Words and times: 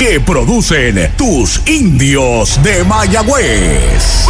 que 0.00 0.18
producen 0.18 1.12
tus 1.18 1.60
indios 1.68 2.58
de 2.62 2.82
Mayagüez. 2.84 4.24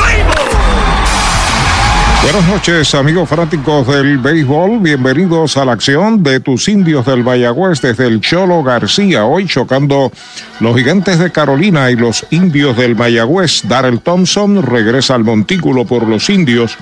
Buenas 2.23 2.47
noches, 2.49 2.95
amigos 2.95 3.29
fanáticos 3.31 3.87
del 3.87 4.19
béisbol. 4.19 4.81
Bienvenidos 4.81 5.57
a 5.57 5.65
la 5.65 5.73
acción 5.73 6.23
de 6.23 6.39
tus 6.39 6.69
indios 6.69 7.07
del 7.07 7.25
Mayagüez 7.25 7.81
desde 7.81 8.07
el 8.07 8.21
Cholo 8.21 8.63
García. 8.63 9.25
Hoy 9.25 9.47
chocando 9.47 10.13
los 10.61 10.77
gigantes 10.77 11.19
de 11.19 11.33
Carolina 11.33 11.91
y 11.91 11.97
los 11.97 12.27
indios 12.31 12.77
del 12.77 12.95
Mayagüez. 12.95 13.63
Darrell 13.67 14.01
Thompson 14.01 14.63
regresa 14.63 15.15
al 15.15 15.25
montículo 15.25 15.87
por 15.87 16.07
los 16.07 16.29
indios 16.29 16.77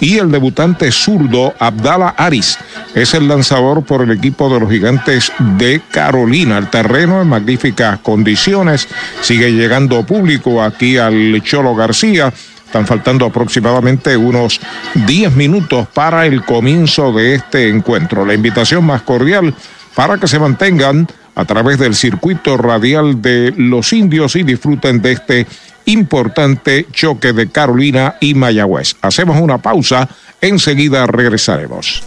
y 0.00 0.16
el 0.16 0.30
debutante 0.30 0.90
zurdo 0.90 1.54
Abdala 1.58 2.08
Aris 2.16 2.58
es 2.94 3.12
el 3.12 3.28
lanzador 3.28 3.84
por 3.84 4.02
el 4.02 4.10
equipo 4.10 4.52
de 4.52 4.58
los 4.58 4.70
gigantes 4.70 5.30
de 5.58 5.82
Carolina. 5.90 6.56
El 6.56 6.70
terreno 6.70 7.20
en 7.20 7.28
magníficas 7.28 7.98
condiciones. 7.98 8.88
Sigue 9.20 9.52
llegando 9.52 10.04
público 10.06 10.62
aquí 10.62 10.96
al 10.96 11.42
Cholo 11.44 11.74
García. 11.74 12.32
Están 12.68 12.86
faltando 12.86 13.24
aproximadamente 13.24 14.14
unos 14.14 14.60
10 15.06 15.34
minutos 15.36 15.88
para 15.88 16.26
el 16.26 16.44
comienzo 16.44 17.12
de 17.12 17.36
este 17.36 17.70
encuentro. 17.70 18.26
La 18.26 18.34
invitación 18.34 18.84
más 18.84 19.00
cordial 19.00 19.54
para 19.94 20.18
que 20.18 20.28
se 20.28 20.38
mantengan 20.38 21.08
a 21.34 21.46
través 21.46 21.78
del 21.78 21.94
circuito 21.94 22.58
radial 22.58 23.22
de 23.22 23.54
los 23.56 23.94
indios 23.94 24.36
y 24.36 24.42
disfruten 24.42 25.00
de 25.00 25.12
este 25.12 25.46
importante 25.86 26.86
choque 26.92 27.32
de 27.32 27.48
Carolina 27.48 28.16
y 28.20 28.34
Mayagüez. 28.34 28.96
Hacemos 29.00 29.40
una 29.40 29.56
pausa, 29.56 30.06
enseguida 30.42 31.06
regresaremos. 31.06 32.02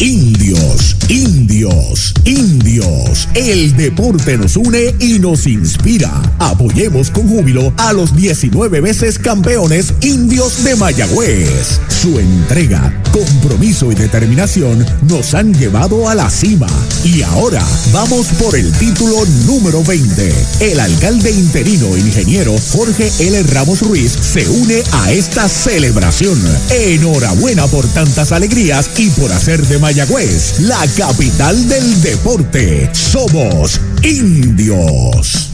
Indios, 0.00 0.96
indios, 1.08 2.12
indios. 2.24 3.28
El 3.34 3.76
deporte 3.76 4.36
nos 4.36 4.56
une 4.56 4.94
y 4.98 5.20
nos 5.20 5.46
inspira. 5.46 6.10
Apoyemos 6.40 7.10
con 7.10 7.28
júbilo 7.28 7.72
a 7.76 7.92
los 7.92 8.14
19 8.16 8.80
veces 8.80 9.18
campeones 9.18 9.94
indios 10.00 10.64
de 10.64 10.74
Mayagüez. 10.74 11.80
Su 11.88 12.18
entrega, 12.18 13.02
compromiso 13.12 13.92
y 13.92 13.94
determinación 13.94 14.84
nos 15.08 15.32
han 15.34 15.54
llevado 15.54 16.08
a 16.08 16.14
la 16.14 16.28
cima. 16.28 16.66
Y 17.04 17.22
ahora 17.22 17.64
vamos 17.92 18.26
por 18.38 18.56
el 18.56 18.72
título 18.72 19.24
número 19.46 19.82
20. 19.84 20.34
El 20.60 20.80
alcalde 20.80 21.30
interino 21.30 21.96
ingeniero 21.96 22.56
Jorge 22.72 23.10
L. 23.20 23.42
Ramos 23.44 23.80
Ruiz 23.82 24.12
se 24.12 24.48
une 24.48 24.82
a 24.92 25.12
esta 25.12 25.48
celebración. 25.48 26.38
Enhorabuena 26.70 27.66
por 27.68 27.86
tantas 27.88 28.32
alegrías 28.32 28.90
y 28.96 29.10
por 29.10 29.32
hacer 29.32 29.64
de 29.66 29.83
Mayagüez, 29.84 30.60
la 30.60 30.80
capital 30.96 31.68
del 31.68 32.00
deporte. 32.00 32.88
Somos 32.94 33.78
indios. 34.02 35.53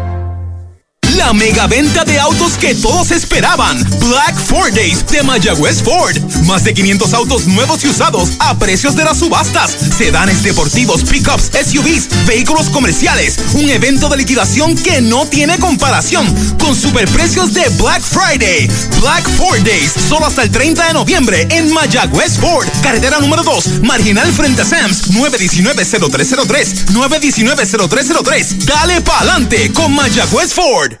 La 1.17 1.33
mega 1.33 1.67
venta 1.67 2.05
de 2.05 2.19
autos 2.19 2.53
que 2.53 2.73
todos 2.73 3.11
esperaban. 3.11 3.83
Black 3.99 4.35
Ford 4.35 4.73
Days 4.73 5.05
de 5.07 5.23
Mayagüez 5.23 5.81
Ford. 5.83 6.15
Más 6.45 6.63
de 6.63 6.73
500 6.73 7.13
autos 7.13 7.47
nuevos 7.47 7.83
y 7.83 7.89
usados 7.89 8.29
a 8.39 8.57
precios 8.57 8.95
de 8.95 9.03
las 9.03 9.17
subastas. 9.17 9.71
Sedanes 9.97 10.41
deportivos, 10.43 11.03
pickups, 11.03 11.51
SUVs, 11.53 12.25
vehículos 12.25 12.69
comerciales. 12.69 13.37
Un 13.53 13.69
evento 13.69 14.07
de 14.09 14.17
liquidación 14.17 14.75
que 14.75 15.01
no 15.01 15.25
tiene 15.25 15.59
comparación. 15.59 16.25
Con 16.57 16.75
superprecios 16.75 17.53
de 17.53 17.67
Black 17.69 18.01
Friday. 18.01 18.69
Black 19.01 19.27
Ford 19.37 19.61
Days. 19.63 19.93
Solo 20.07 20.27
hasta 20.27 20.43
el 20.43 20.51
30 20.51 20.87
de 20.87 20.93
noviembre 20.93 21.47
en 21.49 21.73
Mayagüez 21.73 22.37
Ford. 22.37 22.67
Carretera 22.81 23.19
número 23.19 23.43
2. 23.43 23.81
Marginal 23.81 24.31
frente 24.31 24.61
a 24.61 24.65
Sams. 24.65 25.11
919-0303. 25.11 26.85
919-0303. 26.87 28.65
Dale 28.65 29.01
pa'lante 29.01 29.73
con 29.73 29.93
Mayagüez 29.93 30.53
Ford. 30.53 31.00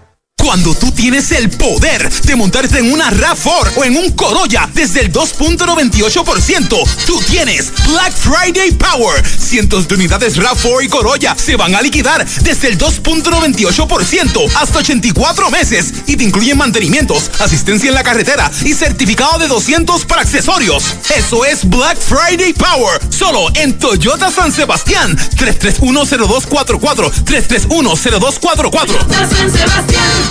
Cuando 0.43 0.73
tú 0.73 0.91
tienes 0.91 1.31
el 1.31 1.49
poder 1.51 2.09
de 2.09 2.35
montarte 2.35 2.79
en 2.79 2.91
una 2.91 3.11
RAV4 3.11 3.73
o 3.75 3.83
en 3.85 3.95
un 3.95 4.11
Corolla 4.11 4.67
desde 4.73 5.01
el 5.01 5.13
2.98%, 5.13 6.87
tú 7.05 7.21
tienes 7.29 7.71
Black 7.87 8.11
Friday 8.11 8.71
Power. 8.71 9.23
Cientos 9.27 9.87
de 9.87 9.95
unidades 9.95 10.37
RAV4 10.37 10.83
y 10.83 10.87
Corolla 10.87 11.35
se 11.37 11.55
van 11.55 11.75
a 11.75 11.81
liquidar 11.81 12.25
desde 12.41 12.69
el 12.69 12.77
2.98% 12.77 14.51
hasta 14.55 14.79
84 14.79 15.51
meses 15.51 15.93
y 16.07 16.17
te 16.17 16.23
incluyen 16.23 16.57
mantenimientos, 16.57 17.29
asistencia 17.39 17.89
en 17.89 17.95
la 17.95 18.03
carretera 18.03 18.51
y 18.65 18.73
certificado 18.73 19.37
de 19.37 19.47
200 19.47 20.05
para 20.05 20.23
accesorios. 20.23 20.95
Eso 21.15 21.45
es 21.45 21.69
Black 21.69 21.99
Friday 21.99 22.53
Power, 22.53 22.99
solo 23.09 23.47
en 23.55 23.77
Toyota 23.77 24.31
San 24.31 24.51
Sebastián. 24.51 25.15
3310244 25.37 27.11
3310244. 27.25 29.07
San 29.29 29.51
Sebastián. 29.51 30.30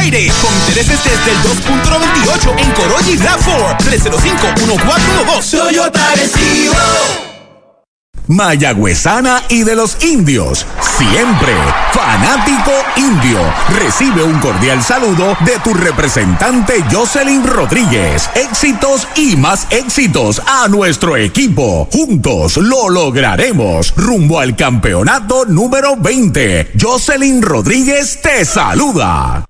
Friday 0.00 0.30
con 0.40 0.54
intereses 0.66 0.98
desde 1.04 1.32
el 1.32 1.38
2.98 1.38 2.58
en 2.58 2.70
Corolla 2.72 3.10
y 3.10 3.18
RAV4 3.18 3.76
305-1412. 3.78 5.58
Toyota 5.58 6.14
Recibo. 6.14 6.74
Mayagüezana 8.26 9.42
y 9.50 9.62
de 9.62 9.76
los 9.76 10.02
indios. 10.02 10.64
Siempre 10.96 11.52
fanático 11.92 12.70
indio. 12.96 13.40
Recibe 13.78 14.22
un 14.22 14.38
cordial 14.38 14.82
saludo 14.82 15.36
de 15.44 15.58
tu 15.58 15.74
representante 15.74 16.82
Jocelyn 16.90 17.46
Rodríguez. 17.46 18.30
Éxitos 18.34 19.06
y 19.16 19.36
más 19.36 19.66
éxitos 19.70 20.40
a 20.46 20.68
nuestro 20.68 21.16
equipo. 21.16 21.88
Juntos 21.92 22.56
lo 22.56 22.88
lograremos. 22.88 23.92
Rumbo 23.96 24.40
al 24.40 24.56
campeonato 24.56 25.44
número 25.44 25.96
20. 25.96 26.72
Jocelyn 26.80 27.42
Rodríguez 27.42 28.20
te 28.22 28.46
saluda. 28.46 29.44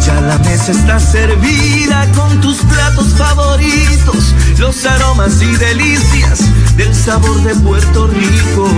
Ya 0.00 0.20
la 0.20 0.38
mesa 0.38 0.72
está 0.72 1.00
servida 1.00 2.06
con 2.12 2.40
tus 2.40 2.58
platos 2.58 3.14
favoritos, 3.14 4.34
los 4.58 4.84
aromas 4.84 5.40
y 5.40 5.56
delicias 5.56 6.40
del 6.76 6.94
sabor 6.94 7.42
de 7.42 7.54
Puerto 7.54 8.06
Rico. 8.08 8.68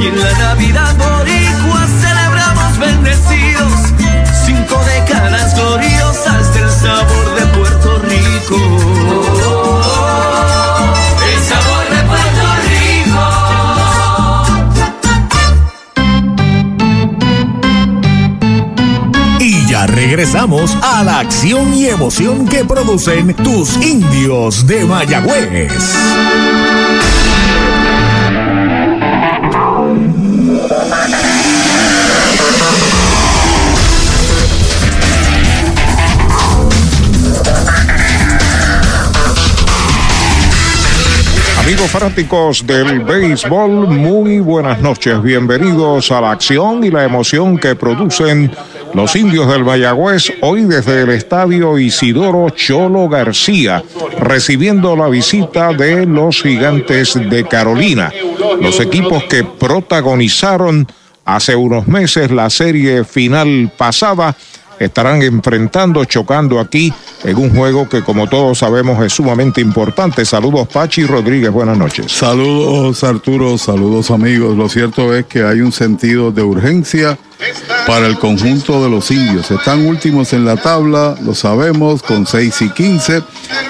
Y 0.00 0.06
en 0.08 0.20
la 0.20 0.32
Navidad 0.38 0.94
boricua 0.96 1.86
celebramos 2.00 2.78
bendecidos 2.78 3.72
cinco 4.44 4.78
décadas 4.84 5.54
gloriosas 5.54 6.54
del 6.54 6.70
sabor 6.70 7.34
de 7.34 7.46
Puerto 7.58 7.98
Rico. 8.00 9.03
Regresamos 19.86 20.76
a 20.82 21.02
la 21.04 21.20
acción 21.20 21.74
y 21.74 21.86
emoción 21.86 22.46
que 22.46 22.64
producen 22.64 23.34
tus 23.34 23.76
indios 23.76 24.66
de 24.66 24.84
Mayagüez. 24.84 25.72
Amigos 41.84 42.00
fanáticos 42.00 42.66
del 42.66 43.00
béisbol, 43.00 43.88
muy 43.88 44.38
buenas 44.40 44.80
noches. 44.80 45.22
Bienvenidos 45.22 46.10
a 46.12 46.22
la 46.22 46.30
acción 46.30 46.82
y 46.82 46.90
la 46.90 47.04
emoción 47.04 47.58
que 47.58 47.74
producen 47.74 48.50
los 48.94 49.14
indios 49.14 49.48
del 49.48 49.66
Mayagüez 49.66 50.32
hoy 50.40 50.62
desde 50.62 51.02
el 51.02 51.10
estadio 51.10 51.78
Isidoro 51.78 52.48
Cholo 52.48 53.06
García, 53.10 53.84
recibiendo 54.18 54.96
la 54.96 55.08
visita 55.08 55.74
de 55.74 56.06
los 56.06 56.40
gigantes 56.40 57.20
de 57.28 57.46
Carolina, 57.46 58.10
los 58.62 58.80
equipos 58.80 59.24
que 59.24 59.44
protagonizaron 59.44 60.88
hace 61.26 61.54
unos 61.54 61.86
meses 61.86 62.30
la 62.30 62.48
serie 62.48 63.04
final 63.04 63.70
pasada 63.76 64.34
estarán 64.78 65.22
enfrentando, 65.22 66.04
chocando 66.04 66.60
aquí 66.60 66.92
en 67.24 67.36
un 67.36 67.54
juego 67.54 67.88
que 67.88 68.02
como 68.02 68.28
todos 68.28 68.58
sabemos 68.58 69.02
es 69.04 69.12
sumamente 69.12 69.60
importante. 69.60 70.24
Saludos 70.24 70.68
Pachi 70.68 71.04
Rodríguez, 71.04 71.50
buenas 71.50 71.78
noches. 71.78 72.12
Saludos 72.12 73.02
Arturo, 73.04 73.56
saludos 73.58 74.10
amigos. 74.10 74.56
Lo 74.56 74.68
cierto 74.68 75.14
es 75.14 75.26
que 75.26 75.42
hay 75.42 75.60
un 75.60 75.72
sentido 75.72 76.30
de 76.30 76.42
urgencia 76.42 77.18
para 77.86 78.06
el 78.06 78.18
conjunto 78.18 78.82
de 78.82 78.90
los 78.90 79.10
indios. 79.10 79.50
Están 79.50 79.86
últimos 79.86 80.32
en 80.32 80.44
la 80.44 80.56
tabla, 80.56 81.14
lo 81.22 81.34
sabemos, 81.34 82.02
con 82.02 82.26
6 82.26 82.62
y 82.62 82.70
15. 82.70 83.22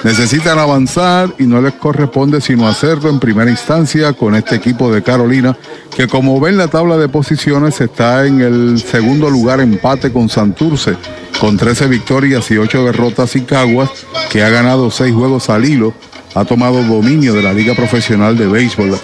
Necesitan 0.03 0.59
avanzar 0.59 1.33
y 1.37 1.43
no 1.43 1.61
les 1.61 1.73
corresponde 1.73 2.41
sino 2.41 2.67
hacerlo 2.67 3.09
en 3.09 3.19
primera 3.19 3.49
instancia 3.49 4.13
con 4.13 4.35
este 4.35 4.55
equipo 4.55 4.91
de 4.91 5.03
Carolina, 5.03 5.57
que 5.95 6.07
como 6.07 6.39
ven 6.39 6.57
la 6.57 6.67
tabla 6.67 6.97
de 6.97 7.09
posiciones 7.09 7.81
está 7.81 8.25
en 8.25 8.41
el 8.41 8.79
segundo 8.79 9.29
lugar 9.29 9.59
empate 9.59 10.11
con 10.11 10.29
Santurce, 10.29 10.95
con 11.39 11.57
13 11.57 11.87
victorias 11.87 12.49
y 12.51 12.57
8 12.57 12.85
derrotas 12.85 13.35
y 13.35 13.41
Caguas, 13.41 13.89
que 14.29 14.43
ha 14.43 14.49
ganado 14.49 14.91
6 14.91 15.13
juegos 15.13 15.49
al 15.49 15.65
hilo 15.65 15.93
ha 16.35 16.43
tomado 16.43 16.83
dominio 16.83 17.33
de 17.33 17.41
la 17.41 17.53
Liga 17.53 17.73
Profesional 17.73 18.37
de 18.37 18.45
Béisbol. 18.45 18.99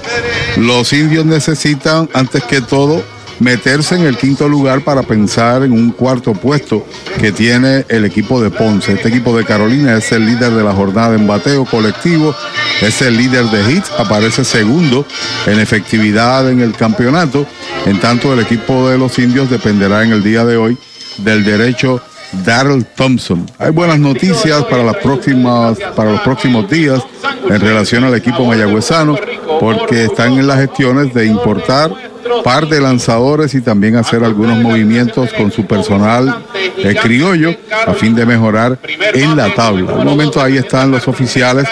Los 0.58 0.92
indios 0.92 1.26
necesitan, 1.26 2.10
antes 2.14 2.44
que 2.44 2.60
todo, 2.60 3.02
meterse 3.40 3.96
en 3.96 4.02
el 4.04 4.18
quinto 4.18 4.48
lugar 4.48 4.82
para 4.82 5.04
pensar 5.04 5.64
en 5.64 5.72
un 5.72 5.92
cuarto 5.92 6.34
puesto 6.34 6.86
que 7.20 7.32
tiene 7.32 7.86
el 7.90 8.06
equipo 8.06 8.42
de 8.42 8.50
Ponce. 8.50 8.94
Este 8.94 9.10
equipo 9.10 9.36
de 9.38 9.46
Carolina 9.46 9.98
es 9.98 10.12
el 10.12 10.26
líder 10.26 10.52
de 10.52 10.64
la 10.64 10.74
jornada 10.74 11.16
en 11.16 11.28
bateo 11.28 11.66
colectivo, 11.66 12.36
es 12.82 13.02
el 13.02 13.18
líder 13.18 13.46
de 13.46 13.72
hits, 13.72 13.92
aparece 13.98 14.44
segundo 14.44 15.06
en 15.46 15.60
efectividad 15.60 16.50
en 16.50 16.62
el 16.62 16.74
campeonato. 16.74 17.46
En 17.86 18.00
tanto, 18.00 18.34
el 18.34 18.40
equipo 18.40 18.90
de 18.90 18.98
los 18.98 19.18
indios 19.20 19.50
dependerá 19.50 20.04
en 20.04 20.12
el 20.12 20.24
día 20.24 20.46
de 20.46 20.58
hoy 20.58 20.78
del 21.18 21.44
derecho 21.44 22.02
Daryl 22.46 22.86
Thompson. 22.86 23.46
Hay 23.60 23.72
buenas 23.72 24.00
noticias 24.00 24.64
para 24.66 24.84
las 24.84 24.98
próximas, 24.98 25.78
para 25.96 26.12
los 26.12 26.22
próximos 26.22 26.70
días 26.70 27.02
en 27.50 27.60
relación 27.60 28.04
al 28.04 28.16
equipo 28.16 28.46
mayagüezano, 28.46 29.18
porque 29.60 30.06
están 30.06 30.34
en 30.34 30.48
las 30.48 30.60
gestiones 30.60 31.14
de 31.14 31.26
importar 31.26 32.11
par 32.44 32.68
de 32.68 32.80
lanzadores 32.80 33.54
y 33.54 33.62
también 33.62 33.96
hacer 33.96 34.24
algunos 34.24 34.58
movimientos 34.58 35.32
con 35.34 35.52
su 35.52 35.66
personal 35.66 36.44
eh, 36.78 36.96
criollo 37.02 37.56
a 37.86 37.94
fin 37.94 38.16
de 38.16 38.26
mejorar 38.26 38.78
en 39.14 39.36
la 39.36 39.54
tabla. 39.54 39.94
un 39.94 40.06
momento 40.06 40.42
ahí 40.42 40.58
están 40.58 40.92
los 40.92 41.08
oficiales 41.08 41.68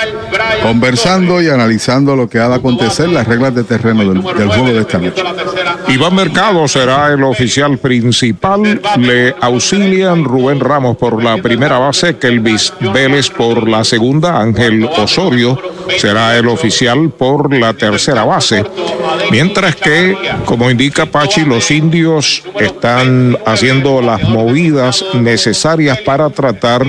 conversando 0.61 1.41
y 1.41 1.49
analizando 1.49 2.15
lo 2.15 2.29
que 2.29 2.39
ha 2.39 2.49
de 2.49 2.55
acontecer, 2.55 3.09
las 3.09 3.27
reglas 3.27 3.55
de 3.55 3.63
terreno 3.63 4.01
del, 4.01 4.21
juego 4.21 4.65
de 4.65 4.81
esta 4.81 4.97
noche. 4.97 5.23
Iván 5.87 6.15
Mercado 6.15 6.67
será 6.67 7.11
el 7.11 7.23
oficial 7.23 7.77
principal. 7.77 8.79
Le 8.97 9.35
auxilian 9.41 10.23
Rubén 10.23 10.59
Ramos 10.59 10.97
por 10.97 11.23
la 11.23 11.37
primera 11.37 11.79
base, 11.79 12.17
Kelvis 12.17 12.73
Vélez 12.93 13.29
por 13.29 13.67
la 13.67 13.83
segunda, 13.83 14.39
Ángel 14.39 14.85
Osorio 14.85 15.59
será 15.97 16.37
el 16.37 16.47
oficial 16.47 17.09
por 17.09 17.53
la 17.53 17.73
tercera 17.73 18.23
base. 18.23 18.63
Mientras 19.31 19.75
que, 19.75 20.15
como 20.45 20.69
indica 20.69 21.05
Pachi, 21.05 21.45
los 21.45 21.71
indios 21.71 22.43
están 22.59 23.37
haciendo 23.45 24.01
las 24.01 24.23
movidas 24.23 25.03
necesarias 25.13 25.99
para 25.99 26.29
tratar 26.29 26.85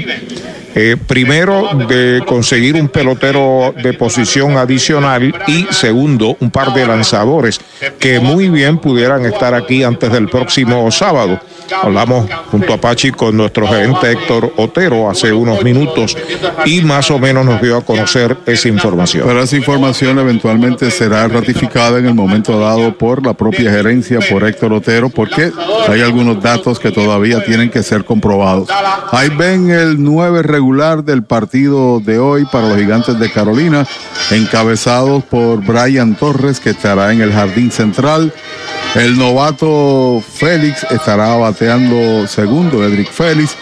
eh, 0.75 0.97
primero, 1.07 1.71
de 1.89 2.23
conseguir 2.27 2.77
un 2.77 2.89
pelotero 2.89 3.75
de 3.83 3.93
posición 3.93 4.57
adicional 4.57 5.35
y 5.47 5.67
segundo, 5.71 6.37
un 6.41 6.51
par 6.51 6.73
de 6.73 6.87
lanzadores 6.87 7.61
que 7.99 8.21
muy 8.21 8.49
bien 8.49 8.79
pudieran 8.79 9.25
estar 9.25 9.55
aquí 9.55 9.83
antes 9.83 10.13
del 10.13 10.29
próximo 10.29 10.91
sábado. 10.91 11.41
Hablamos 11.83 12.29
junto 12.51 12.75
a 12.75 12.81
Pachi 12.81 13.13
con 13.13 13.37
nuestro 13.37 13.67
gerente 13.67 14.13
Héctor 14.13 14.53
Otero 14.57 15.11
hace 15.11 15.33
unos 15.33 15.63
minutos 15.63 16.17
y 16.65 16.81
más 16.83 17.11
o 17.11 17.19
menos 17.19 17.45
nos 17.45 17.61
dio 17.61 17.77
a 17.77 17.83
conocer 17.83 18.37
esa 18.47 18.69
información. 18.69 19.25
Pero 19.27 19.43
esa 19.43 19.57
información 19.57 20.19
eventualmente 20.19 20.91
será 20.91 21.29
ratificada 21.29 21.99
en 21.99 22.07
el 22.07 22.15
momento 22.15 22.59
dado 22.59 22.97
por 22.97 23.25
la 23.25 23.35
propia 23.35 23.71
gerencia, 23.71 24.19
por 24.31 24.45
Héctor 24.45 24.73
Otero, 24.73 25.11
porque 25.11 25.53
hay 25.89 26.01
algunos 26.01 26.43
datos 26.43 26.79
que 26.79 26.91
todavía 26.91 27.45
tienen 27.45 27.71
que 27.71 27.83
ser 27.83 28.05
comprobados. 28.05 28.69
Ahí 29.13 29.29
ven 29.29 29.71
el 29.71 30.03
9 30.03 30.43
regular 30.43 31.05
del 31.05 31.23
partido 31.23 32.01
de 32.01 32.19
hoy 32.19 32.45
para 32.45 32.69
los 32.69 32.79
gigantes 32.79 33.19
de 33.19 33.31
Carolina, 33.31 33.87
encabezados 34.31 35.25
por 35.25 35.65
Brian 35.65 36.15
Torres, 36.15 36.61
que 36.61 36.71
estará 36.71 37.13
en 37.13 37.21
el 37.21 37.33
jardín 37.33 37.71
central. 37.71 38.33
El 38.95 39.17
novato 39.17 40.21
Félix 40.33 40.85
estará 40.91 41.35
bateando 41.61 42.27
segundo, 42.27 42.83
Edric 42.83 43.11
Félix. 43.11 43.55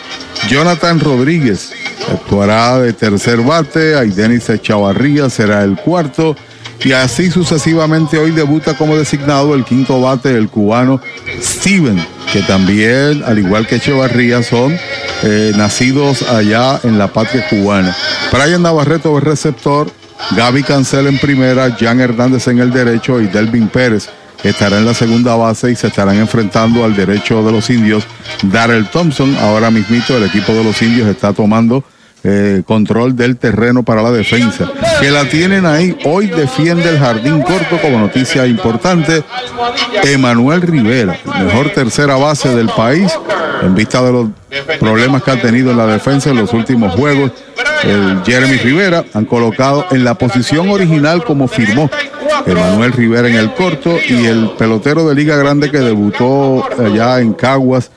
Jonathan 0.49 1.01
Rodríguez 1.01 1.73
actuará 2.13 2.79
de 2.79 2.93
tercer 2.93 3.41
bate. 3.41 3.97
Denis 4.11 4.49
Echavarría 4.49 5.29
será 5.29 5.65
el 5.65 5.77
cuarto. 5.77 6.37
Y 6.85 6.93
así 6.93 7.29
sucesivamente 7.29 8.17
hoy 8.19 8.31
debuta 8.31 8.77
como 8.77 8.97
designado 8.97 9.53
el 9.57 9.65
quinto 9.65 10.01
bate 10.01 10.37
el 10.37 10.49
cubano 10.49 11.01
Steven, 11.43 12.01
que 12.33 12.41
también, 12.43 13.25
al 13.27 13.41
igual 13.41 13.67
que 13.67 13.77
Echevarría, 13.77 14.45
son 14.45 14.79
eh, 15.25 15.53
nacidos 15.57 16.23
allá 16.23 16.79
en 16.85 16.99
la 16.99 17.09
patria 17.09 17.49
cubana. 17.49 17.97
Brian 18.31 18.63
Navarreto 18.63 19.17
el 19.19 19.25
receptor, 19.25 19.91
Gaby 20.37 20.63
Cancel 20.63 21.09
en 21.09 21.19
primera, 21.19 21.77
Jan 21.77 22.01
Hernández 22.01 22.47
en 22.47 22.61
el 22.61 22.71
derecho 22.71 23.21
y 23.21 23.27
Delvin 23.27 23.67
Pérez 23.67 24.09
estará 24.43 24.79
en 24.79 24.87
la 24.87 24.95
segunda 24.95 25.35
base 25.37 25.71
y 25.71 25.77
se 25.77 25.89
estarán 25.89 26.17
enfrentando 26.17 26.85
al 26.85 26.95
derecho 26.95 27.43
de 27.43 27.53
los 27.53 27.69
indios 27.71 28.05
Darrell 28.45 28.89
Thompson. 28.89 29.37
Ahora 29.41 29.71
mismito 29.71 30.17
el 30.17 30.25
equipo 30.25 30.53
de 30.53 30.65
los 30.65 30.81
indios 30.83 31.09
está 31.09 31.33
tomando 31.33 31.85
eh, 32.25 32.63
control 32.67 33.15
del 33.15 33.37
terreno 33.37 33.85
para 33.85 34.03
la 34.03 34.11
defensa. 34.11 34.71
Que 35.01 35.11
la 35.11 35.25
tienen 35.27 35.65
ahí. 35.67 35.97
Hoy 36.05 36.27
defiende 36.27 36.89
el 36.89 36.99
jardín 36.99 37.43
corto 37.43 37.81
como 37.81 37.99
noticia 37.99 38.47
importante. 38.47 39.23
Emanuel 40.03 40.63
Rivera, 40.63 41.17
mejor 41.45 41.71
tercera 41.71 42.17
base 42.17 42.55
del 42.55 42.69
país, 42.71 43.13
en 43.63 43.75
vista 43.75 44.03
de 44.03 44.13
los 44.13 44.29
problemas 44.81 45.23
que 45.23 45.31
ha 45.31 45.41
tenido 45.41 45.71
en 45.71 45.77
la 45.77 45.87
defensa 45.87 46.31
en 46.31 46.37
los 46.37 46.53
últimos 46.53 46.95
juegos. 46.95 47.33
El 47.85 48.23
Jeremy 48.25 48.57
Rivera 48.57 49.05
han 49.15 49.25
colocado 49.25 49.87
en 49.91 50.05
la 50.05 50.15
posición 50.15 50.69
original 50.71 51.25
como 51.25 51.49
firmó 51.49 51.91
Emanuel 52.47 52.93
Rivera 52.93 53.29
en 53.29 53.37
el 53.37 53.55
corto 53.55 53.97
y 54.09 54.27
el 54.27 54.51
pelotero 54.59 55.09
de 55.09 55.15
Liga 55.15 55.37
Grande 55.37 55.71
que 55.71 55.79
debutó 55.79 56.67
allá 56.79 57.21
en 57.21 57.33
Caguas 57.33 57.91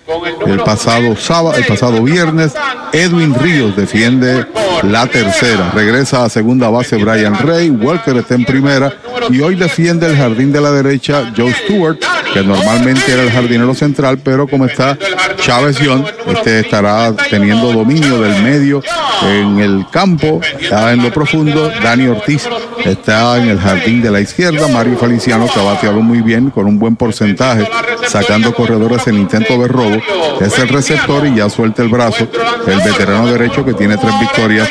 el 0.45 0.59
pasado 0.59 1.15
sábado, 1.15 1.55
el 1.55 1.65
pasado 1.65 2.01
viernes, 2.03 2.53
Edwin 2.93 3.33
Ríos 3.35 3.75
defiende 3.75 4.45
la 4.83 5.07
tercera. 5.07 5.71
Regresa 5.73 6.23
a 6.23 6.29
segunda 6.29 6.69
base 6.69 6.97
Brian 6.97 7.35
Rey, 7.35 7.69
Walker 7.69 8.15
está 8.17 8.35
en 8.35 8.45
primera 8.45 8.93
y 9.29 9.39
hoy 9.41 9.55
defiende 9.55 10.07
el 10.07 10.17
jardín 10.17 10.51
de 10.51 10.61
la 10.61 10.71
derecha 10.71 11.31
Joe 11.35 11.53
Stewart, 11.53 11.97
que 12.33 12.43
normalmente 12.43 13.11
era 13.11 13.23
el 13.23 13.31
jardinero 13.31 13.73
central, 13.73 14.19
pero 14.23 14.47
como 14.47 14.65
está 14.65 14.97
Chávez 15.37 15.77
Young, 15.79 16.05
este 16.27 16.59
estará 16.59 17.13
teniendo 17.29 17.71
dominio 17.71 18.21
del 18.21 18.41
medio 18.43 18.81
en 19.23 19.59
el 19.59 19.85
campo, 19.91 20.39
está 20.59 20.93
en 20.93 21.03
lo 21.03 21.11
profundo. 21.11 21.71
Dani 21.81 22.07
Ortiz 22.07 22.47
está 22.83 23.37
en 23.37 23.49
el 23.49 23.59
jardín 23.59 24.01
de 24.01 24.11
la 24.11 24.19
izquierda. 24.19 24.67
Mario 24.67 24.97
Feliciano, 24.97 25.47
que 25.51 25.59
ha 25.59 25.63
bateado 25.63 26.01
muy 26.01 26.21
bien, 26.21 26.49
con 26.49 26.65
un 26.65 26.79
buen 26.79 26.95
porcentaje, 26.95 27.67
sacando 28.07 28.53
corredores 28.53 29.05
en 29.07 29.15
intento 29.15 29.57
de 29.57 29.67
robo. 29.67 30.01
Es 30.39 30.57
el 30.59 30.69
receptor 30.69 31.25
y 31.27 31.35
ya 31.35 31.49
suelta 31.49 31.81
el 31.81 31.89
brazo. 31.89 32.27
El 32.67 32.77
veterano 32.79 33.27
derecho 33.27 33.65
que 33.65 33.73
tiene 33.73 33.97
tres 33.97 34.13
victorias, 34.19 34.69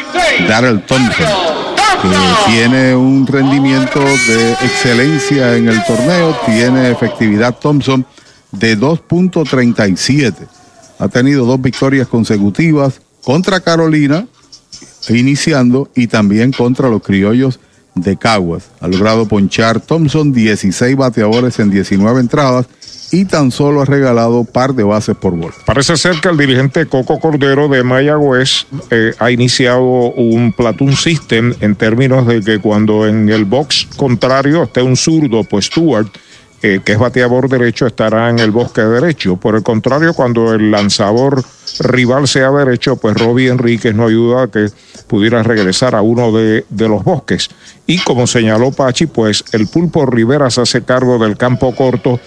Darrell 0.48 0.82
Thompson 0.86 1.26
que 2.02 2.50
tiene 2.50 2.94
un 2.94 3.26
rendimiento 3.26 4.00
de 4.00 4.52
excelencia 4.52 5.56
en 5.56 5.68
el 5.68 5.84
torneo, 5.84 6.34
tiene 6.46 6.90
efectividad 6.90 7.58
Thompson 7.58 8.06
de 8.52 8.78
2.37. 8.78 10.34
Ha 10.98 11.08
tenido 11.08 11.44
dos 11.44 11.60
victorias 11.60 12.08
consecutivas 12.08 13.02
contra 13.22 13.60
Carolina, 13.60 14.26
iniciando, 15.10 15.90
y 15.94 16.06
también 16.06 16.52
contra 16.52 16.88
los 16.88 17.02
criollos 17.02 17.60
de 17.94 18.16
Caguas. 18.16 18.70
Ha 18.80 18.88
logrado 18.88 19.26
ponchar 19.28 19.80
Thompson 19.80 20.32
16 20.32 20.96
bateadores 20.96 21.58
en 21.58 21.70
19 21.70 22.20
entradas 22.20 22.66
y 23.12 23.24
tan 23.24 23.50
solo 23.50 23.82
ha 23.82 23.84
regalado 23.84 24.44
par 24.44 24.74
de 24.74 24.84
bases 24.84 25.16
por 25.16 25.36
gol. 25.36 25.52
Parece 25.64 25.96
ser 25.96 26.20
que 26.20 26.28
el 26.28 26.36
dirigente 26.36 26.86
Coco 26.86 27.18
Cordero 27.18 27.68
de 27.68 27.82
Mayagüez 27.82 28.66
eh, 28.90 29.14
ha 29.18 29.30
iniciado 29.30 29.82
un 29.82 30.52
platoon 30.52 30.94
system 30.94 31.54
en 31.60 31.74
términos 31.74 32.26
de 32.26 32.40
que 32.40 32.58
cuando 32.58 33.06
en 33.06 33.28
el 33.28 33.44
box 33.44 33.88
contrario 33.96 34.62
esté 34.62 34.82
un 34.82 34.96
zurdo, 34.96 35.44
pues 35.44 35.66
Stuart 35.66 36.08
eh, 36.62 36.80
que 36.84 36.92
es 36.92 36.98
bateador 36.98 37.48
derecho, 37.48 37.86
estará 37.86 38.28
en 38.28 38.38
el 38.38 38.50
bosque 38.50 38.82
derecho. 38.82 39.36
Por 39.36 39.56
el 39.56 39.62
contrario, 39.62 40.12
cuando 40.12 40.52
el 40.52 40.70
lanzador 40.70 41.42
rival 41.78 42.28
sea 42.28 42.50
derecho, 42.50 42.96
pues 42.96 43.16
Robbie 43.16 43.48
Enríquez 43.48 43.94
no 43.94 44.08
ayuda 44.08 44.42
a 44.42 44.48
que 44.48 44.68
pudiera 45.06 45.42
regresar 45.42 45.94
a 45.94 46.02
uno 46.02 46.30
de 46.32 46.64
los 46.68 47.02
bosques. 47.02 47.48
Y 47.86 47.98
como 48.00 48.26
señaló 48.26 48.72
Pachi, 48.72 49.06
pues 49.06 49.42
el 49.52 49.68
Pulpo 49.68 50.04
Rivera 50.04 50.50
se 50.50 50.60
hace 50.60 50.82
cargo 50.82 51.18
del 51.18 51.38
campo 51.38 51.74
corto 51.74 52.20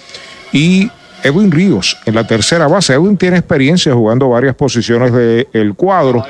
y 0.54 0.90
Edwin 1.24 1.52
Ríos 1.52 1.98
en 2.06 2.16
la 2.16 2.26
tercera 2.26 2.68
base. 2.68 2.94
Edwin 2.94 3.18
tiene 3.18 3.38
experiencia 3.38 3.94
jugando 3.94 4.30
varias 4.30 4.56
posiciones 4.56 5.12
del 5.12 5.74
cuadro 5.76 6.24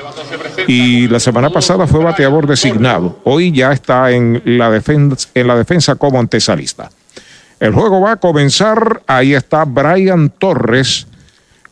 y 0.66 1.08
la 1.08 1.20
semana 1.20 1.50
pasada 1.50 1.86
fue 1.86 2.02
bateador 2.02 2.46
designado. 2.46 3.20
Hoy 3.24 3.52
ya 3.52 3.72
está 3.72 4.10
en 4.10 4.40
la 4.44 4.70
defensa, 4.70 5.28
en 5.34 5.46
la 5.46 5.56
defensa 5.56 5.96
como 5.96 6.18
antesalista. 6.18 6.90
El 7.60 7.72
juego 7.72 8.00
va 8.00 8.12
a 8.12 8.16
comenzar. 8.16 9.02
Ahí 9.06 9.34
está 9.34 9.64
Brian 9.64 10.30
Torres, 10.30 11.06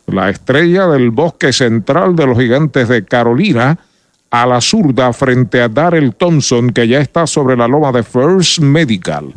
la 0.07 0.31
estrella 0.31 0.87
del 0.89 1.11
bosque 1.11 1.53
central 1.53 2.17
de 2.17 2.27
los 2.27 2.39
gigantes 2.39 2.89
de 2.89 3.05
Carolina, 3.05 3.79
a 4.31 4.47
la 4.47 4.61
zurda 4.61 5.13
frente 5.13 5.61
a 5.61 5.69
Darrell 5.69 6.15
Thompson, 6.15 6.71
que 6.71 6.89
ya 6.89 7.01
está 7.01 7.27
sobre 7.27 7.57
la 7.57 7.69
loma 7.69 7.93
de 7.93 8.03
First 8.03 8.61
Medical. 8.61 9.35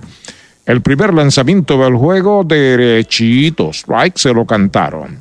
El 0.65 0.81
primer 0.81 1.13
lanzamiento 1.13 1.77
del 1.77 1.95
juego, 1.95 2.43
derechito, 2.43 3.69
strike, 3.69 4.17
se 4.17 4.33
lo 4.33 4.45
cantaron. 4.45 5.19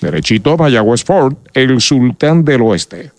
Derechito, 0.00 0.56
Mayagüez 0.56 1.02
Ford, 1.04 1.34
el 1.52 1.80
sultán 1.80 2.44
del 2.44 2.62
oeste. 2.62 3.10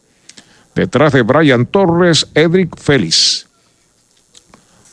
Detrás 0.74 1.12
de 1.12 1.24
Brian 1.24 1.66
Torres, 1.66 2.28
Edric 2.34 2.78
Félix. 2.78 3.50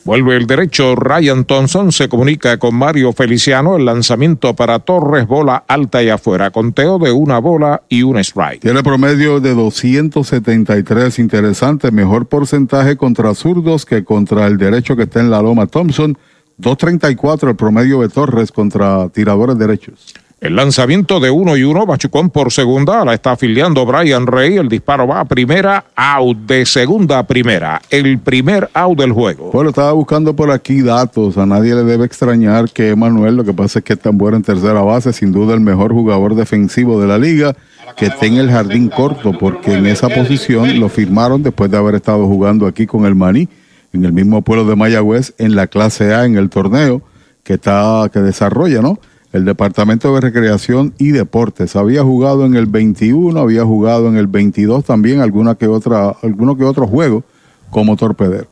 Vuelve 0.06 0.36
el 0.36 0.46
derecho. 0.46 0.94
Ryan 0.94 1.44
Thompson 1.44 1.90
se 1.90 2.08
comunica 2.08 2.58
con 2.58 2.76
Mario 2.76 3.12
Feliciano. 3.12 3.76
El 3.76 3.86
lanzamiento 3.86 4.54
para 4.54 4.78
Torres, 4.78 5.26
bola 5.26 5.64
alta 5.66 6.00
y 6.00 6.10
afuera. 6.10 6.52
Conteo 6.52 7.00
de 7.00 7.10
una 7.10 7.40
bola 7.40 7.82
y 7.88 8.04
un 8.04 8.16
strike. 8.18 8.60
Tiene 8.60 8.84
promedio 8.84 9.40
de 9.40 9.52
273. 9.54 11.18
Interesante. 11.18 11.90
Mejor 11.90 12.26
porcentaje 12.26 12.96
contra 12.96 13.34
zurdos 13.34 13.84
que 13.84 14.04
contra 14.04 14.46
el 14.46 14.58
derecho 14.58 14.94
que 14.94 15.02
está 15.02 15.18
en 15.18 15.30
la 15.30 15.42
loma. 15.42 15.66
Thompson, 15.66 16.16
234 16.58 17.50
el 17.50 17.56
promedio 17.56 18.00
de 18.00 18.08
Torres 18.08 18.50
contra 18.50 19.08
tiradores 19.10 19.58
derechos. 19.58 20.14
El 20.38 20.54
lanzamiento 20.54 21.18
de 21.18 21.30
uno 21.30 21.56
y 21.56 21.64
uno, 21.64 21.86
Machucón 21.86 22.28
por 22.28 22.52
segunda, 22.52 23.06
la 23.06 23.14
está 23.14 23.32
afiliando 23.32 23.86
Brian 23.86 24.26
Rey. 24.26 24.58
El 24.58 24.68
disparo 24.68 25.06
va 25.06 25.20
a 25.20 25.24
primera, 25.24 25.86
out 25.96 26.36
de 26.36 26.66
segunda 26.66 27.20
a 27.20 27.26
primera. 27.26 27.80
El 27.88 28.18
primer 28.18 28.68
out 28.74 28.98
del 28.98 29.12
juego. 29.12 29.50
Bueno, 29.50 29.70
estaba 29.70 29.92
buscando 29.92 30.36
por 30.36 30.50
aquí 30.50 30.82
datos. 30.82 31.38
A 31.38 31.46
nadie 31.46 31.74
le 31.74 31.84
debe 31.84 32.04
extrañar 32.04 32.68
que 32.68 32.90
Emanuel, 32.90 33.36
lo 33.36 33.44
que 33.44 33.54
pasa 33.54 33.78
es 33.78 33.84
que 33.86 33.94
es 33.94 33.98
tan 33.98 34.18
bueno 34.18 34.36
en 34.36 34.42
tercera 34.42 34.82
base, 34.82 35.14
sin 35.14 35.32
duda 35.32 35.54
el 35.54 35.60
mejor 35.60 35.92
jugador 35.92 36.34
defensivo 36.34 37.00
de 37.00 37.08
la 37.08 37.16
liga, 37.16 37.56
que 37.96 38.06
está 38.06 38.26
en 38.26 38.34
el 38.34 38.50
jardín 38.50 38.90
corto, 38.90 39.32
porque 39.38 39.72
en 39.72 39.86
esa 39.86 40.10
posición 40.10 40.78
lo 40.78 40.90
firmaron 40.90 41.42
después 41.42 41.70
de 41.70 41.78
haber 41.78 41.94
estado 41.94 42.26
jugando 42.26 42.66
aquí 42.66 42.86
con 42.86 43.06
el 43.06 43.14
Maní, 43.14 43.48
en 43.96 44.04
el 44.04 44.12
mismo 44.12 44.42
pueblo 44.42 44.64
de 44.64 44.76
Mayagüez, 44.76 45.34
en 45.38 45.56
la 45.56 45.66
clase 45.66 46.14
A, 46.14 46.24
en 46.24 46.36
el 46.36 46.48
torneo 46.48 47.02
que 47.42 47.54
está, 47.54 48.08
que 48.12 48.20
desarrolla, 48.20 48.82
¿no? 48.82 48.98
el 49.32 49.44
Departamento 49.44 50.14
de 50.14 50.20
Recreación 50.20 50.94
y 50.98 51.10
Deportes. 51.10 51.76
Había 51.76 52.02
jugado 52.02 52.46
en 52.46 52.54
el 52.54 52.66
21, 52.66 53.38
había 53.38 53.64
jugado 53.64 54.08
en 54.08 54.16
el 54.16 54.26
22 54.26 54.84
también 54.84 55.20
alguna 55.20 55.54
que 55.54 55.66
otra, 55.66 56.16
alguno 56.22 56.56
que 56.56 56.64
otro 56.64 56.86
juego 56.86 57.22
como 57.70 57.96
torpedero. 57.96 58.48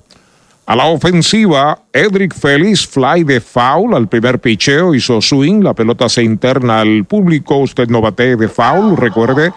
A 0.66 0.76
la 0.76 0.86
ofensiva, 0.86 1.78
Edric 1.92 2.34
Félix 2.34 2.86
fly 2.86 3.22
de 3.24 3.40
foul 3.40 3.94
al 3.94 4.08
primer 4.08 4.40
picheo, 4.40 4.94
hizo 4.94 5.20
swing, 5.20 5.62
la 5.62 5.74
pelota 5.74 6.08
se 6.08 6.22
interna 6.22 6.80
al 6.80 7.04
público, 7.04 7.58
usted 7.58 7.88
no 7.88 8.00
bate 8.00 8.36
de 8.36 8.48
foul, 8.48 8.96
recuerde, 8.96 9.52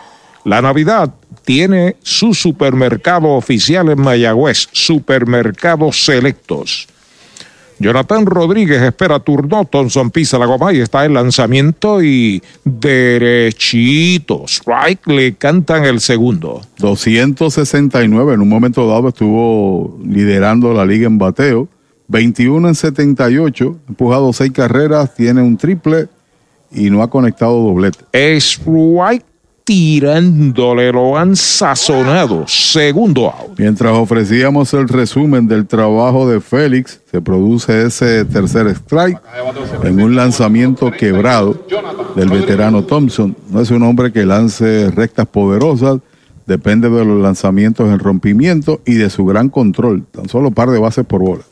la 0.48 0.62
Navidad 0.62 1.14
tiene 1.44 1.98
su 2.02 2.34
supermercado 2.34 3.28
oficial 3.32 3.90
en 3.90 4.00
Mayagüez, 4.00 4.70
supermercados 4.72 6.06
selectos. 6.06 6.88
Jonathan 7.80 8.26
Rodríguez 8.26 8.82
espera 8.82 9.20
turno. 9.20 9.66
Thompson 9.66 10.10
pisa 10.10 10.40
la 10.40 10.46
goma 10.46 10.72
y 10.72 10.80
está 10.80 11.06
el 11.06 11.14
lanzamiento 11.14 12.02
y 12.02 12.42
derechito. 12.64 14.46
Strike 14.48 15.06
le 15.08 15.36
cantan 15.36 15.84
el 15.84 16.00
segundo. 16.00 16.62
269 16.78 18.34
en 18.34 18.42
un 18.42 18.48
momento 18.48 18.88
dado 18.88 19.10
estuvo 19.10 20.00
liderando 20.06 20.74
la 20.74 20.86
liga 20.86 21.08
en 21.08 21.18
bateo. 21.18 21.68
21 22.08 22.70
en 22.70 22.76
78, 22.76 23.80
empujado 23.90 24.32
seis 24.32 24.54
carreras, 24.54 25.14
tiene 25.14 25.42
un 25.42 25.58
triple 25.58 26.08
y 26.72 26.90
no 26.90 27.04
ha 27.04 27.10
conectado 27.10 27.62
doblete. 27.62 28.00
Strike 28.14 29.26
tirándole, 29.68 30.94
lo 30.94 31.18
han 31.18 31.36
sazonado. 31.36 32.46
Segundo 32.48 33.26
out. 33.26 33.60
Mientras 33.60 33.92
ofrecíamos 33.92 34.74
el 34.74 34.88
resumen 34.88 35.46
del 35.46 35.68
trabajo 35.68 36.26
de 36.30 36.40
Félix, 36.40 37.02
se 37.12 37.20
produce 37.20 37.86
ese 37.86 38.24
tercer 38.24 38.68
strike 38.68 39.20
en 39.84 40.02
un 40.02 40.16
lanzamiento 40.16 40.90
quebrado 40.90 41.66
del 42.16 42.30
veterano 42.30 42.86
Thompson. 42.86 43.36
No 43.50 43.60
es 43.60 43.70
un 43.70 43.84
hombre 43.84 44.14
que 44.14 44.26
lance 44.26 44.90
rectas 44.90 45.28
poderosas, 45.28 46.00
depende 46.46 46.90
de 46.90 47.04
los 47.04 47.22
lanzamientos 47.22 47.90
en 47.90 48.00
rompimiento 48.00 48.80
y 48.86 48.94
de 48.94 49.10
su 49.10 49.26
gran 49.26 49.50
control. 49.50 50.06
Tan 50.10 50.30
solo 50.30 50.52
par 50.52 50.70
de 50.70 50.80
bases 50.80 51.06
por 51.06 51.20
bola 51.22 51.44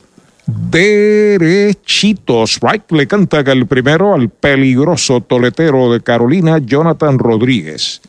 derechito. 0.47 2.43
Strike 2.43 2.91
le 2.91 3.07
canta 3.07 3.39
el 3.39 3.65
primero 3.67 4.13
al 4.13 4.29
peligroso 4.29 5.21
toletero 5.21 5.91
de 5.91 6.01
Carolina, 6.01 6.59
Jonathan 6.59 7.17
Rodríguez. 7.19 8.01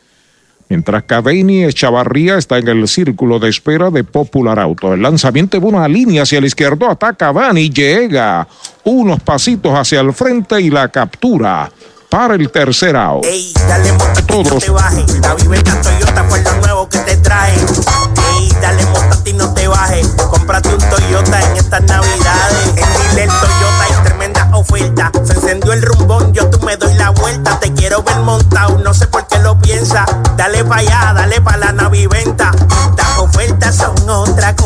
Mientras 0.68 1.04
Cadeini 1.04 1.64
Echavarría 1.64 2.38
está 2.38 2.58
en 2.58 2.66
el 2.66 2.88
círculo 2.88 3.38
de 3.38 3.48
espera 3.48 3.90
de 3.90 4.02
Popular 4.02 4.58
Auto. 4.58 4.94
El 4.94 5.02
lanzamiento 5.02 5.60
de 5.60 5.66
una 5.66 5.86
línea 5.86 6.24
hacia 6.24 6.38
el 6.38 6.44
izquierdo 6.44 6.90
ataca 6.90 7.30
Van 7.30 7.56
llega 7.56 8.48
unos 8.82 9.20
pasitos 9.20 9.72
hacia 9.72 10.00
el 10.00 10.12
frente 10.12 10.60
y 10.60 10.70
la 10.70 10.88
captura 10.88 11.70
para 12.16 12.34
el 12.34 12.50
tercer 12.50 12.96
out. 12.96 13.26
Ey, 13.26 13.52
dale 13.68 13.92
Todos. 14.26 14.64
te 14.64 14.70
baje. 14.70 15.04
La 15.20 15.34
vivienda 15.34 15.78
Toyota 15.82 16.24
fue 16.24 16.40
lo 16.40 16.52
nuevo 16.62 16.88
que 16.88 16.98
te 17.00 17.14
trae. 17.18 17.52
Ey, 17.52 18.50
dale 18.58 18.86
montate 18.86 19.30
y 19.30 19.32
no 19.34 19.52
te 19.52 19.68
bajes. 19.68 20.08
Cómprate 20.30 20.70
un 20.70 20.78
Toyota 20.78 21.42
en 21.42 21.56
estas 21.58 21.82
navidades. 21.82 22.68
En 22.68 23.10
Dile 23.10 23.26
Toyota 23.26 23.82
hay 23.82 24.04
tremenda 24.04 24.48
oferta. 24.54 25.12
Se 25.24 25.34
encendió 25.34 25.74
el 25.74 25.82
rumbón, 25.82 26.32
yo 26.32 26.48
tú 26.48 26.58
me 26.64 26.78
doy 26.78 26.94
la 26.94 27.10
vuelta. 27.10 27.60
Te 27.60 27.70
quiero 27.74 28.02
ver 28.02 28.16
montado, 28.20 28.78
no 28.78 28.94
sé 28.94 29.06
por 29.08 29.26
qué 29.26 29.38
lo 29.40 29.58
piensa. 29.58 30.06
Dale 30.38 30.64
pa' 30.64 30.76
allá, 30.76 31.12
dale 31.14 31.42
pa' 31.42 31.58
la 31.58 31.72
naviventa. 31.72 32.50
Las 32.96 33.18
ofertas 33.18 33.76
son 33.76 34.08
otra 34.08 34.56
cosa. 34.56 34.65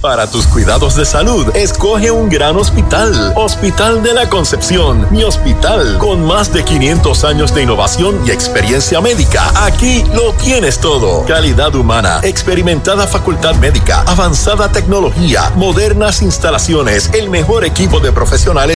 Para 0.00 0.30
tus 0.30 0.46
cuidados 0.46 0.94
de 0.94 1.04
salud, 1.04 1.48
escoge 1.56 2.12
un 2.12 2.28
gran 2.28 2.56
hospital. 2.56 3.32
Hospital 3.34 4.00
de 4.00 4.14
la 4.14 4.30
Concepción, 4.30 5.08
mi 5.10 5.24
hospital, 5.24 5.98
con 5.98 6.24
más 6.24 6.52
de 6.52 6.64
500 6.64 7.24
años 7.24 7.52
de 7.52 7.64
innovación 7.64 8.24
y 8.24 8.30
experiencia 8.30 9.00
médica. 9.00 9.50
Aquí 9.66 10.04
lo 10.14 10.34
tienes 10.34 10.78
todo. 10.78 11.24
Calidad 11.26 11.74
humana, 11.74 12.20
experimentada 12.22 13.08
facultad 13.08 13.56
médica, 13.56 14.02
avanzada 14.02 14.70
tecnología, 14.70 15.50
modernas 15.56 16.22
instalaciones, 16.22 17.10
el 17.12 17.28
mejor 17.28 17.64
equipo 17.64 17.98
de 17.98 18.12
profesionales 18.12 18.77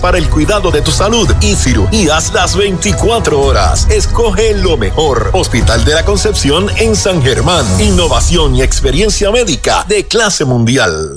para 0.00 0.18
el 0.18 0.28
cuidado 0.28 0.70
de 0.70 0.82
tu 0.82 0.90
salud 0.90 1.28
y 1.40 1.54
cirugías 1.54 2.32
las 2.32 2.56
24 2.56 3.40
horas. 3.40 3.86
Escoge 3.90 4.54
lo 4.54 4.76
mejor. 4.76 5.30
Hospital 5.32 5.84
de 5.84 5.94
la 5.94 6.04
Concepción 6.04 6.68
en 6.76 6.96
San 6.96 7.22
Germán. 7.22 7.64
Innovación 7.80 8.54
y 8.56 8.62
experiencia 8.62 9.30
médica 9.30 9.84
de 9.88 10.06
clase 10.06 10.44
mundial. 10.44 11.16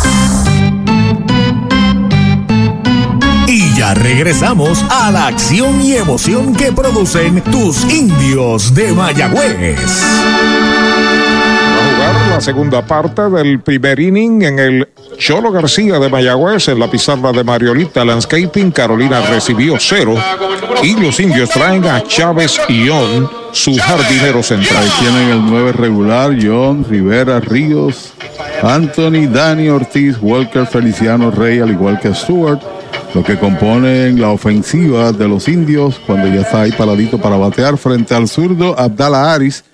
Ya 3.81 3.95
regresamos 3.95 4.85
a 4.91 5.09
la 5.09 5.25
acción 5.25 5.81
y 5.81 5.93
emoción 5.95 6.55
que 6.55 6.71
producen 6.71 7.41
tus 7.41 7.83
indios 7.91 8.75
de 8.75 8.91
Mayagüez. 8.91 9.79
Va 11.99 12.09
a 12.09 12.13
jugar 12.13 12.27
la 12.29 12.41
segunda 12.41 12.85
parte 12.85 13.27
del 13.31 13.59
primer 13.61 13.99
inning 13.99 14.43
en 14.43 14.59
el 14.59 14.87
Cholo 15.17 15.51
García 15.51 15.97
de 15.97 16.09
Mayagüez 16.09 16.67
en 16.67 16.77
la 16.77 16.91
pizarra 16.91 17.31
de 17.31 17.43
Mariolita 17.43 18.05
Landscaping. 18.05 18.69
Carolina 18.69 19.19
recibió 19.21 19.77
cero 19.79 20.13
y 20.83 20.95
los 20.97 21.19
indios 21.19 21.49
traen 21.49 21.83
a 21.85 22.03
Chávez 22.03 22.61
y 22.69 22.87
John, 22.87 23.27
su 23.51 23.75
jardinero 23.77 24.43
central. 24.43 24.83
Ahí 24.83 24.91
tienen 24.99 25.29
el 25.29 25.43
9 25.43 25.71
regular, 25.71 26.35
John, 26.39 26.85
Rivera, 26.87 27.39
Ríos, 27.39 28.13
Anthony, 28.61 29.25
Dani 29.27 29.69
Ortiz, 29.69 30.17
Walker, 30.21 30.67
Feliciano 30.67 31.31
Rey, 31.31 31.61
al 31.61 31.71
igual 31.71 31.99
que 31.99 32.13
Stewart 32.13 32.61
lo 33.13 33.23
que 33.23 33.37
componen 33.37 34.21
la 34.21 34.29
ofensiva 34.29 35.11
de 35.11 35.27
los 35.27 35.47
indios 35.49 35.99
cuando 36.05 36.27
ya 36.27 36.41
está 36.41 36.61
ahí 36.61 36.71
paradito 36.71 37.17
para 37.19 37.35
batear 37.35 37.77
frente 37.77 38.15
al 38.15 38.29
zurdo 38.29 38.79
Abdala 38.79 39.33
Aris, 39.33 39.65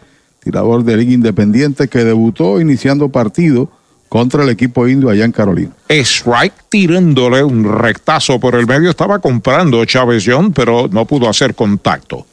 tirador 0.44 0.84
de 0.84 0.98
Liga 0.98 1.14
Independiente 1.14 1.88
que 1.88 2.04
debutó 2.04 2.60
iniciando 2.60 3.10
partido 3.10 3.70
contra 4.10 4.44
el 4.44 4.50
equipo 4.50 4.88
indio 4.88 5.10
allá 5.10 5.26
en 5.26 5.32
Carolina. 5.32 5.72
Strike 5.88 6.54
tirándole 6.70 7.44
un 7.44 7.64
rectazo 7.64 8.40
por 8.40 8.56
el 8.56 8.66
medio, 8.66 8.90
estaba 8.90 9.20
comprando 9.20 9.84
Chávez 9.86 10.24
John, 10.26 10.52
pero 10.52 10.88
no 10.92 11.06
pudo 11.06 11.30
hacer 11.30 11.54
contacto. 11.54 12.26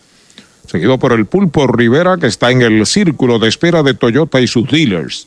seguido 0.67 0.99
por 0.99 1.13
el 1.13 1.27
Pulpo 1.27 1.67
Rivera, 1.67 2.17
que 2.17 2.29
está 2.29 2.51
en 2.51 2.63
el 2.63 2.87
círculo 2.87 3.39
de 3.39 3.49
espera 3.49 3.83
de 3.83 3.93
Toyota 3.93 4.41
y 4.41 4.47
sus 4.47 4.67
dealers. 4.71 5.27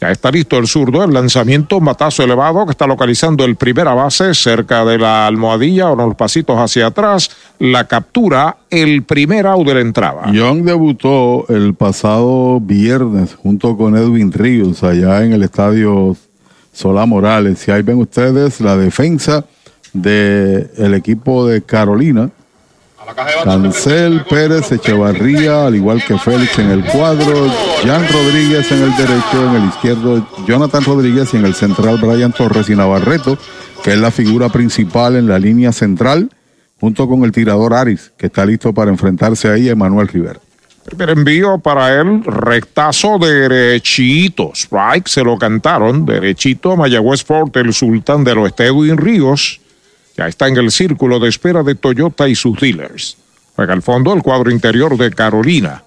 Ya 0.00 0.12
está 0.12 0.30
listo 0.30 0.58
el 0.58 0.68
zurdo, 0.68 1.02
el 1.02 1.12
lanzamiento, 1.12 1.80
matazo 1.80 2.22
elevado 2.22 2.64
que 2.64 2.70
está 2.70 2.86
localizando 2.86 3.44
el 3.44 3.56
primera 3.56 3.94
base 3.94 4.32
cerca 4.32 4.84
de 4.84 4.96
la 4.96 5.26
almohadilla, 5.26 5.90
unos 5.90 6.14
pasitos 6.14 6.56
hacia 6.56 6.86
atrás. 6.86 7.30
La 7.58 7.88
captura, 7.88 8.58
el 8.70 9.02
primer 9.02 9.46
out 9.46 9.66
de 9.66 9.74
la 9.74 9.80
entrada. 9.80 10.30
Young 10.32 10.62
debutó 10.62 11.46
el 11.48 11.74
pasado 11.74 12.60
viernes 12.60 13.34
junto 13.34 13.76
con 13.76 13.96
Edwin 13.96 14.30
Ríos 14.30 14.84
allá 14.84 15.24
en 15.24 15.32
el 15.32 15.42
estadio 15.42 16.16
Solá 16.72 17.04
Morales. 17.04 17.66
Y 17.66 17.72
ahí 17.72 17.82
ven 17.82 17.98
ustedes 17.98 18.60
la 18.60 18.76
defensa 18.76 19.46
del 19.92 20.94
equipo 20.94 21.46
de 21.46 21.62
Carolina 21.62 22.30
Cancel, 23.14 24.22
Pérez, 24.28 24.70
Echevarría, 24.70 25.66
al 25.66 25.74
igual 25.74 26.02
que 26.04 26.18
Félix 26.18 26.58
en 26.58 26.70
el 26.70 26.84
cuadro, 26.84 27.48
Jan 27.84 28.06
Rodríguez 28.12 28.70
en 28.70 28.82
el 28.82 28.96
derecho, 28.96 29.48
en 29.48 29.62
el 29.62 29.68
izquierdo, 29.68 30.28
Jonathan 30.46 30.84
Rodríguez 30.84 31.32
y 31.32 31.38
en 31.38 31.46
el 31.46 31.54
central 31.54 31.98
Brian 31.98 32.32
Torres 32.32 32.68
y 32.68 32.76
Navarreto, 32.76 33.38
que 33.82 33.92
es 33.92 33.98
la 33.98 34.10
figura 34.10 34.50
principal 34.50 35.16
en 35.16 35.26
la 35.26 35.38
línea 35.38 35.72
central, 35.72 36.30
junto 36.80 37.08
con 37.08 37.24
el 37.24 37.32
tirador 37.32 37.74
Aris, 37.74 38.12
que 38.16 38.26
está 38.26 38.44
listo 38.44 38.72
para 38.72 38.90
enfrentarse 38.90 39.48
ahí 39.48 39.68
a 39.68 39.72
Emanuel 39.72 40.08
Rivera. 40.08 40.40
Primer 40.84 41.10
envío 41.10 41.58
para 41.58 42.00
él, 42.00 42.22
rectazo 42.24 43.18
derechito. 43.18 44.52
Strike 44.54 45.06
se 45.06 45.22
lo 45.22 45.36
cantaron, 45.36 46.06
derechito 46.06 46.72
a 46.72 46.76
Mayagüez 46.76 47.24
Fort, 47.24 47.56
el 47.56 47.74
sultán 47.74 48.24
de 48.24 48.34
los 48.34 48.52
Edwin 48.58 48.96
Ríos. 48.96 49.60
Ya 50.18 50.26
está 50.26 50.48
en 50.48 50.56
el 50.56 50.72
círculo 50.72 51.20
de 51.20 51.28
espera 51.28 51.62
de 51.62 51.76
Toyota 51.76 52.28
y 52.28 52.34
sus 52.34 52.58
dealers. 52.58 53.16
Juega 53.54 53.72
al 53.72 53.82
fondo 53.82 54.12
el 54.12 54.20
cuadro 54.20 54.50
interior 54.50 54.96
de 54.96 55.12
Carolina. 55.12 55.84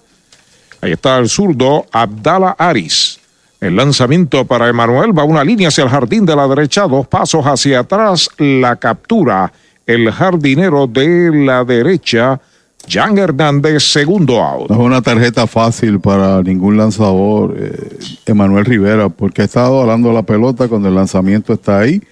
Ahí 0.80 0.92
está 0.92 1.18
el 1.18 1.28
zurdo 1.28 1.84
Abdala 1.92 2.56
Aris. 2.58 3.20
El 3.60 3.76
lanzamiento 3.76 4.46
para 4.46 4.68
Emanuel 4.68 5.16
va 5.16 5.24
una 5.24 5.44
línea 5.44 5.68
hacia 5.68 5.84
el 5.84 5.90
jardín 5.90 6.24
de 6.24 6.34
la 6.34 6.48
derecha, 6.48 6.88
dos 6.88 7.06
pasos 7.06 7.44
hacia 7.44 7.80
atrás, 7.80 8.30
la 8.38 8.76
captura. 8.76 9.52
El 9.86 10.10
jardinero 10.10 10.86
de 10.86 11.30
la 11.30 11.62
derecha, 11.62 12.40
Jan 12.88 13.18
Hernández, 13.18 13.82
segundo 13.82 14.42
out. 14.42 14.70
No 14.70 14.76
es 14.76 14.80
una 14.80 15.02
tarjeta 15.02 15.46
fácil 15.46 16.00
para 16.00 16.42
ningún 16.42 16.78
lanzador, 16.78 17.54
eh, 17.58 17.98
Emanuel 18.24 18.64
Rivera, 18.64 19.10
porque 19.10 19.42
ha 19.42 19.44
estado 19.44 19.82
hablando 19.82 20.10
la 20.10 20.22
pelota 20.22 20.68
cuando 20.68 20.88
el 20.88 20.94
lanzamiento 20.94 21.52
está 21.52 21.80
ahí 21.80 22.02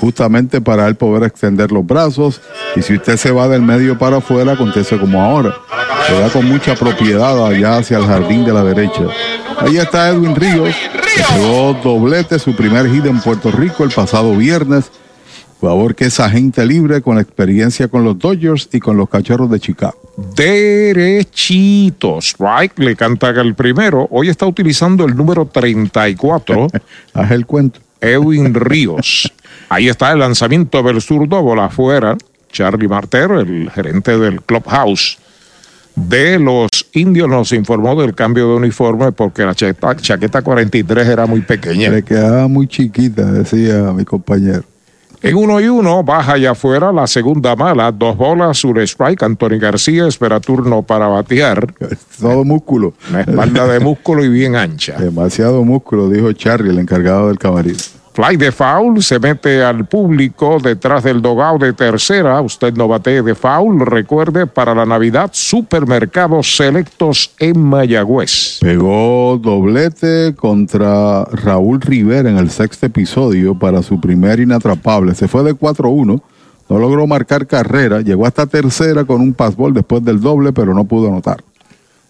justamente 0.00 0.60
para 0.60 0.86
él 0.86 0.96
poder 0.96 1.24
extender 1.24 1.72
los 1.72 1.86
brazos. 1.86 2.40
Y 2.76 2.82
si 2.82 2.94
usted 2.94 3.16
se 3.16 3.30
va 3.30 3.48
del 3.48 3.62
medio 3.62 3.98
para 3.98 4.18
afuera, 4.18 4.52
acontece 4.52 4.98
como 4.98 5.22
ahora. 5.22 5.54
Se 6.06 6.18
da 6.18 6.28
con 6.30 6.46
mucha 6.46 6.74
propiedad 6.74 7.46
allá 7.46 7.78
hacia 7.78 7.98
el 7.98 8.06
jardín 8.06 8.44
de 8.44 8.52
la 8.52 8.64
derecha. 8.64 9.04
Ahí 9.58 9.78
está 9.78 10.08
Edwin 10.08 10.34
Ríos, 10.36 10.74
que 10.92 11.22
pegó 11.34 11.74
doblete, 11.82 12.38
su 12.38 12.54
primer 12.54 12.90
hit 12.90 13.06
en 13.06 13.20
Puerto 13.20 13.50
Rico 13.50 13.84
el 13.84 13.90
pasado 13.90 14.36
viernes. 14.36 14.90
Jugador 15.60 15.94
que 15.94 16.06
es 16.06 16.20
agente 16.20 16.66
libre 16.66 17.00
con 17.00 17.18
experiencia 17.18 17.88
con 17.88 18.04
los 18.04 18.18
Dodgers 18.18 18.68
y 18.72 18.80
con 18.80 18.98
los 18.98 19.08
Cachorros 19.08 19.50
de 19.50 19.60
Chicago. 19.60 19.96
Derechitos, 20.36 22.34
right, 22.38 22.78
le 22.78 22.94
canta 22.96 23.30
el 23.30 23.54
primero. 23.54 24.06
Hoy 24.10 24.28
está 24.28 24.44
utilizando 24.46 25.06
el 25.06 25.16
número 25.16 25.46
34. 25.46 26.66
Haz 27.14 27.30
el 27.30 27.46
cuento. 27.46 27.80
Edwin 28.00 28.52
Ríos. 28.52 29.32
Ahí 29.68 29.88
está 29.88 30.12
el 30.12 30.20
lanzamiento 30.20 30.82
del 30.82 31.00
zurdo, 31.00 31.42
bola 31.42 31.66
afuera. 31.66 32.16
Charlie 32.50 32.88
Martero, 32.88 33.40
el 33.40 33.70
gerente 33.70 34.16
del 34.16 34.40
Clubhouse 34.42 35.18
de 35.96 36.38
los 36.38 36.68
indios, 36.92 37.28
nos 37.28 37.52
informó 37.52 38.00
del 38.00 38.14
cambio 38.14 38.48
de 38.48 38.54
uniforme 38.54 39.12
porque 39.12 39.44
la 39.44 39.54
chaqueta, 39.54 39.96
chaqueta 39.96 40.42
43 40.42 41.08
era 41.08 41.26
muy 41.26 41.40
pequeña. 41.40 41.90
Le 41.90 42.02
quedaba 42.02 42.46
muy 42.48 42.66
chiquita, 42.68 43.24
decía 43.24 43.92
mi 43.92 44.04
compañero. 44.04 44.64
En 45.24 45.36
uno 45.36 45.58
y 45.58 45.68
uno, 45.68 46.04
baja 46.04 46.34
allá 46.34 46.50
afuera 46.50 46.92
la 46.92 47.06
segunda 47.06 47.56
mala, 47.56 47.90
dos 47.90 48.14
bolas, 48.14 48.62
un 48.62 48.78
strike. 48.80 49.22
Anthony 49.22 49.58
García 49.58 50.06
espera 50.06 50.38
turno 50.38 50.82
para 50.82 51.06
batear. 51.06 51.72
Todo 52.20 52.44
músculo. 52.44 52.92
Una 53.08 53.22
espalda 53.22 53.66
de 53.66 53.80
músculo 53.80 54.22
y 54.22 54.28
bien 54.28 54.54
ancha. 54.54 54.98
Demasiado 54.98 55.64
músculo, 55.64 56.10
dijo 56.10 56.30
Charlie, 56.34 56.70
el 56.70 56.78
encargado 56.78 57.28
del 57.28 57.38
camarín. 57.38 57.74
Fly 58.14 58.36
de 58.36 58.52
foul, 58.52 59.02
se 59.02 59.18
mete 59.18 59.60
al 59.64 59.86
público 59.86 60.58
detrás 60.62 61.02
del 61.02 61.20
dogao 61.20 61.58
de 61.58 61.72
tercera. 61.72 62.40
Usted 62.40 62.72
no 62.74 62.86
bate 62.86 63.20
de 63.22 63.34
foul. 63.34 63.84
Recuerde, 63.84 64.46
para 64.46 64.72
la 64.72 64.86
Navidad, 64.86 65.30
supermercados 65.32 66.56
selectos 66.56 67.32
en 67.40 67.60
Mayagüez. 67.60 68.58
Pegó 68.60 69.36
doblete 69.42 70.32
contra 70.36 71.24
Raúl 71.24 71.80
Rivera 71.80 72.30
en 72.30 72.38
el 72.38 72.50
sexto 72.50 72.86
episodio 72.86 73.58
para 73.58 73.82
su 73.82 74.00
primer 74.00 74.38
inatrapable. 74.38 75.16
Se 75.16 75.26
fue 75.26 75.42
de 75.42 75.54
4-1. 75.54 76.22
No 76.68 76.78
logró 76.78 77.08
marcar 77.08 77.48
carrera. 77.48 78.00
Llegó 78.00 78.26
hasta 78.26 78.46
tercera 78.46 79.02
con 79.04 79.22
un 79.22 79.32
passball 79.32 79.74
después 79.74 80.04
del 80.04 80.20
doble, 80.20 80.52
pero 80.52 80.72
no 80.72 80.84
pudo 80.84 81.08
anotar. 81.08 81.42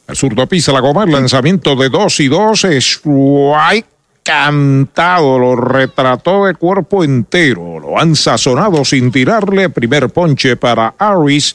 El 0.07 0.17
zurdo 0.17 0.47
pisa 0.47 0.71
la 0.71 0.81
goma, 0.81 1.05
el 1.05 1.13
lanzamiento 1.13 1.75
de 1.77 1.89
2 1.89 2.21
y 2.21 2.29
2, 2.29 2.65
strike 2.65 3.94
cantado, 4.25 5.39
lo 5.39 5.55
retrató 5.55 6.47
de 6.47 6.55
cuerpo 6.55 7.05
entero, 7.05 7.79
lo 7.79 8.01
han 8.01 8.17
sazonado 8.17 8.85
sin 8.85 9.13
tirarle. 9.13 9.69
Primer 9.69 10.09
ponche 10.09 10.57
para 10.57 10.95
Aris, 10.99 11.55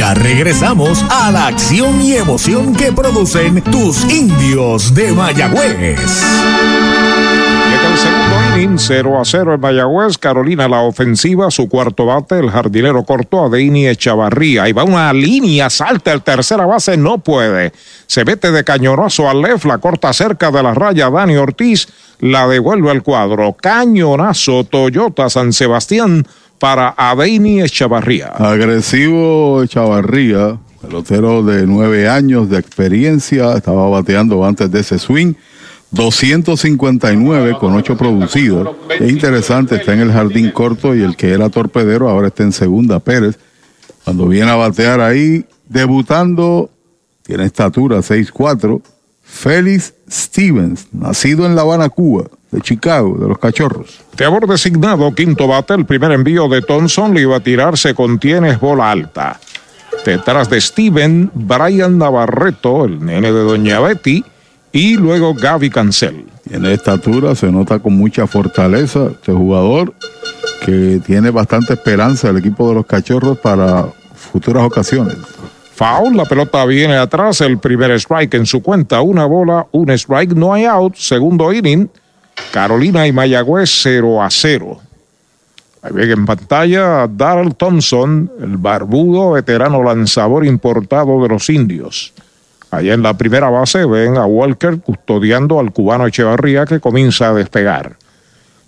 Ya 0.00 0.14
regresamos 0.14 1.04
a 1.10 1.30
la 1.30 1.48
acción 1.48 2.00
y 2.00 2.14
emoción 2.14 2.74
que 2.74 2.90
producen 2.90 3.60
tus 3.64 4.02
indios 4.10 4.94
de 4.94 5.12
Mayagüez. 5.12 6.00
Llega 7.68 7.86
el 7.86 7.98
segundo 7.98 8.56
inning, 8.56 8.78
0 8.78 9.20
a 9.20 9.24
0 9.26 9.54
en 9.56 9.60
Mayagüez. 9.60 10.16
Carolina 10.16 10.68
la 10.68 10.80
ofensiva, 10.80 11.50
su 11.50 11.68
cuarto 11.68 12.06
bate, 12.06 12.38
el 12.38 12.48
jardinero 12.48 13.04
corto 13.04 13.44
a 13.44 13.50
Deini 13.50 13.88
Echavarría. 13.88 14.62
Ahí 14.62 14.72
va 14.72 14.84
una 14.84 15.12
línea, 15.12 15.68
salta 15.68 16.14
el 16.14 16.22
tercera 16.22 16.64
base, 16.64 16.96
no 16.96 17.18
puede. 17.18 17.74
Se 18.06 18.24
mete 18.24 18.52
de 18.52 18.64
cañonazo 18.64 19.28
al 19.28 19.42
left, 19.42 19.66
la 19.66 19.76
corta 19.76 20.14
cerca 20.14 20.50
de 20.50 20.62
la 20.62 20.72
raya 20.72 21.10
Dani 21.10 21.36
Ortiz, 21.36 21.88
la 22.20 22.48
devuelve 22.48 22.90
al 22.90 23.02
cuadro. 23.02 23.54
Cañonazo 23.60 24.64
Toyota 24.64 25.28
San 25.28 25.52
Sebastián 25.52 26.26
para 26.60 26.94
Adeini 26.96 27.62
Echavarría. 27.62 28.28
Agresivo 28.28 29.62
Echavarría, 29.64 30.58
pelotero 30.80 31.42
de 31.42 31.66
nueve 31.66 32.08
años 32.08 32.50
de 32.50 32.58
experiencia, 32.58 33.54
estaba 33.56 33.88
bateando 33.88 34.44
antes 34.44 34.70
de 34.70 34.80
ese 34.80 35.00
swing. 35.00 35.32
259 35.92 37.56
con 37.58 37.74
8 37.74 37.96
producidos. 37.96 38.76
Es 38.90 39.10
interesante, 39.10 39.74
está 39.74 39.92
en 39.94 40.00
el 40.00 40.12
jardín 40.12 40.52
corto 40.52 40.94
y 40.94 41.02
el 41.02 41.16
que 41.16 41.32
era 41.32 41.48
torpedero 41.48 42.08
ahora 42.08 42.28
está 42.28 42.44
en 42.44 42.52
segunda 42.52 43.00
Pérez. 43.00 43.38
Cuando 44.04 44.28
viene 44.28 44.52
a 44.52 44.54
batear 44.54 45.00
ahí, 45.00 45.44
debutando, 45.68 46.70
tiene 47.22 47.44
estatura 47.44 47.98
6'4, 47.98 48.80
Félix 49.24 49.94
Stevens, 50.08 50.86
nacido 50.92 51.44
en 51.44 51.56
La 51.56 51.62
Habana, 51.62 51.88
Cuba, 51.88 52.26
de 52.50 52.60
Chicago, 52.60 53.16
de 53.18 53.28
los 53.28 53.38
Cachorros. 53.38 54.00
Teabor 54.16 54.46
designado, 54.46 55.14
quinto 55.14 55.46
bate, 55.46 55.74
el 55.74 55.84
primer 55.84 56.12
envío 56.12 56.48
de 56.48 56.62
Thompson 56.62 57.14
le 57.14 57.22
iba 57.22 57.36
a 57.36 57.40
tirar, 57.40 57.78
se 57.78 57.94
contiene, 57.94 58.50
es 58.50 58.60
bola 58.60 58.90
alta. 58.90 59.38
Detrás 60.04 60.48
de 60.50 60.60
Steven, 60.60 61.30
Brian 61.34 61.98
Navarreto, 61.98 62.84
el 62.84 63.04
nene 63.04 63.32
de 63.32 63.42
Doña 63.42 63.80
Betty, 63.80 64.24
y 64.72 64.96
luego 64.96 65.34
Gaby 65.34 65.70
Cancel. 65.70 66.24
Tiene 66.48 66.72
estatura, 66.72 67.34
se 67.34 67.50
nota 67.50 67.78
con 67.78 67.94
mucha 67.94 68.26
fortaleza 68.26 69.10
este 69.12 69.32
jugador 69.32 69.94
que 70.64 71.00
tiene 71.04 71.30
bastante 71.30 71.74
esperanza 71.74 72.30
el 72.30 72.38
equipo 72.38 72.68
de 72.68 72.74
los 72.74 72.86
Cachorros 72.86 73.38
para 73.38 73.86
futuras 74.14 74.64
ocasiones. 74.64 75.16
Foul, 75.74 76.16
la 76.16 76.24
pelota 76.24 76.64
viene 76.66 76.96
atrás, 76.96 77.40
el 77.40 77.58
primer 77.58 77.90
strike 77.92 78.34
en 78.34 78.46
su 78.46 78.62
cuenta, 78.62 79.00
una 79.00 79.24
bola, 79.24 79.66
un 79.72 79.90
strike, 79.90 80.34
no 80.34 80.52
hay 80.52 80.66
out, 80.66 80.94
segundo 80.94 81.52
inning, 81.52 81.88
Carolina 82.52 83.06
y 83.06 83.12
Mayagüez 83.12 83.70
0 83.82 84.22
a 84.22 84.30
0. 84.30 84.80
Ahí 85.82 85.92
ven 85.92 86.10
en 86.10 86.26
pantalla 86.26 87.02
a 87.02 87.08
Darrell 87.08 87.54
Thompson, 87.54 88.30
el 88.40 88.56
barbudo 88.58 89.32
veterano 89.32 89.82
lanzador 89.82 90.44
importado 90.44 91.22
de 91.22 91.28
los 91.28 91.48
indios. 91.48 92.12
Allá 92.70 92.94
en 92.94 93.02
la 93.02 93.14
primera 93.14 93.50
base 93.50 93.84
ven 93.84 94.16
a 94.16 94.26
Walker 94.26 94.78
custodiando 94.80 95.58
al 95.58 95.72
cubano 95.72 96.06
Echevarría 96.06 96.66
que 96.66 96.80
comienza 96.80 97.30
a 97.30 97.34
despegar. 97.34 97.96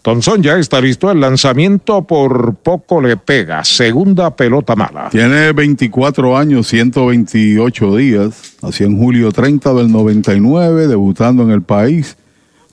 Thompson 0.02 0.42
ya 0.42 0.56
está 0.56 0.80
listo, 0.80 1.12
el 1.12 1.20
lanzamiento 1.20 2.02
por 2.02 2.56
poco 2.56 3.00
le 3.00 3.16
pega, 3.16 3.62
segunda 3.62 4.34
pelota 4.34 4.74
mala. 4.74 5.10
Tiene 5.10 5.52
24 5.52 6.36
años, 6.36 6.66
128 6.66 7.96
días, 7.96 8.54
nació 8.62 8.86
en 8.86 8.98
julio 8.98 9.30
30 9.30 9.72
del 9.74 9.92
99, 9.92 10.88
debutando 10.88 11.44
en 11.44 11.52
el 11.52 11.62
país. 11.62 12.16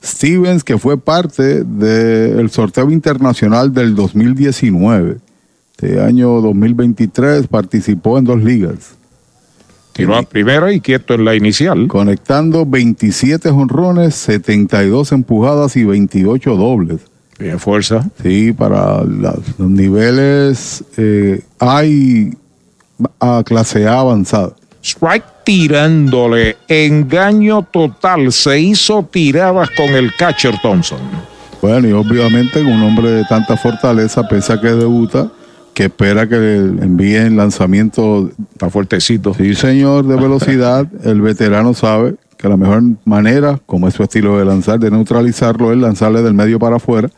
Stevens, 0.04 0.64
que 0.64 0.78
fue 0.78 0.98
parte 0.98 1.64
del 1.64 2.50
sorteo 2.52 2.90
internacional 2.92 3.74
del 3.74 3.96
2019. 3.96 5.18
Este 5.72 6.02
año 6.02 6.42
2023 6.42 7.48
participó 7.48 8.18
en 8.18 8.26
dos 8.26 8.42
ligas. 8.44 8.96
Tiró 9.94 10.16
a 10.16 10.24
primera 10.24 10.72
y 10.72 10.80
quieto 10.80 11.14
en 11.14 11.26
la 11.26 11.36
inicial. 11.36 11.88
Conectando 11.88 12.66
27 12.66 13.50
honrones, 13.50 14.16
72 14.16 15.12
empujadas 15.12 15.76
y 15.76 15.84
28 15.84 16.56
dobles. 16.56 17.02
Bien, 17.38 17.60
fuerza. 17.60 18.10
Sí, 18.22 18.52
para 18.54 19.04
las- 19.04 19.58
los 19.58 19.70
niveles 19.70 20.84
eh, 20.98 21.42
hay 21.60 22.34
a 23.20 23.44
clase 23.46 23.88
A 23.88 24.00
avanzada. 24.00 24.52
Strike 24.84 25.24
tirándole, 25.50 26.58
engaño 26.68 27.64
total, 27.64 28.32
se 28.32 28.60
hizo 28.60 29.02
tiradas 29.12 29.72
con 29.72 29.88
el 29.90 30.16
catcher 30.16 30.54
Thompson. 30.62 31.00
Bueno, 31.60 31.88
y 31.88 31.92
obviamente 31.92 32.62
un 32.62 32.84
hombre 32.84 33.10
de 33.10 33.24
tanta 33.24 33.58
fortaleza, 33.58 34.28
pese 34.28 34.54
a 34.54 34.62
que 34.62 34.68
debuta, 34.68 35.32
que 35.74 35.86
espera 35.86 36.30
que 36.30 36.36
le 36.36 36.86
envíen 36.86 37.36
lanzamiento. 37.36 38.30
Está 38.52 38.70
fuertecito. 38.70 39.34
Sí, 39.34 39.56
señor, 39.56 40.06
de 40.06 40.18
velocidad. 40.18 40.86
El 41.04 41.20
veterano 41.20 41.74
sabe 41.74 42.14
que 42.38 42.48
la 42.48 42.56
mejor 42.56 42.84
manera, 43.04 43.60
como 43.66 43.88
es 43.88 43.96
su 43.96 44.04
estilo 44.04 44.38
de 44.38 44.46
lanzar, 44.46 44.80
de 44.80 44.92
neutralizarlo, 44.92 45.72
es 45.72 45.80
lanzarle 45.80 46.22
del 46.22 46.36
medio 46.36 46.60
para 46.60 46.76
afuera. 46.76 47.10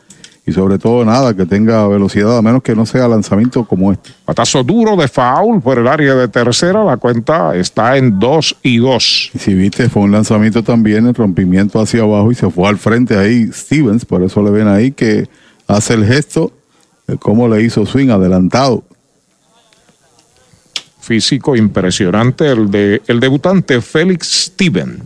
Y 0.44 0.52
sobre 0.52 0.76
todo, 0.76 1.04
nada, 1.04 1.34
que 1.34 1.46
tenga 1.46 1.86
velocidad, 1.86 2.36
a 2.36 2.42
menos 2.42 2.62
que 2.64 2.74
no 2.74 2.84
sea 2.84 3.06
lanzamiento 3.06 3.64
como 3.64 3.92
este. 3.92 4.10
Patazo 4.24 4.64
duro 4.64 4.96
de 4.96 5.06
foul 5.06 5.60
por 5.60 5.78
el 5.78 5.86
área 5.86 6.14
de 6.14 6.26
tercera, 6.26 6.82
la 6.82 6.96
cuenta 6.96 7.54
está 7.54 7.96
en 7.96 8.18
2 8.18 8.56
y 8.62 8.78
2. 8.78 9.30
Y 9.34 9.38
si 9.38 9.54
viste, 9.54 9.88
fue 9.88 10.02
un 10.02 10.10
lanzamiento 10.10 10.64
también, 10.64 11.06
el 11.06 11.14
rompimiento 11.14 11.80
hacia 11.80 12.02
abajo 12.02 12.32
y 12.32 12.34
se 12.34 12.50
fue 12.50 12.68
al 12.68 12.76
frente 12.76 13.16
ahí 13.16 13.50
Stevens, 13.52 14.04
por 14.04 14.24
eso 14.24 14.42
le 14.42 14.50
ven 14.50 14.66
ahí 14.66 14.90
que 14.90 15.28
hace 15.68 15.94
el 15.94 16.04
gesto 16.04 16.52
de 17.06 17.16
cómo 17.18 17.46
le 17.46 17.62
hizo 17.62 17.86
swing 17.86 18.10
adelantado. 18.10 18.82
Físico 21.00 21.54
impresionante 21.54 22.50
el 22.50 22.70
de 22.70 23.02
el 23.06 23.20
debutante 23.20 23.80
Félix 23.80 24.46
Steven. 24.46 25.02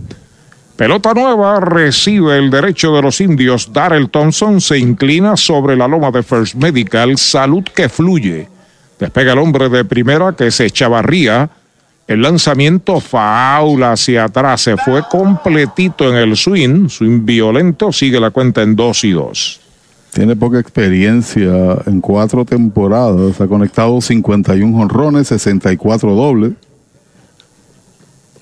Pelota 0.76 1.14
nueva, 1.14 1.58
recibe 1.58 2.36
el 2.36 2.50
derecho 2.50 2.94
de 2.94 3.00
los 3.00 3.22
indios. 3.22 3.72
Darrell 3.72 4.10
Thompson 4.10 4.60
se 4.60 4.78
inclina 4.78 5.34
sobre 5.34 5.74
la 5.74 5.88
loma 5.88 6.10
de 6.10 6.22
First 6.22 6.54
Medical. 6.56 7.16
Salud 7.16 7.64
que 7.64 7.88
fluye. 7.88 8.46
Despega 8.98 9.32
el 9.32 9.38
hombre 9.38 9.70
de 9.70 9.86
primera 9.86 10.34
que 10.36 10.50
se 10.50 10.70
chavarría. 10.70 11.48
El 12.06 12.20
lanzamiento 12.20 13.00
faula 13.00 13.92
hacia 13.92 14.24
atrás. 14.24 14.60
Se 14.60 14.76
fue 14.76 15.02
completito 15.10 16.10
en 16.10 16.16
el 16.16 16.36
swing. 16.36 16.90
Swing 16.90 17.24
violento. 17.24 17.90
Sigue 17.90 18.20
la 18.20 18.30
cuenta 18.30 18.60
en 18.60 18.76
2 18.76 19.04
y 19.04 19.12
2. 19.12 19.60
Tiene 20.12 20.36
poca 20.36 20.60
experiencia 20.60 21.78
en 21.86 22.02
cuatro 22.02 22.44
temporadas. 22.44 23.40
Ha 23.40 23.46
conectado 23.46 23.98
51 24.02 24.78
honrones, 24.78 25.28
64 25.28 26.14
dobles 26.14 26.52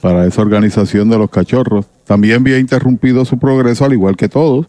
para 0.05 0.27
esa 0.27 0.43
organización 0.43 1.09
de 1.09 1.17
los 1.17 1.31
cachorros. 1.31 1.87
También 2.07 2.43
había 2.43 2.59
interrumpido 2.59 3.25
su 3.25 3.39
progreso, 3.39 3.87
al 3.87 3.95
igual 3.95 4.19
que 4.19 4.29
todos, 4.29 4.67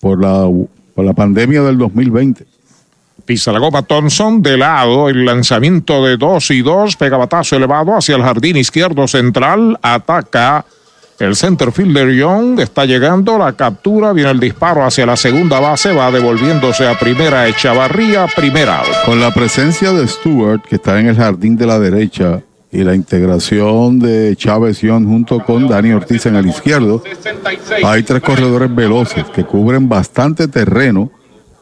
por 0.00 0.20
la, 0.20 0.50
por 0.96 1.04
la 1.04 1.12
pandemia 1.12 1.62
del 1.62 1.78
2020. 1.78 2.44
Pisa 3.24 3.52
la 3.52 3.60
goma 3.60 3.82
Thompson 3.82 4.42
de 4.42 4.56
lado, 4.56 5.08
el 5.08 5.24
lanzamiento 5.24 6.04
de 6.04 6.16
2 6.16 6.50
y 6.50 6.62
2, 6.62 6.96
pega 6.96 7.16
batazo 7.16 7.54
elevado 7.54 7.96
hacia 7.96 8.16
el 8.16 8.22
jardín 8.22 8.56
izquierdo 8.56 9.06
central, 9.06 9.78
ataca 9.82 10.64
el 11.20 11.36
center 11.36 11.70
fielder 11.70 12.12
Young, 12.12 12.58
está 12.58 12.84
llegando 12.84 13.38
la 13.38 13.52
captura, 13.52 14.12
viene 14.12 14.32
el 14.32 14.40
disparo 14.40 14.84
hacia 14.84 15.06
la 15.06 15.14
segunda 15.14 15.60
base, 15.60 15.92
va 15.92 16.10
devolviéndose 16.10 16.88
a 16.88 16.98
primera 16.98 17.46
Echavarría, 17.46 18.26
primera. 18.34 18.82
Con 19.06 19.20
la 19.20 19.32
presencia 19.32 19.92
de 19.92 20.08
Stewart, 20.08 20.60
que 20.62 20.74
está 20.74 20.98
en 20.98 21.06
el 21.06 21.14
jardín 21.14 21.56
de 21.56 21.66
la 21.66 21.78
derecha, 21.78 22.42
y 22.72 22.82
la 22.84 22.94
integración 22.94 23.98
de 23.98 24.34
Chávez 24.34 24.80
Young 24.80 25.04
junto 25.06 25.44
con 25.44 25.68
Dani 25.68 25.92
Ortiz 25.92 26.24
en 26.24 26.36
el 26.36 26.46
izquierdo, 26.46 27.02
hay 27.84 28.02
tres 28.02 28.22
corredores 28.22 28.74
veloces 28.74 29.26
que 29.26 29.44
cubren 29.44 29.90
bastante 29.90 30.48
terreno 30.48 31.10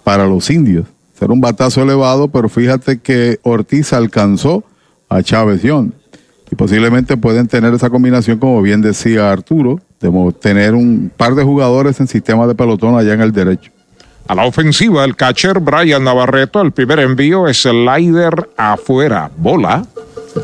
para 0.05 0.25
los 0.27 0.49
indios. 0.51 0.87
Será 1.19 1.33
un 1.33 1.41
batazo 1.41 1.83
elevado, 1.83 2.29
pero 2.29 2.49
fíjate 2.49 3.01
que 3.01 3.41
Ortiz 3.43 3.93
alcanzó 3.93 4.63
a 5.09 5.21
Chávez. 5.23 5.63
Y 5.65 6.55
posiblemente 6.55 7.17
pueden 7.17 7.49
tener 7.49 7.75
esa 7.75 7.91
combinación, 7.91 8.39
como 8.39 8.63
bien 8.63 8.81
decía 8.81 9.33
Arturo, 9.33 9.81
de 10.01 10.33
tener 10.41 10.75
un 10.75 11.11
par 11.17 11.35
de 11.35 11.43
jugadores 11.43 11.99
en 11.99 12.07
sistema 12.07 12.47
de 12.47 12.55
pelotón 12.55 12.97
allá 12.97 13.15
en 13.15 13.21
el 13.21 13.33
derecho. 13.33 13.73
A 14.29 14.35
la 14.37 14.47
ofensiva, 14.47 15.05
el 15.05 15.17
catcher 15.17 15.59
Brian 15.59 16.05
Navarreto, 16.05 16.61
el 16.63 16.71
primer 16.71 17.01
envío 17.01 17.49
es 17.49 17.63
slider 17.63 18.49
afuera, 18.57 19.29
bola. 19.37 19.85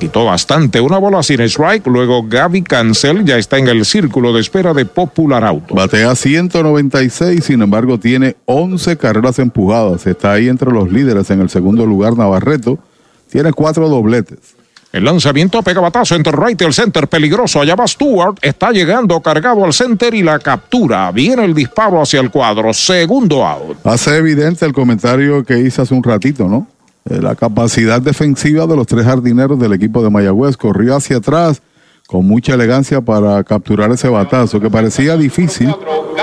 Quitó 0.01 0.25
bastante, 0.25 0.81
una 0.81 0.99
bola 0.99 1.23
sin 1.23 1.41
strike. 1.41 1.87
Luego 1.87 2.25
Gaby 2.29 2.63
Cancel 2.63 3.25
ya 3.25 3.39
está 3.39 3.59
en 3.59 3.69
el 3.69 3.85
círculo 3.85 4.33
de 4.33 4.41
espera 4.41 4.75
de 4.75 4.85
Popular 4.85 5.45
Auto. 5.45 5.75
Batea 5.75 6.15
196, 6.15 7.45
sin 7.45 7.63
embargo 7.63 7.99
tiene 7.99 8.37
11 8.47 8.97
carreras 8.97 9.39
empujadas. 9.39 10.07
Está 10.07 10.33
ahí 10.33 10.49
entre 10.49 10.71
los 10.73 10.91
líderes 10.91 11.31
en 11.31 11.41
el 11.41 11.51
segundo 11.51 11.87
lugar 11.87 12.17
Navarreto. 12.17 12.79
Tiene 13.31 13.53
cuatro 13.53 13.89
dobletes. 13.89 14.57
El 14.93 15.05
lanzamiento 15.05 15.63
pega 15.63 15.81
batazo 15.81 16.15
entre 16.15 16.33
right 16.33 16.61
y 16.61 16.65
el 16.65 16.73
center 16.73 17.07
peligroso. 17.07 17.61
Allá 17.61 17.75
va 17.75 17.87
Stewart. 17.87 18.39
Está 18.41 18.71
llegando 18.71 19.21
cargado 19.21 19.65
al 19.65 19.73
center 19.73 20.15
y 20.15 20.23
la 20.23 20.39
captura. 20.39 21.11
Viene 21.13 21.45
el 21.45 21.55
disparo 21.55 22.01
hacia 22.01 22.21
el 22.21 22.31
cuadro. 22.31 22.73
Segundo 22.73 23.45
out. 23.47 23.77
Hace 23.85 24.17
evidente 24.17 24.65
el 24.65 24.73
comentario 24.73 25.45
que 25.45 25.59
hice 25.59 25.83
hace 25.83 25.95
un 25.95 26.03
ratito, 26.03 26.49
¿no? 26.49 26.67
Eh, 27.09 27.21
la 27.21 27.35
capacidad 27.35 28.01
defensiva 28.01 28.67
de 28.67 28.77
los 28.77 28.87
tres 28.87 29.05
jardineros 29.05 29.59
del 29.59 29.73
equipo 29.73 30.03
de 30.03 30.11
Mayagüez. 30.11 30.57
Corrió 30.57 30.97
hacia 30.97 31.19
atrás 31.19 31.63
con 32.07 32.27
mucha 32.27 32.55
elegancia 32.55 33.01
para 33.01 33.43
capturar 33.45 33.91
ese 33.93 34.09
batazo 34.09 34.61
que 34.61 34.71
parecía 34.71 35.17
difícil 35.17 35.75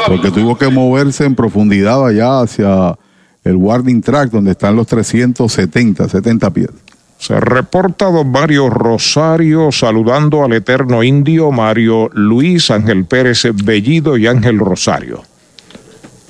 porque 0.07 0.31
tuvo 0.31 0.57
que 0.57 0.69
moverse 0.69 1.25
en 1.25 1.35
profundidad 1.35 2.05
allá 2.05 2.41
hacia 2.41 2.97
el 3.43 3.55
warning 3.55 4.01
track 4.01 4.29
donde 4.29 4.51
están 4.51 4.75
los 4.75 4.87
370, 4.87 6.07
70 6.07 6.49
pies. 6.51 6.69
Se 7.17 7.39
reporta 7.39 8.11
don 8.11 8.31
Mario 8.31 8.69
Rosario 8.69 9.71
saludando 9.71 10.43
al 10.43 10.53
eterno 10.53 11.03
indio 11.03 11.51
Mario 11.51 12.09
Luis 12.13 12.69
Ángel 12.69 13.05
Pérez 13.05 13.47
Bellido 13.63 14.17
y 14.17 14.27
Ángel 14.27 14.59
Rosario. 14.59 15.21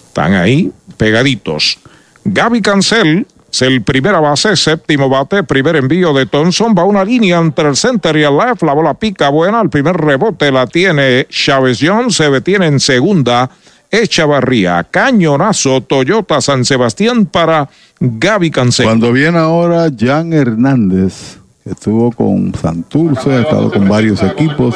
Están 0.08 0.34
ahí 0.34 0.72
pegaditos. 0.98 1.80
Gaby 2.26 2.62
Cancel 2.62 3.26
es 3.54 3.62
el 3.62 3.84
primera 3.84 4.20
base, 4.20 4.56
séptimo 4.56 5.08
bate, 5.08 5.44
primer 5.44 5.76
envío 5.76 6.12
de 6.12 6.26
Thompson, 6.26 6.74
va 6.76 6.86
una 6.86 7.06
línea 7.06 7.38
entre 7.38 7.70
el 7.70 7.76
center 7.76 8.18
y 8.18 8.24
el 8.24 8.36
left, 8.36 8.64
la 8.64 8.74
bola 8.74 8.96
pica 8.96 9.30
buena, 9.30 9.62
el 9.62 9.70
primer 9.70 9.96
rebote 9.96 10.52
la 10.52 10.66
tiene 10.66 11.28
Chávez 11.30 11.78
Jones, 11.80 12.16
se 12.16 12.32
detiene 12.32 12.66
en 12.66 12.80
segunda, 12.80 13.52
Echavarría, 13.92 14.88
cañonazo, 14.90 15.82
Toyota 15.82 16.42
San 16.42 16.66
Sebastián 16.66 17.28
para 17.28 17.70
Gaby 18.00 18.50
Cancel. 18.50 18.88
Cuando 18.88 19.12
viene 19.12 19.38
ahora 19.38 19.88
Jan 19.96 20.34
Hernández, 20.34 21.38
que 21.64 21.70
estuvo 21.70 22.12
con 22.12 22.56
Santurce, 22.56 23.34
ha 23.34 23.42
estado 23.42 23.72
con 23.72 23.88
varios 23.88 24.24
equipos, 24.24 24.76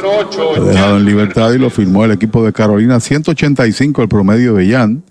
ha 0.56 0.60
dejado 0.60 0.98
en 0.98 1.06
libertad 1.06 1.52
y 1.52 1.58
lo 1.58 1.72
firmó 1.72 2.06
el 2.06 2.12
equipo 2.12 2.46
de 2.46 2.54
Carolina, 2.54 3.00
185 3.00 4.04
el 4.04 4.08
promedio 4.08 4.54
de 4.54 4.72
Jan 4.72 5.04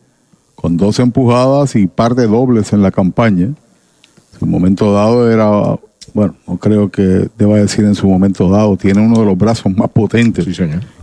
con 0.56 0.76
dos 0.76 0.98
empujadas 0.98 1.76
y 1.76 1.86
par 1.86 2.16
de 2.16 2.26
dobles 2.26 2.72
en 2.72 2.82
la 2.82 2.90
campaña. 2.90 3.44
En 3.44 4.38
su 4.40 4.46
momento 4.46 4.92
dado 4.92 5.30
era, 5.30 5.78
bueno, 6.12 6.34
no 6.48 6.56
creo 6.56 6.90
que 6.90 7.28
deba 7.38 7.58
decir 7.58 7.84
en 7.84 7.94
su 7.94 8.08
momento 8.08 8.48
dado, 8.48 8.76
tiene 8.76 9.00
uno 9.00 9.20
de 9.20 9.26
los 9.26 9.38
brazos 9.38 9.72
más 9.76 9.90
potentes 9.90 10.44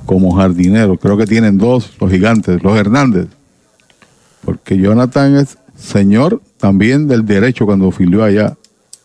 como 0.05 0.35
jardinero. 0.35 0.97
Creo 0.97 1.15
que 1.15 1.25
tienen 1.25 1.57
dos, 1.57 1.93
los 2.01 2.11
gigantes, 2.11 2.61
los 2.61 2.77
Hernández. 2.77 3.27
Porque 4.43 4.77
Jonathan 4.77 5.37
es 5.37 5.57
señor 5.77 6.41
también 6.57 7.07
del 7.07 7.25
derecho 7.25 7.65
cuando 7.65 7.91
filió 7.91 8.23
allá. 8.23 8.57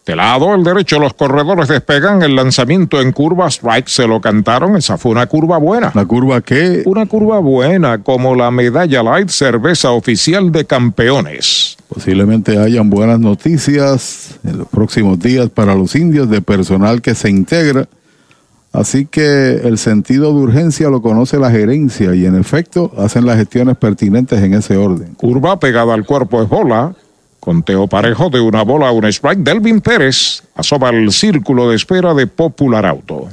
De 0.09 0.17
lado 0.17 0.55
el 0.55 0.65
derecho, 0.65 0.99
los 0.99 1.13
corredores 1.13 1.69
despegan 1.69 2.23
el 2.23 2.35
lanzamiento 2.35 2.99
en 2.99 3.13
curva, 3.13 3.47
strike 3.49 3.89
se 3.89 4.07
lo 4.07 4.23
cantaron, 4.23 4.75
esa 4.75 4.97
fue 4.97 5.13
una 5.13 5.27
curva 5.27 5.59
buena. 5.59 5.93
¿La 5.95 6.07
curva 6.07 6.41
qué? 6.41 6.83
Una 6.87 7.05
curva 7.05 7.41
buena, 7.41 8.03
como 8.03 8.35
la 8.35 8.51
medalla 8.51 9.03
light 9.03 9.29
cerveza 9.29 9.91
oficial 9.91 10.51
de 10.51 10.65
campeones. 10.65 11.77
Posiblemente 11.91 12.57
hayan 12.57 12.89
buenas 12.89 13.21
noticias 13.21 14.41
en 14.45 14.57
los 14.57 14.69
próximos 14.69 15.19
días 15.19 15.51
para 15.51 15.75
los 15.75 15.95
indios 15.95 16.31
de 16.31 16.41
personal 16.41 17.03
que 17.03 17.15
se 17.15 17.29
integra. 17.29 17.87
Así 18.73 19.05
que 19.05 19.57
el 19.63 19.77
sentido 19.77 20.33
de 20.33 20.41
urgencia 20.41 20.89
lo 20.89 21.03
conoce 21.03 21.39
la 21.39 21.51
gerencia 21.51 22.15
y 22.15 22.25
en 22.25 22.35
efecto 22.35 22.93
hacen 22.97 23.27
las 23.27 23.37
gestiones 23.37 23.77
pertinentes 23.77 24.43
en 24.43 24.55
ese 24.55 24.79
orden. 24.79 25.17
Curva 25.17 25.61
pegada 25.61 25.93
al 25.93 26.07
cuerpo 26.07 26.43
es 26.43 26.49
bola. 26.49 26.95
Conteo 27.49 27.87
parejo 27.87 28.29
de 28.29 28.41
una 28.41 28.63
bola 28.63 28.89
a 28.89 28.93
un 28.93 29.07
strike. 29.07 29.39
Delvin 29.39 29.81
Pérez 29.81 30.43
asoma 30.55 30.91
el 30.91 31.11
círculo 31.11 31.71
de 31.71 31.77
espera 31.77 32.13
de 32.13 32.27
Popular 32.27 32.85
Auto. 32.85 33.27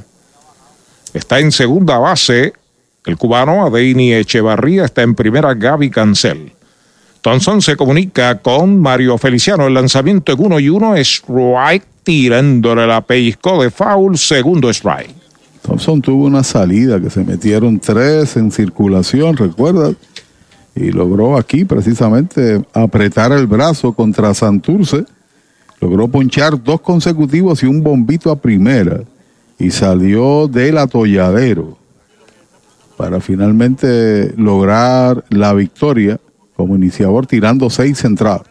Está 1.12 1.38
en 1.38 1.52
segunda 1.52 1.98
base 1.98 2.54
el 3.04 3.18
cubano 3.18 3.66
Adeini 3.66 4.14
Echevarría. 4.14 4.86
Está 4.86 5.02
en 5.02 5.14
primera 5.14 5.52
Gaby 5.52 5.90
Cancel. 5.90 6.50
Thompson 7.20 7.60
se 7.60 7.76
comunica 7.76 8.38
con 8.38 8.80
Mario 8.80 9.18
Feliciano. 9.18 9.66
El 9.66 9.74
lanzamiento 9.74 10.32
en 10.32 10.40
uno 10.40 10.60
y 10.60 10.70
uno. 10.70 10.96
Strike 10.96 11.84
tirándole 12.02 12.86
la 12.86 13.02
pellizco 13.02 13.62
de 13.62 13.70
foul. 13.70 14.16
Segundo 14.16 14.70
strike. 14.70 15.14
Thompson 15.60 16.00
tuvo 16.00 16.24
una 16.24 16.42
salida 16.42 16.98
que 16.98 17.10
se 17.10 17.22
metieron 17.22 17.78
tres 17.78 18.38
en 18.38 18.50
circulación, 18.50 19.36
¿recuerdas? 19.36 19.94
Y 20.76 20.92
logró 20.92 21.38
aquí 21.38 21.64
precisamente 21.64 22.62
apretar 22.74 23.32
el 23.32 23.46
brazo 23.46 23.94
contra 23.94 24.34
Santurce. 24.34 25.06
Logró 25.80 26.06
ponchar 26.06 26.62
dos 26.62 26.80
consecutivos 26.82 27.62
y 27.62 27.66
un 27.66 27.82
bombito 27.82 28.30
a 28.30 28.36
primera 28.36 29.00
y 29.58 29.70
salió 29.70 30.48
del 30.48 30.78
atolladero 30.78 31.78
para 32.96 33.20
finalmente 33.20 34.34
lograr 34.36 35.24
la 35.30 35.52
victoria 35.54 36.18
como 36.56 36.76
iniciador 36.76 37.26
tirando 37.26 37.68
seis 37.68 38.04
entradas. 38.04 38.46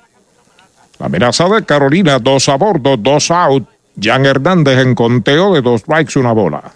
La 0.99 1.07
amenaza 1.07 1.47
de 1.49 1.63
Carolina, 1.63 2.19
dos 2.19 2.49
a 2.49 2.55
bordo, 2.55 2.97
dos 2.97 3.29
out. 3.31 3.67
Jan 3.99 4.25
Hernández 4.25 4.79
en 4.79 4.93
conteo 4.93 5.53
de 5.53 5.61
dos 5.61 5.81
strikes, 5.81 6.19
una 6.19 6.33
bola. 6.33 6.73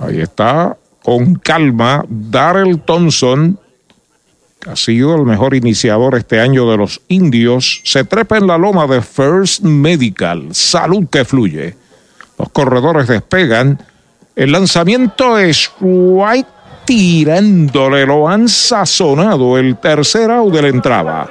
Ahí 0.00 0.20
está 0.20 0.76
con 1.08 1.36
calma. 1.36 2.04
Darrell 2.06 2.82
Thompson 2.82 3.58
ha 4.66 4.76
sido 4.76 5.14
el 5.14 5.22
mejor 5.22 5.54
iniciador 5.54 6.14
este 6.16 6.38
año 6.38 6.70
de 6.70 6.76
los 6.76 7.00
indios. 7.08 7.80
Se 7.82 8.04
trepa 8.04 8.36
en 8.36 8.46
la 8.46 8.58
loma 8.58 8.86
de 8.86 9.00
First 9.00 9.62
Medical. 9.62 10.54
Salud 10.54 11.06
que 11.10 11.24
fluye. 11.24 11.74
Los 12.38 12.50
corredores 12.50 13.08
despegan. 13.08 13.82
El 14.36 14.52
lanzamiento 14.52 15.38
es 15.38 15.72
White 15.80 16.50
tirándole. 16.84 18.04
Lo 18.04 18.28
han 18.28 18.46
sazonado. 18.46 19.56
El 19.56 19.78
tercer 19.78 20.30
out 20.30 20.52
de 20.52 20.60
la 20.60 20.68
entrada. 20.68 21.30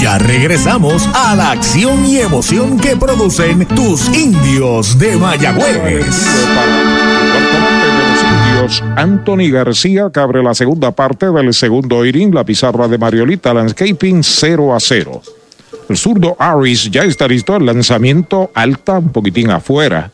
Ya 0.00 0.16
regresamos 0.18 1.08
a 1.12 1.34
la 1.34 1.50
acción 1.50 2.06
y 2.06 2.18
emoción 2.18 2.78
que 2.78 2.96
producen 2.96 3.66
tus 3.66 4.08
indios 4.14 4.96
de 4.98 5.16
Mayagüez. 5.16 6.06
Anthony 8.96 9.50
García 9.50 10.10
que 10.12 10.20
abre 10.20 10.42
la 10.42 10.54
segunda 10.54 10.92
parte 10.92 11.30
del 11.30 11.52
segundo 11.52 12.04
inning, 12.04 12.32
la 12.32 12.44
pizarra 12.44 12.86
de 12.86 12.98
Mariolita 12.98 13.52
Landscaping 13.52 14.22
0 14.22 14.74
a 14.74 14.80
0. 14.80 15.22
El 15.88 15.96
zurdo 15.96 16.36
Aris 16.38 16.90
ya 16.90 17.02
está 17.02 17.26
listo, 17.26 17.56
el 17.56 17.66
lanzamiento 17.66 18.50
alta, 18.54 18.98
un 18.98 19.10
poquitín 19.10 19.50
afuera. 19.50 20.12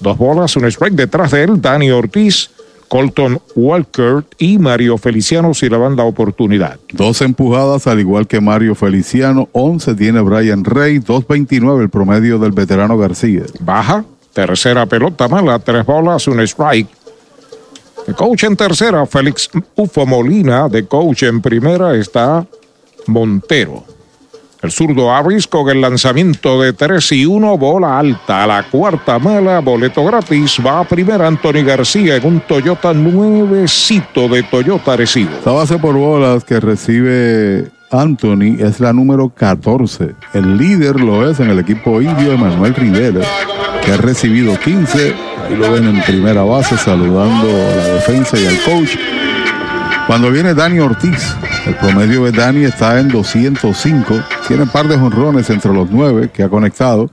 Dos 0.00 0.18
bolas, 0.18 0.56
un 0.56 0.66
strike 0.66 0.94
detrás 0.94 1.30
de 1.30 1.44
él, 1.44 1.60
Dani 1.60 1.90
Ortiz, 1.90 2.50
Colton 2.88 3.40
Walker 3.54 4.24
y 4.38 4.58
Mario 4.58 4.98
Feliciano 4.98 5.54
si 5.54 5.68
le 5.68 5.76
van 5.76 5.96
la 5.96 6.04
oportunidad. 6.04 6.78
Dos 6.92 7.20
empujadas, 7.22 7.86
al 7.86 8.00
igual 8.00 8.26
que 8.26 8.40
Mario 8.40 8.74
Feliciano, 8.74 9.48
11 9.52 9.94
tiene 9.94 10.20
Brian 10.20 10.64
Rey, 10.64 10.98
2.29 10.98 11.82
el 11.82 11.90
promedio 11.90 12.38
del 12.38 12.52
veterano 12.52 12.96
García. 12.96 13.42
Baja, 13.60 14.04
tercera 14.32 14.86
pelota 14.86 15.28
mala, 15.28 15.58
tres 15.58 15.84
bolas, 15.84 16.26
un 16.28 16.40
strike. 16.40 16.88
De 18.06 18.14
coach 18.14 18.44
en 18.44 18.56
tercera, 18.56 19.04
Félix 19.04 19.50
Ufo 19.74 20.06
Molina. 20.06 20.68
De 20.68 20.86
coach 20.86 21.24
en 21.24 21.40
primera 21.42 21.96
está 21.96 22.46
Montero. 23.08 23.95
El 24.62 24.72
zurdo 24.72 25.12
Aris 25.12 25.46
con 25.46 25.68
el 25.68 25.80
lanzamiento 25.80 26.60
de 26.60 26.72
3 26.72 27.12
y 27.12 27.26
1, 27.26 27.58
bola 27.58 27.98
alta. 27.98 28.42
A 28.42 28.46
la 28.46 28.62
cuarta 28.64 29.18
mala, 29.18 29.60
boleto 29.60 30.04
gratis. 30.04 30.58
Va 30.64 30.80
a 30.80 30.84
primera 30.84 31.26
Anthony 31.26 31.62
García 31.64 32.16
en 32.16 32.26
un 32.26 32.40
Toyota 32.40 32.92
nuevecito 32.94 34.28
de 34.28 34.42
Toyota 34.42 34.94
Arecibo. 34.94 35.30
La 35.44 35.52
base 35.52 35.78
por 35.78 35.94
bolas 35.94 36.44
que 36.44 36.58
recibe 36.58 37.70
Anthony 37.90 38.56
es 38.58 38.80
la 38.80 38.92
número 38.92 39.28
14. 39.28 40.14
El 40.32 40.56
líder 40.56 41.00
lo 41.00 41.28
es 41.28 41.38
en 41.40 41.50
el 41.50 41.58
equipo 41.58 42.00
indio 42.00 42.32
Emanuel 42.32 42.74
Rivera, 42.74 43.20
que 43.84 43.92
ha 43.92 43.96
recibido 43.98 44.58
15. 44.58 45.14
Y 45.50 45.54
lo 45.54 45.70
ven 45.70 45.86
en 45.86 46.02
primera 46.02 46.42
base 46.42 46.76
saludando 46.76 47.46
a 47.48 47.76
la 47.76 47.84
defensa 47.94 48.36
y 48.38 48.46
al 48.46 48.58
coach. 48.62 48.96
Cuando 50.06 50.30
viene 50.30 50.54
Dani 50.54 50.78
Ortiz, 50.78 51.34
el 51.66 51.74
promedio 51.74 52.24
de 52.24 52.30
Dani 52.30 52.62
está 52.64 53.00
en 53.00 53.08
205. 53.08 54.14
Tiene 54.46 54.62
un 54.62 54.68
par 54.68 54.86
de 54.86 54.96
jonrones 54.96 55.50
entre 55.50 55.72
los 55.72 55.90
nueve 55.90 56.30
que 56.32 56.44
ha 56.44 56.48
conectado 56.48 57.10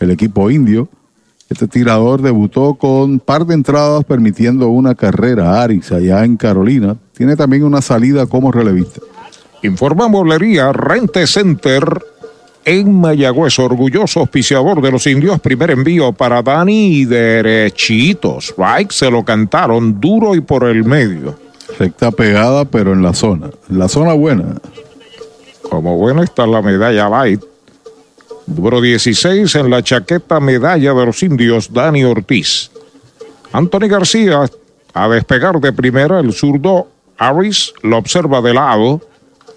el 0.00 0.10
equipo 0.10 0.50
indio. 0.50 0.88
Este 1.48 1.68
tirador 1.68 2.20
debutó 2.20 2.74
con 2.74 3.12
un 3.12 3.20
par 3.20 3.46
de 3.46 3.54
entradas 3.54 4.02
permitiendo 4.04 4.70
una 4.70 4.96
carrera 4.96 5.52
a 5.52 5.62
Aris 5.62 5.92
allá 5.92 6.24
en 6.24 6.36
Carolina. 6.36 6.96
Tiene 7.16 7.36
también 7.36 7.62
una 7.62 7.80
salida 7.80 8.26
como 8.26 8.50
relevista. 8.50 9.00
Informa 9.62 10.08
Bolería 10.08 10.72
Rente 10.72 11.28
Center 11.28 11.84
en 12.64 12.92
Mayagüez, 12.92 13.56
orgulloso 13.60 14.18
auspiciador 14.18 14.82
de 14.82 14.90
los 14.90 15.06
indios. 15.06 15.40
Primer 15.40 15.70
envío 15.70 16.12
para 16.12 16.42
Dani 16.42 16.88
y 16.88 17.04
derechitos. 17.04 18.52
Right, 18.58 18.90
se 18.90 19.08
lo 19.12 19.24
cantaron 19.24 20.00
duro 20.00 20.34
y 20.34 20.40
por 20.40 20.64
el 20.64 20.82
medio. 20.82 21.51
Recta 21.78 22.10
pegada, 22.10 22.64
pero 22.64 22.92
en 22.92 23.02
la 23.02 23.14
zona. 23.14 23.50
La 23.68 23.88
zona 23.88 24.12
buena. 24.12 24.56
Como 25.62 25.96
buena 25.96 26.22
está 26.24 26.46
la 26.46 26.62
medalla 26.62 27.08
light. 27.08 27.42
Número 28.46 28.80
16 28.80 29.54
en 29.54 29.70
la 29.70 29.82
chaqueta 29.82 30.40
medalla 30.40 30.92
de 30.92 31.06
los 31.06 31.22
indios, 31.22 31.72
Dani 31.72 32.04
Ortiz. 32.04 32.70
Anthony 33.52 33.88
García 33.88 34.44
a 34.94 35.08
despegar 35.08 35.58
de 35.60 35.72
primera, 35.72 36.20
el 36.20 36.32
zurdo 36.32 36.88
Harris 37.16 37.72
lo 37.82 37.98
observa 37.98 38.40
de 38.42 38.54
lado. 38.54 39.00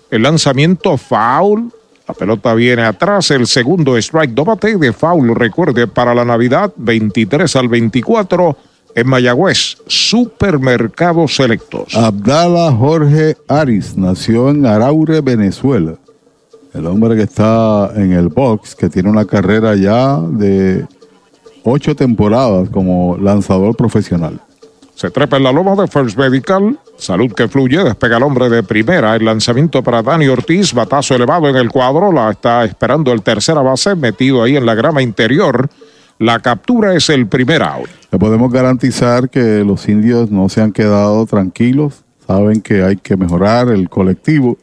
El 0.10 0.24
lanzamiento 0.24 0.98
foul. 0.98 1.72
La 2.08 2.14
pelota 2.14 2.54
viene 2.54 2.84
atrás. 2.84 3.32
El 3.32 3.48
segundo 3.48 3.98
strike. 3.98 4.32
Dóbate 4.32 4.78
de 4.78 4.94
foul. 4.94 5.36
Recuerde, 5.36 5.88
para 5.88 6.14
la 6.14 6.24
Navidad, 6.24 6.72
23 6.76 7.54
al 7.56 7.68
24 7.68 8.56
en 8.96 9.08
Mayagüez, 9.08 9.78
Supermercados 9.88 11.36
Selectos. 11.36 11.94
Abdala 11.96 12.72
Jorge 12.72 13.36
Aris 13.48 13.98
nació 13.98 14.50
en 14.50 14.66
Araure, 14.66 15.22
Venezuela. 15.22 15.96
El 16.74 16.88
hombre 16.88 17.16
que 17.16 17.24
está 17.24 17.92
en 17.96 18.14
el 18.14 18.30
box, 18.30 18.76
que 18.76 18.90
tiene 18.90 19.10
una 19.10 19.26
carrera 19.26 19.76
ya 19.76 20.20
de 20.20 20.86
ocho 21.64 21.96
temporadas 21.96 22.70
como 22.70 23.18
lanzador 23.18 23.76
profesional. 23.76 24.40
Se 24.96 25.10
trepa 25.10 25.36
en 25.38 25.44
la 25.44 25.52
loma 25.52 25.76
de 25.76 25.88
First 25.88 26.18
Medical. 26.18 26.80
Salud 26.98 27.34
que 27.34 27.50
fluye. 27.50 27.84
Despega 27.84 28.16
el 28.16 28.24
hombre 28.24 28.50
de 28.50 28.64
primera. 28.64 29.16
El 29.16 29.26
lanzamiento 29.26 29.84
para 29.84 30.02
Dani 30.02 30.30
Ortiz. 30.30 30.74
Batazo 30.74 31.16
elevado 31.16 31.50
en 31.50 31.58
el 31.58 31.70
cuadro. 31.70 32.14
La 32.14 32.32
está 32.32 32.64
esperando 32.64 33.12
el 33.12 33.22
tercera 33.22 33.62
base. 33.62 33.94
Metido 33.96 34.42
ahí 34.42 34.56
en 34.56 34.66
la 34.66 34.74
grama 34.74 35.02
interior. 35.02 35.70
La 36.20 36.40
captura 36.40 36.96
es 36.96 37.10
el 37.10 37.28
primer 37.28 37.62
out. 37.62 37.90
Le 38.16 38.20
podemos 38.20 38.50
garantizar 38.50 39.30
que 39.30 39.66
los 39.66 39.90
indios 39.90 40.32
no 40.32 40.48
se 40.48 40.62
han 40.62 40.72
quedado 40.72 41.26
tranquilos. 41.26 42.06
Saben 42.26 42.62
que 42.62 42.82
hay 42.82 42.96
que 42.96 43.18
mejorar 43.18 43.68
el 43.68 43.90
colectivo. 43.90 44.58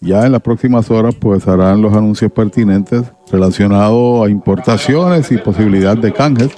Ya 0.00 0.24
en 0.24 0.30
las 0.30 0.40
próximas 0.40 0.88
horas 0.88 1.16
pues 1.16 1.48
harán 1.48 1.82
los 1.82 1.92
anuncios 1.94 2.30
pertinentes 2.30 3.02
relacionados 3.28 4.24
a 4.24 4.30
importaciones 4.30 5.32
y 5.32 5.38
posibilidad 5.38 5.96
de 5.96 6.12
canjes. 6.12 6.52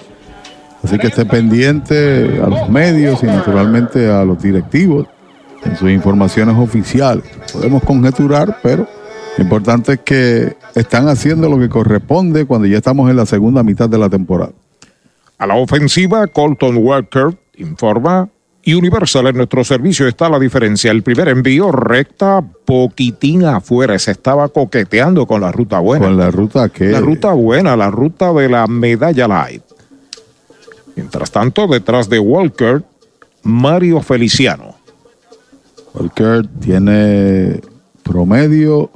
Así 0.83 0.99
que 0.99 1.07
esté 1.07 1.25
pendiente 1.25 2.43
a 2.45 2.47
los 2.47 2.69
medios 2.69 3.23
y 3.23 3.27
naturalmente 3.27 4.11
a 4.11 4.23
los 4.23 4.43
directivos 4.43 5.07
en 5.65 5.77
sus 5.79 5.89
informaciones 5.89 6.57
oficiales. 6.59 7.25
Podemos 7.55 7.83
conjeturar, 7.85 8.59
pero 8.63 8.87
lo 9.39 9.43
importante 9.43 9.93
es 9.95 10.01
que 10.01 10.59
están 10.75 11.09
haciendo 11.09 11.49
lo 11.49 11.59
que 11.59 11.71
corresponde 11.71 12.45
cuando 12.45 12.67
ya 12.67 12.77
estamos 12.77 13.09
en 13.09 13.17
la 13.17 13.25
segunda 13.25 13.63
mitad 13.63 13.89
de 13.89 13.97
la 13.97 14.11
temporada. 14.11 14.53
A 15.39 15.47
la 15.47 15.55
ofensiva, 15.55 16.27
Colton 16.27 16.77
Walker 16.79 17.37
informa. 17.57 18.29
Y 18.63 18.75
Universal 18.75 19.29
en 19.29 19.37
nuestro 19.37 19.65
servicio 19.65 20.07
está 20.07 20.29
la 20.29 20.39
diferencia. 20.39 20.91
El 20.91 21.03
primer 21.03 21.29
envío 21.29 21.73
recta, 21.73 22.45
poquitín 22.67 23.45
afuera. 23.45 23.99
Se 23.99 24.11
estaba 24.11 24.49
coqueteando 24.49 25.27
con 25.27 25.41
la 25.41 25.53
ruta 25.53 25.79
buena. 25.79 26.07
¿Con 26.07 26.19
la 26.19 26.31
ruta 26.31 26.69
qué? 26.69 26.89
La 26.89 27.01
ruta 27.01 27.33
buena, 27.33 27.77
la 27.77 27.91
ruta 27.91 28.33
de 28.33 28.49
la 28.49 28.67
medalla 28.67 29.27
light. 29.27 29.63
Mientras 30.97 31.31
tanto, 31.31 31.67
detrás 31.67 32.11
de 32.11 32.19
Walker, 32.19 32.83
Mario 33.43 34.03
Feliciano. 34.03 34.75
Walker 35.95 36.47
tiene 36.61 37.61
promedio 38.03 38.91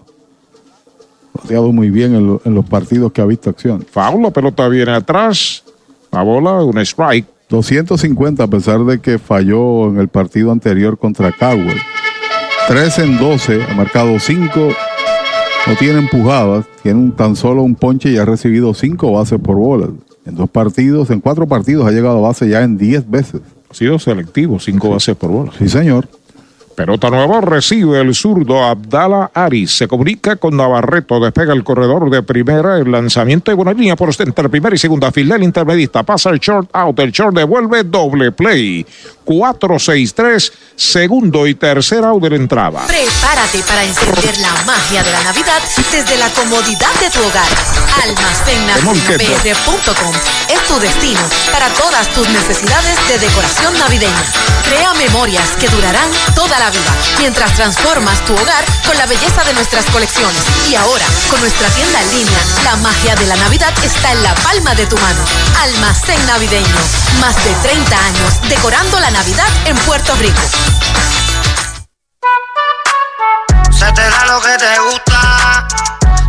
bateado 1.33 1.73
muy 1.73 1.89
bien 1.91 2.15
en, 2.15 2.27
lo, 2.27 2.43
en, 2.45 2.55
los 2.55 2.67
partidos 2.67 3.13
que 3.13 3.23
ha 3.23 3.27
visto 3.27 3.49
acción. 3.49 3.87
Foul, 3.91 4.23
la 4.23 4.31
pelota 4.31 4.69
viene 4.69 4.93
atrás. 4.93 5.65
La 6.13 6.23
bola, 6.23 6.63
un 6.63 6.79
strike. 6.79 7.27
250 7.49 8.45
a 8.45 8.47
pesar 8.47 8.85
de 8.85 9.01
que 9.01 9.19
falló 9.19 9.89
en 9.89 9.99
el 9.99 10.09
partido 10.09 10.53
anterior 10.53 10.99
contra 10.99 11.33
Cowell. 11.33 11.77
3 12.69 12.99
en 13.01 13.19
12, 13.19 13.63
ha 13.65 13.75
marcado 13.75 14.19
5, 14.19 14.69
no 15.67 15.77
tiene 15.79 15.99
empujadas, 15.99 16.67
tiene 16.83 17.01
un, 17.01 17.13
tan 17.13 17.35
solo 17.35 17.63
un 17.63 17.75
ponche 17.75 18.11
y 18.11 18.19
ha 18.19 18.25
recibido 18.25 18.73
5 18.73 19.13
bases 19.13 19.39
por 19.41 19.57
bolas. 19.57 19.91
En 20.25 20.37
dos 20.37 20.49
partidos, 20.49 21.11
en 21.11 21.21
cuatro 21.21 21.49
partidos 21.49 21.87
ha 21.87 21.91
llegado 21.91 22.19
a 22.19 22.29
base 22.29 22.49
ya 22.49 22.63
en 22.63 22.79
10 22.79 23.11
veces. 23.11 23.41
Ha 23.71 23.75
sido 23.75 23.99
selectivo, 23.99 24.61
5 24.61 24.87
sí. 24.87 24.93
bases 24.93 25.17
por 25.17 25.31
bolas. 25.31 25.55
Sí, 25.59 25.69
señor. 25.69 26.09
Pelota 26.85 27.11
nueva 27.11 27.41
recibe 27.41 28.01
el 28.01 28.13
zurdo 28.13 28.65
Abdala 28.65 29.31
Aris. 29.35 29.71
Se 29.71 29.87
comunica 29.87 30.35
con 30.35 30.57
Navarreto. 30.57 31.21
Despega 31.21 31.53
el 31.53 31.63
corredor 31.63 32.11
de 32.11 32.25
primera. 32.25 32.77
El 32.77 32.91
lanzamiento 32.91 33.53
de 33.53 33.55
buena 33.55 33.73
línea 33.73 33.95
por 33.95 34.11
entre 34.19 34.49
primera 34.49 34.75
y 34.75 34.79
segunda 34.79 35.13
fila. 35.13 35.37
El 35.37 35.45
intermedista 35.45 36.03
pasa 36.03 36.31
el 36.31 36.41
short 36.41 36.69
out. 36.73 36.99
El 36.99 37.13
short 37.13 37.37
devuelve 37.37 37.85
doble 37.85 38.33
play. 38.33 38.85
4-6-3. 39.25 40.53
Segundo 40.77 41.47
y 41.47 41.55
tercer 41.55 42.05
out 42.05 42.23
de 42.23 42.31
la 42.31 42.37
entrada. 42.37 42.87
Prepárate 42.87 43.63
para 43.63 43.85
encender 43.85 44.39
la 44.39 44.53
magia 44.65 45.05
de 45.05 45.13
la 45.13 45.23
Navidad 45.23 45.61
desde 45.93 46.17
la 46.17 46.31
comodidad 46.31 46.93
de 47.01 47.11
tu 47.11 47.21
hogar. 47.21 47.47
Almacennacionpr.com 48.03 50.15
es 50.49 50.67
tu 50.67 50.81
destino 50.81 51.21
para 51.53 51.69
todas 51.69 52.09
tus 52.15 52.27
necesidades 52.29 52.97
de 53.09 53.19
decoración 53.19 53.79
navideña. 53.79 54.25
Crea 54.65 54.95
memorias 54.95 55.51
que 55.61 55.69
durarán 55.69 56.11
toda 56.35 56.59
la 56.59 56.71
vida 56.71 56.97
mientras 57.19 57.55
transformas 57.55 58.25
tu 58.25 58.35
hogar 58.35 58.65
con 58.87 58.97
la 58.99 59.07
belleza 59.07 59.45
de 59.45 59.55
nuestras 59.55 59.85
colecciones. 59.87 60.43
Y 60.69 60.75
ahora, 60.75 61.07
con 61.31 61.41
nuestra 61.41 61.69
tienda 61.69 62.01
en 62.01 62.11
línea, 62.11 62.39
la 62.65 62.75
magia 62.77 63.15
de 63.15 63.27
la 63.27 63.37
Navidad 63.37 63.73
está 63.85 64.11
en 64.13 64.23
la 64.23 64.35
palma 64.35 64.75
de 64.75 64.87
tu 64.87 64.97
mano. 64.97 65.25
Almacén 65.63 66.27
navideño. 66.27 66.75
Más 67.21 67.37
de 67.45 67.55
30 67.63 68.05
años 68.05 68.41
decorando 68.49 68.99
la 68.99 69.12
Navidad 69.13 69.49
en 69.67 69.77
Puerto 69.79 70.15
Rico. 70.17 70.41
Se 73.71 73.93
te 73.93 74.09
da 74.09 74.25
lo 74.27 74.41
que 74.41 74.57
te 74.57 74.79
gusta. 74.79 75.69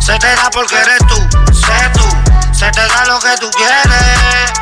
Se 0.00 0.18
te 0.18 0.34
da 0.36 0.50
porque 0.50 0.76
eres 0.76 0.98
tú, 1.08 1.16
sé 1.54 1.90
tú. 1.94 2.04
Se 2.52 2.70
te 2.70 2.86
da 2.86 3.04
lo 3.06 3.18
que 3.20 3.36
tú 3.38 3.50
quieres. 3.52 4.52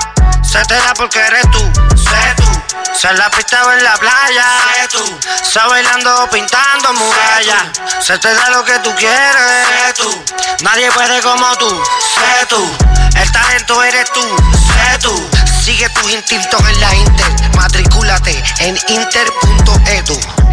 Se 0.48 0.64
te 0.66 0.74
da 0.74 0.94
porque 0.94 1.18
eres 1.18 1.50
tú, 1.50 1.58
sé 1.96 2.34
tú. 2.36 2.51
Se 2.94 3.12
la 3.14 3.30
pista 3.30 3.64
o 3.64 3.72
en 3.72 3.82
la 3.84 3.96
playa, 3.96 4.44
sé 4.74 4.88
tú. 4.88 5.20
Se 5.42 5.58
bailando 5.68 6.28
pintando 6.30 6.92
murallas. 6.94 7.64
Se 8.00 8.18
te 8.18 8.32
da 8.34 8.50
lo 8.50 8.64
que 8.64 8.78
tú 8.80 8.94
quieres, 8.96 9.66
sé 9.66 9.92
tú. 9.94 10.24
Nadie 10.62 10.90
puede 10.92 11.20
como 11.22 11.56
tú, 11.56 11.82
sé 12.14 12.46
tú. 12.46 12.76
El 13.16 13.32
talento 13.32 13.82
eres 13.82 14.10
tú, 14.12 14.20
sé 14.20 14.98
tú. 14.98 15.30
Sigue 15.64 15.88
tus 15.90 16.10
instintos 16.10 16.60
en 16.68 16.80
la 16.80 16.94
Inter. 16.94 17.50
Matricúlate 17.54 18.42
en 18.60 18.78
inter.edu. 18.88 20.51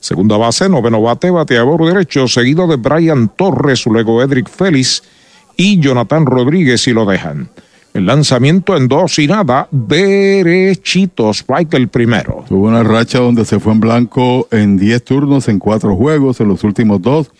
Segunda 0.06 0.36
base, 0.36 0.68
noveno 0.68 1.02
bate, 1.02 1.32
bateador 1.32 1.84
derecho, 1.84 2.28
seguido 2.28 2.68
de 2.68 2.76
Brian 2.76 3.26
Torres, 3.26 3.86
luego 3.86 4.22
Edric 4.22 4.48
Félix 4.48 5.02
y 5.56 5.80
Jonathan 5.80 6.24
Rodríguez 6.24 6.86
y 6.86 6.92
lo 6.92 7.06
dejan. 7.06 7.48
El 7.92 8.06
lanzamiento 8.06 8.76
en 8.76 8.86
dos 8.86 9.18
y 9.18 9.26
nada, 9.26 9.66
derechito, 9.72 11.30
strike 11.30 11.74
el 11.74 11.88
primero. 11.88 12.44
Tuvo 12.48 12.68
una 12.68 12.84
racha 12.84 13.18
donde 13.18 13.44
se 13.44 13.58
fue 13.58 13.72
en 13.72 13.80
blanco 13.80 14.46
en 14.52 14.76
10 14.76 15.02
turnos 15.02 15.48
en 15.48 15.58
cuatro 15.58 15.96
juegos, 15.96 16.38
en 16.38 16.46
los 16.46 16.62
últimos 16.62 17.02
dos. 17.02 17.32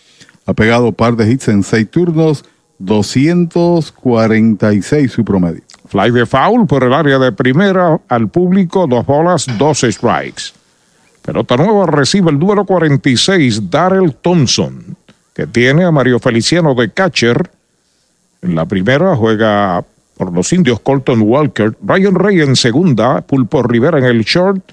Ha 0.44 0.52
pegado 0.52 0.90
par 0.90 1.14
de 1.14 1.30
hits 1.30 1.46
en 1.46 1.62
seis 1.62 1.88
turnos, 1.88 2.44
246 2.80 5.12
su 5.12 5.24
promedio. 5.24 5.62
Fly 5.86 6.10
de 6.10 6.26
foul 6.26 6.66
por 6.66 6.82
el 6.82 6.92
área 6.92 7.20
de 7.20 7.30
primera 7.30 8.00
al 8.08 8.28
público, 8.28 8.88
dos 8.88 9.06
bolas, 9.06 9.46
dos 9.56 9.86
strikes. 9.88 10.65
Pelota 11.26 11.56
nueva 11.56 11.86
recibe 11.86 12.30
el 12.30 12.38
duelo 12.38 12.64
46, 12.64 13.68
Darrell 13.68 14.14
Thompson, 14.22 14.96
que 15.34 15.48
tiene 15.48 15.84
a 15.84 15.90
Mario 15.90 16.20
Feliciano 16.20 16.72
de 16.76 16.92
catcher. 16.92 17.50
En 18.42 18.54
la 18.54 18.64
primera 18.64 19.16
juega 19.16 19.84
por 20.16 20.32
los 20.32 20.52
indios 20.52 20.78
Colton 20.78 21.22
Walker, 21.22 21.76
Brian 21.80 22.14
Rey 22.14 22.42
en 22.42 22.54
segunda, 22.54 23.22
Pulpo 23.22 23.64
Rivera 23.64 23.98
en 23.98 24.04
el 24.04 24.22
short, 24.22 24.70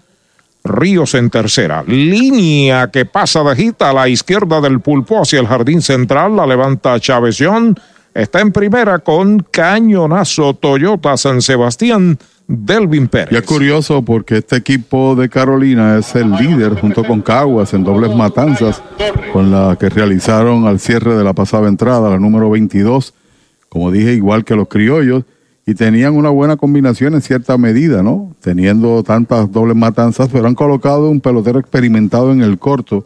Ríos 0.64 1.16
en 1.16 1.32
tercera. 1.32 1.84
Línea 1.88 2.92
que 2.92 3.06
pasa 3.06 3.42
de 3.44 3.56
gita 3.56 3.90
a 3.90 3.94
la 3.94 4.08
izquierda 4.08 4.62
del 4.62 4.80
Pulpo 4.80 5.24
hacia 5.24 5.40
el 5.40 5.48
jardín 5.48 5.82
central, 5.82 6.36
la 6.36 6.46
levanta 6.46 7.00
Chavezión. 7.00 7.80
Está 8.14 8.42
en 8.42 8.52
primera 8.52 9.00
con 9.00 9.40
Cañonazo 9.40 10.54
Toyota 10.54 11.18
San 11.18 11.42
Sebastián. 11.42 12.20
Delvin 12.48 13.08
Pérez. 13.08 13.32
Y 13.32 13.36
es 13.36 13.44
curioso 13.44 14.02
porque 14.02 14.38
este 14.38 14.58
equipo 14.58 15.16
de 15.16 15.30
Carolina 15.30 15.98
es 15.98 16.16
el 16.16 16.32
líder 16.32 16.80
junto 16.80 17.04
con 17.04 17.22
Caguas 17.22 17.74
en 17.74 17.84
dobles 17.84 18.16
matanzas 18.16 18.82
con 19.32 19.52
la 19.52 19.78
que 19.80 19.90
realizaron 19.90 20.68
al 20.68 20.80
cierre 20.80 21.16
de 21.16 21.24
la 21.24 21.34
pasada 21.34 21.68
entrada, 21.68 22.10
la 22.10 22.20
número 22.20 22.50
22, 22.50 23.14
como 23.70 23.92
dije, 23.92 24.14
igual 24.14 24.46
que 24.46 24.56
los 24.56 24.68
criollos, 24.68 25.24
y 25.66 25.76
tenían 25.76 26.16
una 26.16 26.30
buena 26.30 26.58
combinación 26.58 27.14
en 27.14 27.22
cierta 27.22 27.58
medida, 27.58 28.04
¿no? 28.04 28.36
Teniendo 28.42 29.02
tantas 29.04 29.52
dobles 29.52 29.78
matanzas, 29.78 30.30
pero 30.32 30.48
han 30.48 30.56
colocado 30.56 31.10
un 31.10 31.22
pelotero 31.22 31.60
experimentado 31.60 32.32
en 32.34 32.42
el 32.42 32.60
corto 32.60 33.06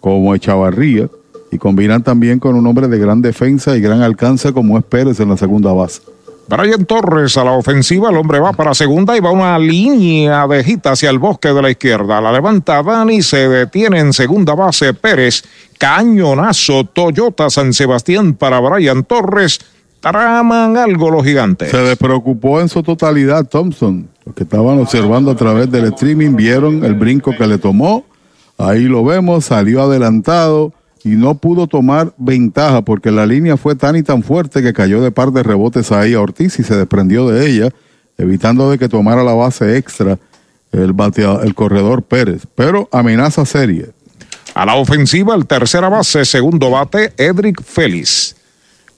como 0.00 0.34
Echavarría 0.34 1.08
y 1.50 1.58
combinan 1.58 2.02
también 2.02 2.38
con 2.38 2.54
un 2.54 2.66
hombre 2.66 2.86
de 2.88 2.98
gran 2.98 3.22
defensa 3.22 3.76
y 3.76 3.80
gran 3.80 4.02
alcance 4.02 4.52
como 4.52 4.76
es 4.78 4.84
Pérez 4.84 5.20
en 5.20 5.30
la 5.30 5.36
segunda 5.36 5.72
base. 5.72 6.02
Brian 6.48 6.84
Torres 6.84 7.36
a 7.36 7.44
la 7.44 7.52
ofensiva, 7.52 8.10
el 8.10 8.16
hombre 8.16 8.38
va 8.38 8.52
para 8.52 8.72
segunda 8.72 9.16
y 9.16 9.20
va 9.20 9.32
una 9.32 9.58
línea 9.58 10.46
de 10.46 10.62
gita 10.62 10.92
hacia 10.92 11.10
el 11.10 11.18
bosque 11.18 11.52
de 11.52 11.60
la 11.60 11.70
izquierda. 11.70 12.20
La 12.20 12.30
levanta 12.30 12.82
Dani, 12.84 13.20
se 13.20 13.48
detiene 13.48 13.98
en 13.98 14.12
segunda 14.12 14.54
base 14.54 14.94
Pérez. 14.94 15.42
Cañonazo 15.76 16.84
Toyota 16.84 17.50
San 17.50 17.72
Sebastián 17.72 18.34
para 18.34 18.60
Brian 18.60 19.02
Torres. 19.02 19.60
Traman 20.00 20.76
algo 20.76 21.10
los 21.10 21.24
gigantes. 21.24 21.70
Se 21.70 21.78
despreocupó 21.78 22.60
en 22.60 22.68
su 22.68 22.80
totalidad 22.82 23.44
Thompson. 23.46 24.08
Los 24.24 24.34
que 24.36 24.44
estaban 24.44 24.78
observando 24.78 25.32
a 25.32 25.36
través 25.36 25.68
del 25.70 25.86
streaming 25.86 26.36
vieron 26.36 26.84
el 26.84 26.94
brinco 26.94 27.32
que 27.36 27.46
le 27.46 27.58
tomó. 27.58 28.04
Ahí 28.56 28.84
lo 28.84 29.04
vemos, 29.04 29.46
salió 29.46 29.82
adelantado 29.82 30.72
y 31.04 31.10
no 31.10 31.38
pudo 31.38 31.66
tomar 31.66 32.12
ventaja 32.18 32.82
porque 32.82 33.10
la 33.10 33.26
línea 33.26 33.56
fue 33.56 33.74
tan 33.74 33.96
y 33.96 34.02
tan 34.02 34.22
fuerte 34.22 34.62
que 34.62 34.72
cayó 34.72 35.00
de 35.00 35.10
par 35.10 35.32
de 35.32 35.42
rebotes 35.42 35.92
ahí 35.92 36.14
a 36.14 36.20
Ortiz 36.20 36.58
y 36.58 36.64
se 36.64 36.76
desprendió 36.76 37.28
de 37.28 37.48
ella, 37.48 37.68
evitando 38.18 38.70
de 38.70 38.78
que 38.78 38.88
tomara 38.88 39.22
la 39.22 39.34
base 39.34 39.76
extra 39.76 40.18
el, 40.72 40.94
el 41.42 41.54
corredor 41.54 42.02
Pérez. 42.02 42.46
Pero 42.54 42.88
amenaza 42.92 43.44
serie. 43.44 43.90
A 44.54 44.64
la 44.64 44.76
ofensiva, 44.76 45.34
el 45.34 45.46
tercera 45.46 45.88
base, 45.88 46.24
segundo 46.24 46.70
bate, 46.70 47.12
Edric 47.18 47.62
Félix. 47.62 48.36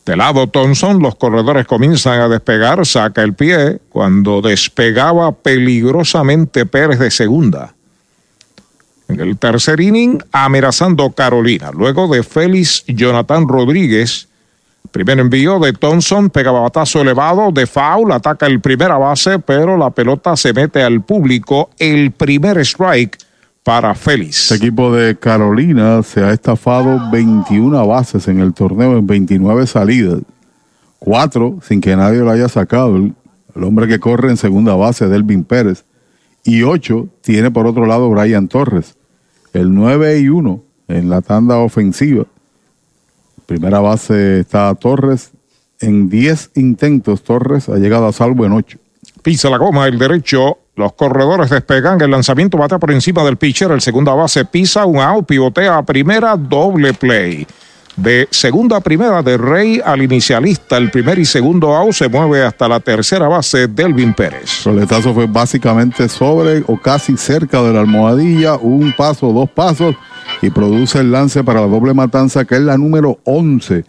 De 0.07 0.17
lado 0.17 0.47
Thompson, 0.47 1.01
los 1.01 1.17
corredores 1.17 1.67
comienzan 1.67 2.21
a 2.21 2.29
despegar, 2.29 2.87
saca 2.87 3.23
el 3.23 3.35
pie 3.35 3.79
cuando 3.91 4.41
despegaba 4.41 5.33
peligrosamente 5.33 6.65
Pérez 6.65 6.99
de 6.99 7.11
segunda. 7.11 7.75
En 9.09 9.21
el 9.21 9.39
tercer 9.39 9.81
inning, 9.81 10.19
amenazando 10.33 11.11
Carolina. 11.13 11.71
Luego 11.73 12.09
de 12.09 12.23
Félix 12.23 12.85
Jonathan 12.87 13.49
Rodríguez. 13.49 14.29
Primer 14.91 15.19
envío 15.19 15.59
de 15.59 15.73
Thompson, 15.73 16.29
pegaba 16.29 16.61
batazo 16.61 17.01
elevado 17.01 17.51
de 17.51 17.67
foul, 17.67 18.13
ataca 18.13 18.47
el 18.47 18.61
primera 18.61 18.97
base, 18.99 19.39
pero 19.39 19.77
la 19.77 19.91
pelota 19.91 20.37
se 20.37 20.53
mete 20.53 20.83
al 20.83 21.03
público. 21.03 21.71
El 21.79 22.11
primer 22.13 22.59
strike 22.59 23.17
para 23.63 23.95
Félix. 23.95 24.51
Este 24.51 24.67
equipo 24.67 24.95
de 24.95 25.17
Carolina 25.17 26.03
se 26.03 26.23
ha 26.23 26.33
estafado 26.33 27.11
21 27.11 27.87
bases 27.87 28.29
en 28.29 28.41
el 28.41 28.53
torneo 28.53 28.99
en 28.99 29.07
29 29.07 29.67
salidas. 29.67 30.21
Cuatro 30.99 31.59
sin 31.63 31.81
que 31.81 31.97
nadie 31.97 32.19
lo 32.19 32.31
haya 32.31 32.49
sacado. 32.49 32.97
El 32.97 33.65
hombre 33.65 33.89
que 33.89 34.01
corre 34.01 34.29
en 34.29 34.37
segunda 34.37 34.75
base, 34.75 35.09
Delvin 35.09 35.45
Pérez. 35.45 35.85
Y 36.45 36.63
ocho 36.63 37.09
tiene 37.23 37.51
por 37.51 37.67
otro 37.67 37.87
lado 37.87 38.11
Brian 38.11 38.49
Torres 38.49 38.98
el 39.59 39.75
9 39.75 40.21
y 40.21 40.29
1 40.29 40.63
en 40.89 41.11
la 41.11 41.21
tanda 41.21 41.59
ofensiva. 41.59 42.25
Primera 43.47 43.81
base 43.81 44.41
está 44.41 44.75
Torres. 44.75 45.33
En 45.81 46.09
10 46.09 46.53
intentos, 46.57 47.23
Torres 47.23 47.69
ha 47.69 47.77
llegado 47.77 48.07
a 48.07 48.13
salvo 48.13 48.45
en 48.45 48.53
8. 48.53 48.79
Pisa 49.23 49.51
la 49.51 49.59
goma, 49.59 49.87
el 49.87 49.99
derecho. 49.99 50.59
Los 50.77 50.93
corredores 50.93 51.51
despegan. 51.51 52.01
El 52.01 52.11
lanzamiento 52.11 52.57
batea 52.57 52.79
por 52.79 52.91
encima 52.91 53.25
del 53.25 53.37
pitcher. 53.37 53.71
El 53.71 53.81
segunda 53.81 54.15
base 54.15 54.45
pisa 54.45 54.87
un 54.87 54.99
out, 54.99 55.27
pivotea 55.27 55.79
a 55.79 55.83
primera, 55.85 56.37
doble 56.37 56.95
play. 56.95 57.47
De 57.99 58.29
segunda 58.31 58.77
a 58.77 58.81
primera 58.81 59.23
de 59.23 59.37
Rey 59.37 59.81
al 59.85 60.03
inicialista. 60.03 60.77
El 60.77 60.91
primer 60.91 61.19
y 61.19 61.25
segundo 61.25 61.75
out 61.75 61.93
se 61.93 62.09
mueve 62.09 62.43
hasta 62.43 62.69
la 62.69 62.81
tercera 62.81 63.29
base 63.29 63.67
Delvin 63.67 64.15
Pérez. 64.15 64.65
El 64.67 64.75
roletazo 64.75 65.13
fue 65.13 65.27
básicamente 65.27 66.09
sobre 66.09 66.63
o 66.67 66.79
casi 66.81 67.17
cerca 67.17 67.61
de 67.63 67.73
la 67.73 67.81
almohadilla, 67.81 68.57
un 68.57 68.93
paso, 68.97 69.33
dos 69.33 69.51
pasos 69.51 69.97
y 70.41 70.51
produce 70.51 71.01
el 71.01 71.11
lance 71.11 71.43
para 71.43 71.61
la 71.61 71.67
doble 71.67 71.93
matanza 71.93 72.45
que 72.45 72.55
es 72.55 72.61
la 72.61 72.79
número 72.79 73.19
11 73.25 73.85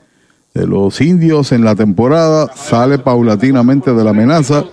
de 0.53 0.67
los 0.67 0.99
indios 1.01 1.51
en 1.51 1.63
la 1.63 1.75
temporada. 1.75 2.51
Sale 2.55 2.97
paulatinamente 2.97 3.93
de 3.93 4.03
la 4.03 4.09
amenaza 4.09 4.65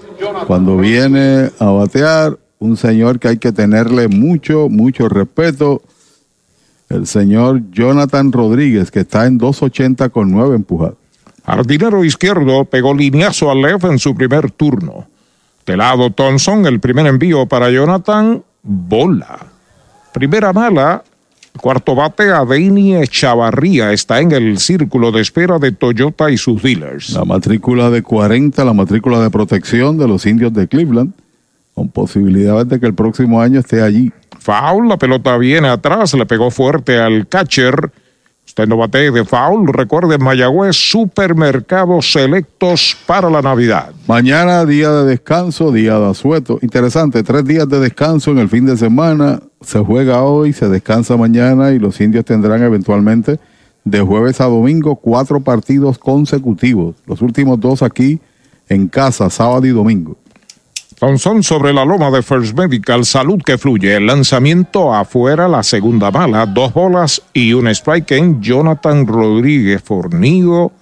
cuando 0.47 0.79
viene 0.79 1.51
a 1.59 1.67
batear 1.67 2.39
un 2.59 2.79
señor 2.79 3.19
que 3.19 3.29
hay 3.29 3.37
que 3.37 3.53
tenerle 3.53 4.09
mucho, 4.09 4.69
mucho 4.71 5.11
respeto 5.11 5.83
el 6.89 7.07
señor 7.07 7.63
Jonathan 7.73 8.33
Rodríguez, 8.33 8.91
que 8.91 9.01
está 9.01 9.27
en 9.27 9.39
2.80 9.39 10.11
con 10.11 10.31
9 10.31 10.57
empujadas. 10.57 10.95
Jardinero 11.45 12.05
izquierdo 12.05 12.65
pegó 12.65 12.93
lineazo 12.95 13.51
al 13.51 13.63
left 13.63 13.85
en 13.85 13.99
su 13.99 14.15
primer 14.15 14.51
turno. 14.51 15.07
De 15.65 15.77
lado 15.77 16.11
Thompson, 16.11 16.67
el 16.67 16.81
primer 16.81 17.07
envío 17.07 17.47
para 17.47 17.71
Jonathan, 17.71 18.43
bola. 18.63 19.39
Primera 20.13 20.53
mala, 20.53 21.05
cuarto 21.61 21.95
bate 21.95 22.31
a 22.31 22.45
Deini 22.45 22.95
Chavarría 23.07 23.93
está 23.93 24.21
en 24.21 24.33
el 24.33 24.59
círculo 24.59 25.13
de 25.13 25.23
espera 25.23 25.59
de 25.59 25.73
Toyota 25.73 26.31
y 26.31 26.37
sus 26.37 26.63
dealers. 26.63 27.11
La 27.11 27.25
matrícula 27.25 27.91
de 27.91 28.03
40, 28.03 28.65
la 28.65 28.73
matrícula 28.73 29.21
de 29.21 29.31
protección 29.31 29.99
de 29.99 30.09
los 30.09 30.27
indios 30.27 30.53
de 30.53 30.67
Cleveland, 30.69 31.13
con 31.75 31.89
posibilidades 31.89 32.69
de 32.69 32.81
que 32.81 32.87
el 32.87 32.95
próximo 32.95 33.41
año 33.41 33.61
esté 33.61 33.83
allí. 33.83 34.13
Foul, 34.47 34.89
la 34.89 34.97
pelota 34.97 35.37
viene 35.39 35.67
atrás, 35.67 36.15
le 36.15 36.25
pegó 36.25 36.53
fuerte 36.53 37.01
al 37.01 37.27
catcher. 37.27 37.91
Usted 38.47 38.69
no 38.69 38.77
bate 38.77 39.11
de 39.11 39.25
foul. 39.25 39.67
Recuerde 39.67 40.19
Mayagüez, 40.19 40.77
supermercados 40.77 42.13
selectos 42.13 42.97
para 43.07 43.29
la 43.29 43.43
Navidad. 43.43 43.91
Mañana, 44.07 44.65
día 44.65 44.93
de 44.93 45.05
descanso, 45.05 45.73
día 45.73 45.99
de 45.99 46.11
asueto. 46.11 46.61
Interesante, 46.63 47.25
tres 47.25 47.45
días 47.45 47.69
de 47.69 47.81
descanso 47.81 48.31
en 48.31 48.39
el 48.39 48.49
fin 48.49 48.67
de 48.67 48.77
semana. 48.77 49.41
Se 49.63 49.81
juega 49.81 50.23
hoy, 50.23 50.53
se 50.53 50.69
descansa 50.69 51.17
mañana 51.17 51.73
y 51.73 51.81
los 51.81 52.01
indios 52.01 52.25
tendrán 52.25 52.63
eventualmente 52.63 53.41
de 53.83 54.01
jueves 54.01 54.41
a 54.41 54.45
domingo 54.45 54.95
cuatro 54.95 55.41
partidos 55.41 55.99
consecutivos. 55.99 56.95
Los 57.05 57.21
últimos 57.21 57.59
dos 57.59 57.83
aquí 57.83 58.21
en 58.69 58.87
casa, 58.87 59.29
sábado 59.29 59.67
y 59.67 59.71
domingo. 59.71 60.17
Thompson 60.99 61.43
sobre 61.43 61.75
la 61.75 61.85
loma 61.85 62.11
de 62.11 62.23
First 62.23 62.57
Medical, 62.57 63.05
salud 63.05 63.43
que 63.45 63.59
fluye. 63.59 63.97
El 63.97 64.07
lanzamiento 64.07 64.95
afuera, 64.95 65.47
la 65.47 65.63
segunda 65.63 66.11
bala, 66.11 66.47
dos 66.47 66.73
bolas 66.73 67.21
y 67.35 67.53
un 67.53 67.69
strike 67.69 68.13
en 68.13 68.41
Jonathan 68.41 69.07
Rodríguez 69.07 69.83
fornido. 69.83 70.73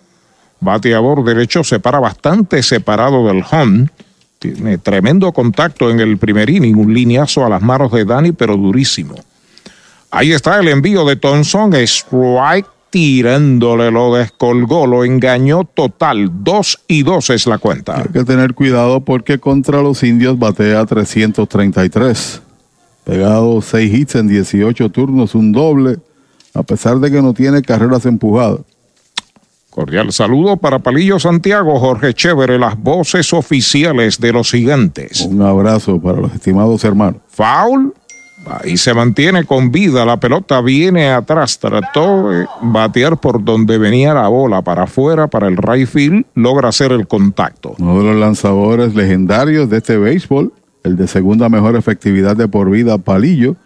Bateador 0.60 1.24
derecho 1.24 1.64
se 1.64 1.80
para 1.80 1.98
bastante 1.98 2.62
separado 2.62 3.26
del 3.26 3.42
home. 3.50 3.88
Tiene 4.38 4.78
tremendo 4.78 5.32
contacto 5.32 5.90
en 5.90 5.98
el 5.98 6.16
primer 6.16 6.48
inning, 6.48 6.76
un 6.76 6.94
lineazo 6.94 7.44
a 7.44 7.48
las 7.48 7.62
manos 7.62 7.90
de 7.90 8.04
Dani, 8.04 8.30
pero 8.30 8.56
durísimo. 8.56 9.16
Ahí 10.12 10.30
está 10.30 10.60
el 10.60 10.68
envío 10.68 11.04
de 11.04 11.16
Thompson, 11.16 11.74
strike 11.74 12.68
tirándole, 12.94 13.90
lo 13.90 14.14
descolgó, 14.14 14.86
lo 14.86 15.04
engañó 15.04 15.64
total. 15.64 16.30
Dos 16.44 16.78
y 16.86 17.02
dos 17.02 17.28
es 17.30 17.48
la 17.48 17.58
cuenta. 17.58 17.98
Hay 17.98 18.12
que 18.12 18.22
tener 18.22 18.54
cuidado 18.54 19.00
porque 19.00 19.40
contra 19.40 19.82
los 19.82 20.04
indios 20.04 20.38
batea 20.38 20.86
333. 20.86 22.40
Pegado 23.02 23.60
seis 23.62 23.92
hits 23.92 24.14
en 24.14 24.28
18 24.28 24.90
turnos, 24.90 25.34
un 25.34 25.50
doble, 25.50 25.96
a 26.54 26.62
pesar 26.62 27.00
de 27.00 27.10
que 27.10 27.20
no 27.20 27.34
tiene 27.34 27.62
carreras 27.62 28.06
empujadas. 28.06 28.60
Cordial 29.70 30.12
saludo 30.12 30.56
para 30.56 30.78
Palillo 30.78 31.18
Santiago, 31.18 31.80
Jorge 31.80 32.14
Chévere, 32.14 32.60
las 32.60 32.80
voces 32.80 33.32
oficiales 33.32 34.20
de 34.20 34.32
los 34.32 34.52
gigantes. 34.52 35.22
Un 35.22 35.42
abrazo 35.42 36.00
para 36.00 36.20
los 36.20 36.32
estimados 36.32 36.84
hermanos. 36.84 37.22
Foul 37.26 37.92
Ahí 38.46 38.76
se 38.76 38.92
mantiene 38.92 39.44
con 39.44 39.70
vida, 39.70 40.04
la 40.04 40.18
pelota 40.18 40.60
viene 40.60 41.10
atrás, 41.10 41.58
trató 41.58 42.30
de 42.30 42.46
batear 42.60 43.18
por 43.18 43.42
donde 43.42 43.78
venía 43.78 44.12
la 44.14 44.28
bola, 44.28 44.62
para 44.62 44.84
afuera, 44.84 45.28
para 45.28 45.48
el 45.48 45.56
right 45.56 45.88
field, 45.88 46.26
logra 46.34 46.68
hacer 46.68 46.92
el 46.92 47.06
contacto. 47.06 47.74
Uno 47.78 47.98
de 47.98 48.04
los 48.04 48.16
lanzadores 48.16 48.94
legendarios 48.94 49.70
de 49.70 49.78
este 49.78 49.96
béisbol, 49.96 50.52
el 50.82 50.96
de 50.96 51.08
segunda 51.08 51.48
mejor 51.48 51.76
efectividad 51.76 52.36
de 52.36 52.48
por 52.48 52.70
vida, 52.70 52.98
Palillo, 52.98 53.56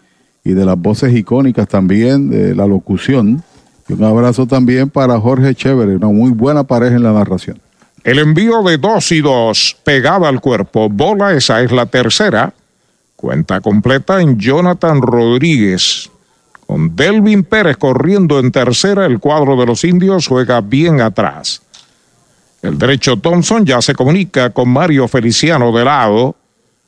y 0.43 0.53
de 0.53 0.65
las 0.65 0.77
voces 0.77 1.13
icónicas 1.13 1.67
también 1.67 2.29
de 2.29 2.55
la 2.55 2.65
locución. 2.65 3.43
Y 3.87 3.93
un 3.93 4.03
abrazo 4.03 4.47
también 4.47 4.89
para 4.89 5.19
Jorge 5.19 5.53
Chévere, 5.53 5.95
una 5.97 6.07
muy 6.07 6.31
buena 6.31 6.63
pareja 6.63 6.95
en 6.95 7.03
la 7.03 7.11
narración. 7.11 7.59
El 8.03 8.19
envío 8.19 8.63
de 8.63 8.77
dos 8.77 9.11
y 9.11 9.19
dos, 9.19 9.75
pegada 9.83 10.29
al 10.29 10.39
cuerpo, 10.39 10.87
bola, 10.89 11.33
esa 11.33 11.61
es 11.61 11.71
la 11.71 11.85
tercera. 11.85 12.53
Cuenta 13.19 13.59
completa 13.59 14.21
en 14.21 14.39
Jonathan 14.39 15.01
Rodríguez. 15.01 16.09
Con 16.65 16.95
Delvin 16.95 17.43
Pérez 17.43 17.75
corriendo 17.75 18.39
en 18.39 18.49
tercera, 18.49 19.05
el 19.05 19.19
cuadro 19.19 19.57
de 19.57 19.65
los 19.65 19.83
indios 19.83 20.25
juega 20.25 20.61
bien 20.61 21.01
atrás. 21.01 21.61
El 22.61 22.77
derecho 22.77 23.17
Thompson 23.17 23.65
ya 23.65 23.81
se 23.81 23.93
comunica 23.93 24.51
con 24.51 24.69
Mario 24.69 25.09
Feliciano 25.09 25.73
de 25.73 25.83
lado. 25.83 26.37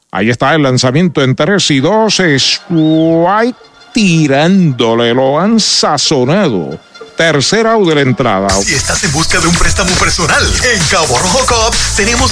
Ahí 0.09 0.29
está 0.29 0.55
el 0.55 0.63
lanzamiento 0.63 1.21
en 1.21 1.35
tres 1.35 1.69
y 1.69 1.81
dos. 1.81 2.21
White 2.69 3.59
tirándole, 3.93 5.13
lo 5.13 5.37
han 5.37 5.59
sazonado. 5.59 6.79
Tercera 7.17 7.73
out 7.73 7.89
de 7.89 7.95
la 7.95 8.01
entrada. 8.01 8.49
Si 8.51 8.73
estás 8.73 9.03
en 9.03 9.11
busca 9.11 9.37
de 9.37 9.47
un 9.47 9.55
préstamo 9.55 9.93
personal, 9.95 10.45
en 10.63 10.81
Cabo 10.89 11.19
Rojo 11.19 11.45
Cop 11.45 11.75
tenemos 11.97 12.31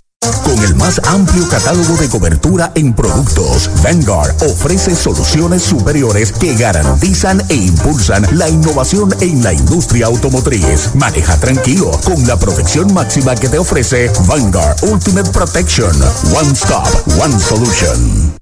Con 0.21 0.63
el 0.63 0.75
más 0.75 1.01
amplio 1.07 1.49
catálogo 1.49 1.95
de 1.97 2.07
cobertura 2.07 2.71
en 2.75 2.93
productos, 2.93 3.71
Vanguard 3.83 4.35
ofrece 4.43 4.93
soluciones 4.93 5.63
superiores 5.63 6.31
que 6.31 6.53
garantizan 6.55 7.41
e 7.49 7.55
impulsan 7.55 8.27
la 8.37 8.47
innovación 8.47 9.09
en 9.19 9.41
la 9.41 9.51
industria 9.51 10.05
automotriz. 10.05 10.93
Maneja 10.93 11.39
tranquilo 11.39 11.89
con 12.05 12.27
la 12.27 12.37
protección 12.37 12.93
máxima 12.93 13.33
que 13.33 13.49
te 13.49 13.57
ofrece 13.57 14.11
Vanguard 14.27 14.77
Ultimate 14.83 15.31
Protection. 15.31 15.91
One 16.35 16.53
Stop, 16.53 16.87
One 17.19 17.39
Solution. 17.39 18.35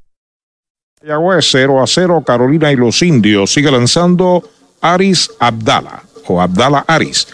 Mayagüez 1.01 1.45
0 1.49 1.81
a 1.81 1.87
0, 1.87 2.23
Carolina 2.27 2.73
y 2.73 2.75
los 2.75 3.01
indios. 3.01 3.53
Sigue 3.53 3.71
lanzando 3.71 4.43
Aris 4.81 5.31
Abdala 5.39 6.08
Abdala 6.37 6.83
Aris. 6.87 7.27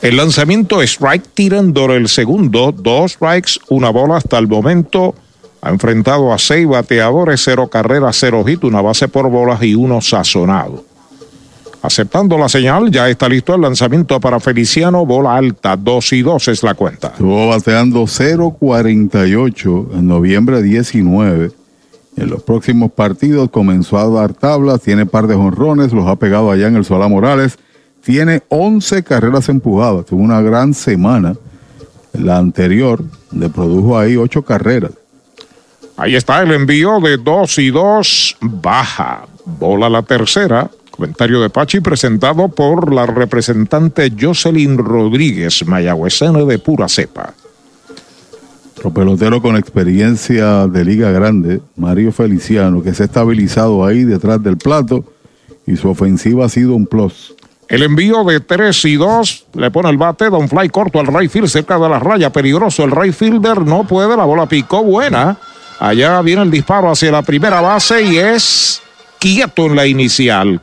El 0.00 0.16
lanzamiento 0.16 0.80
strike 0.80 1.26
tirando 1.34 1.92
el 1.92 2.08
segundo, 2.08 2.72
dos 2.72 3.12
strikes, 3.12 3.58
una 3.68 3.90
bola 3.90 4.18
hasta 4.18 4.38
el 4.38 4.46
momento. 4.46 5.14
Ha 5.60 5.70
enfrentado 5.70 6.32
a 6.32 6.38
seis 6.38 6.68
bateadores, 6.68 7.42
cero 7.42 7.66
carreras, 7.66 8.16
cero 8.18 8.44
hit, 8.46 8.62
una 8.62 8.80
base 8.80 9.08
por 9.08 9.28
bolas 9.28 9.60
y 9.64 9.74
uno 9.74 10.00
sazonado. 10.00 10.84
Aceptando 11.82 12.38
la 12.38 12.48
señal, 12.48 12.90
ya 12.90 13.08
está 13.08 13.28
listo 13.28 13.54
el 13.54 13.60
lanzamiento 13.60 14.20
para 14.20 14.38
Feliciano, 14.38 15.04
bola 15.04 15.36
alta, 15.36 15.76
2 15.76 16.12
y 16.12 16.22
2 16.22 16.48
es 16.48 16.62
la 16.62 16.74
cuenta. 16.74 17.08
Estuvo 17.08 17.48
bateando 17.48 18.02
0.48 18.02 19.94
en 19.94 20.06
noviembre 20.06 20.62
19. 20.62 21.50
En 22.16 22.30
los 22.30 22.42
próximos 22.42 22.90
partidos 22.90 23.50
comenzó 23.50 23.98
a 23.98 24.08
dar 24.08 24.32
tablas, 24.32 24.80
tiene 24.80 25.06
par 25.06 25.28
de 25.28 25.36
jonrones, 25.36 25.92
los 25.92 26.06
ha 26.06 26.16
pegado 26.16 26.50
allá 26.50 26.66
en 26.66 26.76
el 26.76 26.84
Solá 26.84 27.06
Morales 27.06 27.58
tiene 28.02 28.42
11 28.48 29.02
carreras 29.02 29.48
empujadas. 29.48 30.06
Tuvo 30.06 30.22
una 30.22 30.40
gran 30.40 30.74
semana. 30.74 31.34
La 32.12 32.38
anterior 32.38 33.02
le 33.32 33.48
produjo 33.48 33.98
ahí 33.98 34.16
8 34.16 34.42
carreras. 34.42 34.92
Ahí 35.96 36.14
está 36.14 36.42
el 36.42 36.52
envío 36.52 37.00
de 37.00 37.16
2 37.16 37.58
y 37.58 37.70
2. 37.70 38.36
Baja. 38.40 39.26
Bola 39.44 39.88
la 39.88 40.02
tercera. 40.02 40.70
Comentario 40.90 41.40
de 41.40 41.48
Pachi 41.48 41.80
presentado 41.80 42.48
por 42.48 42.92
la 42.92 43.06
representante 43.06 44.12
Jocelyn 44.18 44.78
Rodríguez, 44.78 45.64
mayagüezana 45.64 46.44
de 46.44 46.58
pura 46.58 46.88
cepa. 46.88 47.34
Otro 48.72 48.92
pelotero 48.92 49.40
con 49.40 49.56
experiencia 49.56 50.66
de 50.66 50.84
Liga 50.84 51.12
Grande, 51.12 51.60
Mario 51.76 52.10
Feliciano, 52.10 52.82
que 52.82 52.94
se 52.94 53.04
ha 53.04 53.06
estabilizado 53.06 53.84
ahí 53.84 54.04
detrás 54.04 54.42
del 54.42 54.56
plato 54.56 55.04
y 55.66 55.76
su 55.76 55.88
ofensiva 55.88 56.46
ha 56.46 56.48
sido 56.48 56.74
un 56.74 56.86
plus. 56.86 57.34
El 57.68 57.82
envío 57.82 58.24
de 58.24 58.40
3 58.40 58.84
y 58.86 58.96
2 58.96 59.46
le 59.54 59.70
pone 59.70 59.90
el 59.90 59.98
bate, 59.98 60.30
Don 60.30 60.48
Fly 60.48 60.70
corto 60.70 61.00
al 61.00 61.06
right 61.06 61.30
field 61.30 61.48
cerca 61.48 61.78
de 61.78 61.88
la 61.88 61.98
raya, 61.98 62.30
peligroso. 62.30 62.84
El 62.84 62.92
right 62.92 63.14
fielder 63.14 63.60
no 63.60 63.84
puede, 63.84 64.16
la 64.16 64.24
bola 64.24 64.46
picó 64.46 64.82
buena. 64.82 65.36
Allá 65.78 66.22
viene 66.22 66.42
el 66.42 66.50
disparo 66.50 66.90
hacia 66.90 67.12
la 67.12 67.22
primera 67.22 67.60
base 67.60 68.02
y 68.02 68.16
es 68.16 68.80
quieto 69.18 69.66
en 69.66 69.76
la 69.76 69.86
inicial. 69.86 70.60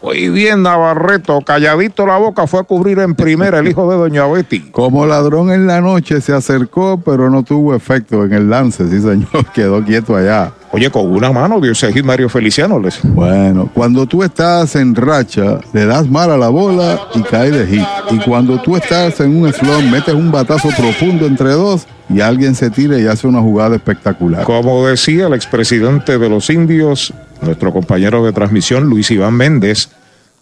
Muy 0.00 0.28
bien, 0.28 0.62
Navarreto, 0.62 1.40
calladito 1.40 2.06
la 2.06 2.18
boca, 2.18 2.46
fue 2.46 2.60
a 2.60 2.62
cubrir 2.62 3.00
en 3.00 3.16
primera 3.16 3.58
el 3.58 3.68
hijo 3.68 3.90
de 3.90 3.96
Doña 3.96 4.26
Betty. 4.26 4.60
Como 4.70 5.04
ladrón 5.06 5.50
en 5.50 5.66
la 5.66 5.80
noche 5.80 6.20
se 6.20 6.32
acercó, 6.32 7.00
pero 7.04 7.30
no 7.30 7.42
tuvo 7.42 7.74
efecto 7.74 8.24
en 8.24 8.32
el 8.32 8.48
lance, 8.48 8.88
sí 8.88 9.00
señor, 9.00 9.46
quedó 9.54 9.84
quieto 9.84 10.14
allá. 10.14 10.52
Oye, 10.70 10.90
con 10.90 11.10
una 11.10 11.32
mano 11.32 11.60
Dios 11.60 11.80
hit 11.80 12.04
Mario 12.04 12.28
Feliciano. 12.28 12.78
Les... 12.78 13.00
Bueno, 13.02 13.70
cuando 13.72 14.06
tú 14.06 14.22
estás 14.22 14.76
en 14.76 14.94
racha, 14.94 15.60
le 15.72 15.86
das 15.86 16.08
mal 16.08 16.30
a 16.30 16.36
la 16.36 16.50
bola 16.50 17.00
y 17.14 17.22
cae 17.22 17.50
de 17.50 17.66
hit. 17.66 17.86
Y 18.10 18.18
cuando 18.18 18.60
tú 18.60 18.76
estás 18.76 19.18
en 19.20 19.34
un 19.42 19.50
slump, 19.50 19.90
metes 19.90 20.14
un 20.14 20.30
batazo 20.30 20.68
profundo 20.76 21.26
entre 21.26 21.52
dos 21.52 21.86
y 22.10 22.20
alguien 22.20 22.54
se 22.54 22.70
tira 22.70 22.98
y 22.98 23.06
hace 23.06 23.26
una 23.26 23.40
jugada 23.40 23.76
espectacular. 23.76 24.44
Como 24.44 24.86
decía 24.86 25.26
el 25.26 25.34
expresidente 25.34 26.18
de 26.18 26.28
los 26.28 26.50
indios, 26.50 27.14
nuestro 27.42 27.72
compañero 27.72 28.24
de 28.24 28.32
transmisión, 28.32 28.84
Luis 28.84 29.10
Iván 29.10 29.34
Méndez, 29.34 29.90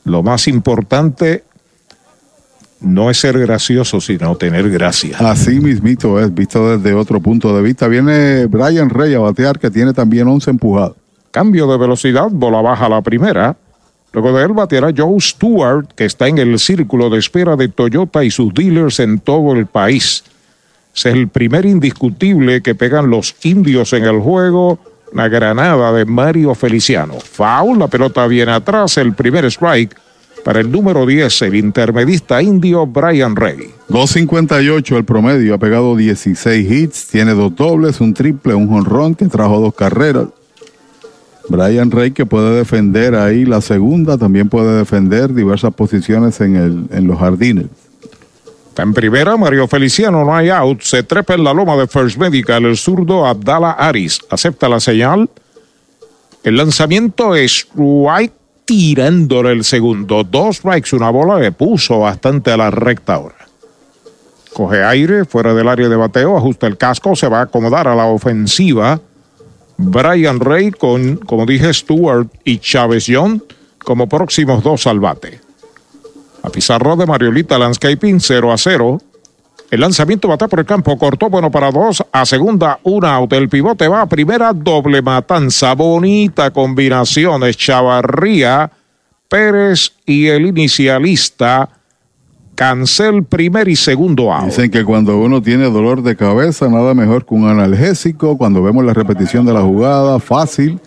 lo 0.05 0.23
más 0.23 0.49
importante 0.49 1.45
no 2.81 3.11
es 3.11 3.19
ser 3.19 3.39
gracioso, 3.39 4.01
sino 4.01 4.37
tener 4.37 4.71
gracia. 4.71 5.17
Así 5.19 5.61
mismito 5.61 6.21
es, 6.21 6.33
visto 6.33 6.77
desde 6.77 6.95
otro 6.95 7.21
punto 7.21 7.55
de 7.57 7.63
vista. 7.63 7.89
Viene 7.89 8.47
Brian 8.47 8.91
Rey 8.91 9.15
a 9.15 9.21
batear, 9.21 9.59
que 9.59 9.71
tiene 9.71 9.93
también 9.93 10.29
11 10.29 10.51
empujados. 10.51 10.97
Cambio 11.31 11.67
de 11.67 11.79
velocidad, 11.79 12.29
bola 12.31 12.61
baja 12.61 12.89
la 12.89 13.03
primera. 13.03 13.57
Luego 14.13 14.37
de 14.37 14.45
él 14.45 14.53
bateará 14.53 14.93
Joe 14.97 15.21
Stewart, 15.21 15.89
que 15.95 16.07
está 16.07 16.29
en 16.29 16.39
el 16.39 16.59
círculo 16.59 17.11
de 17.11 17.19
espera 17.19 17.57
de 17.57 17.69
Toyota 17.69 18.25
y 18.25 18.31
sus 18.31 18.55
dealers 18.55 19.01
en 19.01 19.19
todo 19.19 19.53
el 19.53 19.67
país. 19.67 20.25
es 20.95 21.07
el 21.07 21.29
primer 21.29 21.67
indiscutible 21.67 22.63
que 22.63 22.75
pegan 22.75 23.11
los 23.11 23.37
indios 23.43 23.93
en 23.93 24.05
el 24.05 24.21
juego. 24.21 24.79
La 25.17 25.29
granada 25.29 25.95
de 25.95 26.05
Mario 26.05 26.55
Feliciano. 26.55 27.15
Foul, 27.15 27.79
la 27.79 27.89
pelota 27.89 28.27
viene 28.27 28.53
atrás, 28.53 28.99
el 28.99 29.15
primer 29.15 29.47
strike 29.47 29.97
para 30.45 30.61
el 30.61 30.71
número 30.71 31.07
10, 31.07 31.41
el 31.41 31.55
intermedista 31.55 32.43
indio 32.43 32.87
Brian 32.87 33.35
Rey. 33.35 33.71
2.58 33.89 34.95
el 34.95 35.05
promedio, 35.07 35.55
ha 35.55 35.59
pegado 35.59 35.97
16 35.97 36.71
hits, 36.71 37.07
tiene 37.07 37.33
dos 37.33 37.57
dobles, 37.57 38.03
un 38.03 38.13
triple, 38.13 38.55
un 38.55 38.69
jonrón 38.69 39.15
que 39.15 39.25
trajo 39.25 39.59
dos 39.59 39.75
carreras. 39.75 40.27
Brian 41.49 41.91
Rey 41.91 42.11
que 42.11 42.27
puede 42.27 42.55
defender 42.55 43.15
ahí 43.15 43.47
la 43.47 43.63
segunda, 43.63 44.19
también 44.19 44.51
puede 44.51 44.77
defender 44.77 45.33
diversas 45.33 45.73
posiciones 45.73 46.43
en, 46.43 46.57
el, 46.57 46.85
en 46.91 47.07
los 47.07 47.19
jardines. 47.19 47.69
Está 48.77 48.83
en 48.83 48.93
primera, 48.93 49.39
Mario 49.39 49.67
Feliciano, 49.67 50.23
no 50.23 50.37
hay 50.37 50.51
out. 50.51 50.83
Se 50.83 51.03
trepa 51.03 51.33
en 51.33 51.45
la 51.45 51.55
loma 51.55 51.77
de 51.77 51.87
First 51.87 52.19
Medical, 52.19 52.67
el 52.67 52.77
zurdo 52.77 53.25
Abdala 53.25 53.71
Aris. 53.71 54.21
Acepta 54.29 54.69
la 54.69 54.81
señal. 54.81 55.31
El 56.45 56.59
lanzamiento 56.59 57.35
es 57.35 57.67
right 57.75 58.35
tirándole 58.67 59.53
el 59.53 59.65
segundo. 59.65 60.25
Dos 60.25 60.57
strikes, 60.57 60.95
una 60.95 61.09
bola 61.09 61.39
le 61.39 61.53
puso 61.53 62.01
bastante 62.01 62.51
a 62.51 62.59
la 62.59 62.71
recta 62.71 63.15
ahora. 63.15 63.49
Coge 64.53 64.85
aire 64.85 65.25
fuera 65.25 65.55
del 65.55 65.69
área 65.69 65.89
de 65.89 65.97
bateo, 65.97 66.37
ajusta 66.37 66.67
el 66.67 66.77
casco, 66.77 67.17
se 67.17 67.29
va 67.29 67.39
a 67.39 67.43
acomodar 67.45 67.89
a 67.89 67.95
la 67.95 68.05
ofensiva. 68.05 69.01
Brian 69.79 70.39
Rey 70.39 70.71
con, 70.71 71.17
como 71.17 71.47
dije, 71.47 71.73
Stewart 71.73 72.29
y 72.45 72.59
Chávez 72.59 73.07
Young 73.07 73.41
como 73.79 74.07
próximos 74.07 74.63
dos 74.63 74.87
al 74.87 75.01
bate. 75.01 75.46
A 76.47 76.49
pizarra 76.49 76.95
de 76.95 77.07
Mariolita 77.07 77.59
Landscaping 77.59 78.21
0 78.21 78.53
a 78.53 78.57
0. 78.57 79.01
El 79.69 79.81
lanzamiento 79.81 80.29
bate 80.29 80.47
por 80.47 80.61
el 80.61 80.65
campo, 80.65 80.97
cortó 80.97 81.29
bueno 81.29 81.51
para 81.51 81.73
dos, 81.73 82.05
a 82.13 82.25
segunda 82.25 82.79
una 82.85 83.17
out, 83.17 83.33
el 83.33 83.49
pivote 83.49 83.89
va 83.89 84.03
a 84.03 84.07
primera, 84.07 84.53
doble 84.53 85.03
matanza, 85.03 85.75
bonita 85.75 86.53
combinación, 86.53 87.43
Chavarría, 87.51 88.71
Pérez 89.29 89.91
y 90.07 90.29
el 90.29 90.47
inicialista 90.47 91.69
Cancel 92.55 93.25
primer 93.25 93.67
y 93.67 93.75
segundo 93.75 94.33
out. 94.33 94.47
Dicen 94.47 94.71
que 94.71 94.85
cuando 94.85 95.19
uno 95.19 95.43
tiene 95.43 95.69
dolor 95.69 96.01
de 96.05 96.15
cabeza, 96.15 96.69
nada 96.69 96.95
mejor 96.95 97.27
que 97.27 97.35
un 97.35 97.49
analgésico. 97.49 98.39
Cuando 98.39 98.63
vemos 98.63 98.85
la 98.85 98.95
repetición 98.95 99.45
de 99.47 99.53
la 99.53 99.63
jugada, 99.63 100.21
fácil. 100.21 100.79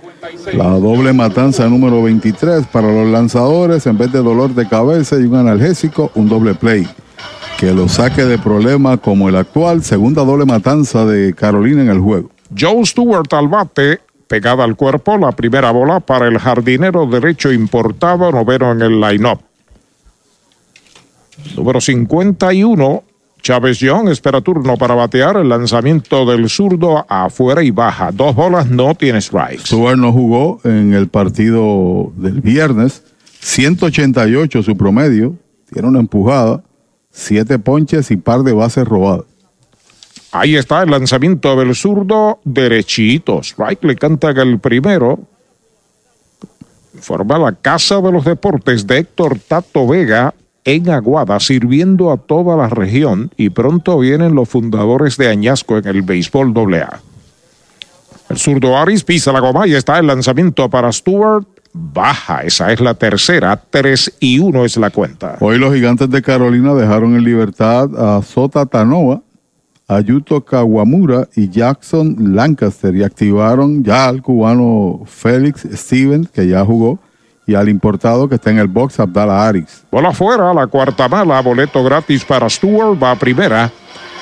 La 0.53 0.69
doble 0.69 1.13
matanza 1.13 1.67
número 1.67 2.03
23 2.03 2.67
para 2.67 2.91
los 2.91 3.07
lanzadores, 3.07 3.85
en 3.87 3.97
vez 3.97 4.11
de 4.11 4.19
dolor 4.19 4.53
de 4.53 4.67
cabeza 4.67 5.17
y 5.19 5.23
un 5.23 5.35
analgésico, 5.35 6.11
un 6.15 6.27
doble 6.27 6.55
play 6.55 6.87
que 7.59 7.73
lo 7.73 7.89
saque 7.89 8.23
de 8.23 8.37
problemas 8.37 8.99
como 9.01 9.27
el 9.27 9.35
actual, 9.35 9.83
segunda 9.83 10.23
doble 10.23 10.45
matanza 10.45 11.05
de 11.05 11.33
Carolina 11.33 11.81
en 11.81 11.89
el 11.89 11.99
juego. 11.99 12.29
Joe 12.57 12.85
Stewart 12.85 13.27
al 13.33 13.49
bate, 13.49 13.99
pegada 14.29 14.63
al 14.63 14.77
cuerpo, 14.77 15.17
la 15.17 15.33
primera 15.33 15.69
bola 15.71 15.99
para 15.99 16.29
el 16.29 16.39
jardinero 16.39 17.05
derecho 17.05 17.51
importado, 17.51 18.31
noveno 18.31 18.71
en 18.71 18.81
el 18.81 19.01
line-up. 19.01 19.41
Número 21.57 21.81
51, 21.81 23.03
Chávez 23.41 23.79
Young 23.79 24.09
espera 24.09 24.41
turno 24.41 24.77
para 24.77 24.95
batear 24.95 25.37
el 25.37 25.49
lanzamiento 25.49 26.25
del 26.25 26.49
zurdo 26.49 27.05
afuera 27.07 27.63
y 27.63 27.71
baja. 27.71 28.11
Dos 28.11 28.35
bolas, 28.35 28.69
no 28.69 28.95
tiene 28.95 29.21
strikes. 29.21 29.65
Stewart 29.65 29.97
no 29.97 30.11
jugó 30.11 30.59
en 30.63 30.93
el 30.93 31.07
partido 31.07 32.11
del 32.15 32.41
viernes. 32.41 33.03
188 33.39 34.63
su 34.63 34.75
promedio. 34.75 35.35
Tiene 35.71 35.87
una 35.87 35.99
empujada 35.99 36.63
siete 37.11 37.59
ponches 37.59 38.11
y 38.11 38.17
par 38.17 38.43
de 38.43 38.53
bases 38.53 38.87
robadas. 38.87 39.25
Ahí 40.31 40.55
está 40.55 40.83
el 40.83 40.91
lanzamiento 40.91 41.55
del 41.55 41.73
zurdo 41.75 42.39
derechito. 42.43 43.39
Strike 43.39 43.83
le 43.83 43.95
canta 43.95 44.29
el 44.29 44.59
primero. 44.59 45.19
Forma 46.99 47.39
la 47.39 47.53
Casa 47.53 48.01
de 48.01 48.11
los 48.11 48.25
Deportes 48.25 48.85
de 48.85 48.99
Héctor 48.99 49.39
Tato 49.39 49.87
Vega 49.87 50.33
en 50.73 50.89
Aguada, 50.89 51.39
sirviendo 51.39 52.11
a 52.11 52.17
toda 52.17 52.55
la 52.55 52.69
región. 52.69 53.31
Y 53.37 53.49
pronto 53.49 53.99
vienen 53.99 54.35
los 54.35 54.49
fundadores 54.49 55.17
de 55.17 55.27
Añasco 55.27 55.77
en 55.77 55.87
el 55.87 56.01
béisbol 56.01 56.53
AA. 56.55 57.01
El 58.29 58.37
zurdo 58.37 58.77
Aris 58.77 59.03
pisa 59.03 59.31
la 59.31 59.39
goma 59.39 59.67
y 59.67 59.73
está 59.73 59.97
el 59.97 60.07
lanzamiento 60.07 60.69
para 60.69 60.91
Stewart 60.91 61.45
baja. 61.73 62.41
Esa 62.41 62.71
es 62.71 62.79
la 62.79 62.93
tercera. 62.93 63.59
3 63.69 64.17
y 64.19 64.39
1 64.39 64.65
es 64.65 64.77
la 64.77 64.89
cuenta. 64.89 65.37
Hoy 65.39 65.57
los 65.57 65.73
gigantes 65.73 66.09
de 66.09 66.21
Carolina 66.21 66.73
dejaron 66.73 67.15
en 67.15 67.23
libertad 67.23 67.89
a 67.97 68.21
Sota 68.21 68.65
Tanoa, 68.65 69.21
Ayuto 69.87 70.45
Kawamura 70.45 71.27
y 71.35 71.49
Jackson 71.49 72.15
Lancaster 72.35 72.95
y 72.95 73.03
activaron 73.03 73.83
ya 73.83 74.07
al 74.07 74.21
cubano 74.21 75.01
Félix 75.05 75.67
Stevens, 75.73 76.29
que 76.29 76.47
ya 76.47 76.63
jugó, 76.63 76.99
y 77.49 77.55
al 77.55 77.67
importado 77.67 78.29
que 78.29 78.35
está 78.35 78.51
en 78.51 78.59
el 78.59 78.67
box, 78.67 78.99
Abdala 78.99 79.47
Aris. 79.47 79.83
Bola 79.89 80.09
afuera, 80.09 80.53
la 80.53 80.67
cuarta 80.67 81.07
mala, 81.07 81.41
boleto 81.41 81.83
gratis 81.83 82.23
para 82.23 82.47
Stewart, 82.47 82.95
va 83.01 83.09
a 83.09 83.15
primera. 83.15 83.71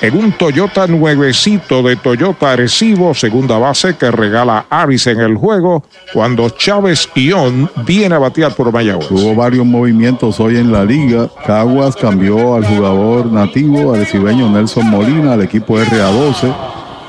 En 0.00 0.16
un 0.16 0.32
Toyota 0.32 0.86
nuevecito 0.86 1.82
de 1.82 1.96
Toyota 1.96 2.52
Arecibo, 2.52 3.12
segunda 3.12 3.58
base 3.58 3.96
que 3.96 4.10
regala 4.10 4.64
Aris 4.70 5.08
en 5.08 5.20
el 5.20 5.36
juego, 5.36 5.82
cuando 6.14 6.48
Chávez 6.48 7.06
Ión 7.14 7.68
viene 7.84 8.14
a 8.14 8.18
batear 8.18 8.54
por 8.54 8.72
Mayagüez. 8.72 9.10
Hubo 9.10 9.34
varios 9.34 9.66
movimientos 9.66 10.40
hoy 10.40 10.56
en 10.56 10.72
la 10.72 10.86
liga. 10.86 11.28
Caguas 11.44 11.96
cambió 11.96 12.54
al 12.54 12.64
jugador 12.64 13.26
nativo, 13.26 13.92
arecibeño 13.92 14.48
Nelson 14.48 14.88
Molina, 14.88 15.34
al 15.34 15.42
equipo 15.42 15.76
RA12. 15.76 16.54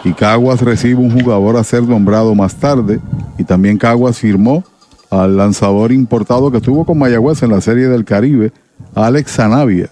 Y 0.03 0.11
Caguas 0.11 0.61
recibe 0.61 0.99
un 0.99 1.17
jugador 1.17 1.55
a 1.55 1.63
ser 1.63 1.83
nombrado 1.83 2.35
más 2.35 2.55
tarde. 2.55 2.99
Y 3.37 3.45
también 3.45 3.77
Caguas 3.77 4.17
firmó 4.17 4.65
al 5.09 5.37
lanzador 5.37 5.91
importado 5.91 6.51
que 6.51 6.57
estuvo 6.57 6.85
con 6.85 6.97
Mayagüez 6.99 7.41
en 7.43 7.51
la 7.51 7.61
Serie 7.61 7.87
del 7.87 8.05
Caribe, 8.05 8.51
Alex 8.95 9.31
Zanavia, 9.31 9.89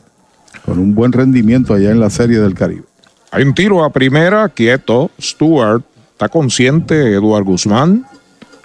con 0.66 0.80
un 0.80 0.94
buen 0.94 1.12
rendimiento 1.12 1.74
allá 1.74 1.92
en 1.92 2.00
la 2.00 2.10
Serie 2.10 2.40
del 2.40 2.54
Caribe. 2.54 2.84
Hay 3.32 3.44
un 3.44 3.54
tiro 3.54 3.84
a 3.84 3.90
primera, 3.90 4.48
quieto, 4.50 5.12
Stewart, 5.20 5.84
está 6.12 6.30
consciente 6.30 7.14
Eduard 7.14 7.44
Guzmán, 7.44 8.06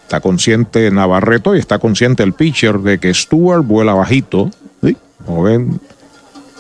está 0.03 0.21
consciente 0.21 0.91
Navarreto 0.91 1.57
y 1.57 1.59
está 1.59 1.79
consciente 1.79 2.23
el 2.23 2.33
pitcher 2.33 2.79
de 2.79 2.99
que 2.99 3.13
Stewart 3.13 3.65
vuela 3.67 3.95
bajito. 3.95 4.51
Sí. 4.83 4.97
Como 5.25 5.43
ven, 5.43 5.81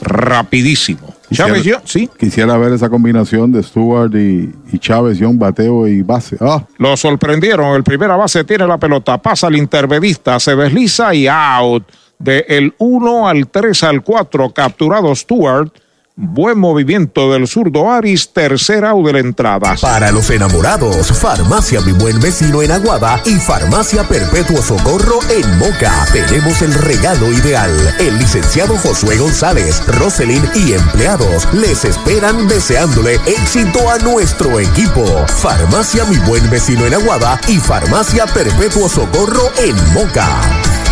rapidísimo. 0.00 1.11
Chávez 1.32 1.64
Young, 1.64 1.82
sí. 1.84 2.08
Quisiera 2.18 2.56
ver 2.56 2.72
esa 2.72 2.88
combinación 2.88 3.52
de 3.52 3.62
Stewart 3.62 4.14
y, 4.14 4.52
y 4.72 4.78
Chávez 4.78 5.18
Young, 5.18 5.38
bateo 5.38 5.86
y 5.88 6.02
base. 6.02 6.36
Ah. 6.40 6.64
Lo 6.78 6.96
sorprendieron. 6.96 7.74
El 7.76 7.82
primera 7.82 8.16
base 8.16 8.44
tiene 8.44 8.66
la 8.66 8.78
pelota, 8.78 9.18
pasa 9.20 9.46
al 9.46 9.56
intermedista, 9.56 10.38
se 10.38 10.54
desliza 10.56 11.14
y 11.14 11.26
out. 11.28 11.84
De 12.18 12.44
el 12.48 12.74
1 12.78 13.28
al 13.28 13.48
3 13.48 13.82
al 13.82 14.02
4, 14.02 14.50
capturado 14.52 15.14
Stewart. 15.14 15.70
Buen 16.14 16.58
movimiento 16.58 17.32
del 17.32 17.48
zurdo 17.48 17.90
Aris, 17.90 18.34
tercer 18.34 18.84
out 18.84 19.06
de 19.06 19.14
la 19.14 19.18
entrada. 19.20 19.74
Para 19.80 20.12
los 20.12 20.28
enamorados, 20.28 21.10
Farmacia 21.18 21.80
Mi 21.80 21.92
Buen 21.92 22.20
Vecino 22.20 22.60
en 22.60 22.70
Aguada 22.70 23.22
y 23.24 23.36
Farmacia 23.36 24.06
Perpetuo 24.06 24.60
Socorro 24.60 25.20
en 25.30 25.58
Moca. 25.58 26.06
Tenemos 26.12 26.60
el 26.60 26.74
regalo 26.74 27.32
ideal. 27.32 27.70
El 27.98 28.18
licenciado 28.18 28.76
Josué 28.76 29.16
González, 29.16 29.82
Roselyn 29.86 30.42
y 30.54 30.74
empleados 30.74 31.48
les 31.54 31.86
esperan 31.86 32.46
deseándole 32.46 33.14
éxito 33.26 33.90
a 33.90 33.96
nuestro 33.96 34.60
equipo. 34.60 35.06
Farmacia 35.28 36.04
Mi 36.04 36.18
Buen 36.28 36.50
Vecino 36.50 36.84
en 36.84 36.92
Aguada 36.92 37.40
y 37.48 37.56
Farmacia 37.56 38.26
Perpetuo 38.26 38.86
Socorro 38.86 39.50
en 39.64 39.74
Moca. 39.94 40.91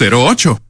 408-8808 0.00 0.69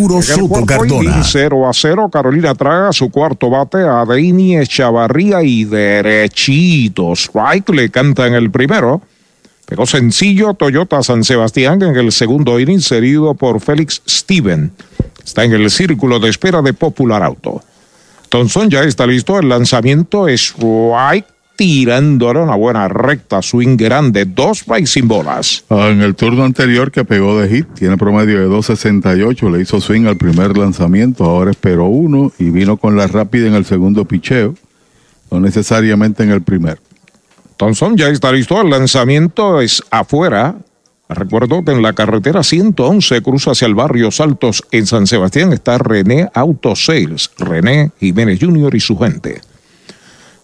Soto 0.21 0.65
Cardona. 0.65 1.23
0 1.23 1.67
a 1.67 1.73
0. 1.73 2.09
Carolina 2.09 2.55
traga 2.55 2.91
su 2.93 3.09
cuarto 3.09 3.49
bate 3.49 3.79
a 3.79 4.05
Deini 4.05 4.57
Echavarría 4.57 5.43
y 5.43 5.65
derechito. 5.65 7.13
Strike 7.13 7.69
le 7.69 7.89
canta 7.89 8.27
en 8.27 8.33
el 8.33 8.51
primero. 8.51 9.01
Pegó 9.65 9.85
sencillo 9.85 10.53
Toyota 10.53 11.01
San 11.01 11.23
Sebastián 11.23 11.81
en 11.81 11.95
el 11.95 12.11
segundo 12.11 12.59
inning, 12.59 12.81
seguido 12.81 13.33
por 13.35 13.61
Félix 13.61 14.01
Steven. 14.07 14.71
Está 15.23 15.43
en 15.43 15.53
el 15.53 15.69
círculo 15.71 16.19
de 16.19 16.29
espera 16.29 16.61
de 16.61 16.73
Popular 16.73 17.23
Auto. 17.23 17.61
Thompson 18.29 18.69
ya 18.69 18.83
está 18.83 19.07
listo. 19.07 19.39
El 19.39 19.49
lanzamiento 19.49 20.27
es 20.27 20.41
strike 20.41 21.25
tirándole 21.61 22.39
una 22.39 22.55
buena 22.55 22.87
recta, 22.87 23.39
swing 23.43 23.77
grande, 23.77 24.25
dos 24.25 24.61
strikes 24.61 24.87
sin 24.87 25.07
bolas. 25.07 25.63
Ah, 25.69 25.89
en 25.91 26.01
el 26.01 26.15
turno 26.15 26.43
anterior 26.43 26.91
que 26.91 27.05
pegó 27.05 27.39
de 27.39 27.47
hit, 27.49 27.67
tiene 27.75 27.97
promedio 27.97 28.39
de 28.39 28.47
2.68, 28.47 29.51
le 29.51 29.61
hizo 29.61 29.79
swing 29.79 30.07
al 30.07 30.17
primer 30.17 30.57
lanzamiento, 30.57 31.23
ahora 31.23 31.51
esperó 31.51 31.85
uno 31.85 32.31
y 32.39 32.49
vino 32.49 32.77
con 32.77 32.97
la 32.97 33.05
rápida 33.05 33.45
en 33.45 33.53
el 33.53 33.65
segundo 33.65 34.05
picheo, 34.05 34.55
no 35.29 35.39
necesariamente 35.39 36.23
en 36.23 36.31
el 36.31 36.41
primer. 36.41 36.79
Thompson 37.57 37.95
ya 37.95 38.09
está 38.09 38.31
listo, 38.31 38.59
el 38.59 38.71
lanzamiento 38.71 39.61
es 39.61 39.83
afuera. 39.91 40.55
Recuerdo 41.09 41.63
que 41.63 41.73
en 41.73 41.83
la 41.83 41.93
carretera 41.93 42.41
111 42.41 43.21
cruza 43.21 43.51
hacia 43.51 43.67
el 43.67 43.75
barrio 43.75 44.09
Saltos 44.09 44.63
en 44.71 44.87
San 44.87 45.05
Sebastián 45.05 45.53
está 45.53 45.77
René 45.77 46.27
Auto 46.33 46.75
Sales, 46.75 47.29
René 47.37 47.91
Jiménez 47.99 48.39
Jr. 48.41 48.73
y 48.73 48.79
su 48.79 48.97
gente. 48.97 49.41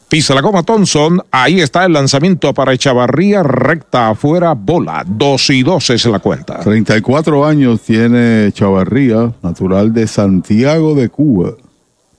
Pisa 0.10 0.34
la 0.34 0.42
goma 0.42 0.64
Thompson. 0.64 1.22
Ahí 1.32 1.60
está 1.60 1.84
el 1.84 1.92
lanzamiento 1.92 2.54
para 2.54 2.72
Echavarría. 2.72 3.44
Recta 3.44 4.10
afuera, 4.10 4.54
bola. 4.54 5.04
2 5.06 5.50
y 5.50 5.64
2 5.64 5.90
es 5.90 6.06
la 6.06 6.20
cuenta. 6.20 6.60
34 6.60 7.46
años 7.46 7.82
tiene 7.82 8.50
Chavarría, 8.54 9.34
natural 9.42 9.94
de 9.94 10.08
Santiago 10.08 10.96
de 10.96 11.10
Cuba. 11.10 11.52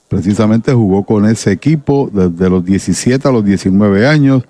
Precisamente 0.09 0.72
jugó 0.74 1.05
con 1.05 1.26
ese 1.26 1.51
equipo 1.51 2.11
desde 2.12 2.51
los 2.51 2.62
17 2.62 3.26
a 3.26 3.32
los 3.32 3.45
19 3.45 4.07
años 4.07 4.43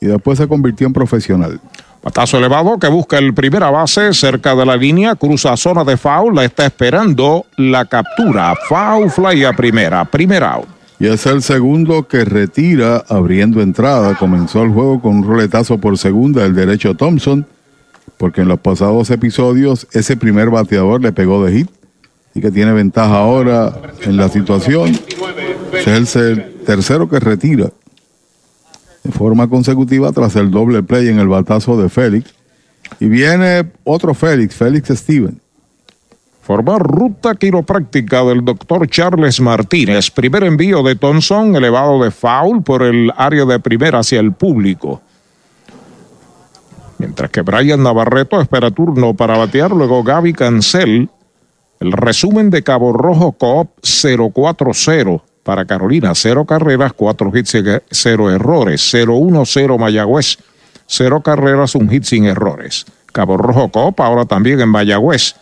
y 0.00 0.06
después 0.06 0.38
se 0.38 0.48
convirtió 0.48 0.88
en 0.88 0.92
profesional. 0.92 1.60
Patazo 2.02 2.38
elevado 2.38 2.78
que 2.78 2.88
busca 2.88 3.18
el 3.18 3.34
primera 3.34 3.70
base 3.70 4.12
cerca 4.12 4.54
de 4.54 4.66
la 4.66 4.76
línea, 4.76 5.14
cruza 5.14 5.56
zona 5.56 5.84
de 5.84 5.96
foul, 5.96 6.34
la 6.34 6.44
está 6.44 6.66
esperando 6.66 7.46
la 7.56 7.86
captura. 7.86 8.54
Foul 8.68 9.10
fly 9.10 9.44
a 9.44 9.52
primera, 9.52 10.04
primera 10.04 10.54
out. 10.54 10.73
Y 10.98 11.06
es 11.06 11.26
el 11.26 11.42
segundo 11.42 12.06
que 12.06 12.24
retira 12.24 13.04
abriendo 13.08 13.60
entrada. 13.60 14.16
Comenzó 14.16 14.62
el 14.62 14.70
juego 14.70 15.00
con 15.00 15.16
un 15.16 15.24
roletazo 15.24 15.78
por 15.78 15.98
segunda 15.98 16.44
el 16.44 16.54
derecho 16.54 16.94
Thompson, 16.94 17.46
porque 18.16 18.42
en 18.42 18.48
los 18.48 18.60
pasados 18.60 19.10
episodios 19.10 19.86
ese 19.92 20.16
primer 20.16 20.50
bateador 20.50 21.02
le 21.02 21.12
pegó 21.12 21.44
de 21.44 21.52
hit. 21.52 21.70
y 22.36 22.40
que 22.40 22.50
tiene 22.50 22.72
ventaja 22.72 23.16
ahora 23.16 23.72
en 24.02 24.16
la 24.16 24.28
situación. 24.28 24.98
Es 25.86 26.16
el 26.16 26.54
tercero 26.66 27.08
que 27.08 27.20
retira 27.20 27.70
de 29.04 29.12
forma 29.12 29.48
consecutiva 29.48 30.10
tras 30.12 30.34
el 30.34 30.50
doble 30.50 30.82
play 30.82 31.08
en 31.08 31.20
el 31.20 31.28
batazo 31.28 31.80
de 31.80 31.88
Félix. 31.88 32.34
Y 32.98 33.06
viene 33.06 33.70
otro 33.84 34.14
Félix, 34.14 34.54
Félix 34.54 34.88
Steven. 34.88 35.40
Formar 36.44 36.82
ruta 36.82 37.34
quiropráctica 37.36 38.22
del 38.22 38.44
doctor 38.44 38.86
Charles 38.86 39.40
Martínez. 39.40 40.10
Primer 40.10 40.44
envío 40.44 40.82
de 40.82 40.94
Thompson 40.94 41.56
elevado 41.56 42.04
de 42.04 42.10
foul 42.10 42.62
por 42.62 42.82
el 42.82 43.10
área 43.16 43.46
de 43.46 43.58
primera 43.60 44.00
hacia 44.00 44.20
el 44.20 44.32
público. 44.32 45.00
Mientras 46.98 47.30
que 47.30 47.40
Brian 47.40 47.82
Navarreto 47.82 48.38
espera 48.42 48.70
turno 48.70 49.14
para 49.14 49.38
batear, 49.38 49.70
luego 49.70 50.02
Gaby 50.02 50.34
Cancel. 50.34 51.08
El 51.80 51.92
resumen 51.92 52.50
de 52.50 52.62
Cabo 52.62 52.92
Rojo 52.92 53.32
Coop 53.32 53.70
040 53.80 55.22
para 55.42 55.64
Carolina, 55.64 56.14
cero 56.14 56.44
carreras, 56.44 56.92
cuatro 56.92 57.32
hits, 57.34 57.56
cero 57.90 58.30
errores, 58.30 58.92
0-1-0 58.92 59.78
Mayagüez, 59.78 60.38
cero 60.86 61.22
carreras, 61.22 61.74
un 61.74 61.88
hit 61.88 62.04
sin 62.04 62.26
errores. 62.26 62.84
Cabo 63.12 63.38
Rojo 63.38 63.70
Copa 63.70 64.04
ahora 64.04 64.26
también 64.26 64.60
en 64.60 64.68
Mayagüez. 64.68 65.36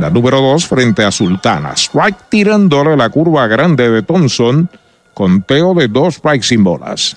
La 0.00 0.10
número 0.10 0.40
dos 0.40 0.66
frente 0.66 1.04
a 1.04 1.10
Sultana. 1.10 1.72
Strike 1.74 2.28
tirándole 2.28 2.96
la 2.96 3.08
curva 3.08 3.48
grande 3.48 3.90
de 3.90 4.02
Thompson. 4.02 4.70
Conteo 5.12 5.74
de 5.74 5.88
dos 5.88 6.14
strikes 6.14 6.46
sin 6.46 6.62
bolas. 6.62 7.16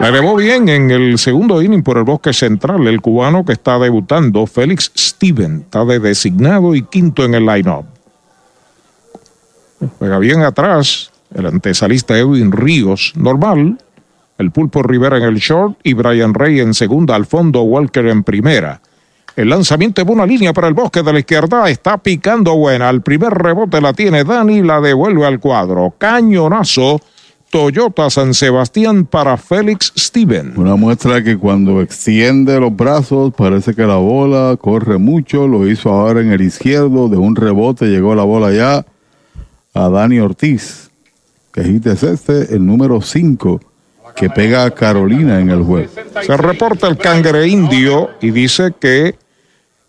La 0.00 0.08
elevó 0.08 0.36
bien 0.36 0.70
en 0.70 0.90
el 0.90 1.18
segundo 1.18 1.60
inning 1.60 1.82
por 1.82 1.98
el 1.98 2.04
bosque 2.04 2.32
central 2.32 2.86
el 2.86 3.02
cubano 3.02 3.44
que 3.44 3.52
está 3.52 3.78
debutando, 3.78 4.46
Félix 4.46 4.90
Steven, 4.96 5.60
está 5.66 5.84
de 5.84 5.98
designado 5.98 6.74
y 6.74 6.80
quinto 6.82 7.22
en 7.22 7.34
el 7.34 7.44
line-up. 7.44 7.84
Juega 9.98 10.18
bien 10.18 10.42
atrás 10.42 11.10
el 11.34 11.44
antesalista 11.44 12.16
Edwin 12.16 12.50
Ríos, 12.50 13.12
normal. 13.14 13.78
El 14.38 14.52
Pulpo 14.52 14.82
Rivera 14.82 15.18
en 15.18 15.24
el 15.24 15.36
short 15.36 15.78
y 15.82 15.92
Brian 15.92 16.32
Rey 16.32 16.60
en 16.60 16.72
segunda, 16.72 17.14
al 17.14 17.26
fondo 17.26 17.60
Walker 17.60 18.06
en 18.06 18.24
primera. 18.24 18.80
El 19.36 19.48
lanzamiento 19.48 20.04
de 20.04 20.12
una 20.12 20.26
línea 20.26 20.52
para 20.52 20.68
el 20.68 20.74
bosque 20.74 21.02
de 21.02 21.12
la 21.12 21.20
izquierda 21.20 21.68
está 21.70 21.98
picando 21.98 22.56
buena. 22.56 22.90
El 22.90 23.02
primer 23.02 23.32
rebote 23.32 23.80
la 23.80 23.92
tiene 23.92 24.24
Dani, 24.24 24.62
la 24.62 24.80
devuelve 24.80 25.26
al 25.26 25.40
cuadro. 25.40 25.94
Cañonazo. 25.96 27.00
Toyota 27.50 28.08
San 28.10 28.32
Sebastián 28.32 29.06
para 29.06 29.36
Félix 29.36 29.92
Steven. 29.96 30.52
Una 30.56 30.76
muestra 30.76 31.24
que 31.24 31.36
cuando 31.36 31.80
extiende 31.80 32.60
los 32.60 32.76
brazos 32.76 33.34
parece 33.34 33.74
que 33.74 33.82
la 33.82 33.96
bola 33.96 34.56
corre 34.56 34.98
mucho. 34.98 35.48
Lo 35.48 35.68
hizo 35.68 35.90
ahora 35.90 36.20
en 36.20 36.30
el 36.30 36.42
izquierdo. 36.42 37.08
De 37.08 37.16
un 37.16 37.34
rebote 37.34 37.86
llegó 37.86 38.14
la 38.14 38.22
bola 38.22 38.52
ya 38.52 38.86
a 39.74 39.88
Dani 39.88 40.20
Ortiz. 40.20 40.90
Que 41.52 41.62
es 41.62 42.02
este, 42.04 42.54
el 42.54 42.64
número 42.64 43.00
5 43.00 43.60
que 44.14 44.30
pega 44.30 44.64
a 44.64 44.70
Carolina 44.70 45.40
en 45.40 45.50
el 45.50 45.62
juego. 45.62 45.90
Se 46.22 46.36
reporta 46.36 46.88
el 46.88 46.96
cangre 46.96 47.46
indio 47.46 48.10
y 48.20 48.30
dice 48.30 48.72
que 48.78 49.16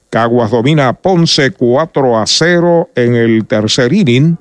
Caguas 0.10 0.52
domina 0.52 0.90
a 0.90 0.94
Ponce 0.94 1.52
4 1.52 2.20
a 2.20 2.28
0 2.28 2.90
en 2.96 3.16
el 3.16 3.46
tercer 3.46 3.94
inning 3.94 4.38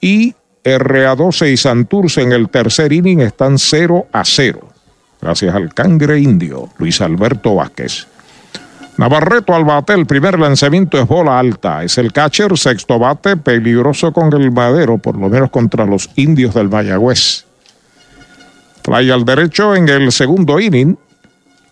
y 0.00 0.34
RA12 0.62 1.52
y 1.52 1.56
Santurce 1.56 2.22
en 2.22 2.32
el 2.32 2.48
tercer 2.48 2.92
inning 2.92 3.20
están 3.20 3.58
0 3.58 4.06
a 4.12 4.24
0. 4.24 4.60
Gracias 5.20 5.54
al 5.54 5.74
cangre 5.74 6.20
indio, 6.20 6.68
Luis 6.78 7.00
Alberto 7.00 7.56
Vázquez. 7.56 8.06
Navarreto 8.96 9.54
al 9.54 9.64
bate, 9.64 9.92
el 9.92 10.06
primer 10.06 10.38
lanzamiento 10.38 11.00
es 11.00 11.08
bola 11.08 11.40
alta. 11.40 11.82
Es 11.82 11.98
el 11.98 12.12
catcher, 12.12 12.56
sexto 12.56 12.98
bate, 12.98 13.36
peligroso 13.36 14.12
con 14.12 14.32
el 14.32 14.52
madero, 14.52 14.98
por 14.98 15.16
lo 15.16 15.28
menos 15.28 15.50
contra 15.50 15.84
los 15.84 16.10
indios 16.14 16.54
del 16.54 16.68
Mayagüez. 16.68 17.46
Fly 18.84 19.10
al 19.10 19.24
derecho 19.24 19.74
en 19.74 19.88
el 19.88 20.12
segundo 20.12 20.60
inning. 20.60 20.98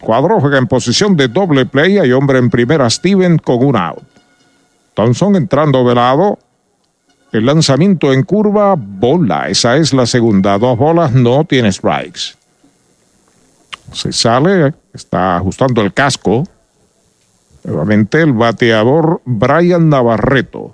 Cuadro 0.00 0.40
juega 0.40 0.56
en 0.56 0.66
posición 0.66 1.14
de 1.14 1.28
doble 1.28 1.66
play. 1.66 1.98
Hay 1.98 2.10
hombre 2.10 2.38
en 2.38 2.48
primera, 2.48 2.88
Steven 2.88 3.36
con 3.36 3.62
un 3.62 3.76
out. 3.76 4.02
Thompson 4.94 5.36
entrando 5.36 5.86
de 5.86 5.94
lado. 5.94 6.38
El 7.30 7.46
lanzamiento 7.46 8.12
en 8.12 8.22
curva, 8.22 8.74
bola. 8.76 9.48
Esa 9.48 9.76
es 9.76 9.92
la 9.92 10.06
segunda. 10.06 10.58
Dos 10.58 10.78
bolas, 10.78 11.12
no 11.12 11.44
tiene 11.44 11.70
strikes. 11.70 12.34
Se 13.92 14.10
sale, 14.10 14.74
está 14.94 15.36
ajustando 15.36 15.82
el 15.82 15.92
casco. 15.92 16.44
Nuevamente 17.64 18.22
el 18.22 18.32
bateador 18.32 19.20
Brian 19.26 19.90
Navarreto. 19.90 20.72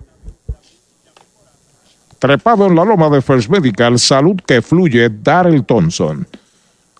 Trepado 2.18 2.66
en 2.66 2.74
la 2.74 2.84
loma 2.84 3.08
de 3.10 3.22
First 3.22 3.48
Medical, 3.48 3.96
salud 3.98 4.36
que 4.44 4.60
fluye, 4.60 5.08
Darrell 5.08 5.64
Thompson. 5.64 6.26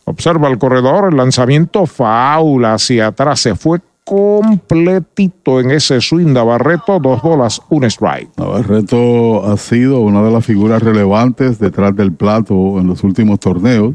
Observa 0.05 0.49
el 0.49 0.59
corredor, 0.59 1.11
el 1.11 1.17
lanzamiento 1.17 1.87
faula 1.87 2.75
hacia 2.75 3.09
atrás, 3.09 3.41
se 3.41 3.57
fue 3.57 3.81
completito 4.05 5.59
en 5.59 5.73
ese 5.73 6.01
swing 6.01 6.33
Navarreto, 6.33 7.01
dos 7.01 7.21
bolas, 7.21 7.61
un 7.69 7.85
strike. 7.85 8.31
Navarreto 8.39 9.45
ha 9.45 9.57
sido 9.57 10.01
una 10.01 10.23
de 10.23 10.31
las 10.31 10.47
figuras 10.47 10.83
relevantes 10.83 11.59
detrás 11.59 11.97
del 11.97 12.13
plato 12.13 12.79
en 12.79 12.87
los 12.87 13.03
últimos 13.03 13.41
torneos. 13.41 13.95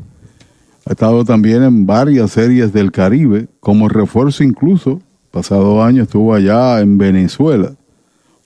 Ha 0.86 0.91
estado 0.91 1.24
también 1.24 1.63
en 1.63 1.86
varias 1.86 2.32
series 2.32 2.74
del 2.74 2.91
Caribe, 2.91 3.47
como 3.61 3.88
refuerzo 3.88 4.43
incluso. 4.43 4.99
Pasado 5.32 5.82
año 5.82 6.03
estuvo 6.03 6.34
allá 6.34 6.82
en 6.82 6.97
Venezuela 6.97 7.71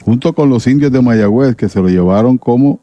junto 0.08 0.32
con 0.32 0.50
los 0.50 0.66
indios 0.68 0.90
de 0.90 1.02
Mayagüez 1.02 1.58
que 1.58 1.68
se 1.68 1.82
lo 1.82 1.90
llevaron 1.90 2.38
como 2.38 2.80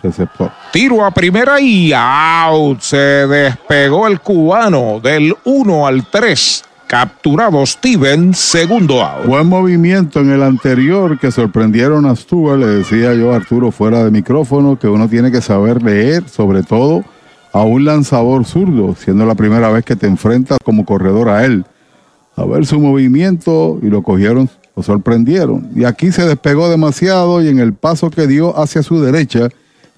receptor. 0.00 0.52
Tiro 0.72 1.04
a 1.04 1.10
primera 1.10 1.60
y 1.60 1.92
out. 1.92 2.78
Se 2.78 2.96
despegó 2.96 4.06
el 4.06 4.20
cubano 4.20 5.00
del 5.00 5.34
1 5.44 5.86
al 5.88 6.08
3. 6.08 6.64
Capturado 6.86 7.66
Steven, 7.66 8.32
segundo 8.32 9.02
out. 9.02 9.26
Buen 9.26 9.48
movimiento 9.48 10.20
en 10.20 10.30
el 10.30 10.40
anterior 10.40 11.18
que 11.18 11.32
sorprendieron 11.32 12.06
a 12.06 12.14
Stuart. 12.14 12.60
Le 12.60 12.66
decía 12.66 13.12
yo 13.12 13.32
a 13.32 13.36
Arturo 13.38 13.72
fuera 13.72 14.04
de 14.04 14.12
micrófono 14.12 14.78
que 14.78 14.86
uno 14.86 15.08
tiene 15.08 15.32
que 15.32 15.40
saber 15.40 15.82
leer, 15.82 16.28
sobre 16.28 16.62
todo 16.62 17.02
a 17.52 17.62
un 17.62 17.84
lanzador 17.84 18.44
zurdo, 18.44 18.94
siendo 18.94 19.26
la 19.26 19.34
primera 19.34 19.68
vez 19.70 19.84
que 19.84 19.96
te 19.96 20.06
enfrentas 20.06 20.58
como 20.64 20.84
corredor 20.84 21.28
a 21.28 21.44
él. 21.44 21.64
A 22.36 22.44
ver 22.44 22.66
su 22.66 22.78
movimiento 22.78 23.80
y 23.82 23.86
lo 23.86 24.04
cogieron 24.04 24.48
lo 24.78 24.84
sorprendieron. 24.84 25.68
Y 25.74 25.84
aquí 25.84 26.12
se 26.12 26.24
despegó 26.24 26.70
demasiado 26.70 27.42
y 27.42 27.48
en 27.48 27.58
el 27.58 27.72
paso 27.72 28.10
que 28.10 28.28
dio 28.28 28.56
hacia 28.56 28.84
su 28.84 29.00
derecha, 29.00 29.48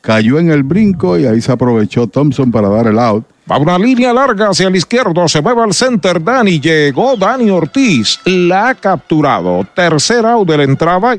cayó 0.01 0.39
en 0.39 0.51
el 0.51 0.63
brinco 0.63 1.19
y 1.19 1.27
ahí 1.27 1.43
se 1.43 1.53
aprovechó 1.53 2.07
Thompson 2.07 2.51
para 2.51 2.71
dar 2.71 2.87
el 2.87 2.99
out. 2.99 3.25
Va 3.51 3.59
una 3.59 3.79
línea 3.79 4.15
larga 4.15 4.49
hacia 4.49 4.69
el 4.69 4.77
izquierdo, 4.77 5.29
se 5.29 5.43
mueve 5.43 5.63
al 5.63 5.75
center 5.75 6.23
Dani, 6.25 6.61
llegó 6.61 7.15
Dani 7.17 7.51
Ortiz, 7.51 8.21
la 8.25 8.71
ha 8.71 8.75
capturado. 8.75 9.67
Tercer 9.75 10.25
out 10.25 10.49
de 10.49 10.57
la 10.57 10.65
entrada. 10.65 11.19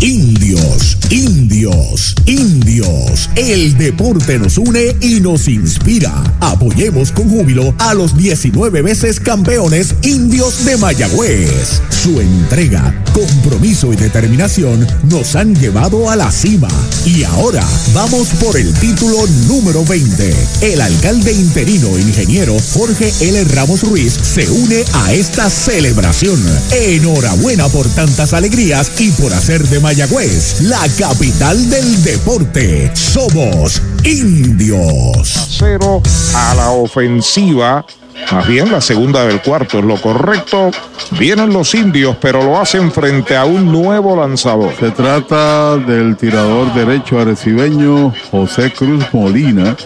Indios, 0.00 0.96
indios, 1.10 2.14
indios. 2.24 3.28
El 3.36 3.76
deporte 3.76 4.38
nos 4.38 4.56
une 4.56 4.96
y 5.02 5.20
nos 5.20 5.46
inspira. 5.46 6.10
Apoyemos 6.40 7.12
con 7.12 7.28
júbilo 7.28 7.74
a 7.76 7.92
los 7.92 8.16
19 8.16 8.80
veces 8.80 9.20
campeones 9.20 9.94
indios 10.02 10.64
de 10.64 10.78
Mayagüez. 10.78 11.82
Su 11.90 12.18
entrega, 12.18 12.94
compromiso 13.12 13.92
y 13.92 13.96
determinación 13.96 14.86
nos 15.10 15.36
han 15.36 15.54
llevado 15.54 16.08
a 16.08 16.16
la 16.16 16.32
cima. 16.32 16.68
Y 17.04 17.24
ahora 17.24 17.62
vamos 17.92 18.28
por 18.40 18.56
el 18.56 18.72
título 18.72 19.26
número 19.48 19.84
20. 19.84 20.34
El 20.62 20.80
alcalde 20.80 21.32
interino 21.32 21.98
ingeniero 21.98 22.56
Jorge 22.72 23.12
L. 23.20 23.44
Ramos 23.44 23.82
Ruiz 23.82 24.14
se 24.14 24.48
une 24.48 24.82
a 24.94 25.12
esta 25.12 25.50
celebración. 25.50 26.40
Enhorabuena 26.70 27.68
por 27.68 27.86
tantas 27.90 28.32
alegrías 28.32 28.90
y 28.98 29.10
por 29.10 29.34
hacer 29.34 29.68
de 29.68 29.78
Mayagüez, 29.78 29.89
la 29.92 30.86
capital 30.96 31.68
del 31.68 32.04
deporte. 32.04 32.92
Somos 32.94 33.82
indios. 34.04 35.48
Cero 35.58 36.00
a 36.32 36.54
la 36.54 36.70
ofensiva. 36.70 37.84
Más 38.30 38.46
bien 38.46 38.70
la 38.70 38.80
segunda 38.80 39.24
del 39.24 39.42
cuarto 39.42 39.80
es 39.80 39.84
lo 39.84 40.00
correcto. 40.00 40.70
Vienen 41.18 41.52
los 41.52 41.74
indios, 41.74 42.16
pero 42.20 42.40
lo 42.40 42.60
hacen 42.60 42.92
frente 42.92 43.36
a 43.36 43.44
un 43.44 43.72
nuevo 43.72 44.14
lanzador. 44.14 44.72
Se 44.78 44.92
trata 44.92 45.76
del 45.78 46.16
tirador 46.16 46.72
derecho 46.72 47.18
arecibeño 47.18 48.14
José 48.30 48.72
Cruz 48.72 49.04
Molina, 49.12 49.76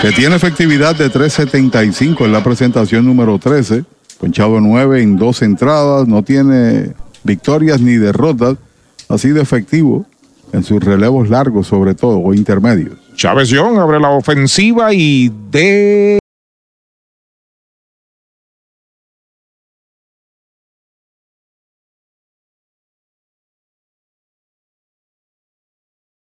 que 0.00 0.12
tiene 0.12 0.36
efectividad 0.36 0.96
de 0.96 1.12
3.75 1.12 2.24
en 2.24 2.32
la 2.32 2.42
presentación 2.42 3.04
número 3.04 3.38
13, 3.38 3.84
Chavo 4.30 4.62
9 4.62 5.02
en 5.02 5.18
dos 5.18 5.42
entradas, 5.42 6.08
no 6.08 6.22
tiene 6.22 6.94
victorias 7.22 7.82
ni 7.82 7.96
derrotas 7.96 8.56
ha 9.12 9.18
sido 9.18 9.42
efectivo 9.42 10.06
en 10.54 10.64
sus 10.64 10.82
relevos 10.82 11.28
largos, 11.28 11.66
sobre 11.66 11.94
todo, 11.94 12.18
o 12.18 12.32
intermedios. 12.32 12.96
Chávez 13.14 13.50
Young 13.50 13.78
abre 13.78 14.00
la 14.00 14.08
ofensiva 14.08 14.94
y 14.94 15.30
de 15.50 16.18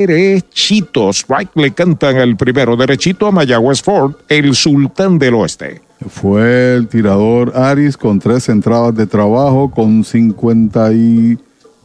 derechito. 0.01 1.11
Strike 1.11 1.53
le 1.55 1.71
cantan 1.71 2.17
el 2.17 2.37
primero 2.37 2.77
derechito 2.77 3.29
a 3.29 3.31
Mayagüez 3.31 3.83
Ford, 3.83 4.15
el 4.29 4.57
sultán 4.57 5.17
del 5.21 5.35
oeste. 5.35 5.81
Fue 6.09 6.75
el 6.75 6.89
tirador 6.89 7.53
Aris 7.55 7.97
con 7.97 8.19
tres 8.19 8.49
entradas 8.49 8.97
de 8.97 9.07
trabajo 9.07 9.71
con 9.71 10.03
50 10.03 10.93
y 10.93 11.39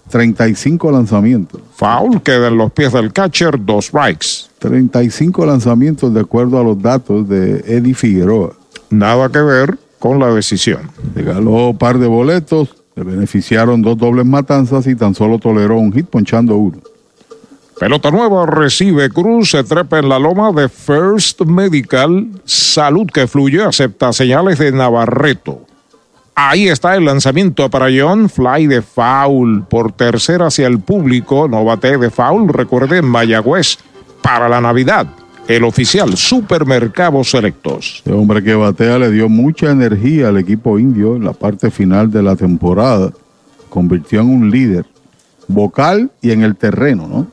35 0.10 0.92
lanzamientos. 0.92 1.62
Foul 1.76 2.22
queda 2.22 2.48
en 2.48 2.58
los 2.58 2.72
pies 2.72 2.94
del 2.94 3.12
catcher, 3.12 3.64
dos 3.64 3.86
strikes. 3.86 4.50
35 4.60 5.46
lanzamientos 5.46 6.14
de 6.14 6.22
acuerdo 6.22 6.60
a 6.60 6.64
los 6.64 6.82
datos 6.82 7.28
de 7.28 7.64
Eddie 7.68 7.94
Figueroa. 7.94 8.54
Nada 8.90 9.30
que 9.30 9.42
ver 9.42 9.78
con 10.00 10.20
la 10.20 10.34
decisión. 10.34 10.90
Regaló 11.16 11.70
un 11.70 11.78
par 11.78 11.98
de 11.98 12.08
boletos, 12.08 12.76
le 12.96 13.04
beneficiaron 13.04 13.82
dos 13.82 13.98
dobles 13.98 14.26
matanzas 14.26 14.88
y 14.88 14.96
tan 14.96 15.16
solo 15.16 15.40
toleró 15.40 15.78
un 15.78 15.92
hit 15.92 16.06
ponchando 16.08 16.56
uno. 16.56 16.78
Pelota 17.80 18.10
nueva 18.10 18.46
recibe 18.46 19.10
Cruz, 19.10 19.52
se 19.52 19.64
trepa 19.64 20.00
en 20.00 20.08
la 20.08 20.18
loma 20.18 20.54
de 20.54 20.70
First 20.70 21.42
Medical. 21.42 22.28
Salud 22.46 23.08
que 23.14 23.28
fluye, 23.28 23.62
acepta 23.62 24.14
señales 24.14 24.60
de 24.60 24.72
Navarreto. 24.72 25.66
Ahí 26.38 26.68
está 26.68 26.96
el 26.96 27.06
lanzamiento 27.06 27.70
para 27.70 27.88
John. 27.98 28.30
Fly 28.30 28.68
de 28.68 28.82
foul 28.82 29.64
por 29.64 29.94
tercera 29.94 30.48
hacia 30.48 30.68
el 30.68 30.80
público. 30.80 31.48
No 31.48 31.64
bate 31.64 31.98
de 31.98 32.10
foul. 32.10 32.50
Recuerden 32.50 33.06
Mayagüez 33.06 33.78
para 34.22 34.50
la 34.50 34.60
Navidad. 34.60 35.08
El 35.48 35.64
oficial 35.64 36.18
Supermercados 36.18 37.32
Selectos. 37.32 38.02
El 38.06 38.16
hombre 38.16 38.44
que 38.44 38.54
batea 38.54 39.00
le 39.00 39.12
dio 39.12 39.30
mucha 39.30 39.72
energía 39.72 40.28
al 40.28 40.38
equipo 40.38 40.78
indio 40.78 41.16
en 41.16 41.24
la 41.24 41.32
parte 41.32 41.72
final 41.72 42.12
de 42.12 42.22
la 42.22 42.36
temporada. 42.36 43.14
Convirtió 43.70 44.20
en 44.20 44.30
un 44.30 44.52
líder 44.52 44.86
vocal 45.48 46.12
y 46.22 46.32
en 46.32 46.42
el 46.42 46.58
terreno, 46.58 47.08
¿no? 47.08 47.28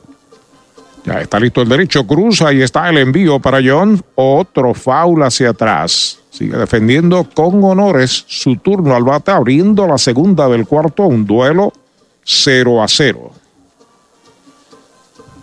Ya 1.05 1.19
está 1.19 1.39
listo 1.39 1.61
el 1.61 1.69
derecho 1.69 2.05
Cruz. 2.07 2.41
Ahí 2.41 2.61
está 2.61 2.89
el 2.89 2.97
envío 2.97 3.39
para 3.39 3.59
John. 3.63 4.01
Otro 4.15 4.73
foul 4.73 5.23
hacia 5.23 5.49
atrás. 5.49 6.19
Sigue 6.29 6.57
defendiendo 6.57 7.27
con 7.33 7.63
honores 7.63 8.25
su 8.27 8.55
turno 8.55 8.95
al 8.95 9.03
bate, 9.03 9.31
abriendo 9.31 9.85
la 9.85 9.97
segunda 9.97 10.47
del 10.47 10.65
cuarto, 10.65 11.03
un 11.03 11.25
duelo 11.25 11.73
0 12.23 12.81
a 12.81 12.87
0. 12.87 13.31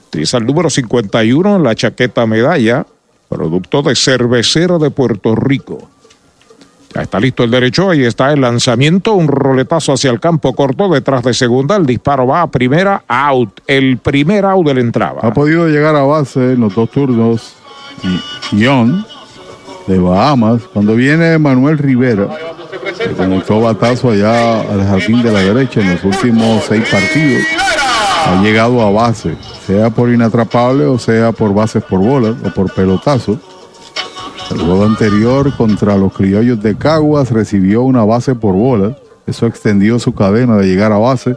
Utiliza 0.08 0.38
el 0.38 0.46
número 0.46 0.68
51 0.68 1.56
en 1.56 1.62
la 1.62 1.74
chaqueta 1.74 2.26
medalla, 2.26 2.84
producto 3.28 3.82
de 3.82 3.94
cervecera 3.94 4.78
de 4.78 4.90
Puerto 4.90 5.36
Rico. 5.36 5.88
Ya 6.94 7.02
está 7.02 7.20
listo 7.20 7.44
el 7.44 7.50
derecho, 7.52 7.90
ahí 7.90 8.04
está 8.04 8.32
el 8.32 8.40
lanzamiento, 8.40 9.14
un 9.14 9.28
roletazo 9.28 9.92
hacia 9.92 10.10
el 10.10 10.18
campo 10.18 10.54
corto 10.54 10.88
detrás 10.88 11.22
de 11.22 11.32
segunda, 11.34 11.76
el 11.76 11.86
disparo 11.86 12.26
va 12.26 12.42
a 12.42 12.50
primera, 12.50 13.04
out, 13.06 13.60
el 13.68 13.98
primer 13.98 14.44
out 14.44 14.66
de 14.66 14.74
la 14.74 14.80
entrada. 14.80 15.20
Ha 15.22 15.32
podido 15.32 15.68
llegar 15.68 15.94
a 15.94 16.02
base 16.02 16.54
en 16.54 16.60
los 16.60 16.74
dos 16.74 16.90
turnos 16.90 17.54
John 18.50 19.04
de 19.86 19.98
Bahamas. 19.98 20.62
Cuando 20.72 20.94
viene 20.94 21.38
Manuel 21.38 21.78
Rivera, 21.78 22.28
que 22.98 23.10
conectó 23.10 23.60
batazo 23.60 24.10
allá 24.10 24.60
al 24.60 24.84
jardín 24.84 25.22
de 25.22 25.32
la 25.32 25.40
derecha 25.40 25.80
en 25.80 25.92
los 25.92 26.04
últimos 26.04 26.64
seis 26.64 26.84
partidos, 26.90 27.42
ha 28.26 28.42
llegado 28.42 28.82
a 28.82 28.90
base, 28.90 29.36
sea 29.66 29.90
por 29.90 30.10
inatrapable 30.10 30.84
o 30.84 30.98
sea 30.98 31.32
por 31.32 31.54
bases 31.54 31.82
por 31.82 32.00
bolas 32.00 32.34
o 32.44 32.50
por 32.52 32.72
pelotazo. 32.72 33.38
El 34.50 34.58
juego 34.58 34.84
anterior 34.84 35.56
contra 35.56 35.96
los 35.96 36.12
criollos 36.12 36.60
de 36.60 36.76
Caguas 36.76 37.30
recibió 37.30 37.82
una 37.82 38.04
base 38.04 38.34
por 38.34 38.54
bolas. 38.54 38.96
Eso 39.26 39.46
extendió 39.46 39.98
su 39.98 40.12
cadena 40.12 40.56
de 40.56 40.66
llegar 40.66 40.92
a 40.92 40.98
base 40.98 41.36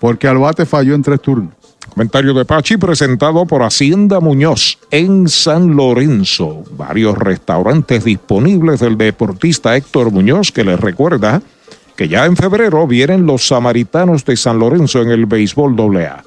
porque 0.00 0.26
al 0.26 0.38
bate 0.38 0.66
falló 0.66 0.94
en 0.94 1.02
tres 1.02 1.20
turnos. 1.20 1.54
Comentario 1.90 2.34
de 2.34 2.44
Pachi 2.44 2.76
presentado 2.76 3.46
por 3.46 3.62
Hacienda 3.62 4.20
Muñoz 4.20 4.78
en 4.90 5.28
San 5.28 5.76
Lorenzo. 5.76 6.64
Varios 6.76 7.16
restaurantes 7.18 8.04
disponibles 8.04 8.80
del 8.80 8.96
deportista 8.98 9.76
Héctor 9.76 10.10
Muñoz 10.10 10.50
que 10.50 10.64
les 10.64 10.80
recuerda 10.80 11.42
que 11.96 12.08
ya 12.08 12.26
en 12.26 12.36
febrero 12.36 12.86
vienen 12.86 13.26
los 13.26 13.46
samaritanos 13.46 14.24
de 14.24 14.36
San 14.36 14.58
Lorenzo 14.58 15.02
en 15.02 15.10
el 15.10 15.26
béisbol 15.26 15.76
AA. 15.78 16.24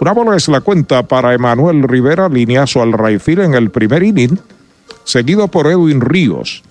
Una 0.00 0.12
bola 0.12 0.36
es 0.36 0.48
la 0.48 0.60
cuenta 0.60 1.02
para 1.04 1.34
Emanuel 1.34 1.82
Rivera, 1.84 2.28
lineazo 2.28 2.82
al 2.82 2.92
Raifil 2.92 3.40
en 3.40 3.54
el 3.54 3.70
primer 3.70 4.02
inning, 4.02 4.38
seguido 5.04 5.48
por 5.48 5.66
Edwin 5.66 6.00
Ríos. 6.00 6.62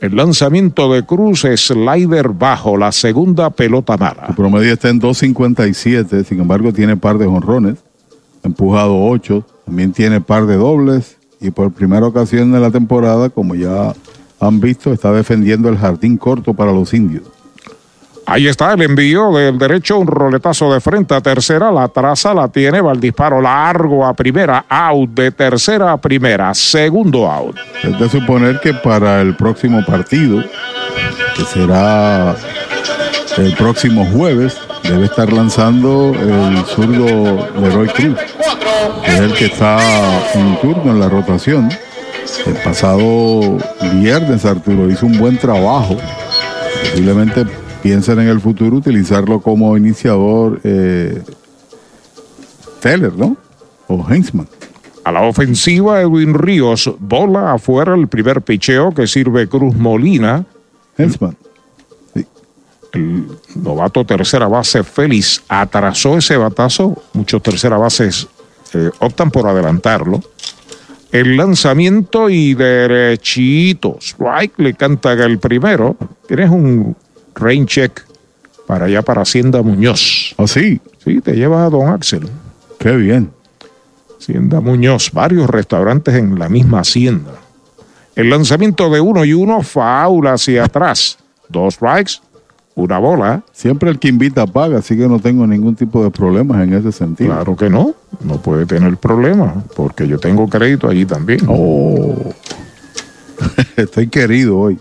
El 0.00 0.16
lanzamiento 0.16 0.92
de 0.92 1.04
Cruz 1.04 1.46
slider 1.56 2.28
bajo, 2.28 2.76
la 2.76 2.92
segunda 2.92 3.50
pelota 3.50 3.96
mala. 3.96 4.26
Su 4.28 4.34
promedio 4.34 4.72
está 4.72 4.90
en 4.90 5.00
2.57, 5.00 6.24
sin 6.24 6.40
embargo 6.40 6.72
tiene 6.72 6.96
par 6.96 7.16
de 7.16 7.26
jonrones, 7.26 7.78
empujado 8.42 9.02
8, 9.02 9.44
también 9.64 9.92
tiene 9.92 10.20
par 10.20 10.46
de 10.46 10.56
dobles 10.56 11.16
y 11.40 11.50
por 11.50 11.72
primera 11.72 12.06
ocasión 12.06 12.54
en 12.54 12.60
la 12.60 12.70
temporada, 12.70 13.30
como 13.30 13.54
ya 13.54 13.94
han 14.38 14.60
visto, 14.60 14.92
está 14.92 15.12
defendiendo 15.12 15.68
el 15.68 15.78
jardín 15.78 16.18
corto 16.18 16.52
para 16.52 16.72
los 16.72 16.92
indios. 16.92 17.24
Ahí 18.28 18.48
está 18.48 18.72
el 18.72 18.82
envío 18.82 19.30
del 19.30 19.56
derecho, 19.56 19.98
un 19.98 20.08
roletazo 20.08 20.72
de 20.74 20.80
frente 20.80 21.14
a 21.14 21.20
tercera, 21.20 21.70
la 21.70 21.86
traza 21.86 22.34
la 22.34 22.48
tiene, 22.48 22.80
va 22.80 22.90
el 22.90 22.98
disparo 22.98 23.40
largo 23.40 24.04
a 24.04 24.14
primera, 24.14 24.64
out 24.68 25.10
de 25.10 25.30
tercera 25.30 25.92
a 25.92 25.96
primera, 25.96 26.52
segundo 26.52 27.30
out. 27.30 27.56
Es 27.84 27.96
de 27.96 28.08
suponer 28.08 28.58
que 28.58 28.74
para 28.74 29.20
el 29.20 29.36
próximo 29.36 29.84
partido, 29.86 30.42
que 31.36 31.44
será 31.44 32.34
el 33.36 33.54
próximo 33.54 34.04
jueves, 34.06 34.58
debe 34.82 35.04
estar 35.04 35.32
lanzando 35.32 36.12
el 36.12 36.64
zurdo 36.66 37.48
Leroy 37.60 37.88
Cruz, 37.90 38.18
es 39.04 39.20
el 39.20 39.34
que 39.34 39.44
está 39.44 39.78
en 40.34 40.60
turno 40.60 40.90
en 40.90 40.98
la 40.98 41.08
rotación. 41.08 41.70
El 42.44 42.54
pasado 42.54 43.56
viernes 43.92 44.44
Arturo 44.44 44.90
hizo 44.90 45.06
un 45.06 45.16
buen 45.16 45.38
trabajo, 45.38 45.96
posiblemente 46.82 47.46
piensan 47.86 48.18
en 48.18 48.26
el 48.26 48.40
futuro 48.40 48.78
utilizarlo 48.78 49.38
como 49.38 49.76
iniciador 49.76 50.60
eh, 50.64 51.22
Teller, 52.80 53.12
¿no? 53.12 53.36
O 53.86 54.04
Hensman. 54.10 54.48
A 55.04 55.12
la 55.12 55.22
ofensiva, 55.22 56.00
Edwin 56.00 56.34
Ríos, 56.34 56.92
bola 56.98 57.52
afuera 57.52 57.94
el 57.94 58.08
primer 58.08 58.42
picheo 58.42 58.92
que 58.92 59.06
sirve 59.06 59.48
Cruz 59.48 59.76
Molina. 59.76 60.44
Hensman. 60.98 61.36
El 62.92 63.28
novato 63.54 64.04
tercera 64.04 64.48
base 64.48 64.82
Félix 64.82 65.44
atrasó 65.46 66.18
ese 66.18 66.36
batazo. 66.36 67.00
Muchos 67.12 67.40
tercera 67.40 67.76
bases 67.76 68.26
eh, 68.74 68.90
optan 68.98 69.30
por 69.30 69.46
adelantarlo. 69.46 70.20
El 71.12 71.36
lanzamiento 71.36 72.30
y 72.30 72.54
derechito. 72.54 73.98
Strike 74.00 74.58
le 74.58 74.74
canta 74.74 75.12
el 75.12 75.38
primero. 75.38 75.96
Tienes 76.26 76.50
un 76.50 76.96
rain 77.36 77.66
check 77.66 78.02
para 78.66 78.86
allá 78.86 79.02
para 79.02 79.22
Hacienda 79.22 79.62
Muñoz. 79.62 80.34
¿Ah, 80.38 80.46
sí? 80.46 80.80
Sí, 81.04 81.20
te 81.20 81.34
llevas 81.34 81.66
a 81.66 81.70
Don 81.70 81.88
Axel. 81.88 82.28
Qué 82.78 82.96
bien. 82.96 83.30
Hacienda 84.18 84.60
Muñoz, 84.60 85.12
varios 85.12 85.48
restaurantes 85.48 86.14
en 86.14 86.38
la 86.38 86.48
misma 86.48 86.80
hacienda. 86.80 87.32
El 88.16 88.30
lanzamiento 88.30 88.90
de 88.90 89.00
uno 89.00 89.24
y 89.24 89.34
uno, 89.34 89.62
faula 89.62 90.32
hacia 90.32 90.64
atrás. 90.64 91.18
Dos 91.48 91.74
strikes, 91.74 92.14
una 92.74 92.98
bola. 92.98 93.42
Siempre 93.52 93.90
el 93.90 93.98
que 93.98 94.08
invita 94.08 94.46
paga, 94.46 94.78
así 94.78 94.96
que 94.96 95.06
no 95.06 95.20
tengo 95.20 95.46
ningún 95.46 95.76
tipo 95.76 96.02
de 96.02 96.10
problemas 96.10 96.62
en 96.62 96.74
ese 96.74 96.92
sentido. 96.92 97.34
Claro 97.34 97.56
que 97.56 97.70
no, 97.70 97.94
no 98.24 98.40
puede 98.40 98.66
tener 98.66 98.96
problemas, 98.96 99.64
porque 99.76 100.08
yo 100.08 100.18
tengo 100.18 100.48
crédito 100.48 100.88
allí 100.88 101.04
también. 101.04 101.40
Oh, 101.46 102.32
estoy 103.76 104.08
querido 104.08 104.58
hoy. 104.58 104.78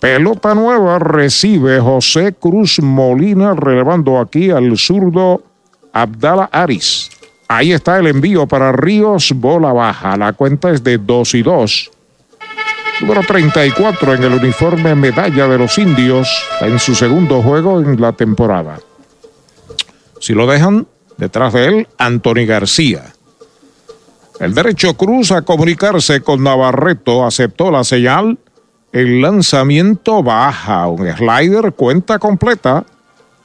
Pelota 0.00 0.54
nueva 0.54 0.98
recibe 0.98 1.80
José 1.80 2.34
Cruz 2.34 2.80
Molina, 2.80 3.54
relevando 3.54 4.18
aquí 4.18 4.50
al 4.50 4.76
zurdo 4.76 5.42
Abdala 5.92 6.48
Aris. 6.52 7.10
Ahí 7.48 7.72
está 7.72 7.98
el 7.98 8.06
envío 8.06 8.46
para 8.46 8.72
Ríos, 8.72 9.32
bola 9.34 9.72
baja. 9.72 10.16
La 10.16 10.32
cuenta 10.32 10.70
es 10.70 10.82
de 10.82 10.98
2 10.98 11.34
y 11.34 11.42
2. 11.42 11.90
Número 13.00 13.22
34 13.22 14.14
en 14.14 14.24
el 14.24 14.34
uniforme 14.34 14.94
medalla 14.94 15.48
de 15.48 15.58
los 15.58 15.78
indios 15.78 16.28
en 16.60 16.78
su 16.78 16.94
segundo 16.94 17.42
juego 17.42 17.80
en 17.80 18.00
la 18.00 18.12
temporada. 18.12 18.78
Si 20.20 20.32
lo 20.32 20.46
dejan, 20.46 20.86
detrás 21.16 21.52
de 21.52 21.66
él, 21.66 21.88
Anthony 21.98 22.46
García. 22.46 23.13
El 24.40 24.52
derecho 24.52 24.94
cruz 24.94 25.30
a 25.30 25.42
comunicarse 25.42 26.20
con 26.20 26.42
Navarreto 26.42 27.24
aceptó 27.24 27.70
la 27.70 27.84
señal. 27.84 28.38
El 28.92 29.22
lanzamiento 29.22 30.22
baja, 30.22 30.88
un 30.88 31.06
slider, 31.06 31.72
cuenta 31.72 32.18
completa. 32.18 32.84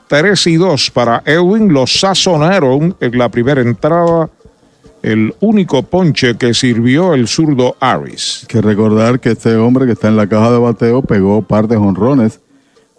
3 0.08 0.48
y 0.48 0.56
2 0.56 0.92
para 0.92 1.22
Ewing. 1.26 1.72
Los 1.72 2.00
sazonaron 2.00 2.96
en 3.00 3.18
la 3.18 3.30
primera 3.30 3.62
entrada. 3.62 4.30
El 5.04 5.34
único 5.40 5.84
ponche 5.84 6.36
que 6.36 6.54
sirvió 6.54 7.14
el 7.14 7.28
zurdo 7.28 7.76
Aris. 7.80 8.46
Que 8.48 8.62
recordar 8.62 9.20
que 9.20 9.32
este 9.32 9.56
hombre 9.56 9.86
que 9.86 9.94
está 9.94 10.08
en 10.08 10.18
la 10.18 10.28
caja 10.28 10.52
de 10.52 10.58
bateo 10.58 11.04
pegó 11.04 11.44
par 11.44 11.68
de 11.68 11.78
honrones 11.78 12.42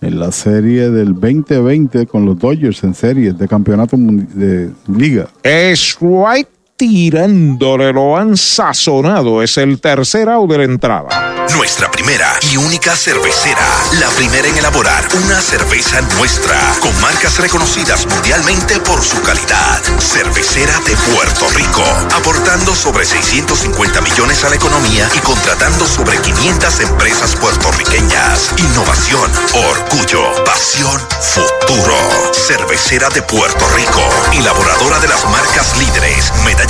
en 0.00 0.18
la 0.18 0.32
serie 0.32 0.90
del 0.90 1.12
2020 1.12 2.06
con 2.06 2.24
los 2.24 2.38
Dodgers 2.38 2.82
en 2.84 2.94
series 2.94 3.36
de 3.36 3.48
campeonato 3.48 3.96
de 3.98 4.70
liga. 4.86 5.28
Strike 5.44 6.48
tirándole, 6.80 7.92
lo 7.92 8.16
han 8.16 8.38
sazonado. 8.38 9.42
Es 9.42 9.58
el 9.58 9.78
tercer 9.82 10.30
out 10.30 10.50
de 10.50 10.56
la 10.56 10.64
entrada. 10.64 11.36
Nuestra 11.54 11.90
primera 11.90 12.32
y 12.50 12.56
única 12.56 12.96
cervecera. 12.96 13.66
La 14.00 14.08
primera 14.10 14.48
en 14.48 14.56
elaborar 14.56 15.06
una 15.12 15.42
cerveza 15.42 16.00
nuestra. 16.16 16.56
Con 16.80 16.98
marcas 17.02 17.38
reconocidas 17.38 18.06
mundialmente 18.06 18.80
por 18.80 19.02
su 19.02 19.20
calidad. 19.20 19.82
Cervecera 19.98 20.72
de 20.86 20.96
Puerto 21.12 21.50
Rico. 21.54 21.84
Aportando 22.16 22.74
sobre 22.74 23.04
650 23.04 24.00
millones 24.00 24.42
a 24.44 24.48
la 24.48 24.56
economía 24.56 25.06
y 25.14 25.18
contratando 25.18 25.86
sobre 25.86 26.16
500 26.18 26.80
empresas 26.80 27.36
puertorriqueñas. 27.36 28.54
Innovación, 28.56 29.30
orgullo, 29.52 30.44
pasión, 30.46 30.98
futuro. 31.20 31.96
Cervecera 32.32 33.10
de 33.10 33.20
Puerto 33.20 33.66
Rico. 33.76 34.00
Elaboradora 34.32 34.98
de 35.00 35.08
las 35.08 35.28
marcas 35.28 35.76
líderes. 35.76 36.32
Medalla 36.46 36.69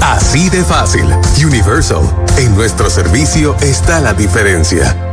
Así 0.00 0.48
de 0.48 0.64
fácil. 0.64 1.06
Universal. 1.44 2.02
En 2.38 2.54
nuestro 2.54 2.90
servicio 2.90 3.56
está 3.60 4.00
la 4.00 4.14
diferencia. 4.14 5.07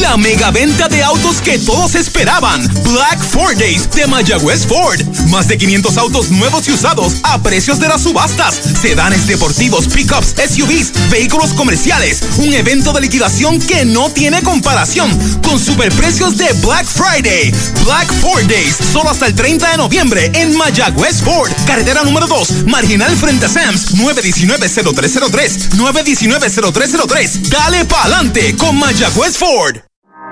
La 0.00 0.16
mega 0.18 0.50
venta 0.50 0.88
de 0.88 1.02
autos 1.02 1.40
que 1.40 1.58
todos 1.58 1.94
esperaban. 1.94 2.66
Black 2.84 3.18
Ford 3.18 3.56
Days 3.56 3.90
de 3.92 4.06
Mayagüez 4.06 4.66
Ford. 4.66 5.00
Más 5.28 5.48
de 5.48 5.56
500 5.56 5.96
autos 5.96 6.30
nuevos 6.30 6.68
y 6.68 6.72
usados 6.72 7.14
a 7.22 7.42
precios 7.42 7.80
de 7.80 7.88
las 7.88 8.02
subastas. 8.02 8.60
Sedanes 8.80 9.26
deportivos, 9.26 9.86
pickups, 9.88 10.34
SUVs, 10.50 10.92
vehículos 11.10 11.54
comerciales. 11.54 12.20
Un 12.38 12.52
evento 12.52 12.92
de 12.92 13.00
liquidación 13.00 13.58
que 13.58 13.84
no 13.84 14.10
tiene 14.10 14.42
comparación. 14.42 15.10
Con 15.42 15.58
superprecios 15.58 16.36
de 16.36 16.52
Black 16.54 16.86
Friday. 16.86 17.52
Black 17.84 18.12
Ford 18.20 18.44
Days. 18.46 18.76
Solo 18.92 19.10
hasta 19.10 19.26
el 19.26 19.34
30 19.34 19.70
de 19.70 19.76
noviembre 19.78 20.30
en 20.34 20.56
Mayagüez 20.56 21.22
Ford. 21.22 21.50
Carretera 21.66 22.02
número 22.04 22.26
2. 22.26 22.66
Marginal 22.66 23.16
frente 23.16 23.46
a 23.46 23.48
Sams. 23.48 23.94
919-0303. 23.94 25.70
919-0303. 25.70 27.48
Dale 27.48 27.84
pa'lante 27.86 28.54
con 28.56 28.76
Mayagüez 28.76 29.36
Ford. 29.38 29.85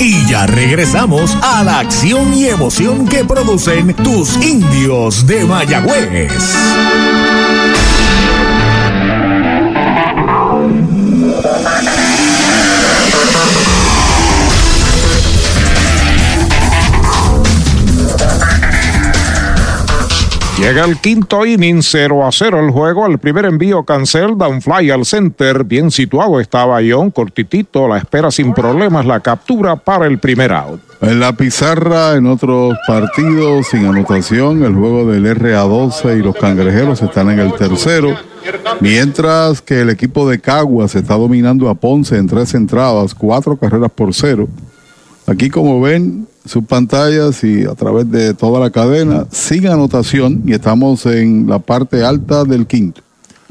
Y 0.00 0.24
ya 0.26 0.46
regresamos 0.46 1.36
a 1.42 1.64
la 1.64 1.80
acción 1.80 2.32
y 2.32 2.46
emoción 2.46 3.06
que 3.06 3.24
producen 3.24 3.94
tus 3.94 4.36
indios 4.36 5.26
de 5.26 5.44
Mayagüez. 5.44 6.32
Llega 20.58 20.84
el 20.84 20.98
quinto 20.98 21.46
inning, 21.46 21.82
0 21.82 22.26
a 22.26 22.32
0 22.32 22.66
el 22.66 22.72
juego. 22.72 23.06
El 23.06 23.18
primer 23.18 23.44
envío 23.44 23.84
cancel, 23.84 24.36
down 24.36 24.60
fly 24.60 24.90
al 24.90 25.04
center. 25.04 25.62
Bien 25.62 25.90
situado 25.90 26.40
estaba 26.40 26.82
Ion, 26.82 27.12
cortitito. 27.12 27.86
La 27.86 27.98
espera 27.98 28.32
sin 28.32 28.52
problemas, 28.52 29.06
la 29.06 29.20
captura 29.20 29.76
para 29.76 30.06
el 30.06 30.18
primer 30.18 30.52
out. 30.52 30.80
En 31.00 31.20
la 31.20 31.32
pizarra, 31.32 32.16
en 32.16 32.26
otros 32.26 32.76
partidos 32.88 33.68
sin 33.68 33.86
anotación, 33.86 34.64
el 34.64 34.74
juego 34.74 35.06
del 35.06 35.26
RA12 35.26 36.18
y 36.18 36.22
los 36.22 36.34
cangrejeros 36.34 37.00
están 37.02 37.30
en 37.30 37.38
el 37.38 37.52
tercero. 37.54 38.16
Mientras 38.80 39.62
que 39.62 39.82
el 39.82 39.90
equipo 39.90 40.28
de 40.28 40.40
Caguas 40.40 40.96
está 40.96 41.14
dominando 41.14 41.68
a 41.68 41.74
Ponce 41.76 42.16
en 42.16 42.26
tres 42.26 42.52
entradas, 42.54 43.14
cuatro 43.14 43.56
carreras 43.56 43.92
por 43.92 44.12
cero. 44.12 44.48
Aquí, 45.28 45.50
como 45.50 45.80
ven, 45.80 46.27
sus 46.48 46.64
pantallas 46.64 47.44
y 47.44 47.64
a 47.64 47.74
través 47.74 48.10
de 48.10 48.34
toda 48.34 48.58
la 48.58 48.70
cadena, 48.70 49.26
sin 49.30 49.66
anotación, 49.68 50.42
y 50.46 50.54
estamos 50.54 51.06
en 51.06 51.46
la 51.48 51.58
parte 51.58 52.04
alta 52.04 52.44
del 52.44 52.66
quinto. 52.66 53.02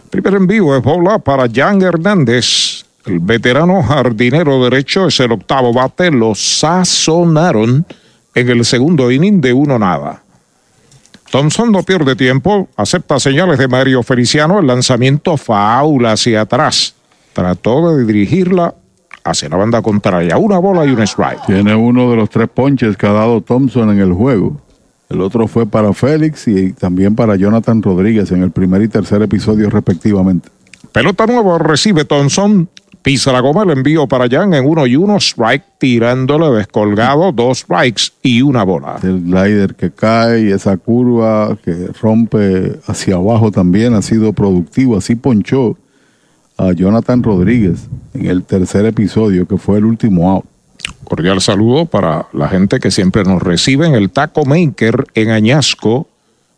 Primer 0.09 0.35
envío 0.35 0.75
es 0.75 0.83
bola 0.83 1.19
para 1.19 1.47
Jan 1.53 1.81
Hernández. 1.81 2.83
El 3.05 3.19
veterano 3.19 3.81
jardinero 3.83 4.63
derecho 4.63 5.07
es 5.07 5.19
el 5.19 5.31
octavo 5.31 5.73
bate. 5.73 6.11
Lo 6.11 6.35
sazonaron 6.35 7.85
en 8.35 8.49
el 8.49 8.65
segundo 8.65 9.11
inning 9.11 9.39
de 9.41 9.53
uno 9.53 9.79
nada. 9.79 10.23
Thompson 11.31 11.71
no 11.71 11.83
pierde 11.83 12.15
tiempo, 12.15 12.69
acepta 12.77 13.19
señales 13.19 13.57
de 13.59 13.67
Mario 13.67 14.01
Feliciano, 14.01 14.59
el 14.59 14.67
lanzamiento 14.67 15.35
faula 15.35 16.13
hacia 16.13 16.41
atrás. 16.41 16.95
Trató 17.33 17.95
de 17.95 18.05
dirigirla 18.05 18.73
hacia 19.29 19.49
la 19.49 19.57
banda 19.57 19.81
contraria. 19.81 20.37
Una 20.37 20.57
bola 20.57 20.85
y 20.85 20.89
un 20.89 21.01
strike. 21.01 21.45
Tiene 21.45 21.75
uno 21.75 22.09
de 22.09 22.15
los 22.15 22.29
tres 22.29 22.49
ponches 22.49 22.97
que 22.97 23.07
ha 23.07 23.13
dado 23.13 23.41
Thompson 23.41 23.89
en 23.91 23.99
el 23.99 24.13
juego. 24.13 24.61
El 25.09 25.21
otro 25.21 25.47
fue 25.47 25.65
para 25.65 25.93
Félix 25.93 26.47
y 26.47 26.73
también 26.73 27.15
para 27.15 27.35
Jonathan 27.35 27.81
Rodríguez 27.81 28.31
en 28.31 28.43
el 28.43 28.51
primer 28.51 28.81
y 28.81 28.87
tercer 28.87 29.21
episodio 29.21 29.69
respectivamente. 29.69 30.49
Pelota 30.91 31.25
nueva 31.25 31.57
recibe 31.59 32.05
Thompson. 32.05 32.69
Pisa 33.01 33.31
la 33.31 33.39
goma, 33.39 33.63
el 33.63 33.69
envío 33.69 34.05
para 34.05 34.27
Jan 34.27 34.53
en 34.53 34.65
uno 34.65 34.85
y 34.85 34.97
uno, 34.97 35.15
strike 35.15 35.63
tirándole 35.77 36.57
descolgado, 36.57 37.31
dos 37.31 37.59
strikes 37.59 38.11
y 38.21 38.41
una 38.41 38.63
bola. 38.63 38.97
El 39.01 39.21
glider 39.21 39.75
que 39.75 39.91
cae 39.91 40.41
y 40.41 40.51
esa 40.51 40.75
curva 40.75 41.57
que 41.63 41.87
rompe 42.01 42.77
hacia 42.85 43.15
abajo 43.15 43.49
también 43.49 43.93
ha 43.93 44.01
sido 44.01 44.33
productivo. 44.33 44.97
Así 44.97 45.15
ponchó 45.15 45.77
a 46.57 46.71
Jonathan 46.73 47.23
Rodríguez 47.23 47.87
en 48.13 48.25
el 48.25 48.43
tercer 48.43 48.85
episodio, 48.85 49.47
que 49.47 49.57
fue 49.57 49.77
el 49.77 49.85
último 49.85 50.31
out. 50.31 50.45
Cordial 51.03 51.41
saludo 51.41 51.85
para 51.85 52.27
la 52.33 52.49
gente 52.49 52.79
que 52.79 52.91
siempre 52.91 53.23
nos 53.23 53.41
recibe 53.41 53.87
en 53.87 53.95
el 53.95 54.09
Taco 54.09 54.45
Maker 54.45 55.05
en 55.13 55.29
Añasco, 55.29 56.07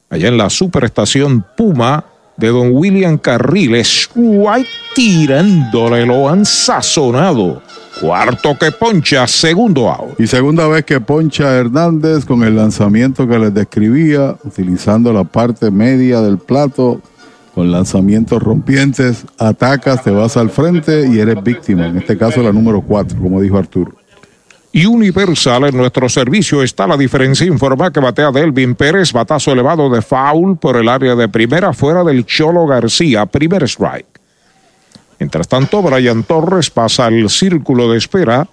allá 0.10 0.28
en 0.28 0.38
la 0.38 0.50
superestación 0.50 1.46
Puma 1.56 2.06
de 2.38 2.48
don 2.48 2.72
William 2.72 3.18
Carriles. 3.18 4.10
White 4.16 4.70
tirándole, 4.96 6.06
lo 6.06 6.30
han 6.30 6.46
sazonado. 6.46 7.62
Cuarto 8.00 8.58
que 8.58 8.72
poncha, 8.72 9.28
segundo 9.28 9.90
out. 9.90 10.20
Y 10.20 10.26
segunda 10.26 10.68
vez 10.68 10.86
que 10.86 11.02
poncha 11.02 11.54
Hernández 11.56 12.24
con 12.24 12.44
el 12.44 12.56
lanzamiento 12.56 13.28
que 13.28 13.38
les 13.38 13.54
describía, 13.54 14.36
utilizando 14.44 15.12
la 15.12 15.26
parte 15.26 15.70
media 15.70 16.22
del 16.22 16.38
plato, 16.38 17.02
con 17.60 17.72
lanzamientos 17.72 18.42
rompientes, 18.42 19.26
atacas, 19.38 20.02
te 20.02 20.12
vas 20.12 20.38
al 20.38 20.50
frente 20.50 21.10
y 21.10 21.20
eres 21.20 21.44
víctima. 21.44 21.88
En 21.88 21.98
este 21.98 22.18
caso 22.18 22.42
la 22.42 22.54
número 22.54 22.80
cuatro, 22.80 23.20
como 23.20 23.42
dijo 23.42 23.58
Arturo 23.58 23.98
y 24.72 24.86
Universal. 24.86 25.66
En 25.66 25.76
nuestro 25.76 26.08
servicio 26.08 26.64
está 26.64 26.88
la 26.88 26.96
diferencia. 26.96 27.46
Informa 27.46 27.92
que 27.92 28.00
batea 28.00 28.32
Delvin 28.32 28.76
Pérez, 28.76 29.12
batazo 29.12 29.52
elevado 29.52 29.90
de 29.90 30.02
foul 30.02 30.58
por 30.58 30.78
el 30.78 30.88
área 30.88 31.16
de 31.16 31.28
primera, 31.28 31.74
fuera 31.74 32.02
del 32.06 32.26
Cholo 32.26 32.66
García, 32.66 33.26
primer 33.26 33.64
strike. 33.64 34.08
Mientras 35.20 35.50
tanto, 35.50 35.82
Brian 35.82 36.24
Torres 36.24 36.70
pasa 36.70 37.08
al 37.08 37.30
círculo 37.30 37.92
de 37.92 37.98
espera 37.98 38.48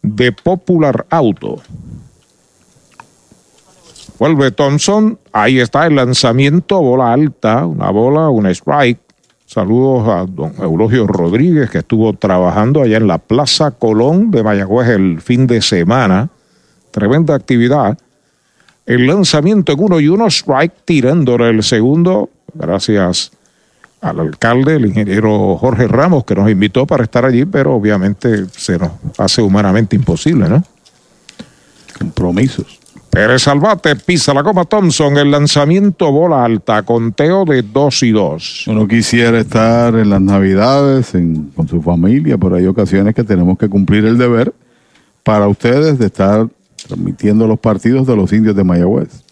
de 0.00 0.30
Popular 0.30 1.06
Auto. 1.10 1.60
Vuelve 4.18 4.52
Thompson, 4.52 5.18
ahí 5.32 5.58
está 5.58 5.86
el 5.86 5.96
lanzamiento, 5.96 6.80
bola 6.80 7.12
alta, 7.12 7.66
una 7.66 7.90
bola, 7.90 8.28
un 8.30 8.46
strike. 8.46 9.00
Saludos 9.44 10.08
a 10.08 10.24
don 10.24 10.54
Eulogio 10.60 11.06
Rodríguez, 11.06 11.68
que 11.68 11.78
estuvo 11.78 12.12
trabajando 12.12 12.82
allá 12.82 12.96
en 12.96 13.08
la 13.08 13.18
Plaza 13.18 13.72
Colón 13.72 14.30
de 14.30 14.44
Mayagüez 14.44 14.88
el 14.90 15.20
fin 15.20 15.48
de 15.48 15.60
semana. 15.60 16.30
Tremenda 16.92 17.34
actividad. 17.34 17.98
El 18.86 19.06
lanzamiento 19.08 19.72
en 19.72 19.80
uno 19.80 19.98
y 19.98 20.08
uno, 20.08 20.26
strike 20.28 20.84
tirándole 20.84 21.50
el 21.50 21.64
segundo, 21.64 22.30
gracias 22.54 23.32
al 24.00 24.20
alcalde, 24.20 24.76
el 24.76 24.86
ingeniero 24.86 25.56
Jorge 25.56 25.88
Ramos, 25.88 26.24
que 26.24 26.36
nos 26.36 26.48
invitó 26.48 26.86
para 26.86 27.02
estar 27.02 27.24
allí, 27.24 27.44
pero 27.46 27.74
obviamente 27.74 28.46
se 28.50 28.78
nos 28.78 28.92
hace 29.18 29.42
humanamente 29.42 29.96
imposible, 29.96 30.48
¿no? 30.48 30.62
Compromisos. 31.98 32.83
Pérez 33.14 33.42
Salvate 33.42 33.94
pisa 33.94 34.34
la 34.34 34.42
goma 34.42 34.64
Thompson, 34.64 35.16
el 35.16 35.30
lanzamiento 35.30 36.10
bola 36.10 36.44
alta, 36.44 36.82
conteo 36.82 37.44
de 37.44 37.62
2 37.62 38.02
y 38.02 38.10
2. 38.10 38.64
Uno 38.66 38.88
quisiera 38.88 39.38
estar 39.38 39.94
en 39.94 40.10
las 40.10 40.20
navidades 40.20 41.12
con 41.54 41.68
su 41.68 41.80
familia, 41.80 42.36
pero 42.38 42.56
hay 42.56 42.66
ocasiones 42.66 43.14
que 43.14 43.22
tenemos 43.22 43.56
que 43.56 43.68
cumplir 43.68 44.04
el 44.04 44.18
deber 44.18 44.52
para 45.22 45.46
ustedes 45.46 45.96
de 45.96 46.06
estar 46.06 46.48
transmitiendo 46.88 47.46
los 47.46 47.60
partidos 47.60 48.04
de 48.04 48.16
los 48.16 48.32
indios 48.32 48.56
de 48.56 48.64
Mayagüez. 48.64 49.22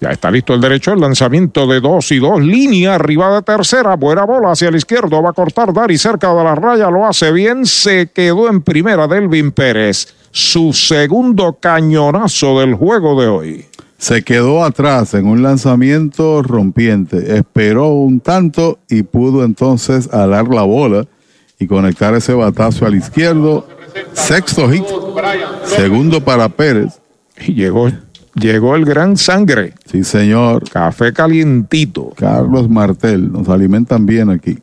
Ya 0.00 0.08
está 0.08 0.30
listo 0.30 0.54
el 0.54 0.62
derecho, 0.62 0.94
el 0.94 1.00
lanzamiento 1.00 1.66
de 1.66 1.80
2 1.80 2.12
y 2.12 2.18
2, 2.20 2.40
línea 2.40 2.94
arriba 2.94 3.34
de 3.34 3.42
tercera, 3.42 3.96
buena 3.96 4.24
bola 4.24 4.52
hacia 4.52 4.70
el 4.70 4.76
izquierdo, 4.76 5.22
va 5.22 5.28
a 5.28 5.34
cortar 5.34 5.74
Dari 5.74 5.98
cerca 5.98 6.32
de 6.32 6.42
la 6.42 6.54
raya, 6.54 6.90
lo 6.90 7.06
hace 7.06 7.32
bien, 7.32 7.66
se 7.66 8.06
quedó 8.06 8.48
en 8.48 8.62
primera 8.62 9.06
Delvin 9.06 9.52
Pérez 9.52 10.23
su 10.34 10.72
segundo 10.72 11.58
cañonazo 11.60 12.58
del 12.58 12.74
juego 12.74 13.20
de 13.20 13.28
hoy. 13.28 13.64
Se 13.98 14.24
quedó 14.24 14.64
atrás 14.64 15.14
en 15.14 15.28
un 15.28 15.44
lanzamiento 15.44 16.42
rompiente, 16.42 17.38
esperó 17.38 17.90
un 17.90 18.18
tanto 18.18 18.80
y 18.90 19.04
pudo 19.04 19.44
entonces 19.44 20.12
alar 20.12 20.48
la 20.48 20.62
bola 20.62 21.06
y 21.60 21.68
conectar 21.68 22.14
ese 22.16 22.34
batazo 22.34 22.84
al 22.84 22.96
izquierdo. 22.96 23.68
Sexto 24.12 24.68
hit, 24.68 24.82
segundo 25.66 26.20
para 26.20 26.48
Pérez. 26.48 27.00
Y 27.46 27.54
llegó, 27.54 27.88
llegó 28.34 28.74
el 28.74 28.84
gran 28.84 29.16
sangre. 29.16 29.74
Sí, 29.86 30.02
señor. 30.02 30.68
Café 30.68 31.12
calientito. 31.12 32.12
Carlos 32.16 32.68
Martel, 32.68 33.30
nos 33.30 33.48
alimentan 33.48 34.04
bien 34.04 34.30
aquí. 34.30 34.58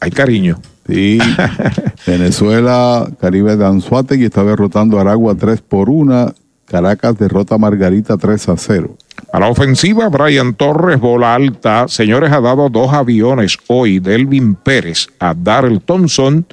Hay 0.00 0.10
cariño. 0.10 0.58
Sí. 0.86 1.18
Venezuela, 2.06 3.08
Caribe 3.20 3.56
de 3.56 3.66
Anzuategui 3.66 4.24
está 4.24 4.44
derrotando 4.44 4.98
a 4.98 5.02
Aragua 5.02 5.34
3 5.34 5.60
por 5.62 5.88
1. 5.88 6.34
Caracas 6.64 7.18
derrota 7.18 7.56
a 7.56 7.58
Margarita 7.58 8.16
3 8.16 8.48
a 8.48 8.56
0. 8.56 8.96
A 9.32 9.40
la 9.40 9.48
ofensiva, 9.48 10.08
Brian 10.08 10.54
Torres, 10.54 11.00
bola 11.00 11.34
alta. 11.34 11.86
Señores, 11.88 12.32
ha 12.32 12.40
dado 12.40 12.68
dos 12.68 12.92
aviones 12.92 13.58
hoy. 13.68 13.98
Delvin 13.98 14.54
Pérez 14.54 15.08
a 15.18 15.34
Darrell 15.34 15.80
Thompson. 15.80 16.46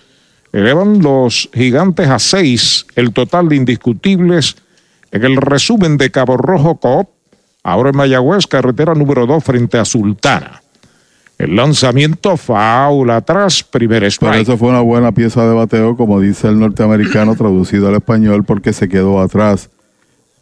Elevan 0.52 1.02
los 1.02 1.50
gigantes 1.54 2.10
a 2.10 2.20
seis. 2.20 2.86
El 2.96 3.14
total 3.14 3.50
de 3.50 3.56
indiscutibles 3.56 4.56
en 5.12 5.24
el 5.24 5.38
resumen 5.38 5.98
de 5.98 6.12
Cabo 6.12 6.38
Rojo 6.38 6.80
Coop. 6.80 7.10
Ahora 7.64 7.90
en 7.90 7.98
Mayagüez, 7.98 8.48
carretera 8.48 8.94
número 8.96 9.26
2 9.26 9.44
frente 9.44 9.78
a 9.78 9.86
Sultana. 9.86 10.62
El 11.40 11.56
lanzamiento 11.56 12.36
faula 12.36 13.16
atrás, 13.16 13.64
primer 13.64 14.04
strike. 14.04 14.30
Pero 14.30 14.44
eso 14.44 14.58
fue 14.58 14.68
una 14.68 14.82
buena 14.82 15.14
pieza 15.14 15.48
de 15.48 15.54
bateo, 15.54 15.96
como 15.96 16.20
dice 16.20 16.50
el 16.50 16.60
norteamericano 16.60 17.34
traducido 17.34 17.88
al 17.88 17.96
español, 17.96 18.44
porque 18.44 18.74
se 18.74 18.90
quedó 18.90 19.22
atrás. 19.22 19.70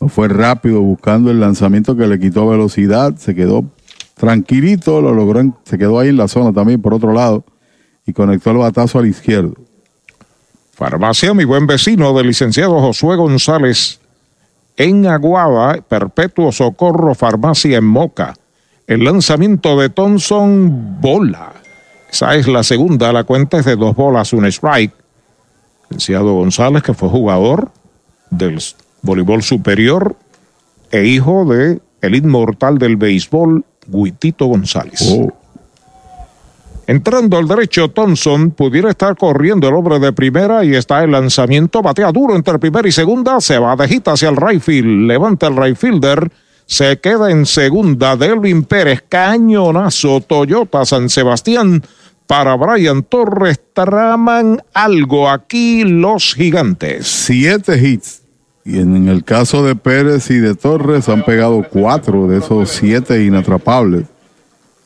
No 0.01 0.09
fue 0.09 0.27
rápido 0.27 0.81
buscando 0.81 1.29
el 1.29 1.39
lanzamiento 1.39 1.95
que 1.95 2.07
le 2.07 2.19
quitó 2.19 2.47
velocidad, 2.47 3.15
se 3.15 3.35
quedó 3.35 3.65
tranquilito, 4.15 4.99
lo 4.99 5.13
logró, 5.13 5.55
se 5.65 5.77
quedó 5.77 5.99
ahí 5.99 6.09
en 6.09 6.17
la 6.17 6.27
zona 6.27 6.51
también 6.51 6.81
por 6.81 6.95
otro 6.95 7.13
lado 7.13 7.45
y 8.07 8.13
conectó 8.13 8.49
el 8.49 8.57
batazo 8.57 8.97
al 8.97 9.05
izquierdo. 9.05 9.53
Farmacia, 10.73 11.31
mi 11.35 11.45
buen 11.45 11.67
vecino 11.67 12.11
del 12.13 12.25
licenciado 12.25 12.79
Josué 12.79 13.17
González 13.17 13.99
en 14.75 15.05
Aguaba, 15.05 15.75
Perpetuo 15.87 16.51
Socorro 16.51 17.13
Farmacia 17.13 17.77
en 17.77 17.85
Moca 17.85 18.33
el 18.87 19.03
lanzamiento 19.03 19.77
de 19.77 19.89
Thompson, 19.89 21.01
bola. 21.01 21.51
Esa 22.09 22.35
es 22.35 22.47
la 22.47 22.63
segunda, 22.63 23.11
la 23.11 23.25
cuenta 23.25 23.59
es 23.59 23.65
de 23.65 23.75
dos 23.75 23.95
bolas, 23.95 24.31
un 24.31 24.45
strike. 24.45 24.93
Licenciado 25.89 26.33
González, 26.33 26.83
que 26.83 26.93
fue 26.93 27.09
jugador 27.09 27.69
del 28.29 28.61
voleibol 29.01 29.43
superior 29.43 30.15
e 30.91 31.05
hijo 31.05 31.45
de 31.45 31.81
el 32.01 32.15
inmortal 32.15 32.77
del 32.77 32.95
béisbol, 32.95 33.65
Guitito 33.87 34.45
González. 34.45 35.01
Oh. 35.11 35.33
Entrando 36.87 37.37
al 37.37 37.47
derecho, 37.47 37.89
Thompson 37.89 38.51
pudiera 38.51 38.89
estar 38.89 39.17
corriendo 39.17 39.67
el 39.67 39.73
hombre 39.73 39.99
de 39.99 40.13
primera 40.13 40.63
y 40.63 40.73
está 40.73 41.03
el 41.03 41.11
lanzamiento, 41.11 41.81
batea 41.81 42.13
duro 42.13 42.35
entre 42.35 42.57
primera 42.59 42.87
y 42.87 42.93
segunda, 42.93 43.41
se 43.41 43.59
va 43.59 43.75
de 43.75 43.87
gita 43.89 44.13
hacia 44.13 44.29
el 44.29 44.37
right 44.37 44.61
field, 44.61 45.07
levanta 45.07 45.47
el 45.47 45.57
right 45.57 45.75
fielder 45.75 46.31
se 46.67 46.99
queda 46.99 47.31
en 47.31 47.45
segunda 47.45 48.17
Delvin 48.17 48.63
Pérez, 48.63 49.01
cañonazo 49.07 50.19
Toyota 50.19 50.85
San 50.85 51.09
Sebastián. 51.09 51.81
Para 52.27 52.55
Brian 52.55 53.03
Torres 53.03 53.57
traman 53.71 54.61
algo 54.73 55.29
aquí 55.29 55.85
los 55.85 56.35
gigantes. 56.35 57.07
Siete 57.07 57.77
hits. 57.79 58.21
Y 58.65 58.79
en 58.79 59.07
el 59.07 59.23
caso 59.23 59.63
de 59.63 59.75
Pérez 59.75 60.29
y 60.29 60.39
de 60.39 60.55
Torres 60.55 61.07
han 61.07 61.23
pegado 61.23 61.65
cuatro 61.69 62.27
de 62.27 62.39
esos 62.39 62.69
siete 62.69 63.23
inatrapables 63.23 64.05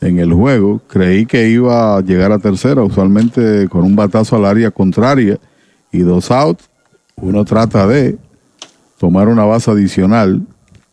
en 0.00 0.20
el 0.20 0.32
juego. 0.32 0.80
Creí 0.86 1.26
que 1.26 1.48
iba 1.48 1.96
a 1.96 2.00
llegar 2.00 2.30
a 2.30 2.38
tercera, 2.38 2.84
usualmente 2.84 3.68
con 3.68 3.82
un 3.82 3.96
batazo 3.96 4.36
al 4.36 4.44
área 4.44 4.70
contraria 4.70 5.40
y 5.90 5.98
dos 5.98 6.30
outs. 6.30 6.70
Uno 7.16 7.44
trata 7.44 7.88
de 7.88 8.16
tomar 9.00 9.26
una 9.26 9.44
base 9.44 9.72
adicional 9.72 10.42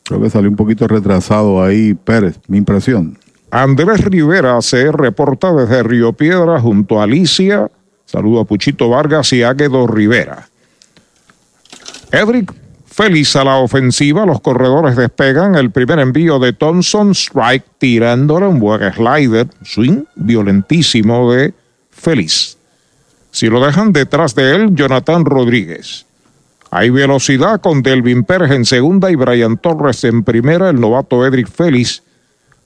Creo 0.09 0.21
que 0.21 0.31
salió 0.31 0.49
un 0.49 0.55
poquito 0.55 0.87
retrasado 0.87 1.63
ahí 1.63 1.93
Pérez, 1.93 2.39
mi 2.47 2.57
impresión. 2.57 3.19
Andrés 3.51 4.03
Rivera 4.03 4.59
se 4.63 4.91
reporta 4.91 5.53
desde 5.53 5.83
Río 5.83 6.13
Piedra 6.13 6.59
junto 6.59 6.99
a 6.99 7.03
Alicia. 7.03 7.69
Saludo 8.05 8.39
a 8.39 8.45
Puchito 8.45 8.89
Vargas 8.89 9.31
y 9.33 9.43
Águedo 9.43 9.85
Rivera. 9.85 10.49
Edric 12.11 12.51
feliz 12.87 13.35
a 13.35 13.43
la 13.43 13.57
ofensiva. 13.57 14.25
Los 14.25 14.41
corredores 14.41 14.95
despegan. 14.95 15.53
El 15.53 15.69
primer 15.69 15.99
envío 15.99 16.39
de 16.39 16.53
Thompson. 16.53 17.11
Strike 17.11 17.65
tirándole 17.77 18.47
un 18.47 18.57
buen 18.57 18.91
slider. 18.91 19.47
Swing 19.61 20.05
violentísimo 20.15 21.31
de 21.31 21.53
Feliz. 21.91 22.57
Si 23.29 23.45
lo 23.45 23.63
dejan 23.63 23.93
detrás 23.93 24.33
de 24.33 24.55
él, 24.55 24.73
Jonathan 24.73 25.23
Rodríguez. 25.23 26.07
Hay 26.71 26.91
velocidad 26.91 27.61
con 27.61 27.81
Delvin 27.81 28.23
Pérez 28.23 28.51
en 28.51 28.65
segunda 28.65 29.09
y 29.09 29.15
Brian 29.15 29.57
Torres 29.57 30.03
en 30.03 30.23
primera. 30.23 30.69
El 30.69 30.79
novato 30.79 31.25
Edric 31.25 31.49
Félix 31.49 32.03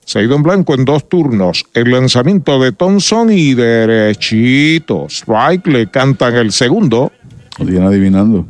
se 0.06 0.20
ha 0.20 0.22
ido 0.22 0.36
en 0.36 0.44
blanco 0.44 0.74
en 0.74 0.84
dos 0.84 1.08
turnos. 1.08 1.66
El 1.74 1.92
lanzamiento 1.92 2.60
de 2.60 2.74
Thompson 2.74 3.32
y 3.32 3.54
derechito. 3.54 5.08
Strike 5.08 5.68
le 5.68 5.90
cantan 5.90 6.36
el 6.36 6.52
segundo. 6.52 7.12
Lo 7.60 7.88
adivinando. 7.88 8.46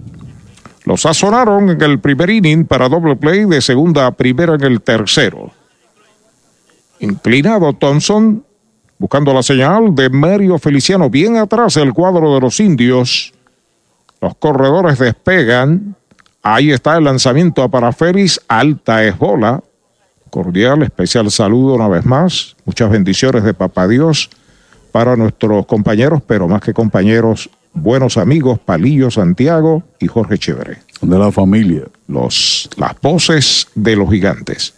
Los 0.85 1.01
sazonaron 1.01 1.69
en 1.69 1.81
el 1.81 1.99
primer 1.99 2.29
inning 2.29 2.65
para 2.65 2.89
doble 2.89 3.15
play 3.15 3.45
de 3.45 3.61
segunda 3.61 4.07
a 4.07 4.11
primera 4.11 4.55
en 4.55 4.63
el 4.63 4.81
tercero. 4.81 5.51
Inclinado 6.99 7.73
Thompson, 7.73 8.43
buscando 8.97 9.33
la 9.33 9.43
señal 9.43 9.93
de 9.93 10.09
Mario 10.09 10.57
Feliciano, 10.57 11.09
bien 11.09 11.37
atrás 11.37 11.77
el 11.77 11.93
cuadro 11.93 12.33
de 12.33 12.41
los 12.41 12.59
indios. 12.59 13.33
Los 14.23 14.35
corredores 14.37 14.99
despegan. 14.99 15.97
Ahí 16.41 16.71
está 16.71 16.97
el 16.97 17.03
lanzamiento 17.03 17.67
para 17.67 17.91
Félix. 17.91 18.39
Alta 18.47 19.03
es 19.03 19.17
bola. 19.17 19.61
Cordial, 20.29 20.81
especial 20.81 21.29
saludo 21.29 21.73
una 21.73 21.89
vez 21.89 22.05
más. 22.05 22.55
Muchas 22.63 22.89
bendiciones 22.89 23.43
de 23.43 23.53
Papá 23.53 23.85
Dios 23.85 24.29
para 24.93 25.17
nuestros 25.17 25.65
compañeros, 25.65 26.21
pero 26.25 26.47
más 26.47 26.61
que 26.61 26.73
compañeros, 26.73 27.49
buenos 27.73 28.15
amigos, 28.15 28.59
Palillo 28.59 29.11
Santiago 29.11 29.83
y 29.99 30.07
Jorge 30.07 30.37
Chévere. 30.37 30.77
De 31.01 31.19
la 31.19 31.29
familia. 31.29 31.83
Los, 32.07 32.69
las 32.77 32.93
voces 33.01 33.67
de 33.75 33.97
los 33.97 34.09
gigantes. 34.09 34.73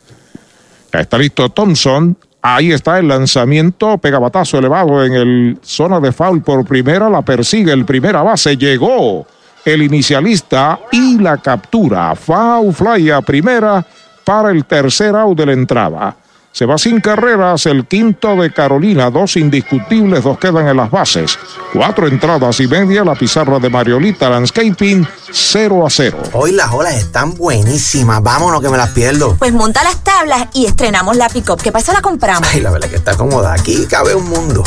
Ya 0.92 1.02
está 1.02 1.20
listo 1.20 1.50
Thompson. 1.50 2.18
Ahí 2.42 2.72
está 2.72 2.98
el 2.98 3.10
lanzamiento, 3.10 4.00
pega 4.00 4.18
batazo 4.18 4.58
elevado 4.58 5.06
en 5.06 5.14
el 5.14 5.60
zona 5.62 6.00
de 6.00 6.12
foul 6.12 6.42
por 6.42 6.66
primera, 6.66 7.12
la 7.12 7.22
persigue 7.22 7.74
el 7.74 7.86
primera 7.86 8.24
base, 8.24 8.58
llegó 8.58 9.28
el 9.66 9.82
inicialista 9.82 10.80
y 10.92 11.18
la 11.18 11.38
captura. 11.38 12.16
Foul 12.16 12.74
fly 12.74 13.10
a 13.10 13.22
primera 13.22 13.86
para 14.24 14.52
el 14.52 14.66
tercer 14.66 15.16
out 15.16 15.38
de 15.38 15.46
la 15.46 15.54
entrada. 15.54 16.16
Se 16.56 16.66
va 16.66 16.78
sin 16.78 17.02
carreras 17.02 17.66
el 17.66 17.86
quinto 17.86 18.34
de 18.38 18.50
Carolina, 18.50 19.10
dos 19.10 19.36
indiscutibles, 19.36 20.24
dos 20.24 20.40
quedan 20.40 20.70
en 20.70 20.78
las 20.78 20.90
bases. 20.90 21.38
Cuatro 21.74 22.08
entradas 22.08 22.62
y 22.62 22.68
media, 22.68 23.04
la 23.04 23.14
pizarra 23.14 23.60
de 23.60 23.70
Mariolita 23.70 24.30
Landscaping, 24.30 25.06
0 25.34 25.86
a 25.86 25.90
0. 25.90 26.18
Hoy 26.32 26.54
las 26.54 26.72
olas 26.72 26.96
están 26.96 27.36
buenísimas, 27.36 28.24
vámonos 28.24 28.62
que 28.62 28.70
me 28.70 28.78
las 28.78 28.92
pierdo. 28.92 29.36
Pues 29.36 29.52
monta 29.52 29.84
las 29.84 30.02
tablas 30.02 30.48
y 30.54 30.66
estrenamos 30.66 31.18
la 31.18 31.28
pick-up. 31.28 31.62
¿Qué 31.62 31.74
pasa? 31.74 31.92
La 31.92 32.00
compramos. 32.00 32.48
Ay, 32.50 32.62
la 32.62 32.72
verdad 32.72 32.88
que 32.88 32.96
está 32.96 33.18
cómoda, 33.18 33.52
aquí 33.52 33.86
cabe 33.90 34.16
un 34.16 34.30
mundo. 34.30 34.64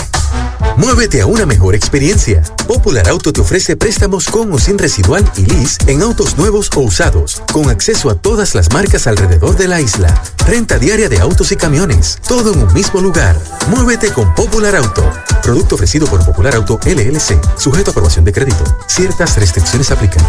Muévete 0.77 1.21
a 1.23 1.27
una 1.27 1.45
mejor 1.45 1.75
experiencia. 1.75 2.43
Popular 2.69 3.09
Auto 3.09 3.33
te 3.33 3.41
ofrece 3.41 3.77
préstamos 3.77 4.29
con 4.29 4.53
o 4.53 4.59
sin 4.59 4.79
residual 4.79 5.25
y 5.37 5.45
lease 5.47 5.79
en 5.89 6.03
autos 6.03 6.39
nuevos 6.39 6.71
o 6.77 6.81
usados, 6.81 7.43
con 7.53 7.69
acceso 7.69 8.11
a 8.11 8.15
todas 8.15 8.55
las 8.55 8.73
marcas 8.73 9.09
alrededor 9.09 9.57
de 9.57 9.67
la 9.67 9.81
isla. 9.81 10.23
Renta 10.47 10.79
diaria 10.79 11.09
de 11.09 11.19
autos 11.19 11.51
y 11.51 11.57
camiones, 11.57 11.78
todo 12.27 12.53
en 12.55 12.63
un 12.63 12.75
mismo 12.75 13.01
lugar. 13.01 13.37
Muévete 13.69 14.13
con 14.13 14.35
Popular 14.35 14.75
Auto. 14.75 15.09
Producto 15.45 15.77
ofrecido 15.77 16.09
por 16.09 16.25
Popular 16.27 16.57
Auto 16.57 16.81
LLC, 16.85 17.41
sujeto 17.57 17.91
a 17.91 17.93
aprobación 17.93 18.25
de 18.25 18.33
crédito. 18.33 18.65
Ciertas 18.89 19.37
restricciones 19.37 19.89
aplican. 19.93 20.25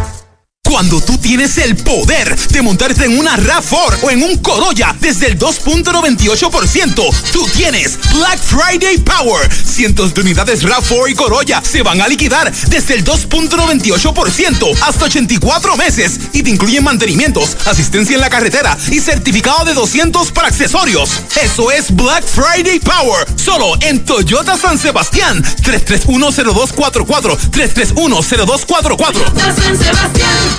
Cuando 0.70 1.02
tú 1.02 1.18
tienes 1.18 1.58
el 1.58 1.76
poder 1.76 2.38
de 2.38 2.62
montarte 2.62 3.06
en 3.06 3.18
una 3.18 3.36
RAV4 3.36 4.04
o 4.04 4.12
en 4.12 4.22
un 4.22 4.38
Corolla 4.38 4.96
desde 5.00 5.26
el 5.26 5.40
2.98%, 5.40 7.12
tú 7.34 7.48
tienes 7.48 7.98
Black 8.14 8.40
Friday 8.40 9.00
Power. 9.00 9.50
Cientos 9.52 10.14
de 10.14 10.22
unidades 10.22 10.64
RAV4 10.64 11.10
y 11.10 11.16
Corolla 11.16 11.64
se 11.64 11.82
van 11.82 12.02
a 12.02 12.08
liquidar 12.08 12.54
desde 12.68 12.94
el 12.94 13.04
2.98% 13.04 14.78
hasta 14.82 15.06
84 15.06 15.76
meses 15.76 16.20
y 16.34 16.44
te 16.44 16.52
incluyen 16.52 16.84
mantenimientos, 16.84 17.58
asistencia 17.66 18.14
en 18.14 18.22
la 18.22 18.30
carretera 18.30 18.78
y 18.92 19.00
certificado 19.00 19.66
de 19.66 19.74
200 19.74 20.32
para 20.32 20.50
accesorios. 20.50 21.20
Eso 21.42 21.72
es 21.72 21.94
Black 21.96 22.24
Friday 22.24 22.80
Power, 22.80 23.26
solo 23.36 23.74
en 23.82 24.06
Toyota 24.06 24.56
San 24.56 24.78
Sebastián. 24.78 25.44
3310244 25.64 27.38
3310244 27.50 29.34
San 29.36 29.76
Sebastián. 29.76 30.59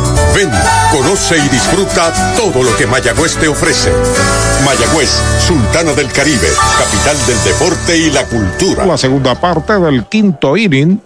Ven, 0.35 0.49
conoce 0.91 1.37
y 1.37 1.49
disfruta 1.49 2.13
todo 2.37 2.63
lo 2.63 2.75
que 2.77 2.87
Mayagüez 2.87 3.35
te 3.35 3.47
ofrece. 3.47 3.91
Mayagüez, 4.65 5.09
Sultana 5.45 5.91
del 5.91 6.11
Caribe, 6.11 6.47
capital 6.77 7.17
del 7.27 7.43
deporte 7.43 7.97
y 7.97 8.11
la 8.11 8.25
cultura. 8.25 8.85
La 8.85 8.97
segunda 8.97 9.35
parte 9.35 9.77
del 9.77 10.05
quinto 10.05 10.55
inning. 10.55 11.01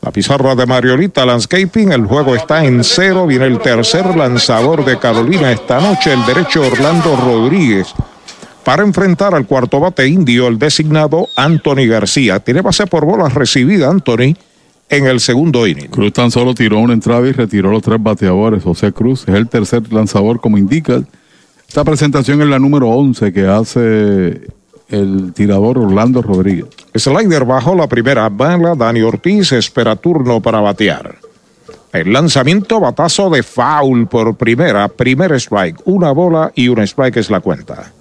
La 0.00 0.10
pizarra 0.10 0.54
de 0.54 0.64
Mariolita 0.64 1.26
Landscaping, 1.26 1.92
el 1.92 2.06
juego 2.06 2.34
está 2.34 2.64
en 2.64 2.82
cero, 2.82 3.26
viene 3.26 3.44
el 3.44 3.58
tercer 3.58 4.16
lanzador 4.16 4.82
de 4.82 4.98
Carolina 4.98 5.52
esta 5.52 5.78
noche, 5.78 6.14
el 6.14 6.24
derecho 6.24 6.62
Orlando 6.62 7.16
Rodríguez, 7.16 7.88
para 8.64 8.82
enfrentar 8.82 9.34
al 9.34 9.46
cuarto 9.46 9.78
bate 9.78 10.08
indio, 10.08 10.48
el 10.48 10.58
designado 10.58 11.28
Anthony 11.36 11.86
García. 11.86 12.40
Tiene 12.40 12.62
base 12.62 12.86
por 12.86 13.04
bolas 13.04 13.34
recibida 13.34 13.90
Anthony 13.90 14.36
en 14.90 15.06
el 15.06 15.20
segundo 15.20 15.66
inning. 15.66 15.86
Cruz 15.86 16.12
tan 16.12 16.30
solo 16.32 16.52
tiró 16.52 16.80
una 16.80 16.92
entrada 16.92 17.26
y 17.26 17.32
retiró 17.32 17.70
los 17.70 17.82
tres 17.82 18.02
bateadores. 18.02 18.64
José 18.64 18.92
Cruz 18.92 19.22
es 19.28 19.34
el 19.36 19.48
tercer 19.48 19.90
lanzador, 19.92 20.40
como 20.40 20.58
indica. 20.58 21.00
Esta 21.66 21.84
presentación 21.84 22.42
es 22.42 22.48
la 22.48 22.58
número 22.58 22.88
11 22.88 23.32
que 23.32 23.46
hace 23.46 24.48
el 24.88 25.32
tirador 25.32 25.78
Orlando 25.78 26.20
Rodríguez. 26.20 26.66
Slider 26.92 27.44
bajo 27.44 27.76
la 27.76 27.86
primera 27.86 28.28
bala. 28.28 28.74
Dani 28.74 29.00
Ortiz 29.02 29.52
espera 29.52 29.94
turno 29.94 30.42
para 30.42 30.60
batear. 30.60 31.14
El 31.92 32.12
lanzamiento 32.12 32.80
batazo 32.80 33.30
de 33.30 33.44
foul 33.44 34.08
por 34.08 34.34
primera. 34.34 34.88
Primer 34.88 35.32
strike. 35.34 35.80
Una 35.84 36.10
bola 36.10 36.50
y 36.56 36.66
un 36.66 36.80
strike 36.80 37.18
es 37.18 37.30
la 37.30 37.38
cuenta. 37.38 37.92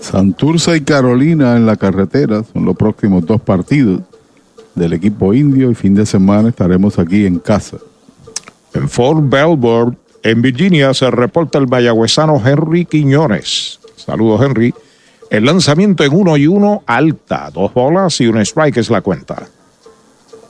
Santurce 0.00 0.76
y 0.76 0.80
Carolina 0.82 1.56
en 1.56 1.66
la 1.66 1.76
carretera 1.76 2.44
son 2.52 2.64
los 2.64 2.76
próximos 2.76 3.26
dos 3.26 3.40
partidos 3.40 4.00
del 4.74 4.92
equipo 4.92 5.34
indio 5.34 5.70
y 5.70 5.74
fin 5.74 5.94
de 5.94 6.06
semana 6.06 6.48
estaremos 6.48 6.98
aquí 6.98 7.26
en 7.26 7.38
casa. 7.38 7.78
En 8.74 8.88
Fort 8.88 9.20
Belvoir, 9.28 9.96
en 10.22 10.40
Virginia, 10.40 10.94
se 10.94 11.10
reporta 11.10 11.58
el 11.58 11.68
mayagüezano 11.68 12.40
Henry 12.44 12.84
Quiñones. 12.84 13.80
Saludos, 13.96 14.40
Henry. 14.42 14.74
El 15.30 15.44
lanzamiento 15.44 16.04
en 16.04 16.14
uno 16.14 16.36
y 16.36 16.46
uno, 16.46 16.82
alta. 16.86 17.50
Dos 17.52 17.72
bolas 17.72 18.20
y 18.20 18.26
un 18.26 18.38
strike 18.38 18.78
es 18.78 18.90
la 18.90 19.00
cuenta. 19.00 19.48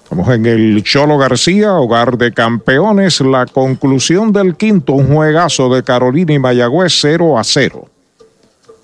Estamos 0.02 0.28
en 0.28 0.44
el 0.44 0.82
Cholo 0.82 1.16
García, 1.18 1.72
hogar 1.74 2.18
de 2.18 2.32
campeones. 2.32 3.20
La 3.20 3.46
conclusión 3.46 4.32
del 4.32 4.56
quinto, 4.56 4.92
un 4.92 5.14
juegazo 5.14 5.72
de 5.72 5.82
Carolina 5.82 6.34
y 6.34 6.38
Mayagüez 6.38 6.92
0 7.00 7.38
a 7.38 7.44
0. 7.44 7.88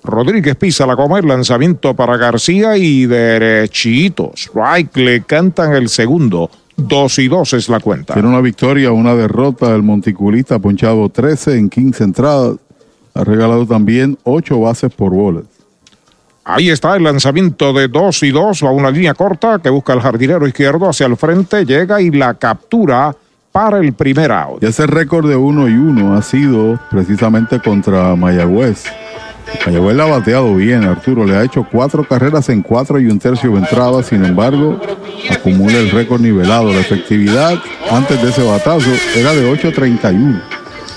Rodríguez 0.09 0.55
pisa 0.55 0.85
la 0.85 0.95
coma, 0.95 1.19
el 1.19 1.27
lanzamiento 1.27 1.95
para 1.95 2.17
García 2.17 2.77
y 2.77 3.05
derechito. 3.05 4.31
Strike 4.35 4.97
le 4.97 5.21
cantan 5.21 5.73
el 5.73 5.89
segundo. 5.89 6.49
Dos 6.75 7.19
y 7.19 7.27
dos 7.27 7.53
es 7.53 7.67
la 7.67 7.79
cuenta. 7.79 8.13
Tiene 8.13 8.29
una 8.29 8.41
victoria, 8.41 8.91
una 8.91 9.15
derrota. 9.15 9.75
El 9.75 9.83
monticulista 9.83 10.55
ha 10.55 10.59
ponchado 10.59 11.09
13 11.09 11.57
en 11.57 11.69
15 11.69 12.03
entradas. 12.03 12.57
Ha 13.13 13.23
regalado 13.23 13.65
también 13.65 14.17
8 14.23 14.59
bases 14.59 14.91
por 14.93 15.11
bolas. 15.11 15.43
Ahí 16.45 16.69
está 16.69 16.95
el 16.95 17.03
lanzamiento 17.03 17.73
de 17.73 17.87
dos 17.87 18.23
y 18.23 18.31
dos. 18.31 18.63
Va 18.63 18.71
una 18.71 18.89
línea 18.89 19.13
corta 19.13 19.59
que 19.59 19.69
busca 19.69 19.93
el 19.93 20.01
jardinero 20.01 20.47
izquierdo 20.47 20.89
hacia 20.89 21.05
el 21.05 21.15
frente. 21.15 21.65
Llega 21.65 22.01
y 22.01 22.09
la 22.09 22.33
captura 22.33 23.15
para 23.51 23.79
el 23.79 23.93
primer 23.93 24.31
out. 24.31 24.63
Y 24.63 24.65
ese 24.65 24.87
récord 24.87 25.29
de 25.29 25.35
uno 25.35 25.67
y 25.67 25.73
uno 25.73 26.15
ha 26.15 26.21
sido 26.21 26.79
precisamente 26.89 27.59
contra 27.59 28.15
Mayagüez. 28.15 28.85
Mayagüez 29.65 29.99
ha 29.99 30.05
bateado 30.05 30.55
bien, 30.55 30.83
Arturo. 30.83 31.25
Le 31.25 31.35
ha 31.35 31.43
hecho 31.43 31.65
cuatro 31.69 32.03
carreras 32.03 32.49
en 32.49 32.61
cuatro 32.61 32.99
y 32.99 33.07
un 33.07 33.19
tercio 33.19 33.51
de 33.51 33.59
entrada. 33.59 34.01
Sin 34.03 34.23
embargo, 34.25 34.79
acumula 35.29 35.77
el 35.77 35.91
récord 35.91 36.21
nivelado. 36.21 36.71
La 36.71 36.79
efectividad 36.79 37.55
antes 37.89 38.21
de 38.21 38.29
ese 38.29 38.43
batazo 38.43 38.89
era 39.15 39.33
de 39.33 39.51
8.31. 39.51 40.41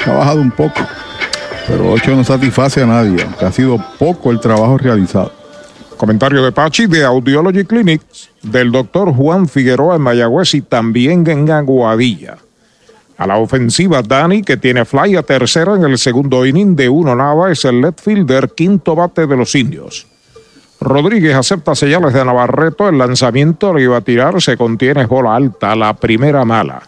Ha 0.07 0.12
bajado 0.12 0.41
un 0.41 0.51
poco. 0.51 0.81
Pero 1.66 1.93
8 1.93 2.16
no 2.16 2.24
satisface 2.24 2.83
a 2.83 2.87
nadie, 2.87 3.23
aunque 3.23 3.45
ha 3.45 3.53
sido 3.53 3.79
poco 3.99 4.31
el 4.31 4.41
trabajo 4.41 4.79
realizado. 4.79 5.33
Comentario 5.97 6.45
de 6.45 6.51
Pachi 6.51 6.87
de 6.87 7.05
Audiology 7.05 7.65
Clinics 7.65 8.31
del 8.43 8.73
doctor 8.73 9.15
Juan 9.15 9.49
Figueroa 9.49 9.97
en 9.97 10.03
Mayagüez 10.03 10.55
y 10.55 10.62
también 10.62 11.24
en 11.29 11.49
Aguadilla. 11.51 12.39
A 13.23 13.27
la 13.28 13.39
ofensiva, 13.39 14.03
Dani, 14.03 14.43
que 14.43 14.57
tiene 14.57 14.85
fly 14.85 15.15
a 15.15 15.23
tercera 15.23 15.77
en 15.77 15.85
el 15.85 15.97
segundo 15.97 16.44
inning 16.44 16.74
de 16.74 16.89
uno 16.89 17.15
nada, 17.15 17.53
es 17.53 17.65
el 17.65 17.81
left 17.81 18.01
fielder, 18.01 18.51
quinto 18.51 18.97
bate 18.97 19.28
de 19.28 19.36
los 19.36 19.55
indios. 19.55 20.09
Rodríguez 20.81 21.36
acepta 21.36 21.77
señales 21.77 22.15
de 22.15 22.24
Navarreto, 22.24 22.89
el 22.89 22.99
lanzamiento 22.99 23.73
le 23.73 23.85
iba 23.85 23.99
a 23.99 24.01
tirar, 24.01 24.43
se 24.43 24.57
contiene 24.57 25.07
bola 25.07 25.36
alta, 25.36 25.77
la 25.77 25.94
primera 25.94 26.44
mala. 26.44 26.82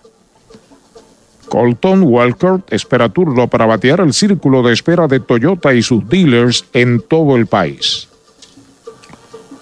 Colton 1.48 2.02
Walker 2.02 2.64
espera 2.68 3.08
turno 3.10 3.46
para 3.46 3.66
batear 3.66 4.00
el 4.00 4.12
círculo 4.12 4.64
de 4.64 4.72
espera 4.72 5.06
de 5.06 5.20
Toyota 5.20 5.72
y 5.72 5.82
sus 5.82 6.08
dealers 6.08 6.64
en 6.72 7.00
todo 7.00 7.36
el 7.36 7.46
país. 7.46 8.08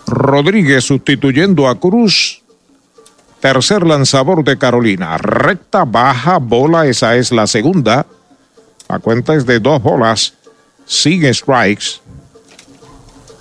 Rodríguez 0.07 0.85
sustituyendo 0.85 1.69
a 1.69 1.79
Cruz. 1.79 2.42
Tercer 3.43 3.85
lanzador 3.85 4.45
de 4.45 4.57
Carolina. 4.57 5.19
Recta, 5.19 5.85
baja, 5.85 6.39
bola, 6.39 6.87
esa 6.87 7.17
es 7.17 7.33
la 7.33 7.49
segunda. 7.49 8.07
La 8.89 9.01
cuenta 9.01 9.35
es 9.35 9.45
de 9.47 9.59
dos 9.59 9.83
bolas. 9.83 10.35
Sigue 10.87 11.35
strikes. 11.35 12.01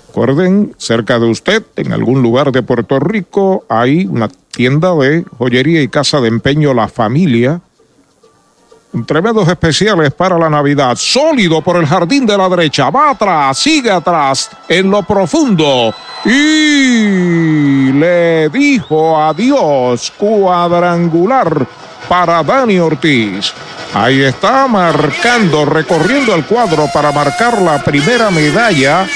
Recuerden, 0.08 0.74
cerca 0.76 1.20
de 1.20 1.26
usted, 1.30 1.62
en 1.76 1.92
algún 1.92 2.20
lugar 2.20 2.50
de 2.50 2.64
Puerto 2.64 2.98
Rico, 2.98 3.64
hay 3.68 4.06
una 4.06 4.28
tienda 4.50 4.92
de 4.96 5.24
joyería 5.38 5.80
y 5.80 5.86
casa 5.86 6.20
de 6.20 6.26
empeño 6.26 6.74
La 6.74 6.88
Familia 6.88 7.60
Tremendos 9.06 9.48
especiales 9.48 10.12
para 10.12 10.38
la 10.38 10.50
Navidad. 10.50 10.96
Sólido 10.96 11.62
por 11.62 11.76
el 11.76 11.86
jardín 11.86 12.26
de 12.26 12.36
la 12.36 12.46
derecha. 12.50 12.90
Va 12.90 13.10
atrás, 13.10 13.56
sigue 13.56 13.90
atrás, 13.90 14.50
en 14.68 14.90
lo 14.90 15.02
profundo. 15.02 15.94
Y 16.26 17.90
le 17.92 18.50
dijo 18.50 19.18
adiós. 19.18 20.12
Cuadrangular 20.18 21.66
para 22.12 22.42
Dani 22.42 22.78
Ortiz. 22.78 23.54
Ahí 23.94 24.20
está 24.20 24.68
marcando, 24.68 25.64
recorriendo 25.64 26.34
el 26.34 26.44
cuadro 26.44 26.86
para 26.92 27.10
marcar 27.10 27.62
la 27.62 27.82
primera 27.82 28.30
medalla. 28.30 29.06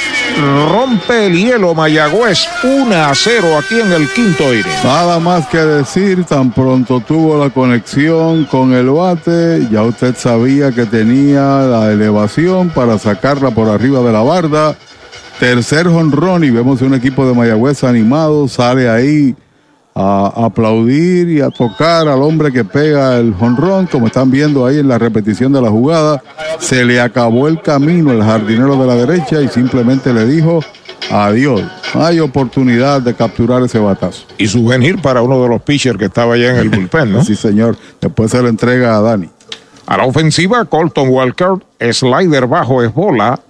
Rompe 0.73 1.27
el 1.27 1.37
hielo 1.37 1.75
Mayagüez 1.75 2.49
1 2.65 2.95
a 2.95 3.15
0 3.15 3.59
aquí 3.59 3.81
en 3.81 3.93
el 3.93 4.11
quinto 4.15 4.45
aire. 4.45 4.71
Nada 4.83 5.19
más 5.19 5.47
que 5.49 5.59
decir, 5.59 6.25
tan 6.25 6.51
pronto 6.51 7.01
tuvo 7.01 7.37
la 7.37 7.51
conexión 7.51 8.47
con 8.47 8.73
el 8.73 8.89
bate, 8.89 9.69
ya 9.71 9.83
usted 9.83 10.17
sabía 10.17 10.73
que 10.73 10.87
tenía 10.87 11.43
la 11.67 11.93
elevación 11.93 12.71
para 12.71 12.99
sacarla 12.99 13.51
por 13.51 13.69
arriba 13.69 14.01
de 14.01 14.13
la 14.13 14.23
barda. 14.23 14.75
Tercer 15.39 15.87
jonrón 15.87 16.45
y 16.45 16.51
vemos 16.51 16.81
un 16.81 16.95
equipo 16.95 17.29
de 17.29 17.35
Mayagüez 17.35 17.85
animado, 17.85 18.49
sale 18.49 18.89
ahí 18.89 19.37
a 19.99 20.45
aplaudir 20.45 21.31
y 21.31 21.41
a 21.41 21.49
tocar 21.49 22.07
al 22.07 22.23
hombre 22.23 22.53
que 22.53 22.65
pega 22.65 23.17
el 23.17 23.33
jonrón, 23.33 23.87
como 23.87 24.09
están 24.09 24.31
viendo 24.31 24.67
ahí 24.67 24.79
en 24.79 24.89
la 24.89 24.99
repetición 24.99 25.55
de 25.55 25.63
la 25.63 25.71
jugada. 25.71 26.23
Se 26.59 26.85
le 26.85 27.01
acabó 27.01 27.49
el 27.49 27.63
camino 27.63 28.11
al 28.11 28.23
jardinero 28.23 28.77
de 28.77 28.87
la 28.87 28.95
derecha 28.95 29.41
y 29.41 29.49
simplemente 29.49 30.13
le 30.13 30.27
dijo 30.27 30.61
adiós. 31.11 31.63
hay 31.95 32.21
oportunidad 32.21 33.01
de 33.01 33.15
capturar 33.15 33.63
ese 33.63 33.79
batazo. 33.79 34.27
Y 34.37 34.49
subvenir 34.49 35.01
para 35.01 35.23
uno 35.23 35.43
de 35.43 35.49
los 35.49 35.63
pitchers 35.63 35.99
que 35.99 36.05
estaba 36.05 36.35
allá 36.35 36.51
en 36.51 36.57
el 36.57 36.69
bullpen, 36.77 37.13
¿no? 37.13 37.25
sí, 37.25 37.35
señor. 37.35 37.79
Después 37.99 38.31
se 38.31 38.43
le 38.43 38.51
entrega 38.51 38.99
a 38.99 39.01
Dani. 39.01 39.31
A 39.87 39.97
la 39.97 40.05
ofensiva, 40.05 40.67
Colton 40.67 41.09
Walker, 41.09 41.53
slider 41.81 42.47
bajo 42.47 42.83
es 42.83 42.93
bola. 42.93 43.41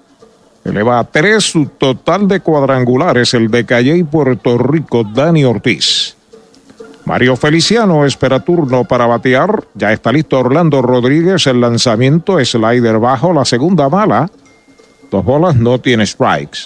Eleva 0.64 1.00
a 1.00 1.04
tres 1.04 1.44
su 1.44 1.66
total 1.66 2.28
de 2.28 2.38
cuadrangulares, 2.38 3.34
el 3.34 3.50
de 3.50 3.64
Calle 3.64 3.96
y 3.96 4.04
Puerto 4.04 4.58
Rico, 4.58 5.02
Dani 5.02 5.44
Ortiz. 5.44 6.15
Mario 7.06 7.36
Feliciano 7.36 8.04
espera 8.04 8.40
turno 8.40 8.84
para 8.84 9.06
batear. 9.06 9.62
Ya 9.74 9.92
está 9.92 10.10
listo 10.10 10.40
Orlando 10.40 10.82
Rodríguez. 10.82 11.46
El 11.46 11.60
lanzamiento, 11.60 12.44
slider 12.44 12.98
bajo, 12.98 13.32
la 13.32 13.44
segunda 13.44 13.88
mala. 13.88 14.28
Dos 15.08 15.24
bolas, 15.24 15.54
no 15.54 15.78
tiene 15.78 16.04
strikes. 16.04 16.62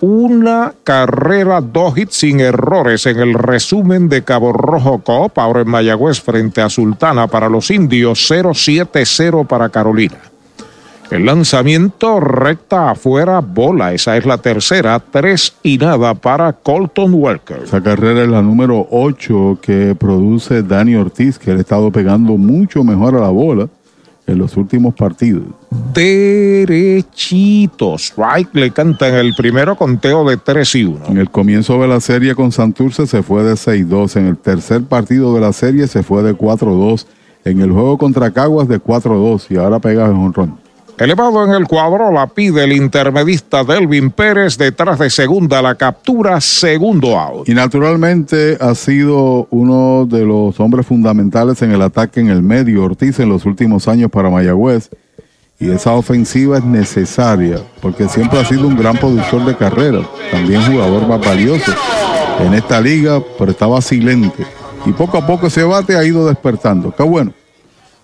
Una 0.00 0.72
carrera, 0.82 1.60
dos 1.60 1.96
hits 1.98 2.16
sin 2.16 2.40
errores 2.40 3.04
en 3.04 3.20
el 3.20 3.34
resumen 3.34 4.08
de 4.08 4.24
Cabo 4.24 4.54
Rojo 4.54 5.02
Coop. 5.02 5.38
Ahora 5.38 5.60
en 5.60 5.68
Mayagüez 5.68 6.22
frente 6.22 6.62
a 6.62 6.70
Sultana 6.70 7.26
para 7.26 7.50
los 7.50 7.70
indios. 7.70 8.30
0-7-0 8.30 9.46
para 9.46 9.68
Carolina. 9.68 10.31
El 11.12 11.26
lanzamiento 11.26 12.20
recta 12.20 12.90
afuera, 12.92 13.40
bola. 13.40 13.92
Esa 13.92 14.16
es 14.16 14.24
la 14.24 14.38
tercera, 14.38 14.98
tres 14.98 15.52
y 15.62 15.76
nada 15.76 16.14
para 16.14 16.54
Colton 16.54 17.12
Walker. 17.12 17.60
Esa 17.62 17.82
carrera 17.82 18.22
es 18.22 18.30
la 18.30 18.40
número 18.40 18.88
8 18.90 19.58
que 19.60 19.94
produce 19.94 20.62
Dani 20.62 20.94
Ortiz, 20.94 21.38
que 21.38 21.50
ha 21.50 21.56
estado 21.56 21.92
pegando 21.92 22.38
mucho 22.38 22.82
mejor 22.82 23.14
a 23.16 23.20
la 23.20 23.28
bola 23.28 23.68
en 24.26 24.38
los 24.38 24.56
últimos 24.56 24.94
partidos. 24.94 25.42
Derechitos. 25.92 27.04
Strike 28.04 28.54
le 28.54 28.70
canta 28.70 29.08
en 29.08 29.16
el 29.16 29.34
primero 29.34 29.76
conteo 29.76 30.26
de 30.26 30.38
3 30.38 30.74
y 30.76 30.84
1. 30.84 31.08
En 31.08 31.18
el 31.18 31.28
comienzo 31.28 31.78
de 31.82 31.88
la 31.88 32.00
serie 32.00 32.34
con 32.34 32.52
Santurce 32.52 33.06
se 33.06 33.22
fue 33.22 33.42
de 33.42 33.52
6-2. 33.52 34.16
En 34.16 34.28
el 34.28 34.38
tercer 34.38 34.82
partido 34.84 35.34
de 35.34 35.42
la 35.42 35.52
serie 35.52 35.88
se 35.88 36.02
fue 36.02 36.22
de 36.22 36.34
4-2. 36.34 37.04
En 37.44 37.60
el 37.60 37.70
juego 37.70 37.98
contra 37.98 38.30
Caguas 38.30 38.66
de 38.66 38.80
4-2 38.80 39.48
y 39.50 39.58
ahora 39.58 39.78
pega 39.78 40.06
en 40.06 40.16
un 40.16 40.32
ron. 40.32 40.61
Elevado 41.02 41.44
en 41.44 41.50
el 41.50 41.66
cuadro 41.66 42.12
la 42.12 42.28
pide 42.28 42.62
el 42.62 42.72
intermedista 42.72 43.64
Delvin 43.64 44.12
Pérez 44.12 44.56
detrás 44.56 45.00
de 45.00 45.10
segunda 45.10 45.60
la 45.60 45.74
captura, 45.74 46.40
segundo 46.40 47.18
out. 47.18 47.48
Y 47.48 47.54
naturalmente 47.54 48.56
ha 48.60 48.72
sido 48.76 49.48
uno 49.50 50.06
de 50.06 50.24
los 50.24 50.60
hombres 50.60 50.86
fundamentales 50.86 51.60
en 51.62 51.72
el 51.72 51.82
ataque 51.82 52.20
en 52.20 52.28
el 52.28 52.40
medio 52.40 52.84
Ortiz 52.84 53.18
en 53.18 53.30
los 53.30 53.44
últimos 53.46 53.88
años 53.88 54.12
para 54.12 54.30
Mayagüez. 54.30 54.90
Y 55.58 55.72
esa 55.72 55.90
ofensiva 55.90 56.58
es 56.58 56.64
necesaria 56.64 57.58
porque 57.80 58.08
siempre 58.08 58.38
ha 58.38 58.44
sido 58.44 58.68
un 58.68 58.76
gran 58.76 58.96
productor 58.96 59.44
de 59.44 59.56
carreras, 59.56 60.06
también 60.30 60.62
jugador 60.62 61.08
más 61.08 61.18
valioso 61.18 61.72
en 62.38 62.54
esta 62.54 62.80
liga, 62.80 63.20
pero 63.40 63.50
estaba 63.50 63.80
silente. 63.80 64.46
Y 64.86 64.92
poco 64.92 65.18
a 65.18 65.26
poco 65.26 65.48
ese 65.48 65.64
bate 65.64 65.96
ha 65.96 66.04
ido 66.04 66.28
despertando. 66.28 66.94
Qué 66.94 67.02
bueno. 67.02 67.32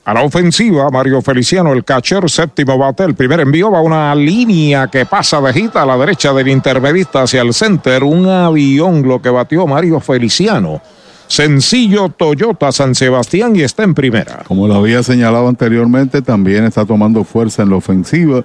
A 0.09 0.14
la 0.14 0.22
ofensiva, 0.22 0.89
Mario 0.89 1.20
Feliciano, 1.20 1.70
el 1.74 1.85
catcher, 1.85 2.30
séptimo 2.30 2.78
bate. 2.78 3.05
El 3.05 3.14
primer 3.14 3.40
envío 3.40 3.70
va 3.70 3.82
una 3.82 4.14
línea 4.14 4.86
que 4.86 5.05
pasa 5.05 5.39
de 5.39 5.52
gita 5.52 5.82
a 5.82 5.85
la 5.85 5.98
derecha 5.98 6.32
del 6.32 6.48
intermedista 6.48 7.24
hacia 7.24 7.43
el 7.43 7.52
center. 7.52 8.02
Un 8.02 8.26
avión 8.26 9.06
lo 9.06 9.20
que 9.20 9.28
batió 9.28 9.66
Mario 9.66 10.01
Feliciano. 10.01 10.80
Sencillo 11.26 12.09
Toyota 12.09 12.72
San 12.72 12.94
Sebastián 12.94 13.55
y 13.55 13.60
está 13.60 13.82
en 13.82 13.93
primera. 13.93 14.44
Como 14.48 14.66
lo 14.66 14.76
había 14.76 15.02
señalado 15.02 15.47
anteriormente, 15.47 16.22
también 16.22 16.64
está 16.64 16.86
tomando 16.86 17.22
fuerza 17.22 17.62
en 17.62 17.68
la 17.68 17.76
ofensiva, 17.76 18.43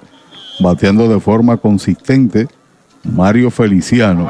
bateando 0.60 1.08
de 1.08 1.18
forma 1.18 1.56
consistente. 1.56 2.46
Mario 3.04 3.50
Feliciano 3.50 4.28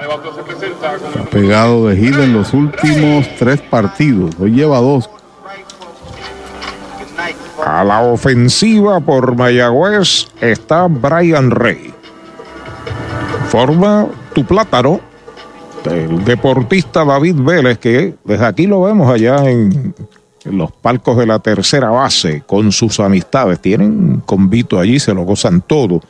pegado 1.32 1.89
de 1.89 1.97
gira 1.97 2.23
en 2.23 2.32
los 2.32 2.55
últimos 2.55 3.27
tres 3.40 3.61
partidos. 3.61 4.36
Hoy 4.39 4.52
lleva 4.52 4.78
dos 4.78 5.11
a 7.65 7.82
la 7.82 8.03
ofensiva 8.03 9.01
por 9.01 9.36
Mayagüez 9.36 10.28
está 10.41 10.86
Brian 10.86 11.51
Rey. 11.51 11.93
Forma 13.49 14.07
tu 14.35 14.45
plátano. 14.45 15.01
El 15.85 16.24
deportista 16.24 17.05
David 17.05 17.36
Vélez, 17.39 17.78
que 17.78 18.15
desde 18.24 18.47
aquí 18.47 18.66
lo 18.66 18.82
vemos 18.82 19.11
allá 19.11 19.51
en, 19.51 19.95
en 20.45 20.59
los 20.59 20.73
palcos 20.73 21.16
de 21.19 21.27
la 21.27 21.39
tercera 21.39 21.91
base 21.91 22.43
con 22.47 22.73
sus 22.73 23.01
amistades. 23.01 23.61
Tienen 23.61 24.23
convito 24.24 24.78
allí, 24.78 24.99
se 24.99 25.15
lo 25.15 25.23
gozan 25.23 25.61
todo. 25.61 26.01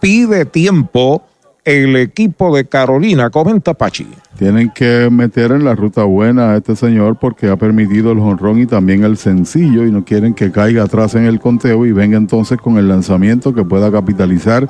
Pide 0.00 0.44
tiempo 0.44 1.22
el 1.64 1.96
equipo 1.96 2.54
de 2.54 2.64
Carolina. 2.64 3.30
Comenta 3.30 3.74
Pachi. 3.74 4.06
Tienen 4.38 4.70
que 4.70 5.08
meter 5.10 5.52
en 5.52 5.64
la 5.64 5.74
ruta 5.74 6.04
buena 6.04 6.52
a 6.52 6.56
este 6.56 6.74
señor 6.74 7.16
porque 7.16 7.48
ha 7.48 7.56
permitido 7.56 8.12
el 8.12 8.18
jonrón 8.18 8.58
y 8.60 8.66
también 8.66 9.04
el 9.04 9.16
sencillo 9.16 9.86
y 9.86 9.92
no 9.92 10.04
quieren 10.04 10.34
que 10.34 10.50
caiga 10.50 10.84
atrás 10.84 11.14
en 11.14 11.24
el 11.24 11.38
conteo 11.38 11.86
y 11.86 11.92
venga 11.92 12.16
entonces 12.16 12.58
con 12.58 12.78
el 12.78 12.88
lanzamiento 12.88 13.54
que 13.54 13.64
pueda 13.64 13.92
capitalizar 13.92 14.68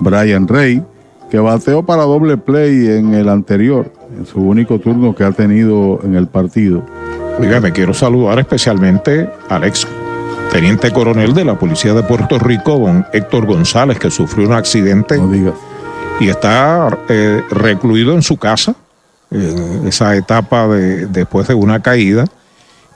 Brian 0.00 0.48
Rey, 0.48 0.82
que 1.30 1.38
bateó 1.38 1.84
para 1.84 2.04
doble 2.04 2.36
play 2.38 2.88
en 2.88 3.14
el 3.14 3.28
anterior, 3.28 3.92
en 4.16 4.24
su 4.24 4.40
único 4.40 4.78
turno 4.78 5.14
que 5.14 5.24
ha 5.24 5.32
tenido 5.32 6.00
en 6.02 6.14
el 6.14 6.28
partido. 6.28 6.84
Oiga, 7.38 7.60
me 7.60 7.72
quiero 7.72 7.92
saludar 7.92 8.38
especialmente 8.38 9.28
al 9.48 9.64
ex 9.64 9.86
teniente 10.50 10.90
coronel 10.90 11.32
de 11.32 11.44
la 11.44 11.58
Policía 11.58 11.94
de 11.94 12.02
Puerto 12.02 12.38
Rico, 12.38 12.78
don 12.78 13.06
Héctor 13.12 13.46
González, 13.46 13.98
que 13.98 14.10
sufrió 14.10 14.46
un 14.46 14.52
accidente 14.52 15.18
y 16.22 16.28
está 16.28 17.00
eh, 17.08 17.42
recluido 17.50 18.14
en 18.14 18.22
su 18.22 18.36
casa, 18.36 18.76
en 19.32 19.88
esa 19.88 20.14
etapa 20.14 20.68
de, 20.68 21.06
después 21.06 21.48
de 21.48 21.54
una 21.54 21.82
caída, 21.82 22.26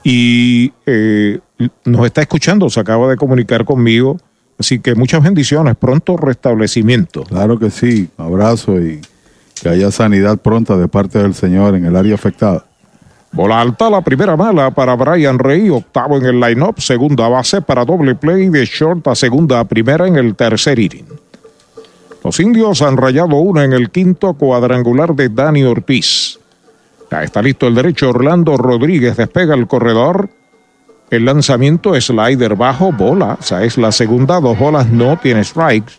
y 0.05 0.73
eh, 0.87 1.41
nos 1.85 2.07
está 2.07 2.21
escuchando, 2.21 2.71
se 2.71 2.79
acaba 2.79 3.09
de 3.09 3.17
comunicar 3.17 3.65
conmigo, 3.65 4.17
así 4.61 4.79
que 4.79 4.95
muchas 4.95 5.25
bendiciones, 5.25 5.75
pronto 5.75 6.17
restablecimiento. 6.17 7.25
Claro 7.25 7.59
que 7.59 7.71
sí, 7.71 8.09
abrazo 8.17 8.81
y 8.81 9.01
que 9.61 9.71
haya 9.71 9.91
sanidad 9.91 10.39
pronta 10.39 10.77
de 10.77 10.87
parte 10.87 11.19
del 11.19 11.35
Señor 11.35 11.75
en 11.75 11.85
el 11.85 11.97
área 11.97 12.15
afectada. 12.15 12.65
Bola 13.33 13.61
alta, 13.61 13.91
la 13.91 14.03
primera 14.03 14.37
mala 14.37 14.71
para 14.71 14.95
Brian 14.95 15.41
Rey, 15.41 15.69
octavo 15.69 16.17
en 16.19 16.27
el 16.27 16.39
line-up, 16.39 16.81
segunda 16.81 17.29
base 17.29 17.61
para 17.61 17.85
doble 17.85 18.15
play 18.15 18.51
de 18.51 18.65
short 18.67 19.09
a 19.09 19.17
segunda 19.17 19.59
a 19.59 19.65
primera 19.65 20.07
en 20.07 20.15
el 20.15 20.37
tercer 20.37 20.79
inning. 20.79 21.26
Los 22.27 22.41
indios 22.41 22.83
han 22.83 22.97
rayado 22.97 23.37
una 23.37 23.63
en 23.63 23.73
el 23.73 23.91
quinto 23.91 24.35
cuadrangular 24.35 25.15
de 25.15 25.29
Dani 25.29 25.63
Ortiz. 25.63 26.41
Ya 27.09 27.23
está 27.23 27.41
listo 27.41 27.69
el 27.69 27.77
derecho 27.77 28.11
Orlando 28.11 28.57
Rodríguez, 28.57 29.17
despega 29.17 29.55
el 29.55 29.69
corredor. 29.69 30.29
El 31.09 31.25
lanzamiento 31.25 31.95
slider 31.95 32.57
bajo, 32.57 32.91
bola, 32.91 33.39
o 33.41 33.57
es 33.59 33.79
la 33.79 33.93
segunda, 33.93 34.41
dos 34.41 34.59
bolas, 34.59 34.89
no 34.89 35.17
tiene 35.23 35.45
strikes. 35.45 35.93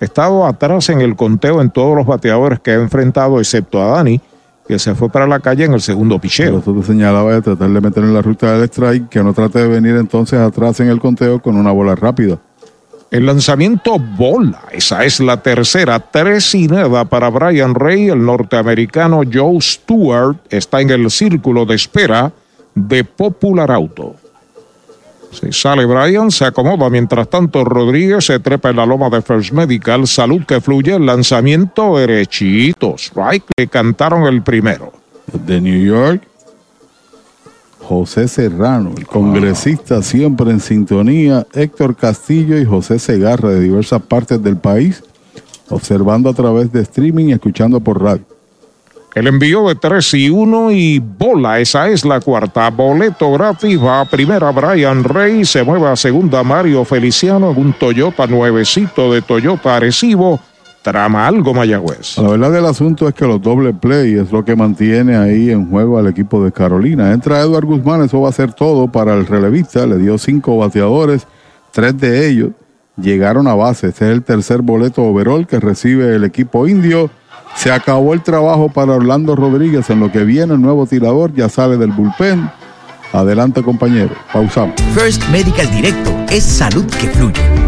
He 0.00 0.06
estado 0.06 0.46
atrás 0.46 0.88
en 0.88 1.02
el 1.02 1.14
conteo 1.16 1.60
en 1.60 1.68
todos 1.68 1.94
los 1.94 2.06
bateadores 2.06 2.60
que 2.60 2.70
ha 2.70 2.76
enfrentado, 2.76 3.38
excepto 3.38 3.82
a 3.82 3.88
Dani, 3.88 4.22
que 4.66 4.78
se 4.78 4.94
fue 4.94 5.10
para 5.10 5.26
la 5.26 5.40
calle 5.40 5.66
en 5.66 5.74
el 5.74 5.82
segundo 5.82 6.18
picheo. 6.18 6.60
Eso 6.60 6.72
te 6.72 6.82
señalaba 6.82 7.34
de 7.34 7.42
tratar 7.42 7.68
de 7.68 7.80
meter 7.82 8.04
en 8.04 8.14
la 8.14 8.22
ruta 8.22 8.54
del 8.54 8.70
strike, 8.70 9.10
que 9.10 9.22
no 9.22 9.34
trate 9.34 9.58
de 9.58 9.68
venir 9.68 9.96
entonces 9.96 10.40
atrás 10.40 10.80
en 10.80 10.88
el 10.88 10.98
conteo 10.98 11.42
con 11.42 11.56
una 11.56 11.72
bola 11.72 11.94
rápida. 11.94 12.38
El 13.10 13.24
lanzamiento 13.24 13.98
bola, 13.98 14.64
esa 14.70 15.02
es 15.02 15.18
la 15.20 15.38
tercera, 15.38 15.98
tres 15.98 16.54
y 16.54 16.68
nada 16.68 17.06
para 17.06 17.30
Brian 17.30 17.74
Rey. 17.74 18.08
El 18.10 18.24
norteamericano 18.24 19.22
Joe 19.32 19.60
Stewart 19.62 20.36
está 20.50 20.82
en 20.82 20.90
el 20.90 21.10
círculo 21.10 21.64
de 21.64 21.74
espera 21.74 22.30
de 22.74 23.04
Popular 23.04 23.70
Auto. 23.70 24.14
Se 25.32 25.52
sale 25.52 25.86
Brian, 25.86 26.30
se 26.30 26.44
acomoda. 26.44 26.90
Mientras 26.90 27.28
tanto, 27.28 27.64
Rodríguez 27.64 28.26
se 28.26 28.40
trepa 28.40 28.70
en 28.70 28.76
la 28.76 28.86
loma 28.86 29.08
de 29.08 29.22
First 29.22 29.52
Medical. 29.52 30.06
Salud 30.06 30.44
que 30.46 30.60
fluye. 30.60 30.94
El 30.94 31.06
lanzamiento 31.06 31.96
derechito. 31.96 32.94
Strike. 32.96 33.44
Le 33.56 33.68
cantaron 33.68 34.24
el 34.24 34.42
primero. 34.42 34.92
De 35.32 35.60
New 35.60 35.84
York. 35.84 36.27
José 37.88 38.28
Serrano, 38.28 38.92
el 38.94 39.06
congresista 39.06 40.02
siempre 40.02 40.50
en 40.50 40.60
sintonía, 40.60 41.46
Héctor 41.54 41.96
Castillo 41.96 42.58
y 42.58 42.66
José 42.66 42.98
Segarra 42.98 43.48
de 43.48 43.60
diversas 43.60 44.02
partes 44.02 44.42
del 44.42 44.58
país, 44.58 45.02
observando 45.70 46.28
a 46.28 46.34
través 46.34 46.70
de 46.70 46.82
streaming 46.82 47.28
y 47.28 47.32
escuchando 47.32 47.80
por 47.80 48.02
radio. 48.02 48.22
El 49.14 49.26
envío 49.26 49.68
de 49.68 49.74
3 49.74 50.14
y 50.14 50.28
1 50.28 50.70
y 50.72 50.98
bola, 50.98 51.60
esa 51.60 51.88
es 51.88 52.04
la 52.04 52.20
cuarta. 52.20 52.68
Boleto 52.68 53.32
gratis 53.32 53.82
va 53.82 54.02
a 54.02 54.04
primera 54.04 54.50
Brian 54.50 55.02
Rey, 55.02 55.46
se 55.46 55.62
mueve 55.62 55.86
a 55.88 55.96
segunda 55.96 56.42
Mario 56.42 56.84
Feliciano 56.84 57.52
en 57.52 57.58
un 57.58 57.72
Toyota 57.72 58.26
nuevecito 58.26 59.10
de 59.14 59.22
Toyota 59.22 59.76
Arecibo. 59.76 60.38
Trama 60.88 61.26
algo 61.26 61.52
Mayagüez. 61.52 62.16
La 62.16 62.28
verdad 62.28 62.50
del 62.50 62.64
asunto 62.64 63.06
es 63.06 63.14
que 63.14 63.26
los 63.26 63.42
doble 63.42 63.74
play 63.74 64.14
es 64.14 64.32
lo 64.32 64.42
que 64.42 64.56
mantiene 64.56 65.16
ahí 65.16 65.50
en 65.50 65.68
juego 65.68 65.98
al 65.98 66.06
equipo 66.06 66.42
de 66.42 66.50
Carolina. 66.50 67.12
Entra 67.12 67.40
Eduard 67.40 67.66
Guzmán, 67.66 68.02
eso 68.02 68.22
va 68.22 68.30
a 68.30 68.32
ser 68.32 68.54
todo 68.54 68.88
para 68.88 69.14
el 69.14 69.26
relevista. 69.26 69.86
Le 69.86 69.98
dio 69.98 70.16
cinco 70.16 70.56
bateadores, 70.56 71.26
tres 71.72 71.98
de 71.98 72.28
ellos 72.30 72.50
llegaron 72.96 73.46
a 73.48 73.54
base. 73.54 73.88
Este 73.88 74.06
es 74.06 74.12
el 74.12 74.22
tercer 74.22 74.62
boleto 74.62 75.02
overall 75.02 75.46
que 75.46 75.60
recibe 75.60 76.14
el 76.14 76.24
equipo 76.24 76.66
indio. 76.66 77.10
Se 77.54 77.70
acabó 77.70 78.14
el 78.14 78.22
trabajo 78.22 78.70
para 78.70 78.92
Orlando 78.92 79.36
Rodríguez 79.36 79.90
en 79.90 80.00
lo 80.00 80.10
que 80.10 80.24
viene 80.24 80.54
el 80.54 80.62
nuevo 80.62 80.86
tirador, 80.86 81.34
ya 81.34 81.50
sale 81.50 81.76
del 81.76 81.92
bullpen. 81.92 82.50
Adelante 83.12 83.62
compañero, 83.62 84.14
pausamos. 84.32 84.74
First 84.94 85.22
Medical 85.30 85.70
Directo 85.70 86.10
es 86.30 86.44
salud 86.44 86.86
que 87.00 87.08
fluye. 87.08 87.67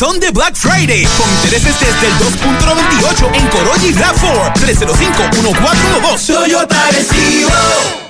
Maratón 0.00 0.20
de 0.20 0.30
Black 0.30 0.54
Friday. 0.54 1.06
Con 1.18 1.30
intereses 1.30 1.74
desde 1.78 2.06
el 2.06 2.14
2.98 2.14 3.34
en 3.34 3.46
Corolla 3.48 3.86
y 3.86 3.92
RAV4 3.92 4.54
305-1412 4.54 6.26
Toyota 6.26 6.90
Recibo. 6.90 8.09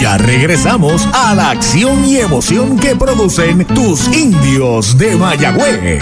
Ya 0.00 0.16
regresamos 0.16 1.06
a 1.12 1.34
la 1.34 1.50
acción 1.50 2.04
y 2.06 2.16
emoción 2.16 2.78
que 2.78 2.96
producen 2.96 3.66
tus 3.66 4.08
indios 4.08 4.96
de 4.96 5.14
Mayagüez. 5.16 6.00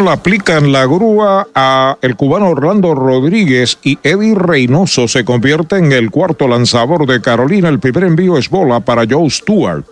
Bueno, 0.00 0.12
la 0.12 0.16
aplican 0.16 0.72
la 0.72 0.86
grúa 0.86 1.48
a 1.54 1.98
el 2.00 2.16
cubano 2.16 2.48
Orlando 2.48 2.94
Rodríguez 2.94 3.76
y 3.82 3.98
Eddie 4.02 4.34
Reynoso 4.34 5.06
se 5.08 5.26
convierte 5.26 5.76
en 5.76 5.92
el 5.92 6.10
cuarto 6.10 6.48
lanzador 6.48 7.04
de 7.04 7.20
Carolina. 7.20 7.68
El 7.68 7.80
primer 7.80 8.04
envío 8.04 8.38
es 8.38 8.48
bola 8.48 8.80
para 8.80 9.04
Joe 9.06 9.28
Stewart. 9.28 9.84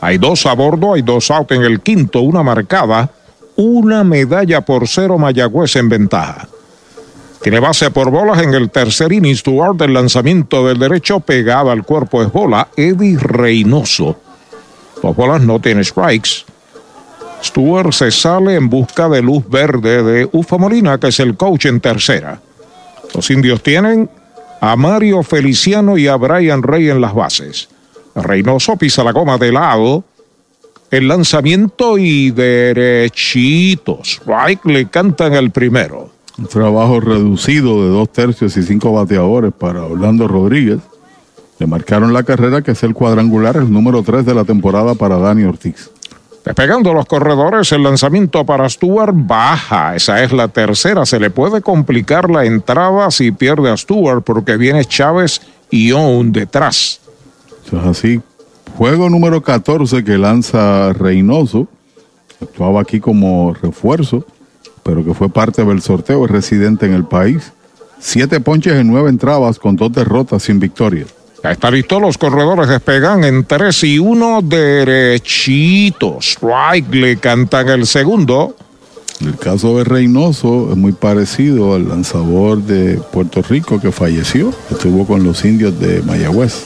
Hay 0.00 0.18
dos 0.18 0.44
a 0.46 0.54
bordo, 0.54 0.94
hay 0.94 1.02
dos 1.02 1.30
out 1.30 1.52
en 1.52 1.62
el 1.62 1.82
quinto, 1.82 2.22
una 2.22 2.42
marcada, 2.42 3.10
una 3.54 4.02
medalla 4.02 4.60
por 4.62 4.88
cero 4.88 5.18
Mayagüez 5.18 5.76
en 5.76 5.88
ventaja. 5.88 6.48
Tiene 7.40 7.60
base 7.60 7.92
por 7.92 8.10
bolas 8.10 8.42
en 8.42 8.54
el 8.54 8.70
tercer 8.70 9.12
inning. 9.12 9.36
Stewart 9.36 9.76
del 9.76 9.94
lanzamiento 9.94 10.66
del 10.66 10.80
derecho 10.80 11.20
pegada 11.20 11.70
al 11.70 11.84
cuerpo 11.84 12.24
es 12.24 12.32
bola. 12.32 12.66
Eddie 12.76 13.18
Reynoso. 13.20 14.18
Dos 15.00 15.14
bolas 15.14 15.42
no 15.42 15.60
tiene 15.60 15.84
strikes. 15.84 16.44
Stewart 17.44 17.92
se 17.92 18.10
sale 18.10 18.54
en 18.54 18.70
busca 18.70 19.08
de 19.08 19.20
luz 19.20 19.48
verde 19.48 20.02
de 20.02 20.28
Ufa 20.32 20.56
Molina, 20.56 20.98
que 20.98 21.08
es 21.08 21.20
el 21.20 21.36
coach 21.36 21.66
en 21.66 21.80
tercera. 21.80 22.40
Los 23.14 23.30
indios 23.30 23.62
tienen 23.62 24.08
a 24.60 24.76
Mario 24.76 25.22
Feliciano 25.22 25.98
y 25.98 26.08
a 26.08 26.16
Brian 26.16 26.62
Rey 26.62 26.88
en 26.88 27.02
las 27.02 27.14
bases. 27.14 27.68
Reynoso 28.14 28.76
pisa 28.76 29.04
la 29.04 29.12
goma 29.12 29.36
de 29.36 29.52
lado. 29.52 30.04
El 30.90 31.08
lanzamiento 31.08 31.98
y 31.98 32.30
derechitos. 32.30 34.22
Right 34.26 34.64
le 34.64 34.86
cantan 34.86 35.34
el 35.34 35.50
primero. 35.50 36.10
Un 36.38 36.46
trabajo 36.46 36.98
reducido 37.00 37.82
de 37.84 37.90
dos 37.90 38.10
tercios 38.10 38.56
y 38.56 38.62
cinco 38.62 38.92
bateadores 38.92 39.52
para 39.52 39.84
Orlando 39.84 40.26
Rodríguez. 40.28 40.78
Le 41.58 41.66
marcaron 41.66 42.12
la 42.12 42.22
carrera 42.22 42.62
que 42.62 42.72
es 42.72 42.82
el 42.82 42.94
cuadrangular, 42.94 43.56
el 43.56 43.70
número 43.70 44.02
3 44.02 44.24
de 44.24 44.34
la 44.34 44.44
temporada 44.44 44.94
para 44.94 45.18
Dani 45.18 45.44
Ortiz. 45.44 45.90
Despegando 46.44 46.92
los 46.92 47.06
corredores, 47.06 47.72
el 47.72 47.82
lanzamiento 47.82 48.44
para 48.44 48.68
Stuart 48.68 49.14
baja. 49.14 49.96
Esa 49.96 50.22
es 50.22 50.30
la 50.30 50.48
tercera. 50.48 51.06
Se 51.06 51.18
le 51.18 51.30
puede 51.30 51.62
complicar 51.62 52.28
la 52.28 52.44
entrada 52.44 53.10
si 53.10 53.32
pierde 53.32 53.70
a 53.70 53.76
Stuart 53.76 54.22
porque 54.22 54.58
viene 54.58 54.84
Chávez 54.84 55.40
y 55.70 55.92
Owen 55.92 56.32
detrás. 56.32 57.00
Eso 57.66 57.78
es 57.78 57.86
así. 57.86 58.20
Juego 58.76 59.08
número 59.08 59.42
14 59.42 60.04
que 60.04 60.18
lanza 60.18 60.92
Reynoso. 60.92 61.66
Actuaba 62.42 62.82
aquí 62.82 63.00
como 63.00 63.54
refuerzo, 63.54 64.26
pero 64.82 65.02
que 65.02 65.14
fue 65.14 65.30
parte 65.30 65.64
del 65.64 65.80
sorteo. 65.80 66.26
Es 66.26 66.30
residente 66.30 66.84
en 66.84 66.92
el 66.92 67.06
país. 67.06 67.52
Siete 67.98 68.38
ponches 68.40 68.74
en 68.74 68.88
nueve 68.88 69.08
entradas 69.08 69.58
con 69.58 69.76
dos 69.76 69.90
derrotas 69.92 70.42
sin 70.42 70.60
victoria. 70.60 71.06
Ya 71.44 71.50
está 71.50 71.70
listo, 71.70 72.00
los 72.00 72.16
corredores 72.16 72.68
despegan 72.68 73.22
en 73.22 73.44
3 73.44 73.84
y 73.84 73.98
1 73.98 74.40
derechitos. 74.42 76.26
Strike 76.30 76.94
le 76.94 77.18
cantan 77.18 77.68
el 77.68 77.86
segundo. 77.86 78.56
El 79.20 79.36
caso 79.36 79.76
de 79.76 79.84
Reynoso 79.84 80.70
es 80.70 80.76
muy 80.78 80.92
parecido 80.92 81.74
al 81.74 81.86
lanzador 81.88 82.62
de 82.62 82.96
Puerto 83.12 83.42
Rico 83.42 83.78
que 83.78 83.92
falleció. 83.92 84.52
Estuvo 84.70 85.06
con 85.06 85.22
los 85.22 85.44
indios 85.44 85.78
de 85.78 86.00
Mayagüez. 86.02 86.64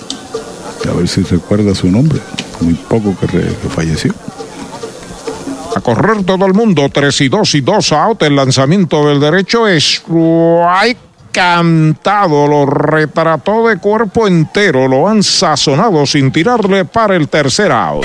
A 0.89 0.93
ver 0.95 1.09
si 1.09 1.23
recuerda 1.23 1.75
su 1.75 1.91
nombre. 1.91 2.21
Muy 2.61 2.75
poco 2.75 3.17
que, 3.21 3.27
re- 3.27 3.53
que 3.61 3.69
falleció. 3.69 4.15
A 5.75 5.81
correr 5.81 6.23
todo 6.25 6.47
el 6.47 6.55
mundo, 6.55 6.89
3 6.89 7.21
y 7.23 7.29
2 7.29 7.55
y 7.57 7.61
2 7.63 7.93
out. 7.93 8.23
El 8.23 8.37
lanzamiento 8.37 9.09
del 9.09 9.19
derecho 9.21 9.67
es 9.67 9.85
strike 9.85 10.99
cantado. 11.33 12.47
Lo 12.47 12.67
retrató 12.67 13.69
de 13.69 13.79
cuerpo 13.79 14.27
entero. 14.27 14.89
Lo 14.89 15.09
han 15.09 15.23
sazonado 15.23 16.07
sin 16.07 16.33
tirarle 16.33 16.85
para 16.85 17.17
el 17.17 17.29
tercer 17.29 17.73
out. 17.73 18.05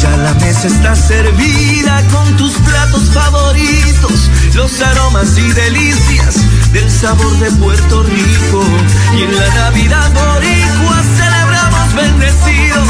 Ya 0.00 0.16
la 0.18 0.34
mesa 0.34 0.66
está 0.66 0.94
servida 0.94 2.02
con 2.12 2.36
tus 2.36 2.52
platos 2.52 3.02
favoritos, 3.14 4.30
los 4.54 4.80
aromas 4.82 5.38
y 5.38 5.52
delicias 5.52 6.36
del 6.72 6.90
sabor 6.90 7.38
de 7.38 7.50
Puerto 7.52 8.02
Rico. 8.02 8.64
Y 9.16 9.22
en 9.22 9.34
la 9.34 9.48
Navidad 9.54 10.10
boricua 10.12 11.02
celebramos 11.16 11.94
bendecidos, 11.94 12.88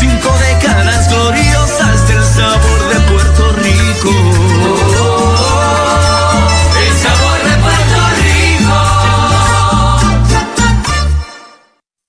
cinco 0.00 0.34
décadas 0.50 1.08
gloriosas 1.08 2.08
del 2.08 2.24
sabor 2.24 2.83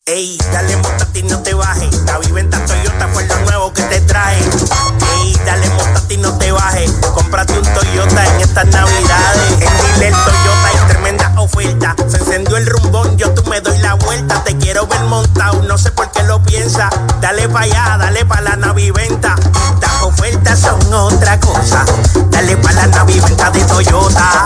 Ey, 0.08 0.38
dale 0.54 0.78
montate 0.78 1.18
y 1.18 1.24
no 1.24 1.40
te 1.42 1.56
bajes. 1.56 2.04
La 2.06 2.20
viventa 2.20 2.64
Toyota 2.64 3.08
fue 3.12 3.26
lo 3.26 3.40
nuevo 3.40 3.74
que 3.74 3.82
te 3.82 4.02
trae. 4.02 4.38
Ey, 4.38 5.36
dale 5.44 5.68
montate 5.72 6.14
y 6.14 6.18
no 6.18 6.38
te 6.38 6.52
bajes. 6.52 6.92
Cómprate 7.12 7.58
un 7.58 7.74
Toyota 7.74 8.24
en 8.24 8.42
estas 8.42 8.68
navidades. 8.68 9.52
En 9.54 9.96
Dile 9.96 10.12
Toyota 10.12 10.68
hay 10.68 10.88
tremenda 10.90 11.34
oferta. 11.40 11.96
Se 12.08 12.18
encendió 12.18 12.56
el 12.58 12.68
rumbón, 12.68 13.18
yo 13.18 13.34
tú 13.34 13.50
me 13.50 13.60
doy 13.62 13.80
la 13.80 13.96
vuelta. 13.96 14.44
Te 14.44 14.56
quiero 14.60 14.86
ver 14.86 15.02
montado, 15.06 15.64
no 15.64 15.76
sé 15.76 15.90
por 15.90 16.12
qué 16.12 16.22
lo 16.22 16.40
piensa. 16.44 16.88
Dale 17.20 17.50
pa' 17.50 17.62
allá, 17.62 17.98
dale 17.98 18.26
pa' 18.26 18.42
la 18.42 18.58
naviventa. 18.58 19.36
Las 19.82 20.04
ofertas 20.04 20.60
son 20.60 20.94
otra 20.94 21.40
cosa. 21.40 21.84
Dale 22.30 22.56
pa' 22.58 22.74
la 22.74 22.86
naviventa 22.86 23.50
de 23.50 23.64
Toyota. 23.64 24.46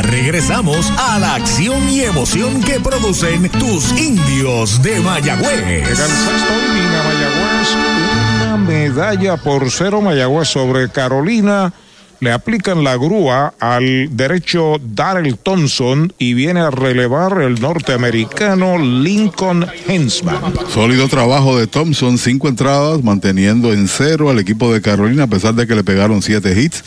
Regresamos 0.00 0.90
a 0.96 1.18
la 1.18 1.34
acción 1.34 1.88
y 1.90 2.00
emoción 2.00 2.62
que 2.62 2.80
producen 2.80 3.50
tus 3.50 3.92
indios 3.98 4.82
de 4.82 5.00
Mayagüez. 5.00 5.66
Llega 5.66 5.88
el 5.90 5.96
sexto 5.96 6.52
inning 6.70 6.86
a 6.86 7.02
Mayagüez. 7.02 7.68
Una 8.36 8.56
medalla 8.56 9.36
por 9.36 9.70
cero 9.70 10.00
Mayagüez 10.00 10.48
sobre 10.48 10.88
Carolina. 10.88 11.72
Le 12.20 12.30
aplican 12.30 12.84
la 12.84 12.96
grúa 12.96 13.52
al 13.58 14.16
derecho 14.16 14.80
Darrell 14.80 15.36
Thompson 15.36 16.12
y 16.18 16.34
viene 16.34 16.60
a 16.60 16.70
relevar 16.70 17.42
el 17.42 17.60
norteamericano 17.60 18.78
Lincoln 18.78 19.66
Hensman. 19.88 20.36
Sólido 20.72 21.08
trabajo 21.08 21.58
de 21.58 21.66
Thompson, 21.66 22.18
cinco 22.18 22.46
entradas, 22.46 23.02
manteniendo 23.02 23.72
en 23.72 23.88
cero 23.88 24.30
al 24.30 24.38
equipo 24.38 24.72
de 24.72 24.80
Carolina 24.80 25.24
a 25.24 25.26
pesar 25.26 25.54
de 25.54 25.66
que 25.66 25.74
le 25.74 25.82
pegaron 25.82 26.22
siete 26.22 26.56
hits. 26.58 26.84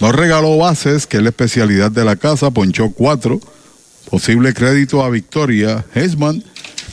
No 0.00 0.12
regaló 0.12 0.56
bases, 0.56 1.06
que 1.06 1.16
es 1.16 1.22
la 1.22 1.30
especialidad 1.30 1.90
de 1.90 2.04
la 2.04 2.16
casa, 2.16 2.50
ponchó 2.50 2.90
cuatro. 2.90 3.40
Posible 4.08 4.54
crédito 4.54 5.04
a 5.04 5.10
Victoria. 5.10 5.84
Hesman 5.94 6.42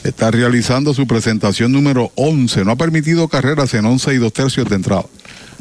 está 0.02 0.30
realizando 0.30 0.92
su 0.92 1.06
presentación 1.06 1.72
número 1.72 2.10
11. 2.16 2.64
No 2.64 2.72
ha 2.72 2.76
permitido 2.76 3.28
carreras 3.28 3.74
en 3.74 3.86
11 3.86 4.14
y 4.14 4.16
dos 4.18 4.32
tercios 4.32 4.68
de 4.68 4.76
entrada. 4.76 5.04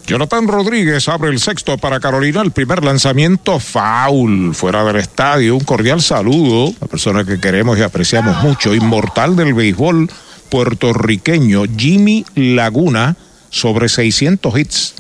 Jonathan 0.08 0.48
Rodríguez 0.48 1.08
abre 1.08 1.30
el 1.30 1.40
sexto 1.40 1.78
para 1.78 2.00
Carolina. 2.00 2.42
El 2.42 2.52
primer 2.52 2.84
lanzamiento 2.84 3.60
foul 3.60 4.54
fuera 4.54 4.84
del 4.84 4.98
estadio. 4.98 5.56
Un 5.56 5.64
cordial 5.64 6.02
saludo 6.02 6.74
a 6.82 6.88
persona 6.88 7.26
que 7.26 7.40
queremos 7.40 7.78
y 7.78 7.84
apreciamos 7.84 8.44
mucho. 8.44 8.74
Inmortal 8.74 9.36
del 9.36 9.54
béisbol 9.54 10.10
puertorriqueño 10.50 11.64
Jimmy 11.78 12.26
Laguna 12.36 13.18
sobre 13.50 13.88
600 13.88 14.60
hits 14.60 14.96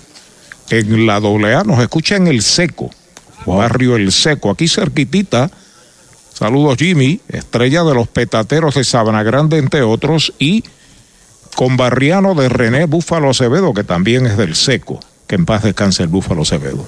en 0.69 1.05
la 1.05 1.15
AA. 1.15 1.63
Nos 1.63 1.79
escucha 1.79 2.15
en 2.15 2.27
El 2.27 2.41
Seco, 2.41 2.89
barrio 3.45 3.95
El 3.95 4.11
Seco, 4.11 4.49
aquí 4.49 4.67
cerquitita. 4.67 5.49
Saludos 6.33 6.77
Jimmy, 6.77 7.21
estrella 7.29 7.83
de 7.83 7.93
los 7.93 8.07
petateros 8.07 8.75
de 8.75 8.83
Sabana 8.83 9.23
Grande, 9.23 9.57
entre 9.57 9.83
otros, 9.83 10.33
y 10.37 10.63
conbarriano 11.55 12.35
de 12.35 12.49
René 12.49 12.85
Búfalo 12.85 13.29
Acevedo, 13.29 13.73
que 13.73 13.83
también 13.83 14.25
es 14.25 14.37
del 14.37 14.55
Seco. 14.55 14.99
Que 15.27 15.35
en 15.35 15.45
paz 15.45 15.63
descanse 15.63 16.03
el 16.03 16.09
Búfalo 16.09 16.41
Acevedo. 16.41 16.85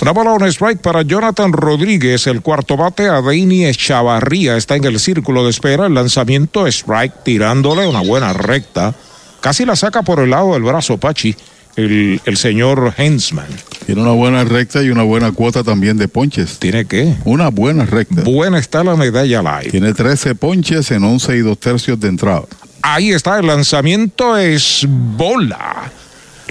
Una 0.00 0.10
bola 0.10 0.32
on 0.32 0.42
strike 0.48 0.80
para 0.80 1.02
Jonathan 1.02 1.52
Rodríguez, 1.52 2.26
el 2.26 2.40
cuarto 2.40 2.76
bate 2.76 3.08
a 3.08 3.20
Deini 3.20 3.66
Echavarría, 3.66 4.56
está 4.56 4.74
en 4.74 4.84
el 4.84 4.98
círculo 4.98 5.44
de 5.44 5.50
espera, 5.50 5.86
el 5.86 5.94
lanzamiento 5.94 6.66
strike 6.66 7.22
tirándole 7.22 7.86
una 7.86 8.00
buena 8.00 8.32
recta, 8.32 8.94
casi 9.40 9.64
la 9.64 9.76
saca 9.76 10.02
por 10.02 10.18
el 10.18 10.30
lado 10.30 10.54
del 10.54 10.62
brazo 10.62 10.98
Pachi, 10.98 11.36
el, 11.76 12.20
el 12.24 12.36
señor 12.36 12.94
Hensman. 12.96 13.48
Tiene 13.86 14.02
una 14.02 14.12
buena 14.12 14.44
recta 14.44 14.82
y 14.82 14.90
una 14.90 15.02
buena 15.02 15.32
cuota 15.32 15.64
también 15.64 15.96
de 15.96 16.08
ponches. 16.08 16.58
¿Tiene 16.58 16.84
qué? 16.84 17.16
Una 17.24 17.48
buena 17.48 17.84
recta. 17.84 18.22
Buena 18.22 18.58
está 18.58 18.84
la 18.84 18.96
medalla 18.96 19.42
live. 19.42 19.70
Tiene 19.70 19.92
13 19.92 20.34
ponches 20.34 20.90
en 20.90 21.04
11 21.04 21.36
y 21.36 21.40
dos 21.40 21.58
tercios 21.58 21.98
de 21.98 22.08
entrada. 22.08 22.44
Ahí 22.82 23.10
está 23.10 23.38
el 23.38 23.46
lanzamiento, 23.46 24.36
es 24.36 24.86
bola. 24.88 25.90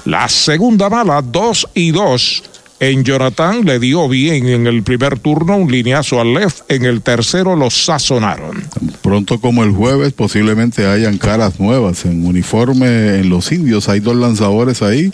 La 0.06 0.28
segunda 0.30 0.90
mala, 0.90 1.22
2 1.22 1.70
y 1.76 1.92
2. 1.92 2.44
En 2.82 3.04
Jonathan 3.04 3.64
le 3.64 3.78
dio 3.78 4.10
bien 4.10 4.48
en 4.48 4.66
el 4.66 4.82
primer 4.82 5.20
turno 5.20 5.56
un 5.56 5.72
lineazo 5.72 6.20
al 6.20 6.34
left, 6.34 6.62
en 6.68 6.84
el 6.84 7.04
tercero 7.04 7.56
lo 7.56 7.70
sazonaron. 7.70 8.64
Pronto 9.04 9.40
como 9.40 9.64
el 9.64 9.70
jueves 9.70 10.14
posiblemente 10.14 10.88
hayan 10.88 11.20
caras 11.20 11.60
nuevas 11.60 12.06
en 12.06 12.26
uniforme 12.26 13.20
en 13.20 13.30
los 13.30 13.52
indios. 13.52 13.88
Hay 13.88 14.00
dos 14.00 14.16
lanzadores 14.16 14.82
ahí 14.82 15.12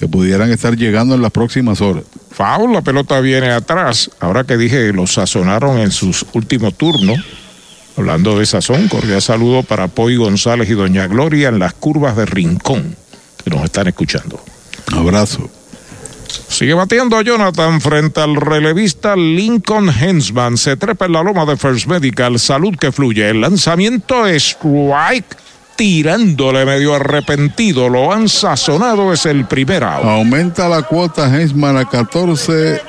que 0.00 0.08
pudieran 0.08 0.50
estar 0.50 0.74
llegando 0.74 1.14
en 1.14 1.20
las 1.20 1.32
próximas 1.32 1.82
horas. 1.82 2.04
Foul, 2.30 2.72
la 2.72 2.80
pelota 2.80 3.20
viene 3.20 3.50
atrás. 3.50 4.10
Ahora 4.18 4.44
que 4.44 4.56
dije 4.56 4.90
lo 4.94 5.06
sazonaron 5.06 5.80
en 5.80 5.90
sus 5.90 6.24
últimos 6.32 6.78
turnos. 6.78 7.18
Hablando 7.98 8.38
de 8.38 8.46
sazón, 8.46 8.88
cordial 8.88 9.20
saludo 9.20 9.62
para 9.64 9.88
Poy 9.88 10.16
González 10.16 10.70
y 10.70 10.72
Doña 10.72 11.08
Gloria 11.08 11.50
en 11.50 11.58
las 11.58 11.74
curvas 11.74 12.16
de 12.16 12.24
Rincón, 12.24 12.96
que 13.44 13.50
nos 13.50 13.62
están 13.64 13.86
escuchando. 13.86 14.42
Abrazo. 14.90 15.50
Sigue 16.48 16.74
batiendo 16.74 17.20
Jonathan 17.20 17.80
frente 17.80 18.20
al 18.20 18.36
relevista 18.36 19.16
Lincoln 19.16 19.88
Hensman. 19.88 20.56
Se 20.56 20.76
trepa 20.76 21.06
en 21.06 21.12
la 21.12 21.22
loma 21.22 21.44
de 21.44 21.56
First 21.56 21.86
Medical. 21.86 22.38
Salud 22.38 22.76
que 22.76 22.92
fluye. 22.92 23.28
El 23.28 23.40
lanzamiento 23.40 24.26
es 24.26 24.56
strike. 24.56 25.36
Tirándole 25.76 26.64
medio 26.64 26.94
arrepentido. 26.94 27.88
Lo 27.88 28.12
han 28.12 28.28
sazonado. 28.28 29.12
Es 29.12 29.26
el 29.26 29.46
primer 29.46 29.84
out. 29.84 30.04
Aumenta 30.04 30.68
la 30.68 30.82
cuota 30.82 31.26
Hensman 31.34 31.76
a 31.76 31.88
14. 31.88 32.80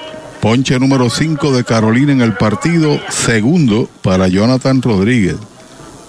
Ponche 0.41 0.77
número 0.79 1.09
5 1.09 1.53
de 1.53 1.63
Carolina 1.63 2.11
en 2.11 2.21
el 2.21 2.33
partido. 2.33 2.99
Segundo 3.09 3.89
para 4.01 4.27
Jonathan 4.27 4.81
Rodríguez. 4.81 5.37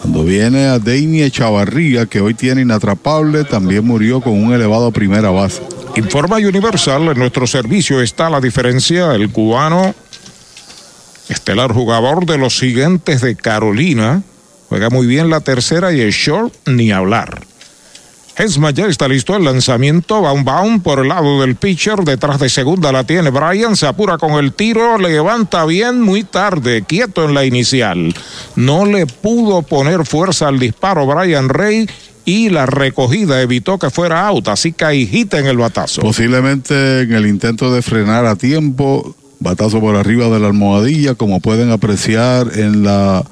Cuando 0.04 0.24
viene 0.24 0.66
a 0.66 0.78
Deini 0.78 1.30
Chavarría, 1.30 2.04
que 2.04 2.20
hoy 2.20 2.34
tiene 2.34 2.60
inatrapable, 2.60 3.44
también 3.44 3.86
murió 3.86 4.20
con 4.20 4.34
un 4.34 4.52
elevado 4.52 4.90
primera 4.90 5.30
base. 5.30 5.62
Informa 5.96 6.36
Universal, 6.38 7.08
en 7.08 7.18
nuestro 7.18 7.46
servicio 7.46 8.00
está 8.00 8.28
la 8.28 8.40
diferencia. 8.40 9.14
El 9.14 9.30
cubano, 9.30 9.94
estelar 11.28 11.72
jugador 11.72 12.26
de 12.26 12.36
los 12.36 12.58
siguientes 12.58 13.20
de 13.20 13.36
Carolina, 13.36 14.22
juega 14.68 14.90
muy 14.90 15.06
bien 15.06 15.30
la 15.30 15.40
tercera 15.40 15.92
y 15.92 16.00
el 16.00 16.10
short 16.10 16.52
ni 16.66 16.90
hablar. 16.90 17.42
Hensman 18.36 18.74
ya 18.74 18.86
está 18.86 19.06
listo 19.06 19.36
el 19.36 19.44
lanzamiento, 19.44 20.20
Baum 20.20 20.80
por 20.80 20.98
el 20.98 21.08
lado 21.08 21.40
del 21.40 21.54
pitcher, 21.54 22.00
detrás 22.00 22.40
de 22.40 22.48
segunda 22.48 22.90
la 22.90 23.04
tiene 23.04 23.30
Brian, 23.30 23.76
se 23.76 23.86
apura 23.86 24.18
con 24.18 24.32
el 24.32 24.52
tiro, 24.52 24.98
levanta 24.98 25.64
bien 25.64 26.00
muy 26.00 26.24
tarde, 26.24 26.82
quieto 26.82 27.24
en 27.24 27.34
la 27.34 27.44
inicial. 27.44 28.12
No 28.56 28.84
le 28.84 29.06
pudo 29.06 29.62
poner 29.62 30.04
fuerza 30.04 30.48
al 30.48 30.58
disparo 30.58 31.06
Brian 31.06 31.48
Rey 31.48 31.88
y 32.24 32.48
la 32.48 32.66
recogida 32.66 33.42
evitó 33.42 33.78
que 33.78 33.90
fuera 33.90 34.26
out, 34.26 34.48
así 34.48 34.74
hit 34.78 35.34
en 35.34 35.46
el 35.46 35.58
batazo. 35.58 36.00
Posiblemente 36.00 37.02
en 37.02 37.12
el 37.12 37.26
intento 37.26 37.72
de 37.72 37.82
frenar 37.82 38.26
a 38.26 38.36
tiempo, 38.36 39.14
batazo 39.40 39.80
por 39.80 39.96
arriba 39.96 40.28
de 40.28 40.40
la 40.40 40.46
almohadilla, 40.46 41.14
como 41.14 41.40
pueden 41.40 41.70
apreciar 41.70 42.58
en 42.58 42.82
la 42.82 43.24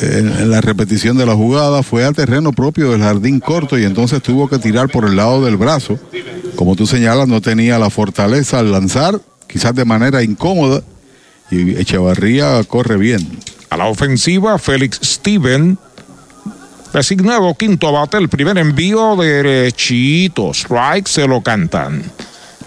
en, 0.00 0.50
la 0.50 0.60
repetición 0.60 1.16
de 1.16 1.26
la 1.26 1.34
jugada, 1.34 1.82
fue 1.82 2.04
a 2.04 2.12
terreno 2.12 2.52
propio 2.52 2.92
del 2.92 3.00
jardín 3.00 3.40
corto 3.40 3.78
y 3.78 3.84
entonces 3.84 4.22
tuvo 4.22 4.48
que 4.48 4.58
tirar 4.58 4.88
por 4.88 5.06
el 5.06 5.16
lado 5.16 5.44
del 5.44 5.56
brazo. 5.56 5.98
Como 6.56 6.76
tú 6.76 6.86
señalas, 6.86 7.28
no 7.28 7.40
tenía 7.40 7.78
la 7.78 7.90
fortaleza 7.90 8.58
al 8.58 8.72
lanzar, 8.72 9.20
quizás 9.46 9.74
de 9.74 9.84
manera 9.84 10.22
incómoda, 10.22 10.82
y 11.50 11.76
Echevarría 11.76 12.62
corre 12.64 12.96
bien. 12.96 13.38
A 13.70 13.76
la 13.76 13.86
ofensiva, 13.86 14.58
Félix 14.58 15.00
Steven 15.02 15.78
Designado 16.92 17.54
quinto 17.54 17.90
bate, 17.90 18.18
el 18.18 18.28
primer 18.28 18.58
envío 18.58 19.16
derechito. 19.16 20.50
Strike 20.52 21.08
se 21.08 21.26
lo 21.26 21.40
cantan. 21.40 22.02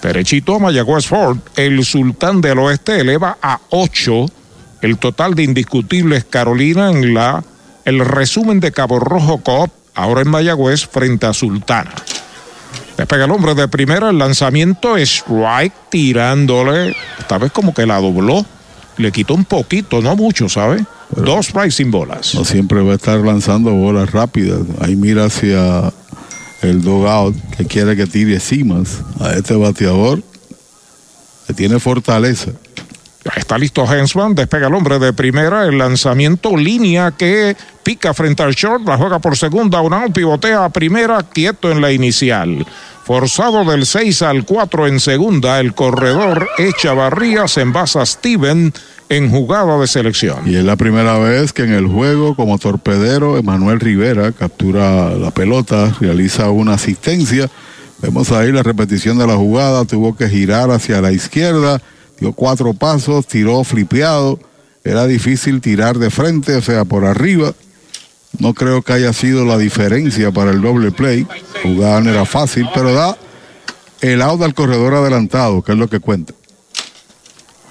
Derechito 0.01 0.59
Mayagüez 0.59 1.05
Ford. 1.05 1.37
El 1.55 1.83
sultán 1.85 2.41
del 2.41 2.59
oeste 2.59 2.99
eleva 2.99 3.37
a 3.41 3.59
8 3.69 4.25
el 4.85 4.99
total 4.99 5.33
de 5.33 5.43
indiscutibles 5.43 6.25
Carolina 6.25 6.91
en 6.91 7.13
la 7.13 7.43
el 7.85 7.99
resumen 7.99 8.59
de 8.59 8.71
Cabo 8.71 8.99
Rojo 8.99 9.39
Coop, 9.39 9.71
ahora 9.93 10.21
en 10.21 10.29
Mayagüez, 10.29 10.87
frente 10.87 11.25
a 11.25 11.33
Sultana. 11.33 11.91
Despega 12.97 13.25
el 13.25 13.31
hombre 13.31 13.55
de 13.55 13.67
primera, 13.67 14.09
el 14.09 14.17
lanzamiento 14.17 14.95
strike 14.97 15.73
tirándole. 15.89 16.95
Esta 17.19 17.37
vez 17.37 17.51
como 17.51 17.73
que 17.73 17.85
la 17.85 17.99
dobló. 17.99 18.45
Le 18.97 19.11
quitó 19.11 19.33
un 19.33 19.45
poquito, 19.45 20.01
no 20.01 20.15
mucho, 20.15 20.49
¿sabe? 20.49 20.85
Dos 21.09 21.53
sin 21.69 21.91
bolas. 21.91 22.35
No 22.35 22.45
siempre 22.45 22.81
va 22.81 22.93
a 22.93 22.95
estar 22.95 23.19
lanzando 23.19 23.71
bolas 23.71 24.11
rápidas. 24.11 24.61
Ahí 24.81 24.95
mira 24.95 25.25
hacia 25.25 25.93
el 26.61 26.81
dogout 26.81 27.35
que 27.55 27.65
quiere 27.65 27.95
que 27.95 28.07
tire 28.07 28.39
cimas 28.39 29.01
a 29.19 29.33
este 29.33 29.55
bateador 29.55 30.23
que 31.47 31.53
tiene 31.53 31.79
fortaleza. 31.79 32.51
Está 33.35 33.57
listo 33.57 33.91
Hensman, 33.91 34.35
despega 34.35 34.67
el 34.67 34.75
hombre 34.75 34.99
de 34.99 35.11
primera, 35.11 35.65
el 35.65 35.79
lanzamiento 35.79 36.55
línea 36.55 37.11
que 37.11 37.57
pica 37.81 38.13
frente 38.13 38.43
al 38.43 38.53
short, 38.53 38.85
la 38.85 38.97
juega 38.97 39.17
por 39.17 39.35
segunda, 39.35 39.81
un 39.81 39.93
out, 39.93 40.13
pivotea 40.13 40.65
a 40.65 40.69
primera, 40.69 41.23
quieto 41.23 41.71
en 41.71 41.81
la 41.81 41.91
inicial. 41.91 42.65
Forzado 43.05 43.63
del 43.65 43.85
6 43.85 44.21
al 44.23 44.45
4 44.45 44.87
en 44.87 44.99
segunda, 44.99 45.59
el 45.59 45.73
corredor 45.73 46.49
Echavarría 46.57 47.47
se 47.47 47.61
envasa 47.61 48.01
a 48.01 48.05
Steven 48.05 48.73
en 49.09 49.29
jugada 49.29 49.77
de 49.79 49.87
selección. 49.87 50.39
Y 50.45 50.55
es 50.55 50.63
la 50.63 50.75
primera 50.75 51.19
vez 51.19 51.53
que 51.53 51.63
en 51.63 51.73
el 51.73 51.87
juego, 51.87 52.35
como 52.35 52.57
torpedero, 52.57 53.37
Emanuel 53.37 53.79
Rivera 53.79 54.31
captura 54.31 55.11
la 55.11 55.31
pelota, 55.31 55.95
realiza 55.99 56.49
una 56.49 56.73
asistencia. 56.73 57.49
Vemos 58.01 58.31
ahí 58.31 58.51
la 58.51 58.63
repetición 58.63 59.19
de 59.19 59.27
la 59.27 59.35
jugada, 59.35 59.85
tuvo 59.85 60.15
que 60.15 60.27
girar 60.27 60.71
hacia 60.71 60.99
la 60.99 61.11
izquierda 61.11 61.79
dio 62.19 62.33
cuatro 62.33 62.73
pasos, 62.73 63.27
tiró 63.27 63.63
flipeado, 63.63 64.39
era 64.83 65.07
difícil 65.07 65.61
tirar 65.61 65.97
de 65.97 66.09
frente, 66.09 66.55
o 66.55 66.61
sea, 66.61 66.85
por 66.85 67.05
arriba. 67.05 67.53
No 68.39 68.53
creo 68.53 68.81
que 68.81 68.93
haya 68.93 69.13
sido 69.13 69.45
la 69.45 69.57
diferencia 69.57 70.31
para 70.31 70.51
el 70.51 70.61
doble 70.61 70.91
play. 70.91 71.27
Jugar 71.63 72.03
no 72.03 72.11
era 72.11 72.25
fácil, 72.25 72.67
pero 72.73 72.93
da 72.93 73.17
el 74.01 74.21
out 74.21 74.41
al 74.41 74.53
corredor 74.53 74.93
adelantado, 74.93 75.61
que 75.61 75.71
es 75.71 75.77
lo 75.77 75.87
que 75.87 75.99
cuenta. 75.99 76.33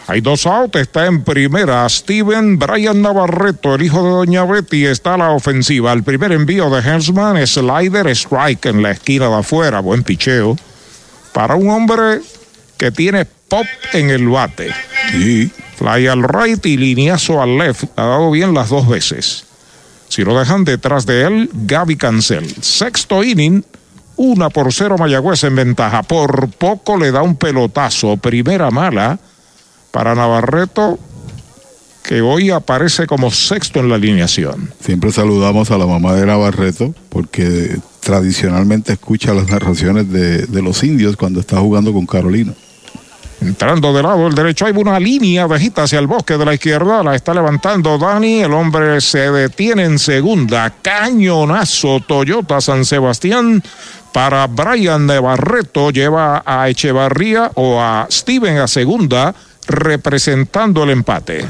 Hay 0.06 0.20
dos 0.20 0.46
outs, 0.46 0.76
está 0.76 1.06
en 1.06 1.24
primera 1.24 1.88
Steven 1.88 2.58
Brian 2.58 3.00
Navarreto, 3.00 3.74
el 3.74 3.82
hijo 3.82 4.02
de 4.02 4.10
Doña 4.10 4.44
Betty, 4.44 4.84
está 4.84 5.14
a 5.14 5.18
la 5.18 5.30
ofensiva. 5.30 5.92
El 5.94 6.02
primer 6.02 6.32
envío 6.32 6.68
de 6.68 6.82
Hensman, 6.82 7.46
slider 7.46 8.08
strike 8.08 8.66
en 8.66 8.82
la 8.82 8.90
esquina 8.90 9.28
de 9.28 9.36
afuera, 9.36 9.80
buen 9.80 10.02
picheo. 10.02 10.56
Para 11.32 11.54
un 11.54 11.70
hombre 11.70 12.20
que 12.76 12.90
tiene 12.90 13.24
pop 13.24 13.64
en 13.94 14.10
el 14.10 14.28
bate. 14.28 14.74
Sí. 15.10 15.50
Fly 15.76 16.06
al 16.06 16.22
right 16.22 16.64
y 16.66 16.76
lineazo 16.76 17.40
al 17.40 17.56
left. 17.56 17.84
Ha 17.96 18.02
dado 18.02 18.30
bien 18.30 18.52
las 18.52 18.68
dos 18.68 18.86
veces. 18.86 19.46
Si 20.08 20.22
lo 20.22 20.38
dejan 20.38 20.64
detrás 20.64 21.06
de 21.06 21.22
él, 21.22 21.50
Gaby 21.52 21.96
Cancel. 21.96 22.46
Sexto 22.62 23.24
inning, 23.24 23.64
una 24.16 24.50
por 24.50 24.72
cero 24.72 24.96
Mayagüez 24.98 25.44
en 25.44 25.56
ventaja. 25.56 26.02
Por 26.02 26.48
poco 26.50 26.96
le 26.96 27.10
da 27.10 27.22
un 27.22 27.36
pelotazo. 27.36 28.16
Primera 28.16 28.70
mala 28.70 29.18
para 29.90 30.14
Navarreto, 30.14 30.98
que 32.02 32.20
hoy 32.20 32.50
aparece 32.50 33.06
como 33.06 33.30
sexto 33.30 33.80
en 33.80 33.88
la 33.88 33.94
alineación. 33.94 34.72
Siempre 34.80 35.10
saludamos 35.12 35.70
a 35.70 35.78
la 35.78 35.86
mamá 35.86 36.14
de 36.14 36.26
Navarreto, 36.26 36.94
porque 37.08 37.78
tradicionalmente 38.00 38.92
escucha 38.92 39.32
las 39.34 39.48
narraciones 39.48 40.10
de, 40.10 40.46
de 40.46 40.62
los 40.62 40.82
indios 40.84 41.16
cuando 41.16 41.40
está 41.40 41.58
jugando 41.58 41.92
con 41.92 42.06
Carolina. 42.06 42.52
Entrando 43.44 43.92
de 43.92 44.02
lado 44.02 44.26
el 44.26 44.34
derecho 44.34 44.64
hay 44.64 44.72
una 44.74 44.98
línea 44.98 45.46
bajita 45.46 45.82
hacia 45.82 45.98
el 45.98 46.06
bosque 46.06 46.38
de 46.38 46.46
la 46.46 46.54
izquierda. 46.54 47.02
La 47.02 47.14
está 47.14 47.34
levantando 47.34 47.98
Dani. 47.98 48.40
El 48.40 48.54
hombre 48.54 49.02
se 49.02 49.30
detiene 49.30 49.84
en 49.84 49.98
segunda. 49.98 50.72
Cañonazo 50.80 52.00
Toyota 52.00 52.62
San 52.62 52.86
Sebastián 52.86 53.62
para 54.14 54.46
Brian 54.46 55.06
de 55.06 55.20
Barreto. 55.20 55.90
Lleva 55.90 56.42
a 56.46 56.70
Echevarría 56.70 57.50
o 57.56 57.82
a 57.82 58.06
Steven 58.10 58.56
a 58.56 58.66
segunda 58.66 59.34
representando 59.66 60.84
el 60.84 60.90
empate. 60.90 61.44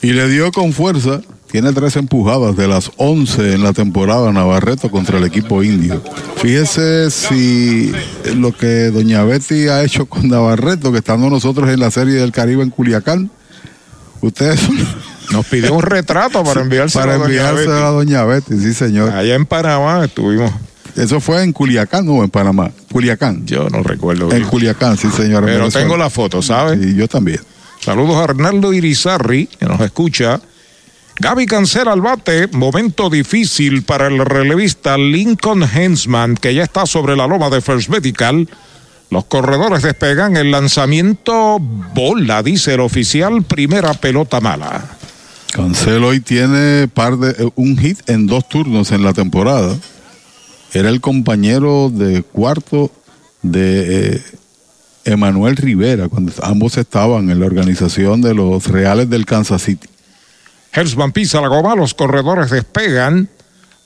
Y 0.00 0.14
le 0.14 0.28
dio 0.28 0.50
con 0.50 0.72
fuerza. 0.72 1.20
Tiene 1.52 1.70
tres 1.74 1.96
empujadas 1.96 2.56
de 2.56 2.66
las 2.66 2.90
11 2.96 3.52
en 3.52 3.62
la 3.62 3.74
temporada 3.74 4.32
Navarreto 4.32 4.90
contra 4.90 5.18
el 5.18 5.24
equipo 5.24 5.62
indio. 5.62 6.02
Fíjese 6.36 7.10
si 7.10 7.92
lo 8.36 8.52
que 8.52 8.90
Doña 8.90 9.22
Betty 9.24 9.68
ha 9.68 9.84
hecho 9.84 10.06
con 10.06 10.28
Navarreto, 10.28 10.90
que 10.92 10.98
estando 10.98 11.28
nosotros 11.28 11.68
en 11.68 11.78
la 11.78 11.90
Serie 11.90 12.14
del 12.14 12.32
Caribe 12.32 12.62
en 12.62 12.70
Culiacán, 12.70 13.30
ustedes 14.22 14.62
nos 15.30 15.44
pidió 15.44 15.74
un 15.74 15.82
retrato 15.82 16.42
para 16.42 16.60
enviárselo 16.62 17.04
para 17.04 17.16
enviárselo 17.16 17.86
a 17.86 17.90
Doña 17.90 18.24
Betty, 18.24 18.56
sí 18.56 18.72
señor. 18.72 19.10
Allá 19.10 19.34
en 19.34 19.44
Panamá 19.44 20.06
estuvimos. 20.06 20.50
Eso 20.96 21.20
fue 21.20 21.42
en 21.42 21.52
Culiacán 21.52 22.08
o 22.08 22.24
en 22.24 22.30
Panamá. 22.30 22.70
Culiacán. 22.90 23.44
Yo 23.44 23.68
no 23.68 23.82
recuerdo. 23.82 24.30
En 24.30 24.38
bien. 24.38 24.48
Culiacán, 24.48 24.96
sí 24.96 25.10
señor. 25.10 25.44
Pero 25.44 25.68
tengo 25.68 25.98
la 25.98 26.08
foto, 26.08 26.40
¿sabes? 26.40 26.80
Y 26.82 26.94
yo 26.94 27.08
también. 27.08 27.40
Saludos 27.78 28.16
a 28.16 28.24
Arnaldo 28.24 28.72
Irizarri, 28.72 29.48
que 29.48 29.66
nos 29.66 29.82
escucha. 29.82 30.40
Gaby 31.22 31.46
Cancela 31.46 31.92
al 31.92 32.00
bate, 32.00 32.48
momento 32.48 33.08
difícil 33.08 33.84
para 33.84 34.08
el 34.08 34.18
relevista 34.18 34.98
Lincoln 34.98 35.62
Hensman, 35.62 36.34
que 36.34 36.52
ya 36.52 36.64
está 36.64 36.84
sobre 36.84 37.14
la 37.14 37.28
loma 37.28 37.48
de 37.48 37.60
First 37.60 37.90
Medical. 37.90 38.48
Los 39.08 39.26
corredores 39.26 39.84
despegan 39.84 40.36
el 40.36 40.50
lanzamiento 40.50 41.60
bola, 41.60 42.42
dice 42.42 42.74
el 42.74 42.80
oficial, 42.80 43.44
primera 43.44 43.94
pelota 43.94 44.40
mala. 44.40 44.84
Cancelo 45.52 46.08
hoy 46.08 46.18
tiene 46.18 46.82
eh, 46.82 47.50
un 47.54 47.78
hit 47.78 48.00
en 48.10 48.26
dos 48.26 48.48
turnos 48.48 48.90
en 48.90 49.04
la 49.04 49.12
temporada. 49.12 49.76
Era 50.72 50.88
el 50.88 51.00
compañero 51.00 51.88
de 51.94 52.24
cuarto 52.24 52.90
de 53.42 54.16
eh, 54.16 54.22
Emanuel 55.04 55.56
Rivera 55.56 56.08
cuando 56.08 56.32
ambos 56.42 56.76
estaban 56.78 57.30
en 57.30 57.38
la 57.38 57.46
organización 57.46 58.22
de 58.22 58.34
los 58.34 58.66
Reales 58.66 59.08
del 59.08 59.24
Kansas 59.24 59.62
City. 59.62 59.91
Hersman 60.72 61.12
pisa 61.12 61.40
la 61.40 61.48
goma, 61.48 61.74
los 61.74 61.94
corredores 61.94 62.50
despegan. 62.50 63.28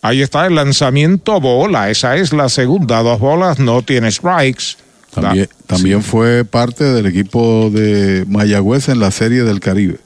Ahí 0.03 0.23
está 0.23 0.47
el 0.47 0.55
lanzamiento 0.55 1.41
bola, 1.41 1.91
esa 1.91 2.17
es 2.17 2.33
la 2.33 2.49
segunda, 2.49 3.03
dos 3.03 3.19
bolas, 3.19 3.59
no 3.59 3.83
tiene 3.83 4.11
strikes. 4.11 4.77
También, 5.11 5.49
también 5.67 6.03
fue 6.03 6.45
parte 6.45 6.85
del 6.85 7.07
equipo 7.07 7.71
de 7.71 8.25
Mayagüez 8.29 8.89
en 8.89 9.01
la 9.01 9.11
Serie 9.11 9.43
del 9.43 9.61
Caribe. 9.61 9.99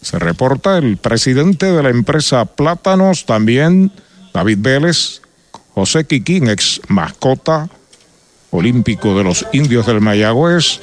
Se 0.00 0.18
reporta 0.18 0.78
el 0.78 0.96
presidente 0.96 1.66
de 1.66 1.82
la 1.82 1.90
empresa 1.90 2.44
Plátanos, 2.44 3.26
también 3.26 3.90
David 4.32 4.58
Vélez, 4.60 5.22
José 5.74 6.04
Quiquín, 6.04 6.48
ex 6.48 6.80
mascota 6.88 7.68
olímpico 8.50 9.18
de 9.18 9.24
los 9.24 9.44
indios 9.52 9.86
del 9.86 10.00
Mayagüez. 10.00 10.80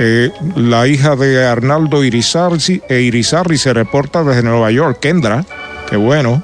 Eh, 0.00 0.32
la 0.56 0.88
hija 0.88 1.14
de 1.14 1.46
Arnaldo 1.46 2.02
Irizarri, 2.02 2.82
e 2.88 3.00
Irizarri 3.00 3.58
se 3.58 3.72
reporta 3.72 4.24
desde 4.24 4.42
Nueva 4.42 4.70
York, 4.72 4.98
Kendra, 5.00 5.46
qué 5.88 5.96
bueno, 5.96 6.42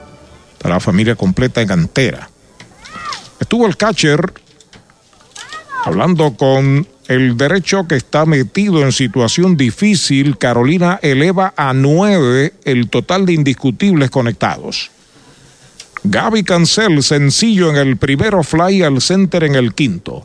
está 0.53 0.69
la 0.69 0.79
familia 0.79 1.17
completa 1.17 1.61
en 1.61 1.69
cantera. 1.69 2.31
Estuvo 3.41 3.67
el 3.67 3.77
catcher 3.77 4.33
hablando 5.85 6.37
con 6.37 6.87
el 7.09 7.37
derecho 7.37 7.89
que 7.89 7.97
está 7.97 8.25
metido 8.25 8.83
en 8.83 8.93
situación 8.93 9.57
difícil. 9.57 10.39
Carolina 10.39 11.01
eleva 11.03 11.55
a 11.57 11.73
nueve 11.73 12.53
el 12.65 12.89
total 12.89 13.27
de 13.27 13.33
indiscutibles 13.33 14.11
conectados. 14.11 14.93
Gaby 16.05 16.45
Cancel, 16.45 17.03
sencillo 17.03 17.71
en 17.71 17.77
el 17.77 17.97
primero, 17.97 18.43
fly 18.45 18.83
al 18.85 19.01
center 19.01 19.45
en 19.45 19.57
el 19.57 19.75
quinto. 19.75 20.25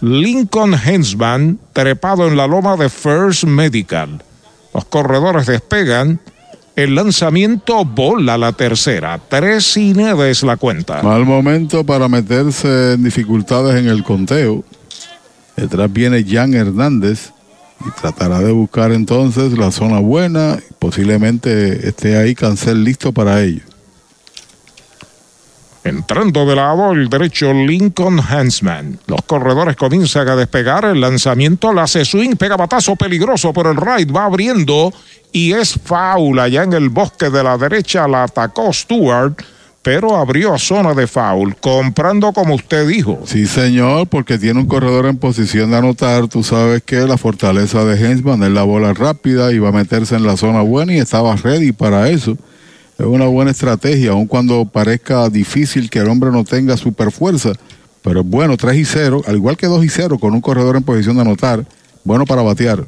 Lincoln 0.00 0.74
Hensman, 0.74 1.58
trepado 1.72 2.28
en 2.28 2.36
la 2.36 2.46
loma 2.46 2.76
de 2.76 2.88
First 2.88 3.44
Medical. 3.44 4.22
Los 4.74 4.84
corredores 4.84 5.46
despegan. 5.46 6.20
El 6.74 6.94
lanzamiento 6.94 7.86
bola 7.86 8.36
la 8.36 8.52
tercera. 8.52 9.18
Tres 9.30 9.78
y 9.78 9.94
nueve 9.94 10.30
es 10.30 10.42
la 10.42 10.58
cuenta. 10.58 11.02
Mal 11.02 11.24
momento 11.24 11.84
para 11.84 12.06
meterse 12.06 12.92
en 12.92 13.04
dificultades 13.04 13.76
en 13.76 13.88
el 13.88 14.04
conteo. 14.04 14.62
Detrás 15.56 15.90
viene 15.90 16.22
Jan 16.28 16.52
Hernández 16.52 17.32
y 17.80 17.90
tratará 17.98 18.40
de 18.40 18.52
buscar 18.52 18.92
entonces 18.92 19.56
la 19.56 19.70
zona 19.70 20.00
buena. 20.00 20.58
Posiblemente 20.78 21.88
esté 21.88 22.18
ahí 22.18 22.34
Cancel 22.34 22.84
listo 22.84 23.12
para 23.12 23.42
ello. 23.42 23.62
Entrando 25.86 26.44
de 26.44 26.56
lado 26.56 26.90
el 26.90 27.08
derecho 27.08 27.52
Lincoln 27.52 28.18
Hansman. 28.18 28.98
Los 29.06 29.22
corredores 29.22 29.76
comienzan 29.76 30.28
a 30.28 30.34
despegar. 30.34 30.84
El 30.84 31.00
lanzamiento 31.00 31.72
la 31.72 31.84
hace 31.84 32.04
swing, 32.04 32.34
pega 32.34 32.56
batazo 32.56 32.96
peligroso 32.96 33.52
por 33.52 33.68
el 33.68 33.76
right. 33.76 34.14
Va 34.14 34.24
abriendo 34.24 34.92
y 35.30 35.52
es 35.52 35.78
foul. 35.84 36.40
Allá 36.40 36.64
en 36.64 36.72
el 36.72 36.88
bosque 36.88 37.30
de 37.30 37.44
la 37.44 37.56
derecha 37.56 38.08
la 38.08 38.24
atacó 38.24 38.72
Stewart, 38.72 39.34
pero 39.80 40.16
abrió 40.16 40.58
zona 40.58 40.92
de 40.92 41.06
foul, 41.06 41.54
comprando 41.54 42.32
como 42.32 42.56
usted 42.56 42.88
dijo. 42.88 43.20
Sí, 43.24 43.46
señor, 43.46 44.08
porque 44.08 44.38
tiene 44.38 44.58
un 44.58 44.66
corredor 44.66 45.06
en 45.06 45.18
posición 45.18 45.70
de 45.70 45.76
anotar. 45.76 46.26
Tú 46.26 46.42
sabes 46.42 46.82
que 46.82 46.96
la 47.02 47.16
fortaleza 47.16 47.84
de 47.84 47.96
Hensman 47.96 48.42
es 48.42 48.50
la 48.50 48.64
bola 48.64 48.92
rápida 48.92 49.52
y 49.52 49.60
va 49.60 49.68
a 49.68 49.72
meterse 49.72 50.16
en 50.16 50.26
la 50.26 50.36
zona 50.36 50.62
buena 50.62 50.94
y 50.94 50.98
estaba 50.98 51.36
ready 51.36 51.70
para 51.70 52.10
eso 52.10 52.36
es 52.98 53.04
una 53.04 53.26
buena 53.26 53.50
estrategia, 53.50 54.12
aun 54.12 54.26
cuando 54.26 54.64
parezca 54.64 55.28
difícil 55.28 55.90
que 55.90 55.98
el 55.98 56.08
hombre 56.08 56.30
no 56.30 56.44
tenga 56.44 56.76
super 56.76 57.12
fuerza. 57.12 57.52
Pero 58.02 58.24
bueno, 58.24 58.56
3 58.56 58.76
y 58.76 58.84
0, 58.84 59.22
al 59.26 59.36
igual 59.36 59.56
que 59.56 59.66
2 59.66 59.84
y 59.84 59.88
0, 59.88 60.18
con 60.18 60.32
un 60.32 60.40
corredor 60.40 60.76
en 60.76 60.82
posición 60.82 61.16
de 61.16 61.22
anotar, 61.22 61.66
bueno 62.04 62.24
para 62.24 62.42
batear. 62.42 62.84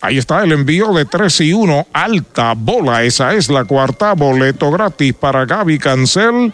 Ahí 0.00 0.18
está 0.18 0.42
el 0.42 0.50
envío 0.50 0.92
de 0.92 1.04
3 1.04 1.42
y 1.42 1.52
1, 1.52 1.86
alta 1.92 2.54
bola, 2.56 3.04
esa 3.04 3.34
es 3.34 3.48
la 3.50 3.64
cuarta, 3.64 4.14
boleto 4.14 4.70
gratis 4.72 5.14
para 5.14 5.44
Gaby 5.44 5.78
Cancel. 5.78 6.52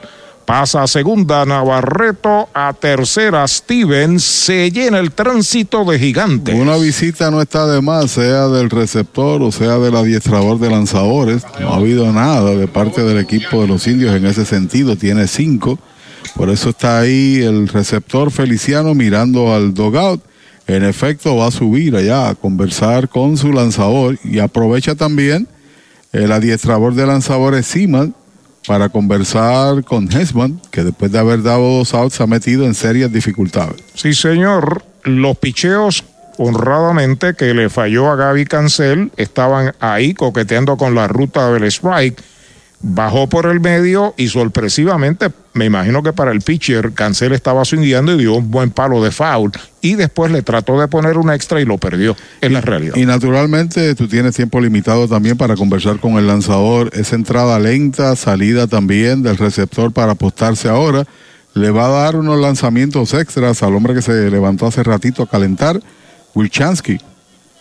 Pasa 0.48 0.82
a 0.82 0.86
segunda 0.86 1.44
Navarreto, 1.44 2.48
a 2.54 2.72
tercera 2.72 3.46
Steven, 3.46 4.18
se 4.18 4.70
llena 4.70 4.98
el 4.98 5.12
tránsito 5.12 5.84
de 5.84 5.98
gigantes. 5.98 6.54
Una 6.54 6.78
visita 6.78 7.30
no 7.30 7.42
está 7.42 7.66
de 7.66 7.82
más, 7.82 8.12
sea 8.12 8.48
del 8.48 8.70
receptor 8.70 9.42
o 9.42 9.52
sea 9.52 9.78
del 9.78 9.94
adiestrador 9.94 10.58
de 10.58 10.70
lanzadores. 10.70 11.42
No 11.60 11.74
ha 11.74 11.76
habido 11.76 12.10
nada 12.14 12.54
de 12.54 12.66
parte 12.66 13.02
del 13.02 13.18
equipo 13.18 13.60
de 13.60 13.68
los 13.68 13.86
indios 13.86 14.16
en 14.16 14.24
ese 14.24 14.46
sentido, 14.46 14.96
tiene 14.96 15.26
cinco. 15.26 15.78
Por 16.34 16.48
eso 16.48 16.70
está 16.70 16.98
ahí 16.98 17.42
el 17.42 17.68
receptor 17.68 18.30
Feliciano 18.30 18.94
mirando 18.94 19.54
al 19.54 19.74
dogout. 19.74 20.22
En 20.66 20.82
efecto, 20.82 21.36
va 21.36 21.48
a 21.48 21.50
subir 21.50 21.94
allá 21.94 22.30
a 22.30 22.34
conversar 22.34 23.10
con 23.10 23.36
su 23.36 23.52
lanzador 23.52 24.18
y 24.24 24.38
aprovecha 24.38 24.94
también 24.94 25.46
el 26.10 26.32
adiestrador 26.32 26.94
de 26.94 27.06
lanzadores 27.06 27.66
Siman 27.66 28.14
para 28.68 28.90
conversar 28.90 29.82
con 29.82 30.12
Hesman, 30.12 30.60
que 30.70 30.84
después 30.84 31.10
de 31.10 31.18
haber 31.18 31.42
dado 31.42 31.78
dos 31.78 31.94
outs 31.94 32.16
se 32.16 32.22
ha 32.22 32.26
metido 32.26 32.66
en 32.66 32.74
serias 32.74 33.10
dificultades. 33.10 33.82
Sí, 33.94 34.12
señor. 34.12 34.84
Los 35.04 35.38
picheos, 35.38 36.04
honradamente, 36.36 37.32
que 37.32 37.54
le 37.54 37.70
falló 37.70 38.10
a 38.10 38.16
Gaby 38.16 38.44
Cancel, 38.44 39.10
estaban 39.16 39.74
ahí 39.80 40.12
coqueteando 40.12 40.76
con 40.76 40.94
la 40.94 41.08
ruta 41.08 41.50
del 41.50 41.64
strike 41.64 42.22
bajó 42.80 43.28
por 43.28 43.46
el 43.46 43.60
medio 43.60 44.14
y 44.16 44.28
sorpresivamente, 44.28 45.30
me 45.52 45.64
imagino 45.64 46.02
que 46.02 46.12
para 46.12 46.30
el 46.30 46.40
pitcher, 46.40 46.92
Cancel 46.92 47.32
estaba 47.32 47.64
swingueando 47.64 48.14
y 48.14 48.18
dio 48.18 48.34
un 48.34 48.50
buen 48.50 48.70
palo 48.70 49.02
de 49.02 49.10
foul 49.10 49.50
y 49.80 49.94
después 49.94 50.30
le 50.30 50.42
trató 50.42 50.80
de 50.80 50.86
poner 50.86 51.18
un 51.18 51.30
extra 51.30 51.60
y 51.60 51.64
lo 51.64 51.78
perdió. 51.78 52.16
Es 52.40 52.52
la 52.52 52.60
realidad. 52.60 52.94
Y 52.96 53.04
naturalmente 53.04 53.94
tú 53.94 54.06
tienes 54.06 54.36
tiempo 54.36 54.60
limitado 54.60 55.08
también 55.08 55.36
para 55.36 55.56
conversar 55.56 55.98
con 55.98 56.12
el 56.18 56.26
lanzador. 56.26 56.90
Esa 56.92 57.16
entrada 57.16 57.58
lenta, 57.58 58.14
salida 58.14 58.66
también 58.68 59.22
del 59.22 59.36
receptor 59.36 59.92
para 59.92 60.12
apostarse 60.12 60.68
ahora. 60.68 61.04
Le 61.54 61.70
va 61.70 61.86
a 61.86 62.04
dar 62.04 62.16
unos 62.16 62.38
lanzamientos 62.38 63.14
extras 63.14 63.62
al 63.64 63.74
hombre 63.74 63.94
que 63.94 64.02
se 64.02 64.30
levantó 64.30 64.66
hace 64.66 64.84
ratito 64.84 65.24
a 65.24 65.28
calentar, 65.28 65.80
Wilchansky. 66.34 66.98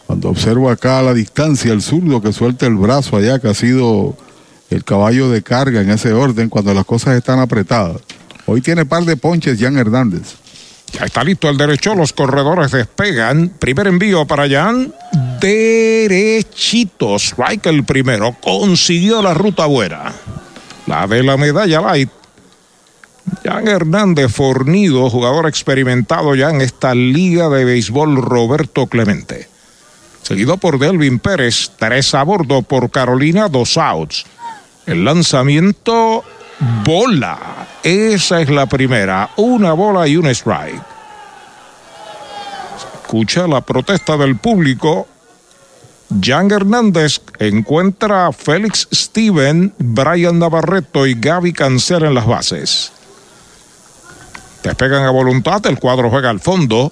Cuando 0.06 0.30
observo 0.30 0.70
acá 0.70 1.00
a 1.00 1.04
la 1.04 1.14
distancia 1.14 1.74
el 1.74 1.82
zurdo 1.82 2.22
que 2.22 2.32
suelta 2.32 2.68
el 2.68 2.76
brazo 2.76 3.18
allá, 3.18 3.40
que 3.40 3.50
ha 3.50 3.54
sido 3.54 4.16
el 4.70 4.84
caballo 4.84 5.30
de 5.30 5.42
carga 5.42 5.82
en 5.82 5.90
ese 5.90 6.14
orden 6.14 6.50
cuando 6.50 6.74
las 6.74 6.86
cosas 6.86 7.16
están 7.16 7.40
apretadas. 7.40 7.98
Hoy 8.46 8.62
tiene 8.62 8.86
par 8.86 9.04
de 9.04 9.18
ponches 9.18 9.60
Jan 9.60 9.78
Hernández. 9.78 10.36
Ya 10.94 11.06
está 11.06 11.24
listo 11.24 11.50
el 11.50 11.58
derecho, 11.58 11.96
los 11.96 12.14
corredores 12.14 12.72
despegan. 12.72 13.50
Primer 13.60 13.88
envío 13.88 14.26
para 14.26 14.50
Jan. 14.50 14.94
Derechito. 15.42 17.16
Strike 17.18 17.66
el 17.68 17.84
primero. 17.84 18.36
Consiguió 18.42 19.22
la 19.22 19.34
ruta 19.34 19.66
buena. 19.66 20.14
La 20.86 21.06
de 21.08 21.24
la 21.24 21.36
medalla 21.36 21.82
light. 21.82 22.10
Jan 23.44 23.68
Hernández 23.68 24.32
fornido, 24.32 25.10
jugador 25.10 25.48
experimentado 25.48 26.34
ya 26.36 26.50
en 26.50 26.62
esta 26.62 26.96
liga 26.96 27.50
de 27.50 27.66
béisbol 27.66 28.22
Roberto 28.22 28.88
Clemente. 28.88 29.50
Seguido 30.24 30.58
por 30.58 30.80
Delvin 30.80 31.20
Pérez, 31.20 31.72
tres 31.78 32.14
a 32.14 32.24
bordo 32.24 32.62
por 32.62 32.90
Carolina, 32.90 33.50
dos 33.50 33.78
outs. 33.78 34.26
El 34.88 35.04
lanzamiento 35.04 36.24
bola. 36.86 37.68
Esa 37.84 38.40
es 38.40 38.50
la 38.50 38.66
primera. 38.68 39.30
Una 39.36 39.74
bola 39.74 40.08
y 40.08 40.16
un 40.16 40.28
strike. 40.28 40.82
Escucha 43.02 43.48
la 43.48 43.60
protesta 43.62 44.16
del 44.16 44.38
público. 44.38 45.08
Jan 46.22 46.50
Hernández 46.52 47.20
encuentra 47.38 48.28
a 48.28 48.32
Félix 48.32 48.88
Steven, 48.94 49.74
Brian 49.78 50.40
Navarreto 50.40 51.06
y 51.06 51.16
Gaby 51.16 51.52
Cancer 51.52 52.04
en 52.04 52.14
las 52.14 52.26
bases. 52.26 52.94
Despegan 54.64 55.04
a 55.04 55.10
voluntad, 55.10 55.66
el 55.66 55.80
cuadro 55.80 56.10
juega 56.10 56.30
al 56.30 56.40
fondo. 56.40 56.90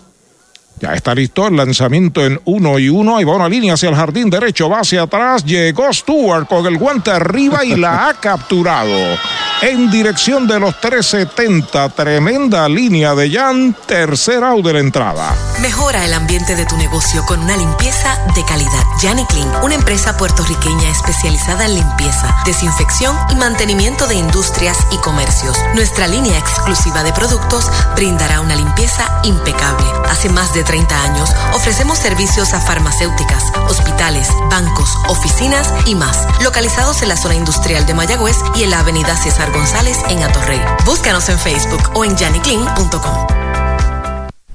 Ya 0.80 0.94
está 0.94 1.16
listo 1.16 1.48
el 1.48 1.56
lanzamiento 1.56 2.26
en 2.26 2.40
uno 2.46 2.78
y 2.78 2.90
uno. 2.90 3.16
Ahí 3.16 3.24
va 3.24 3.36
una 3.36 3.48
línea 3.48 3.76
hacia 3.76 3.90
el 3.90 3.96
jardín 3.96 4.30
derecho, 4.30 4.70
va 4.70 4.80
hacia 4.80 5.04
atrás. 5.04 5.46
Llegó 5.46 5.92
Stewart 5.94 6.48
con 6.48 6.66
el 6.66 6.78
guante 6.78 7.12
arriba 7.12 7.64
y 7.64 7.76
la 7.76 8.10
ha 8.10 8.14
capturado. 8.20 9.18
En 9.62 9.90
dirección 9.90 10.48
de 10.48 10.60
los 10.60 10.80
370. 10.82 11.90
Tremenda 11.90 12.68
línea 12.68 13.16
de 13.16 13.32
Jan. 13.32 13.74
Tercer 13.86 14.44
out 14.44 14.66
de 14.66 14.74
la 14.74 14.80
entrada. 14.80 15.34
Mejora 15.62 16.04
el 16.04 16.14
ambiente 16.14 16.56
de 16.56 16.66
tu 16.66 16.76
negocio 16.76 17.24
con 17.26 17.40
una 17.40 17.56
limpieza 17.56 18.18
de 18.36 18.44
calidad. 18.44 18.84
Yanni 19.02 19.26
Clean, 19.28 19.50
una 19.64 19.76
empresa 19.76 20.18
puertorriqueña 20.18 20.90
especializada 20.90 21.66
en 21.66 21.76
limpieza, 21.76 22.36
desinfección 22.46 23.16
y 23.32 23.36
mantenimiento 23.36 24.08
de 24.08 24.16
industrias 24.16 24.78
y 24.92 24.98
comercios. 24.98 25.58
Nuestra 25.74 26.08
línea 26.10 26.38
exclusiva 26.38 27.04
de 27.04 27.14
productos 27.14 27.72
brindará 27.96 28.42
una 28.42 28.56
limpieza 28.58 29.22
impecable. 29.24 29.88
Hace 30.10 30.28
más 30.30 30.54
de 30.54 30.65
30 30.66 31.04
años 31.04 31.30
ofrecemos 31.54 31.98
servicios 31.98 32.54
a 32.54 32.60
farmacéuticas, 32.60 33.44
hospitales, 33.70 34.28
bancos, 34.50 34.90
oficinas 35.08 35.74
y 35.86 35.96
más, 35.96 36.28
localizados 36.44 37.02
en 37.02 37.10
la 37.10 37.18
zona 37.18 37.36
industrial 37.36 37.86
de 37.86 37.94
Mayagüez 37.94 38.38
y 38.56 38.64
en 38.64 38.72
la 38.72 38.80
avenida 38.80 39.16
César 39.16 39.52
González 39.52 39.98
en 40.10 40.24
Atorrey. 40.24 40.62
Búscanos 40.86 41.30
en 41.30 41.40
Facebook 41.40 41.92
o 41.94 42.04
en 42.04 42.18
janiclean.com. 42.18 43.75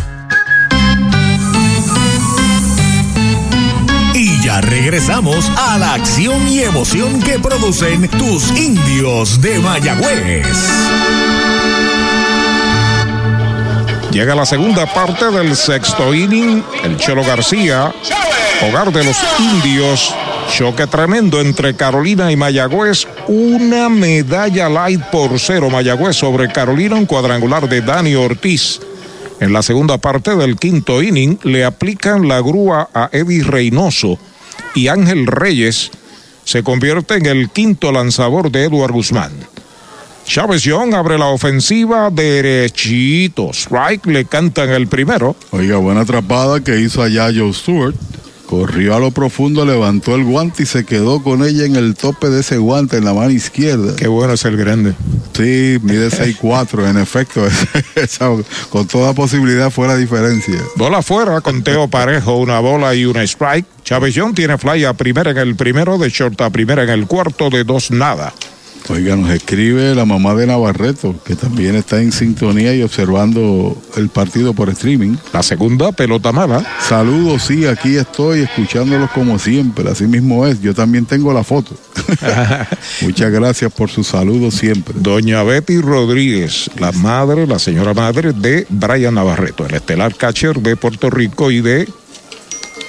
Ya 4.41 4.59
regresamos 4.59 5.51
a 5.55 5.77
la 5.77 5.93
acción 5.93 6.47
y 6.47 6.61
emoción 6.61 7.21
que 7.21 7.37
producen 7.37 8.07
tus 8.07 8.49
indios 8.57 9.39
de 9.39 9.59
Mayagüez. 9.59 10.47
Llega 14.11 14.33
la 14.33 14.47
segunda 14.47 14.91
parte 14.91 15.29
del 15.29 15.55
sexto 15.55 16.15
inning. 16.15 16.63
El 16.83 16.97
Chelo 16.97 17.23
García, 17.23 17.93
hogar 18.67 18.91
de 18.91 19.03
los 19.03 19.17
indios. 19.37 20.11
Choque 20.49 20.87
tremendo 20.87 21.39
entre 21.39 21.75
Carolina 21.75 22.31
y 22.31 22.35
Mayagüez. 22.35 23.07
Una 23.27 23.89
medalla 23.89 24.67
light 24.69 25.03
por 25.11 25.39
cero. 25.39 25.69
Mayagüez 25.69 26.15
sobre 26.15 26.51
Carolina, 26.51 26.95
un 26.95 27.05
cuadrangular 27.05 27.69
de 27.69 27.81
Dani 27.81 28.15
Ortiz. 28.15 28.79
En 29.39 29.53
la 29.53 29.61
segunda 29.61 29.99
parte 29.99 30.35
del 30.35 30.57
quinto 30.57 31.03
inning 31.03 31.37
le 31.43 31.63
aplican 31.63 32.27
la 32.27 32.41
grúa 32.41 32.89
a 32.91 33.09
Eddie 33.11 33.43
Reynoso 33.43 34.17
y 34.75 34.87
Ángel 34.87 35.27
Reyes 35.27 35.91
se 36.43 36.63
convierte 36.63 37.15
en 37.15 37.25
el 37.25 37.49
quinto 37.49 37.91
lanzador 37.91 38.51
de 38.51 38.65
Eduard 38.65 38.91
Guzmán. 38.91 39.31
Chávez 40.25 40.63
Young 40.63 40.93
abre 40.93 41.17
la 41.17 41.27
ofensiva 41.27 42.09
derechito. 42.09 43.51
Strike 43.53 44.05
le 44.07 44.25
cantan 44.25 44.69
el 44.69 44.87
primero. 44.87 45.35
Oiga, 45.51 45.77
buena 45.77 46.01
atrapada 46.01 46.61
que 46.61 46.79
hizo 46.79 47.01
allá 47.01 47.31
Joe 47.35 47.53
Stewart. 47.53 47.95
Corrió 48.51 48.93
a 48.95 48.99
lo 48.99 49.11
profundo, 49.11 49.63
levantó 49.65 50.13
el 50.13 50.25
guante 50.25 50.63
y 50.63 50.65
se 50.65 50.83
quedó 50.83 51.23
con 51.23 51.41
ella 51.41 51.63
en 51.63 51.77
el 51.77 51.95
tope 51.95 52.27
de 52.29 52.41
ese 52.41 52.57
guante, 52.57 52.97
en 52.97 53.05
la 53.05 53.13
mano 53.13 53.29
izquierda. 53.29 53.95
Qué 53.95 54.09
bueno 54.09 54.33
es 54.33 54.43
el 54.43 54.57
grande. 54.57 54.93
Sí, 55.31 55.77
mide 55.81 56.09
6'4", 56.09 56.89
en 56.89 56.97
efecto. 56.97 57.47
esa- 57.95 58.29
con 58.69 58.87
toda 58.87 59.13
posibilidad 59.13 59.71
fue 59.71 59.87
la 59.87 59.95
diferencia. 59.95 60.57
Bola 60.75 60.97
afuera, 60.97 61.39
conteo 61.39 61.87
parejo, 61.87 62.35
una 62.35 62.59
bola 62.59 62.93
y 62.93 63.05
una 63.05 63.23
strike. 63.23 63.65
Young 63.85 64.35
tiene 64.35 64.57
fly 64.57 64.83
a 64.83 64.91
primera 64.95 65.31
en 65.31 65.37
el 65.37 65.55
primero, 65.55 65.97
de 65.97 66.09
short 66.09 66.41
a 66.41 66.49
primera 66.49 66.83
en 66.83 66.89
el 66.89 67.07
cuarto, 67.07 67.49
de 67.49 67.63
dos 67.63 67.89
nada. 67.89 68.33
Oiga, 68.89 69.15
nos 69.15 69.29
escribe 69.31 69.95
la 69.95 70.05
mamá 70.05 70.33
de 70.35 70.47
Navarreto, 70.47 71.15
que 71.23 71.35
también 71.35 71.75
está 71.75 72.01
en 72.01 72.11
sintonía 72.11 72.75
y 72.75 72.81
observando 72.83 73.77
el 73.95 74.09
partido 74.09 74.53
por 74.53 74.69
streaming. 74.69 75.15
La 75.31 75.43
segunda, 75.43 75.91
pelota 75.91 76.31
mala. 76.31 76.65
Saludos, 76.81 77.43
sí, 77.43 77.65
aquí 77.65 77.95
estoy 77.95 78.41
escuchándolos 78.41 79.11
como 79.11 79.39
siempre, 79.39 79.89
así 79.89 80.05
mismo 80.05 80.45
es. 80.45 80.61
Yo 80.61 80.73
también 80.73 81.05
tengo 81.05 81.31
la 81.31 81.43
foto. 81.43 81.75
Muchas 83.01 83.31
gracias 83.31 83.71
por 83.71 83.89
sus 83.89 84.07
saludos 84.07 84.55
siempre. 84.55 84.95
Doña 84.97 85.43
Betty 85.43 85.79
Rodríguez, 85.79 86.69
la 86.77 86.91
madre, 86.91 87.47
la 87.47 87.59
señora 87.59 87.93
madre 87.93 88.33
de 88.33 88.65
Brian 88.69 89.13
Navarreto, 89.13 89.65
el 89.65 89.75
estelar 89.75 90.15
catcher 90.15 90.59
de 90.59 90.75
Puerto 90.75 91.09
Rico 91.09 91.51
y 91.51 91.61
de 91.61 91.87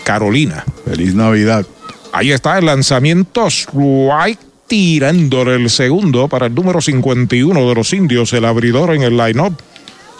Carolina. 0.04 0.64
Feliz 0.84 1.14
Navidad. 1.14 1.64
Ahí 2.12 2.32
está 2.32 2.58
el 2.58 2.66
lanzamiento 2.66 3.46
strike 3.46 4.51
tirándole 4.72 5.56
el 5.56 5.68
segundo 5.68 6.28
para 6.28 6.46
el 6.46 6.54
número 6.54 6.80
51 6.80 7.68
de 7.68 7.74
los 7.74 7.92
indios, 7.92 8.32
el 8.32 8.46
abridor 8.46 8.94
en 8.94 9.02
el 9.02 9.18
line-up. 9.18 9.52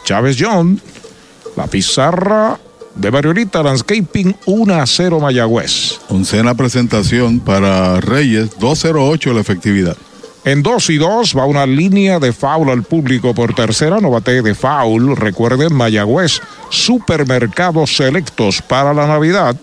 Chávez 0.05 0.37
John, 0.39 0.79
la 1.57 1.67
pizarra 1.69 2.61
de 2.95 3.11
Mariolita 3.11 3.63
Landscaping 3.63 4.37
1 4.45 4.75
a 4.75 4.87
0 4.87 5.21
Mayagüez. 5.21 6.01
Oncena 6.11 6.55
presentación 6.55 7.41
para 7.41 7.99
Reyes, 8.03 8.59
208 8.59 9.33
la 9.33 9.41
efectividad. 9.41 9.97
En 10.45 10.63
2 10.63 10.91
y 10.91 10.99
2 10.99 11.35
va 11.35 11.47
una 11.47 11.65
línea 11.65 12.19
de 12.19 12.35
foul 12.35 12.69
al 12.69 12.83
público 12.83 13.35
por 13.35 13.55
tercera, 13.55 14.01
no 14.03 14.11
bate 14.11 14.43
de 14.43 14.55
foul. 14.55 15.17
Recuerden, 15.17 15.73
Mayagüez, 15.73 16.43
supermercados 16.69 17.97
selectos 17.97 18.61
para 18.61 18.93
la 18.93 19.07
Navidad. 19.07 19.57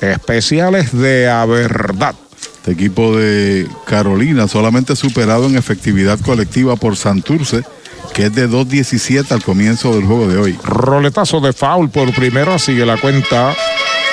Especiales 0.00 0.98
de 0.98 1.28
a 1.28 1.44
verdad. 1.44 2.14
Este 2.60 2.72
equipo 2.72 3.16
de 3.16 3.66
Carolina 3.86 4.46
solamente 4.46 4.94
superado 4.94 5.46
en 5.46 5.56
efectividad 5.56 6.20
colectiva 6.20 6.76
por 6.76 6.94
Santurce, 6.94 7.64
que 8.12 8.26
es 8.26 8.34
de 8.34 8.50
2.17 8.50 9.32
al 9.32 9.42
comienzo 9.42 9.94
del 9.94 10.04
juego 10.04 10.28
de 10.28 10.36
hoy. 10.36 10.58
Roletazo 10.62 11.40
de 11.40 11.54
foul 11.54 11.88
por 11.88 12.14
primera, 12.14 12.58
sigue 12.58 12.84
la 12.84 12.98
cuenta 12.98 13.56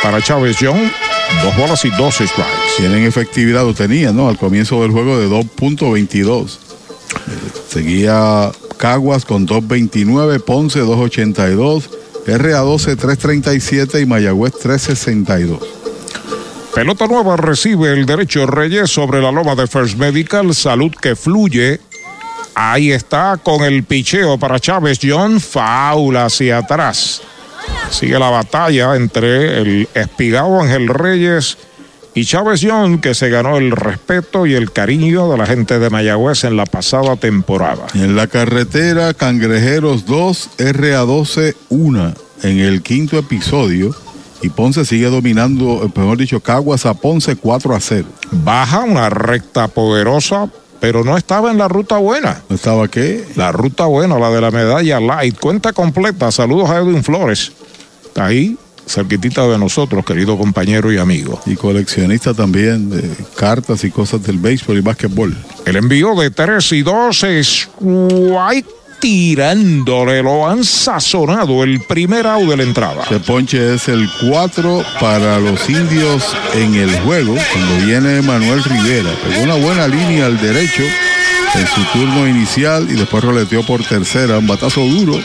para 0.02 0.22
Chávez 0.22 0.60
Young. 0.60 0.80
Dos 1.44 1.58
bolas 1.58 1.84
y 1.84 1.90
dos 1.90 2.16
strikes. 2.16 2.46
Tienen 2.78 3.04
efectividad, 3.04 3.66
o 3.66 3.74
tenían, 3.74 4.16
¿no? 4.16 4.30
Al 4.30 4.38
comienzo 4.38 4.82
del 4.82 4.92
juego 4.92 5.20
de 5.20 5.28
2.22. 5.28 6.58
Seguía 7.68 8.50
Caguas 8.78 9.26
con 9.26 9.46
2.29, 9.46 10.42
Ponce 10.42 10.82
2.82, 10.82 11.90
RA12 12.28 12.96
3.37 12.96 14.02
y 14.02 14.06
Mayagüez 14.06 14.54
3.62. 14.54 15.77
Pelota 16.78 17.08
nueva 17.08 17.36
recibe 17.38 17.92
el 17.92 18.06
derecho 18.06 18.46
Reyes 18.46 18.92
sobre 18.92 19.20
la 19.20 19.32
loma 19.32 19.56
de 19.56 19.66
First 19.66 19.98
Medical. 19.98 20.54
Salud 20.54 20.92
que 20.92 21.16
fluye. 21.16 21.82
Ahí 22.54 22.92
está 22.92 23.38
con 23.42 23.64
el 23.64 23.84
picheo 23.84 24.38
para 24.38 24.60
Chávez 24.60 25.00
John. 25.02 25.42
Faula 25.42 26.26
hacia 26.26 26.60
atrás. 26.60 27.24
Sigue 27.90 28.20
la 28.20 28.30
batalla 28.30 28.96
entre 28.96 29.60
el 29.60 29.90
espigado 29.96 30.62
Ángel 30.62 30.88
Reyes 30.88 31.58
y 32.14 32.26
Chávez 32.26 32.62
John, 32.64 33.02
que 33.02 33.16
se 33.16 33.30
ganó 33.30 33.58
el 33.58 33.72
respeto 33.72 34.46
y 34.46 34.54
el 34.54 34.72
cariño 34.72 35.32
de 35.32 35.38
la 35.40 35.48
gente 35.48 35.80
de 35.80 35.90
Mayagüez 35.90 36.44
en 36.44 36.58
la 36.58 36.68
pasada 36.68 37.16
temporada. 37.16 37.88
En 37.96 38.16
la 38.16 38.28
carretera 38.28 39.16
Cangrejeros 39.16 40.06
2, 40.06 40.50
RA12 40.60 41.56
1, 41.70 42.14
en 42.44 42.60
el 42.60 42.84
quinto 42.84 43.18
episodio. 43.18 43.96
Y 44.42 44.50
Ponce 44.50 44.86
sigue 44.86 45.10
dominando, 45.10 45.84
eh, 45.84 46.00
mejor 46.00 46.18
dicho, 46.18 46.40
Caguas 46.40 46.86
a 46.86 46.94
Ponce 46.94 47.36
4 47.36 47.76
a 47.76 47.80
0. 47.80 48.08
Baja 48.32 48.82
una 48.82 49.10
recta 49.10 49.68
poderosa, 49.68 50.50
pero 50.80 51.04
no 51.04 51.18
estaba 51.18 51.52
en 51.52 51.58
la 51.58 51.68
ruta 51.68 51.98
buena. 51.98 52.44
¿No 52.50 52.56
estaba 52.56 52.88
qué? 52.88 53.26
La 53.36 53.52
ruta 53.52 53.86
buena, 53.86 54.20
la 54.20 54.30
de 54.30 54.42
la 54.42 54.52
medalla 54.52 55.00
light. 55.00 55.40
Cuenta 55.40 55.74
completa. 55.74 56.32
Saludos 56.32 56.70
a 56.70 56.78
Edwin 56.78 57.04
Flores. 57.04 57.52
Está 58.06 58.26
ahí, 58.26 58.58
cerquitita 58.88 59.48
de 59.48 59.58
nosotros, 59.58 60.06
querido 60.06 60.38
compañero 60.38 60.92
y 60.92 60.98
amigo. 60.98 61.42
Y 61.46 61.56
coleccionista 61.56 62.34
también 62.34 62.90
de 62.90 63.10
cartas 63.36 63.84
y 63.84 63.92
cosas 63.92 64.24
del 64.24 64.38
béisbol 64.38 64.78
y 64.78 64.82
básquetbol. 64.82 65.36
El 65.66 65.76
envío 65.78 66.14
de 66.16 66.30
3 66.30 66.72
y 66.74 66.82
2 66.84 67.24
es 67.24 67.70
White 67.80 68.70
tirándole, 69.00 70.24
lo 70.24 70.48
han 70.48 70.64
sazonado 70.64 71.64
el 71.64 71.82
primer 71.82 72.28
out 72.28 72.50
de 72.50 72.58
la 72.58 72.64
entrada. 72.64 73.04
Este 73.04 73.20
ponche 73.20 73.76
es 73.76 73.88
el 73.88 74.10
4 74.30 74.84
para 75.00 75.40
los 75.40 75.70
indios 75.70 76.36
en 76.54 76.76
el 76.76 77.00
juego. 77.02 77.36
Cuando 77.54 77.86
viene 77.86 78.22
Manuel 78.22 78.64
Rivera, 78.64 79.12
pegó 79.24 79.44
una 79.44 79.56
buena 79.56 79.88
línea 79.88 80.26
al 80.26 80.40
derecho 80.40 80.84
en 80.84 81.68
su 81.68 81.84
turno 81.94 82.28
inicial 82.28 82.88
y 82.90 82.96
después 82.96 83.24
roleteó 83.24 83.66
por 83.66 83.84
tercera, 83.84 84.38
un 84.38 84.48
batazo 84.48 84.82
duro 84.82 85.18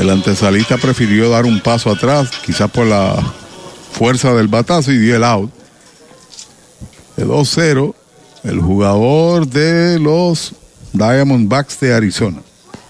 el 0.00 0.10
antesalista 0.10 0.76
prefirió 0.76 1.30
dar 1.30 1.44
un 1.44 1.60
paso 1.60 1.90
atrás, 1.90 2.28
quizás 2.44 2.70
por 2.70 2.86
la 2.86 3.16
fuerza 3.92 4.34
del 4.34 4.48
batazo 4.48 4.90
y 4.90 4.98
dio 4.98 5.16
el 5.16 5.24
out. 5.24 5.50
De 7.16 7.24
2-0, 7.24 7.94
el 8.42 8.60
jugador 8.60 9.46
de 9.46 10.00
los 10.00 10.52
Diamondbacks 10.92 11.78
de 11.80 11.94
Arizona. 11.94 12.42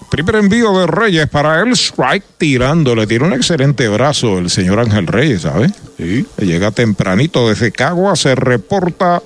Primer 0.09 0.35
envío 0.35 0.77
de 0.79 0.87
Reyes 0.87 1.27
para 1.27 1.61
el 1.61 1.71
strike 1.73 2.23
tirándole. 2.37 3.07
Tiene 3.07 3.25
un 3.25 3.33
excelente 3.33 3.87
brazo 3.87 4.37
el 4.37 4.49
señor 4.49 4.79
Ángel 4.79 5.07
Reyes, 5.07 5.41
¿sabe? 5.41 5.69
Sí. 5.97 6.25
Llega 6.37 6.71
tempranito 6.71 7.49
desde 7.49 7.71
Cagua, 7.71 8.15
se 8.15 8.35
reporta. 8.35 9.21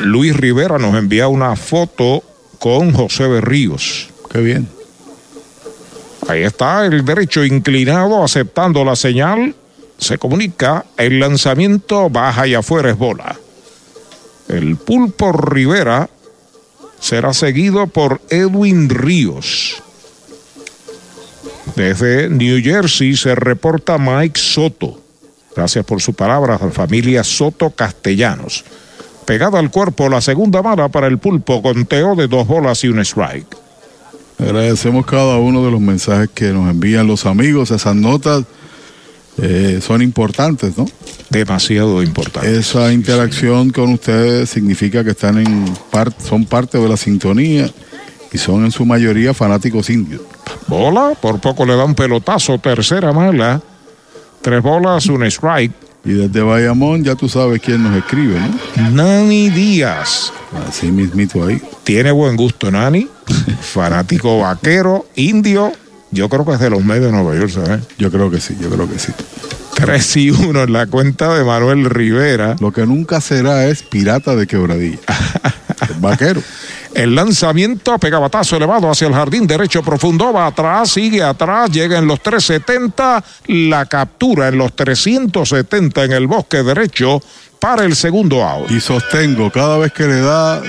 Luis 0.00 0.36
Rivera 0.36 0.78
nos 0.78 0.94
envía 0.96 1.28
una 1.28 1.56
foto 1.56 2.22
con 2.58 2.92
José 2.92 3.26
Berríos. 3.26 4.08
Qué 4.30 4.40
bien. 4.40 4.68
Ahí 6.28 6.42
está 6.42 6.84
el 6.84 7.04
derecho 7.04 7.44
inclinado 7.44 8.22
aceptando 8.22 8.84
la 8.84 8.96
señal. 8.96 9.54
Se 9.96 10.18
comunica 10.18 10.84
el 10.96 11.18
lanzamiento 11.20 12.10
baja 12.10 12.46
y 12.46 12.54
afuera 12.54 12.90
es 12.90 12.98
bola. 12.98 13.36
El 14.48 14.76
pulpo 14.76 15.32
Rivera 15.32 16.08
será 17.00 17.32
seguido 17.32 17.86
por 17.86 18.20
Edwin 18.30 18.88
Ríos. 18.88 19.82
Desde 21.76 22.28
New 22.28 22.62
Jersey 22.62 23.16
se 23.16 23.34
reporta 23.34 23.98
Mike 23.98 24.38
Soto. 24.38 25.00
Gracias 25.54 25.84
por 25.84 26.00
su 26.00 26.14
palabra 26.14 26.58
familia 26.58 27.22
Soto 27.24 27.70
Castellanos. 27.70 28.64
Pegada 29.24 29.58
al 29.58 29.70
cuerpo 29.70 30.08
la 30.08 30.20
segunda 30.20 30.62
mala 30.62 30.88
para 30.88 31.06
el 31.06 31.18
pulpo, 31.18 31.60
conteo 31.62 32.14
de 32.14 32.28
dos 32.28 32.46
bolas 32.46 32.82
y 32.84 32.88
un 32.88 33.00
strike. 33.00 33.56
Agradecemos 34.38 35.04
cada 35.04 35.36
uno 35.36 35.64
de 35.64 35.70
los 35.70 35.80
mensajes 35.80 36.30
que 36.32 36.52
nos 36.52 36.70
envían 36.70 37.06
los 37.06 37.26
amigos. 37.26 37.70
Esas 37.70 37.96
notas 37.96 38.44
eh, 39.40 39.80
son 39.82 40.02
importantes, 40.02 40.76
¿no? 40.76 40.86
Demasiado 41.30 42.02
importantes. 42.02 42.50
Esa 42.50 42.92
interacción 42.92 43.70
con 43.70 43.92
ustedes 43.92 44.50
significa 44.50 45.04
que 45.04 45.10
están 45.10 45.38
en 45.38 45.64
par- 45.90 46.12
son 46.26 46.44
parte 46.44 46.78
de 46.78 46.88
la 46.88 46.96
sintonía 46.96 47.70
y 48.32 48.38
son 48.38 48.64
en 48.64 48.72
su 48.72 48.84
mayoría 48.84 49.32
fanáticos 49.34 49.90
indios. 49.90 50.22
Bola, 50.66 51.12
por 51.20 51.40
poco 51.40 51.64
le 51.64 51.76
da 51.76 51.84
un 51.84 51.94
pelotazo, 51.94 52.58
tercera 52.58 53.12
mala. 53.12 53.60
Tres 54.42 54.62
bolas, 54.62 55.06
un 55.06 55.24
strike. 55.24 55.72
Y 56.04 56.12
desde 56.12 56.40
Bayamón 56.42 57.02
ya 57.04 57.14
tú 57.16 57.28
sabes 57.28 57.60
quién 57.60 57.82
nos 57.82 57.94
escribe, 57.96 58.38
¿no? 58.76 58.90
Nani 58.90 59.50
Díaz. 59.50 60.32
Así 60.68 60.90
mismito 60.90 61.44
ahí. 61.46 61.60
Tiene 61.84 62.12
buen 62.12 62.36
gusto, 62.36 62.70
Nani. 62.70 63.08
Fanático 63.60 64.38
vaquero, 64.38 65.06
indio. 65.16 65.72
Yo 66.10 66.28
creo 66.28 66.44
que 66.44 66.52
es 66.52 66.60
de 66.60 66.70
los 66.70 66.84
medios 66.84 67.06
de 67.06 67.12
Nueva 67.12 67.34
York, 67.34 67.50
¿sabes? 67.50 67.82
Yo 67.98 68.10
creo 68.10 68.30
que 68.30 68.40
sí, 68.40 68.56
yo 68.60 68.70
creo 68.70 68.88
que 68.88 68.98
sí. 68.98 69.12
3 69.74 70.16
y 70.16 70.30
1 70.30 70.62
en 70.64 70.72
la 70.72 70.86
cuenta 70.86 71.34
de 71.36 71.44
Manuel 71.44 71.84
Rivera. 71.84 72.56
Lo 72.60 72.72
que 72.72 72.84
nunca 72.86 73.20
será 73.20 73.66
es 73.66 73.82
pirata 73.82 74.34
de 74.34 74.46
quebradilla. 74.46 74.98
Vaquero. 76.00 76.42
El 76.94 77.14
lanzamiento 77.14 77.96
pega 77.98 78.18
batazo 78.18 78.56
elevado 78.56 78.90
hacia 78.90 79.06
el 79.06 79.14
jardín 79.14 79.46
derecho 79.46 79.82
profundo, 79.82 80.32
va 80.32 80.46
atrás, 80.46 80.90
sigue 80.90 81.22
atrás, 81.22 81.70
llega 81.70 81.98
en 81.98 82.06
los 82.08 82.20
370, 82.20 83.22
la 83.46 83.86
captura 83.86 84.48
en 84.48 84.58
los 84.58 84.74
370 84.74 86.04
en 86.04 86.12
el 86.12 86.26
bosque 86.26 86.62
derecho 86.62 87.20
para 87.60 87.84
el 87.84 87.96
segundo 87.96 88.42
out. 88.42 88.70
Y 88.70 88.80
sostengo, 88.80 89.50
cada 89.50 89.78
vez 89.78 89.92
que 89.92 90.06
le 90.06 90.20
da 90.20 90.62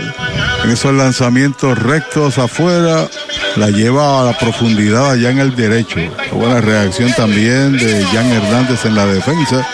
en 0.63 0.69
esos 0.69 0.93
lanzamientos 0.93 1.77
rectos 1.77 2.37
afuera, 2.37 3.07
la 3.55 3.69
lleva 3.69 4.21
a 4.21 4.25
la 4.25 4.37
profundidad 4.37 5.11
allá 5.11 5.31
en 5.31 5.39
el 5.39 5.55
derecho. 5.55 5.99
Buena 6.31 6.61
reacción 6.61 7.11
también 7.13 7.77
de 7.77 8.03
Jan 8.05 8.31
Hernández 8.31 8.85
en 8.85 8.95
la 8.95 9.05
defensa. 9.05 9.67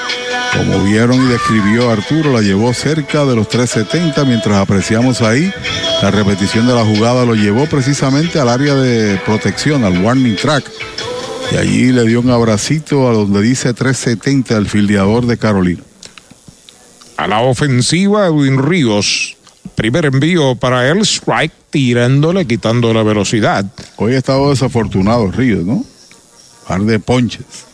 Como 0.56 0.84
vieron 0.86 1.22
y 1.22 1.28
describió 1.28 1.92
Arturo, 1.92 2.32
la 2.32 2.42
llevó 2.42 2.74
cerca 2.74 3.26
de 3.26 3.36
los 3.36 3.50
370 3.50 4.24
mientras 4.24 4.56
apreciamos 4.56 5.22
ahí. 5.22 5.52
La 6.02 6.12
repetición 6.12 6.66
de 6.66 6.74
la 6.74 6.86
jugada 6.86 7.26
lo 7.26 7.36
llevó 7.36 7.66
precisamente 7.66 8.40
al 8.40 8.48
área 8.48 8.74
de 8.76 9.20
protección, 9.26 9.84
al 9.84 10.02
warning 10.02 10.38
track. 10.38 10.66
Y 11.52 11.58
allí 11.58 11.92
le 11.92 12.06
dio 12.06 12.22
un 12.22 12.30
abracito 12.30 13.10
a 13.10 13.14
donde 13.14 13.42
dice 13.42 13.74
370 13.74 14.56
el 14.56 14.68
fildeador 14.68 15.26
de 15.26 15.38
Carolina. 15.38 15.84
A 17.18 17.28
la 17.28 17.42
ofensiva, 17.42 18.28
Edwin 18.28 18.62
Ríos. 18.62 19.38
Primer 19.76 20.06
envío 20.06 20.56
para 20.56 20.90
el 20.90 21.00
strike, 21.02 21.54
tirándole, 21.70 22.46
quitando 22.46 22.94
la 22.94 23.04
velocidad. 23.04 23.66
Hoy 23.98 24.14
ha 24.14 24.18
estado 24.18 24.50
desafortunado 24.50 25.32
Ríos, 25.32 25.66
¿no? 25.66 25.84
Par 26.68 26.82
de 26.82 27.00
ponches. 27.00 27.66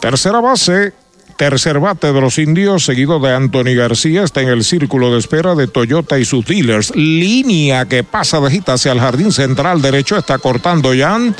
Tercera 0.00 0.40
base, 0.40 0.92
tercer 1.36 1.78
bate 1.78 2.12
de 2.12 2.20
los 2.20 2.38
indios, 2.38 2.84
seguido 2.84 3.20
de 3.20 3.34
Anthony 3.34 3.74
García, 3.76 4.24
está 4.24 4.42
en 4.42 4.48
el 4.48 4.64
círculo 4.64 5.12
de 5.12 5.18
espera 5.18 5.54
de 5.54 5.68
Toyota 5.68 6.18
y 6.18 6.24
sus 6.24 6.44
dealers. 6.44 6.94
Línea 6.94 7.86
que 7.86 8.02
pasa 8.02 8.40
de 8.40 8.50
hit 8.50 8.68
hacia 8.68 8.92
el 8.92 9.00
jardín 9.00 9.32
central 9.32 9.80
derecho, 9.80 10.16
está 10.16 10.38
cortando 10.38 10.92
Jan. 10.96 11.36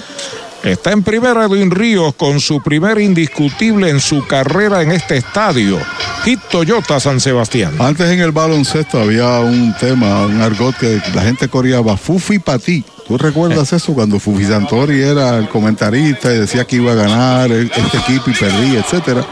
Está 0.65 0.93
en 0.93 1.03
primera 1.03 1.45
Edwin 1.45 1.71
Ríos 1.73 2.15
con 2.15 2.39
su 2.39 2.63
primer 2.63 3.01
indiscutible 3.01 3.91
en 3.91 4.01
su 4.01 4.25
carrera 4.27 4.83
en 4.83 4.93
este 4.93 5.17
estadio. 5.17 5.79
Hit 6.25 6.39
Toyota 6.51 7.01
San 7.01 7.19
Sebastián. 7.19 7.73
Antes 7.81 8.09
en 8.11 8.21
el 8.21 8.31
baloncesto 8.31 9.01
había 9.01 9.41
un 9.41 9.75
tema, 9.81 10.25
un 10.27 10.41
argot 10.41 10.77
que 10.77 11.01
la 11.15 11.23
gente 11.23 11.49
coreaba, 11.49 11.97
Fufi 11.97 12.39
para 12.39 12.61
ti. 12.61 12.85
¿Tú 13.09 13.19
recuerdas 13.19 13.73
eso 13.73 13.93
cuando 13.93 14.21
Fufi 14.21 14.45
Santori 14.45 15.03
era 15.03 15.37
el 15.37 15.49
comentarista 15.49 16.33
y 16.33 16.39
decía 16.39 16.65
que 16.65 16.77
iba 16.77 16.93
a 16.93 16.95
ganar 16.95 17.51
el- 17.51 17.71
este 17.75 17.97
equipo 17.99 18.31
y 18.31 18.35
perdía, 18.35 18.79
etcétera? 18.81 19.27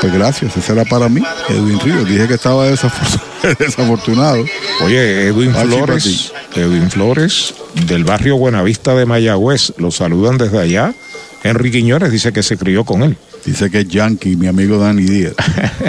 Pues 0.00 0.12
gracias, 0.12 0.56
ese 0.56 0.72
era 0.72 0.84
para 0.84 1.08
mí, 1.08 1.22
Edwin 1.48 1.80
Ríos. 1.80 2.08
Dije 2.08 2.28
que 2.28 2.34
estaba 2.34 2.68
desafor- 2.70 3.56
desafortunado. 3.58 4.44
Oye, 4.84 5.28
Edwin 5.28 5.54
Flores, 5.54 6.32
Edwin 6.54 6.90
Flores, 6.90 7.54
del 7.86 8.04
barrio 8.04 8.36
Buenavista 8.36 8.94
de 8.94 9.06
Mayagüez, 9.06 9.72
lo 9.78 9.90
saludan 9.90 10.38
desde 10.38 10.60
allá. 10.60 10.94
Henry 11.42 11.70
Quiñones 11.70 12.10
dice 12.12 12.32
que 12.32 12.42
se 12.42 12.56
crió 12.56 12.84
con 12.84 13.02
él. 13.02 13.16
Dice 13.44 13.70
que 13.70 13.80
es 13.80 13.88
Yankee, 13.88 14.36
mi 14.36 14.48
amigo 14.48 14.78
Dani 14.78 15.02
Díaz. 15.04 15.34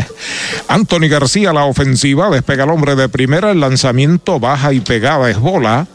Anthony 0.68 1.08
García, 1.10 1.54
la 1.54 1.66
ofensiva, 1.66 2.30
despega 2.30 2.64
el 2.66 2.70
hombre 2.70 2.96
de 2.96 3.10
primera, 3.10 3.52
el 3.52 3.60
lanzamiento 3.60 4.40
baja 4.40 4.74
y 4.74 4.80
pegada 4.80 5.30
es 5.30 5.40
bola. 5.40 5.88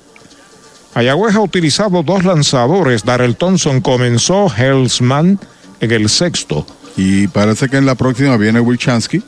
Mayagüez 0.94 1.34
ha 1.36 1.40
utilizado 1.40 2.02
dos 2.02 2.24
lanzadores. 2.24 3.04
Darrell 3.04 3.36
Thompson 3.36 3.80
comenzó, 3.80 4.52
Hellsman 4.54 5.38
en 5.80 5.90
el 5.92 6.08
sexto. 6.08 6.66
Y 6.96 7.28
parece 7.28 7.68
que 7.68 7.76
en 7.76 7.86
la 7.86 7.94
próxima 7.94 8.36
viene 8.36 8.60
Wilchansky 8.60 9.22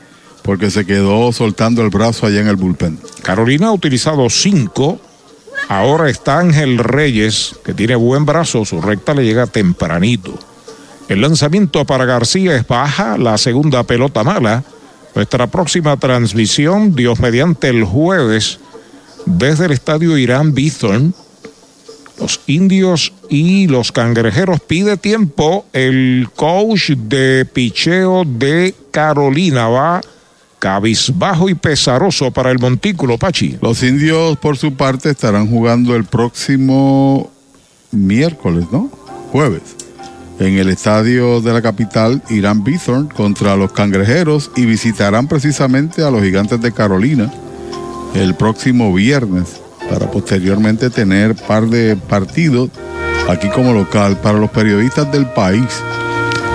porque 0.45 0.69
se 0.69 0.85
quedó 0.85 1.31
soltando 1.33 1.81
el 1.81 1.89
brazo 1.89 2.27
allá 2.27 2.39
en 2.39 2.47
el 2.47 2.55
bullpen. 2.55 2.99
Carolina 3.23 3.67
ha 3.67 3.71
utilizado 3.73 4.29
cinco. 4.29 5.01
Ahora 5.67 6.07
está 6.09 6.37
Ángel 6.37 6.77
Reyes, 6.77 7.55
que 7.65 7.73
tiene 7.73 7.95
buen 7.95 8.25
brazo, 8.25 8.63
su 8.63 8.79
recta 8.79 9.15
le 9.15 9.23
llega 9.23 9.47
tempranito. 9.47 10.37
El 11.09 11.21
lanzamiento 11.21 11.83
para 11.85 12.05
García 12.05 12.55
es 12.55 12.67
baja, 12.67 13.17
la 13.17 13.39
segunda 13.39 13.83
pelota 13.83 14.23
mala. 14.23 14.63
Nuestra 15.15 15.47
próxima 15.47 15.97
transmisión, 15.97 16.95
Dios 16.95 17.19
mediante 17.19 17.69
el 17.69 17.83
jueves, 17.83 18.59
desde 19.25 19.65
el 19.65 19.71
estadio 19.71 20.15
Irán 20.15 20.53
Bithorn, 20.53 21.15
los 22.19 22.41
indios 22.47 23.13
y 23.29 23.67
los 23.67 23.91
cangrejeros 23.91 24.59
pide 24.61 24.97
tiempo. 24.97 25.65
El 25.73 26.29
coach 26.35 26.91
de 26.91 27.45
picheo 27.45 28.23
de 28.25 28.73
Carolina 28.91 29.67
va 29.67 30.01
cabizbajo 30.59 31.49
y 31.49 31.53
pesaroso 31.53 32.31
para 32.31 32.51
el 32.51 32.59
montículo, 32.59 33.17
Pachi. 33.17 33.57
Los 33.61 33.83
indios, 33.83 34.37
por 34.37 34.57
su 34.57 34.73
parte, 34.73 35.11
estarán 35.11 35.47
jugando 35.47 35.95
el 35.95 36.05
próximo 36.05 37.31
miércoles, 37.91 38.65
¿no? 38.71 38.89
Jueves. 39.31 39.75
En 40.39 40.57
el 40.57 40.69
estadio 40.69 41.39
de 41.39 41.53
la 41.53 41.61
capital, 41.61 42.21
Irán 42.29 42.63
Bithorn, 42.63 43.07
contra 43.07 43.55
los 43.55 43.71
cangrejeros 43.71 44.51
y 44.55 44.65
visitarán 44.65 45.27
precisamente 45.27 46.03
a 46.03 46.11
los 46.11 46.23
gigantes 46.23 46.59
de 46.59 46.71
Carolina 46.73 47.31
el 48.13 48.33
próximo 48.35 48.93
viernes 48.93 49.61
para 49.89 50.09
posteriormente 50.09 50.89
tener 50.89 51.35
par 51.35 51.67
de 51.67 51.95
partidos 51.95 52.69
aquí 53.29 53.49
como 53.49 53.73
local 53.73 54.17
para 54.21 54.37
los 54.37 54.49
periodistas 54.49 55.11
del 55.11 55.25
país. 55.27 55.67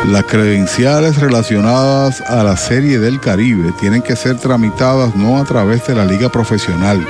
Las 0.09 0.25
credenciales 0.25 1.19
relacionadas 1.19 2.23
a 2.23 2.43
la 2.43 2.57
Serie 2.57 2.99
del 2.99 3.21
Caribe 3.21 3.73
tienen 3.81 4.03
que 4.03 4.17
ser 4.17 4.39
tramitadas 4.39 5.15
no 5.15 5.39
a 5.39 5.45
través 5.45 5.87
de 5.87 5.95
la 5.95 6.07
liga 6.07 6.31
profesional, 6.31 7.07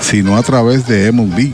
sino 0.00 0.36
a 0.36 0.42
través 0.42 0.86
de 0.86 1.10
MLB. 1.12 1.52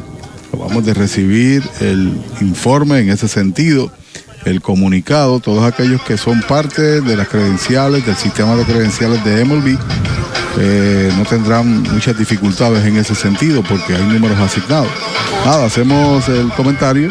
Vamos 0.58 0.84
de 0.84 0.92
recibir 0.92 1.62
el 1.80 2.20
informe 2.40 2.98
en 2.98 3.10
ese 3.10 3.28
sentido, 3.28 3.90
el 4.44 4.60
comunicado, 4.60 5.40
todos 5.40 5.64
aquellos 5.64 6.02
que 6.02 6.16
son 6.16 6.40
parte 6.42 7.00
de 7.00 7.16
las 7.16 7.28
credenciales, 7.28 8.04
del 8.06 8.16
sistema 8.16 8.54
de 8.56 8.64
credenciales 8.64 9.24
de 9.24 9.44
MLB, 9.44 9.78
eh, 10.58 11.12
no 11.16 11.24
tendrán 11.24 11.82
muchas 11.82 12.18
dificultades 12.18 12.84
en 12.84 12.96
ese 12.96 13.14
sentido 13.14 13.62
porque 13.62 13.94
hay 13.94 14.02
números 14.02 14.38
asignados. 14.38 14.88
Nada, 15.44 15.64
hacemos 15.66 16.28
el 16.28 16.48
comentario 16.50 17.10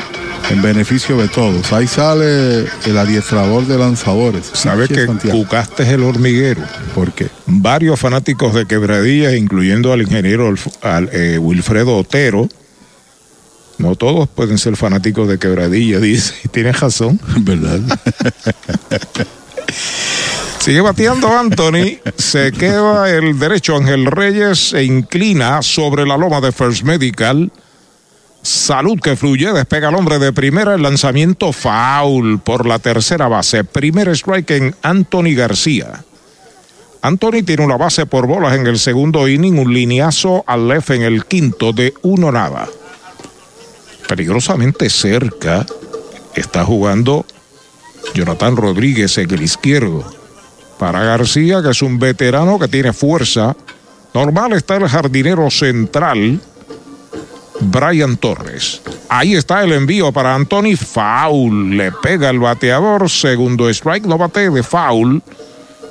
en 0.49 0.61
beneficio 0.61 1.17
de 1.17 1.27
todos. 1.27 1.71
Ahí 1.71 1.87
sale 1.87 2.65
el 2.85 2.97
adiestrador 2.97 3.65
de 3.65 3.77
lanzadores. 3.77 4.49
¿Sabe 4.53 4.87
que 4.87 5.05
Cucaste 5.05 5.83
es 5.83 5.89
el 5.89 6.03
hormiguero? 6.03 6.61
¿Por 6.93 7.13
qué? 7.13 7.29
Varios 7.45 7.99
fanáticos 7.99 8.53
de 8.53 8.65
quebradillas, 8.65 9.35
incluyendo 9.35 9.93
al 9.93 10.01
ingeniero 10.01 10.53
al, 10.81 11.09
eh, 11.11 11.37
Wilfredo 11.37 11.97
Otero, 11.97 12.49
no 13.81 13.95
todos 13.95 14.29
pueden 14.29 14.57
ser 14.57 14.77
fanáticos 14.77 15.27
de 15.27 15.39
quebradilla, 15.39 15.99
dice. 16.01 16.33
Y 16.43 16.47
tiene 16.49 16.71
razón. 16.71 17.19
¿Verdad? 17.37 17.79
Sigue 20.59 20.81
bateando 20.81 21.27
Anthony, 21.27 21.97
se 22.17 22.51
queda 22.51 23.09
el 23.09 23.39
derecho 23.39 23.75
Ángel 23.75 24.05
Reyes, 24.05 24.69
se 24.69 24.83
inclina 24.83 25.63
sobre 25.63 26.05
la 26.05 26.17
loma 26.17 26.39
de 26.39 26.51
First 26.51 26.83
Medical. 26.83 27.51
Salud 28.43 28.99
que 28.99 29.15
fluye, 29.15 29.51
despega 29.53 29.89
el 29.89 29.95
hombre 29.95 30.19
de 30.19 30.31
primera, 30.31 30.75
el 30.75 30.83
lanzamiento 30.83 31.51
foul 31.51 32.39
por 32.41 32.67
la 32.67 32.77
tercera 32.77 33.27
base. 33.27 33.63
Primer 33.63 34.09
strike 34.09 34.51
en 34.51 34.75
Anthony 34.83 35.33
García. 35.35 36.03
Anthony 37.01 37.41
tiene 37.43 37.65
una 37.65 37.77
base 37.77 38.05
por 38.05 38.27
bolas 38.27 38.55
en 38.55 38.67
el 38.67 38.77
segundo 38.77 39.27
inning, 39.27 39.57
un 39.57 39.73
lineazo 39.73 40.43
al 40.45 40.67
left 40.67 40.91
en 40.91 41.01
el 41.01 41.25
quinto 41.25 41.73
de 41.73 41.95
uno 42.03 42.31
nada. 42.31 42.67
Peligrosamente 44.11 44.89
cerca 44.89 45.65
está 46.35 46.65
jugando 46.65 47.25
Jonathan 48.13 48.57
Rodríguez 48.57 49.17
en 49.17 49.31
el 49.31 49.41
izquierdo. 49.41 50.03
Para 50.77 51.01
García, 51.01 51.61
que 51.63 51.69
es 51.69 51.81
un 51.81 51.97
veterano 51.97 52.59
que 52.59 52.67
tiene 52.67 52.91
fuerza. 52.91 53.55
Normal 54.13 54.51
está 54.51 54.75
el 54.75 54.89
jardinero 54.89 55.49
central, 55.49 56.41
Brian 57.61 58.17
Torres. 58.17 58.81
Ahí 59.07 59.35
está 59.35 59.63
el 59.63 59.71
envío 59.71 60.11
para 60.11 60.35
Anthony. 60.35 60.75
Foul. 60.75 61.77
Le 61.77 61.93
pega 61.93 62.31
el 62.31 62.39
bateador. 62.39 63.09
Segundo 63.09 63.69
strike. 63.69 64.05
No 64.05 64.17
bate 64.17 64.49
de 64.49 64.61
foul. 64.61 65.23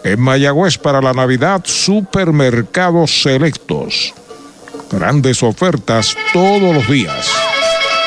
En 0.05 0.21
Mayagüez 0.21 0.77
para 0.77 1.01
la 1.01 1.15
Navidad, 1.15 1.63
supermercados 1.65 3.23
selectos. 3.23 4.13
Grandes 4.93 5.43
ofertas 5.43 6.15
todos 6.35 6.75
los 6.75 6.87
días. 6.87 7.40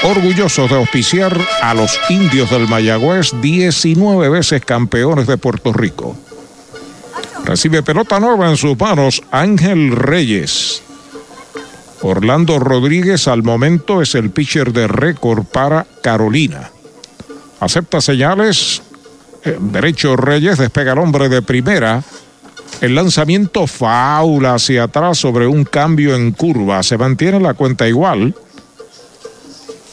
Orgullosos 0.03 0.69
de 0.69 0.75
auspiciar 0.75 1.39
a 1.61 1.73
los 1.73 1.97
indios 2.09 2.49
del 2.49 2.67
Mayagüez, 2.67 3.31
19 3.41 4.27
veces 4.29 4.63
campeones 4.65 5.27
de 5.27 5.37
Puerto 5.37 5.71
Rico. 5.71 6.17
Recibe 7.45 7.83
pelota 7.83 8.19
nueva 8.19 8.49
en 8.49 8.57
sus 8.57 8.77
manos 8.77 9.21
Ángel 9.31 9.91
Reyes. 9.91 10.83
Orlando 12.01 12.59
Rodríguez 12.59 13.29
al 13.29 13.43
momento 13.43 14.01
es 14.01 14.13
el 14.15 14.29
pitcher 14.29 14.73
de 14.73 14.87
récord 14.87 15.45
para 15.45 15.87
Carolina. 16.01 16.69
Acepta 17.61 18.01
señales. 18.01 18.81
Derecho 19.43 20.17
Reyes 20.17 20.57
despega 20.57 20.91
el 20.91 20.99
hombre 20.99 21.29
de 21.29 21.41
primera. 21.41 22.03
El 22.81 22.95
lanzamiento 22.95 23.67
faula 23.67 24.55
hacia 24.55 24.83
atrás 24.83 25.17
sobre 25.17 25.47
un 25.47 25.63
cambio 25.63 26.13
en 26.13 26.33
curva. 26.33 26.83
Se 26.83 26.97
mantiene 26.97 27.39
la 27.39 27.53
cuenta 27.53 27.87
igual. 27.87 28.35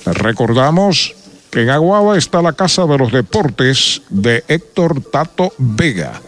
Recordamos 0.04 1.14
que 1.50 1.62
en 1.62 1.70
Aguaba 1.70 2.16
está 2.16 2.42
la 2.42 2.52
Casa 2.52 2.86
de 2.86 2.98
los 2.98 3.12
Deportes 3.12 4.02
de 4.08 4.44
Héctor 4.48 5.02
Tato 5.02 5.52
Vega 5.58 6.20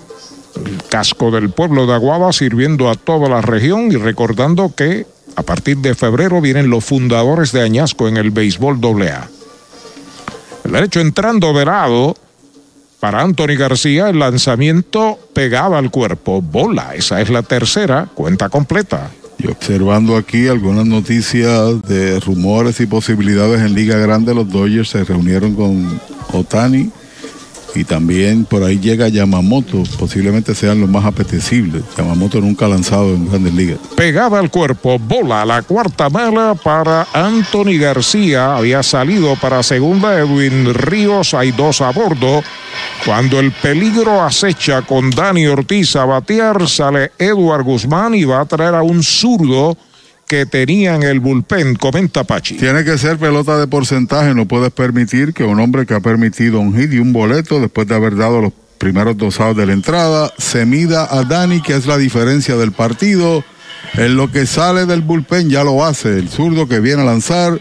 el 0.56 0.82
casco 0.88 1.30
del 1.30 1.50
pueblo 1.50 1.86
de 1.86 1.94
Aguaba 1.94 2.32
sirviendo 2.32 2.90
a 2.90 2.94
toda 2.94 3.28
la 3.28 3.40
región 3.40 3.90
y 3.90 3.96
recordando 3.96 4.74
que 4.74 5.06
a 5.36 5.42
partir 5.42 5.78
de 5.78 5.94
febrero 5.94 6.40
vienen 6.40 6.70
los 6.70 6.84
fundadores 6.84 7.52
de 7.52 7.62
Añasco 7.62 8.08
en 8.08 8.16
el 8.16 8.30
béisbol 8.30 8.78
AA. 8.82 9.28
El 10.64 10.72
derecho 10.72 11.00
entrando 11.00 11.52
de 11.52 11.64
lado 11.64 12.16
para 13.00 13.22
Anthony 13.22 13.56
García, 13.58 14.10
el 14.10 14.18
lanzamiento 14.18 15.18
pegado 15.32 15.76
al 15.76 15.90
cuerpo. 15.90 16.40
Bola, 16.40 16.94
esa 16.94 17.20
es 17.20 17.30
la 17.30 17.42
tercera, 17.42 18.08
cuenta 18.14 18.48
completa. 18.48 19.10
Y 19.42 19.48
observando 19.48 20.16
aquí 20.16 20.46
algunas 20.46 20.86
noticias 20.86 21.82
de 21.82 22.20
rumores 22.20 22.78
y 22.80 22.86
posibilidades 22.86 23.60
en 23.60 23.74
Liga 23.74 23.96
Grande, 23.96 24.34
los 24.34 24.48
Dodgers 24.48 24.90
se 24.90 25.04
reunieron 25.04 25.54
con 25.54 26.00
Otani 26.32 26.90
y 27.74 27.84
también 27.84 28.44
por 28.44 28.62
ahí 28.62 28.78
llega 28.78 29.08
Yamamoto, 29.08 29.82
posiblemente 29.98 30.54
sean 30.54 30.80
los 30.80 30.88
más 30.88 31.04
apetecibles. 31.04 31.82
Yamamoto 31.96 32.40
nunca 32.40 32.66
ha 32.66 32.68
lanzado 32.68 33.14
en 33.14 33.28
grandes 33.28 33.54
ligas. 33.54 33.78
Pegada 33.96 34.38
al 34.38 34.50
cuerpo, 34.50 34.98
bola 34.98 35.44
la 35.44 35.62
cuarta 35.62 36.10
mala 36.10 36.54
para 36.54 37.06
Anthony 37.12 37.78
García. 37.78 38.56
Había 38.56 38.82
salido 38.82 39.36
para 39.36 39.62
segunda 39.62 40.18
Edwin 40.18 40.72
Ríos, 40.74 41.34
hay 41.34 41.52
dos 41.52 41.80
a 41.80 41.90
bordo. 41.90 42.42
Cuando 43.04 43.40
el 43.40 43.52
peligro 43.52 44.22
acecha 44.22 44.82
con 44.82 45.10
Dani 45.10 45.46
Ortiz 45.46 45.96
a 45.96 46.04
batear, 46.04 46.68
sale 46.68 47.12
Edward 47.18 47.64
Guzmán 47.64 48.14
y 48.14 48.24
va 48.24 48.40
a 48.40 48.46
traer 48.46 48.74
a 48.74 48.82
un 48.82 49.02
zurdo 49.02 49.76
que 50.32 50.46
tenía 50.46 50.94
en 50.94 51.02
el 51.02 51.20
bullpen, 51.20 51.74
comenta 51.74 52.24
Pachi. 52.24 52.56
Tiene 52.56 52.84
que 52.84 52.96
ser 52.96 53.18
pelota 53.18 53.58
de 53.58 53.66
porcentaje, 53.66 54.34
no 54.34 54.48
puedes 54.48 54.70
permitir 54.70 55.34
que 55.34 55.44
un 55.44 55.60
hombre 55.60 55.84
que 55.84 55.92
ha 55.92 56.00
permitido 56.00 56.58
un 56.58 56.74
hit 56.74 56.90
y 56.94 57.00
un 57.00 57.12
boleto 57.12 57.60
después 57.60 57.86
de 57.86 57.96
haber 57.96 58.16
dado 58.16 58.40
los 58.40 58.54
primeros 58.78 59.18
dos 59.18 59.40
outs 59.40 59.58
de 59.58 59.66
la 59.66 59.74
entrada, 59.74 60.32
se 60.38 60.64
mida 60.64 61.06
a 61.10 61.24
Dani, 61.24 61.60
que 61.60 61.74
es 61.74 61.84
la 61.84 61.98
diferencia 61.98 62.56
del 62.56 62.72
partido. 62.72 63.44
En 63.92 64.16
lo 64.16 64.32
que 64.32 64.46
sale 64.46 64.86
del 64.86 65.02
bullpen 65.02 65.50
ya 65.50 65.64
lo 65.64 65.84
hace, 65.84 66.18
el 66.18 66.30
zurdo 66.30 66.66
que 66.66 66.80
viene 66.80 67.02
a 67.02 67.04
lanzar, 67.04 67.60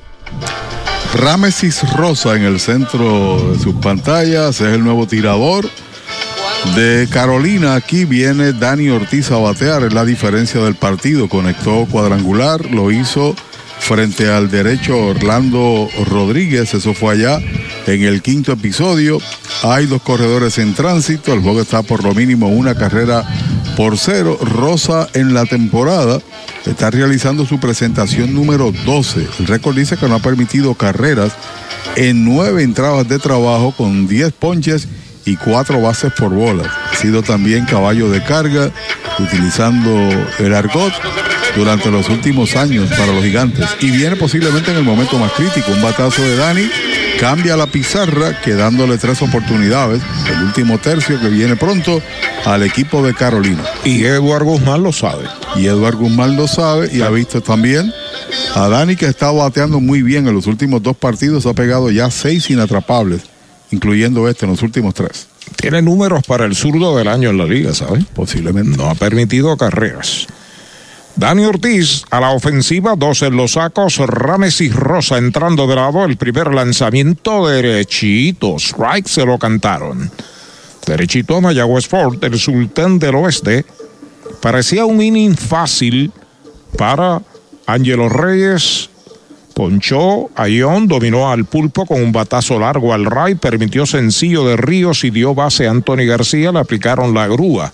Ramesis 1.13 1.81
Rosa 1.93 2.35
en 2.35 2.43
el 2.43 2.59
centro 2.59 3.51
de 3.51 3.59
sus 3.59 3.75
pantallas, 3.75 4.61
es 4.61 4.73
el 4.73 4.83
nuevo 4.83 5.07
tirador 5.07 5.69
de 6.75 7.07
Carolina. 7.11 7.75
Aquí 7.75 8.05
viene 8.05 8.53
Dani 8.53 8.89
Ortiz 8.89 9.31
a 9.31 9.37
batear, 9.37 9.83
es 9.83 9.93
la 9.93 10.05
diferencia 10.05 10.61
del 10.61 10.75
partido. 10.75 11.27
Conectó 11.27 11.85
cuadrangular, 11.89 12.65
lo 12.71 12.91
hizo 12.91 13.35
frente 13.79 14.29
al 14.29 14.49
derecho 14.49 14.97
Orlando 14.97 15.89
Rodríguez, 16.09 16.73
eso 16.73 16.93
fue 16.93 17.13
allá 17.15 17.39
en 17.87 18.03
el 18.03 18.21
quinto 18.21 18.53
episodio. 18.53 19.19
Hay 19.63 19.87
dos 19.87 20.01
corredores 20.01 20.59
en 20.59 20.73
tránsito, 20.73 21.33
el 21.33 21.41
juego 21.41 21.61
está 21.61 21.81
por 21.81 22.03
lo 22.03 22.13
mínimo 22.13 22.47
una 22.47 22.75
carrera 22.75 23.25
por 23.75 23.97
cero. 23.97 24.37
Rosa 24.41 25.07
en 25.13 25.33
la 25.33 25.45
temporada 25.45 26.19
está 26.65 26.89
realizando 26.89 27.45
su 27.45 27.59
presentación 27.59 28.33
número 28.33 28.71
12. 28.85 29.27
El 29.39 29.47
récord 29.47 29.75
dice 29.75 29.97
que 29.97 30.07
no 30.07 30.15
ha 30.15 30.19
permitido 30.19 30.73
carreras 30.75 31.33
en 31.95 32.23
nueve 32.25 32.63
entradas 32.63 33.07
de 33.07 33.19
trabajo 33.19 33.73
con 33.75 34.07
10 34.07 34.33
ponches 34.33 34.87
y 35.25 35.35
cuatro 35.35 35.81
bases 35.81 36.13
por 36.13 36.31
bola. 36.31 36.71
Ha 36.91 36.95
sido 36.95 37.21
también 37.21 37.65
caballo 37.65 38.09
de 38.09 38.23
carga, 38.23 38.71
utilizando 39.19 39.89
el 40.39 40.53
argot 40.53 40.93
durante 41.55 41.91
los 41.91 42.09
últimos 42.09 42.55
años 42.55 42.89
para 42.89 43.13
los 43.13 43.23
gigantes. 43.23 43.65
Y 43.79 43.91
viene 43.91 44.15
posiblemente 44.15 44.71
en 44.71 44.77
el 44.77 44.83
momento 44.83 45.17
más 45.17 45.31
crítico. 45.33 45.71
Un 45.71 45.81
batazo 45.81 46.21
de 46.21 46.35
Dani 46.35 46.69
cambia 47.19 47.57
la 47.57 47.67
pizarra, 47.67 48.39
quedándole 48.41 48.97
tres 48.97 49.21
oportunidades. 49.21 50.01
El 50.29 50.43
último 50.43 50.77
tercio 50.77 51.19
que 51.19 51.29
viene 51.29 51.55
pronto 51.55 52.01
al 52.45 52.63
equipo 52.63 53.05
de 53.05 53.13
Carolina. 53.13 53.63
Y 53.83 54.03
Eduardo 54.03 54.45
Guzmán 54.45 54.83
lo 54.83 54.91
sabe. 54.91 55.25
Y 55.55 55.65
Eduardo 55.65 55.99
Guzmán 55.99 56.35
lo 56.35 56.47
sabe 56.47 56.89
y 56.91 57.01
ha 57.01 57.09
visto 57.09 57.41
también 57.41 57.91
a 58.55 58.67
Dani 58.69 58.95
que 58.95 59.05
está 59.05 59.31
bateando 59.31 59.79
muy 59.79 60.01
bien 60.01 60.27
en 60.27 60.33
los 60.33 60.47
últimos 60.47 60.81
dos 60.81 60.95
partidos. 60.95 61.45
Ha 61.45 61.53
pegado 61.53 61.91
ya 61.91 62.09
seis 62.09 62.49
inatrapables, 62.49 63.21
incluyendo 63.71 64.27
este 64.27 64.45
en 64.45 64.51
los 64.51 64.61
últimos 64.61 64.93
tres. 64.93 65.27
Tiene 65.55 65.81
números 65.81 66.23
para 66.25 66.45
el 66.45 66.55
zurdo 66.55 66.95
del 66.97 67.07
año 67.07 67.29
en 67.29 67.37
la 67.37 67.45
liga, 67.45 67.73
¿sabes? 67.73 68.05
Posiblemente. 68.13 68.77
No 68.77 68.89
ha 68.89 68.95
permitido 68.95 69.55
carreras. 69.57 70.27
Dani 71.21 71.45
Ortiz 71.45 72.03
a 72.09 72.19
la 72.19 72.31
ofensiva, 72.31 72.95
dos 72.97 73.21
en 73.21 73.37
los 73.37 73.51
sacos, 73.51 73.97
Rames 73.97 74.59
y 74.59 74.71
Rosa 74.71 75.19
entrando 75.19 75.67
de 75.67 75.75
lado, 75.75 76.03
el 76.03 76.17
primer 76.17 76.51
lanzamiento 76.51 77.47
derechito, 77.47 78.55
strike 78.55 79.07
se 79.07 79.23
lo 79.23 79.37
cantaron. 79.37 80.09
Derechito 80.87 81.35
a 81.35 81.41
Mayagüez 81.41 81.87
Ford, 81.87 82.23
el 82.23 82.39
sultán 82.39 82.97
del 82.97 83.13
oeste. 83.13 83.65
Parecía 84.41 84.85
un 84.85 84.99
inning 84.99 85.35
fácil 85.35 86.11
para 86.75 87.21
Angelo 87.67 88.09
Reyes. 88.09 88.89
Ponchó 89.53 90.31
a 90.35 90.49
Ion, 90.49 90.87
dominó 90.87 91.29
al 91.29 91.45
pulpo 91.45 91.85
con 91.85 92.01
un 92.01 92.11
batazo 92.11 92.57
largo 92.57 92.95
al 92.95 93.05
ray, 93.05 93.35
permitió 93.35 93.85
sencillo 93.85 94.43
de 94.47 94.57
Ríos 94.57 95.03
y 95.03 95.11
dio 95.11 95.35
base 95.35 95.67
a 95.67 95.69
Anthony 95.69 96.07
García, 96.07 96.51
le 96.51 96.57
aplicaron 96.57 97.13
la 97.13 97.27
grúa 97.27 97.71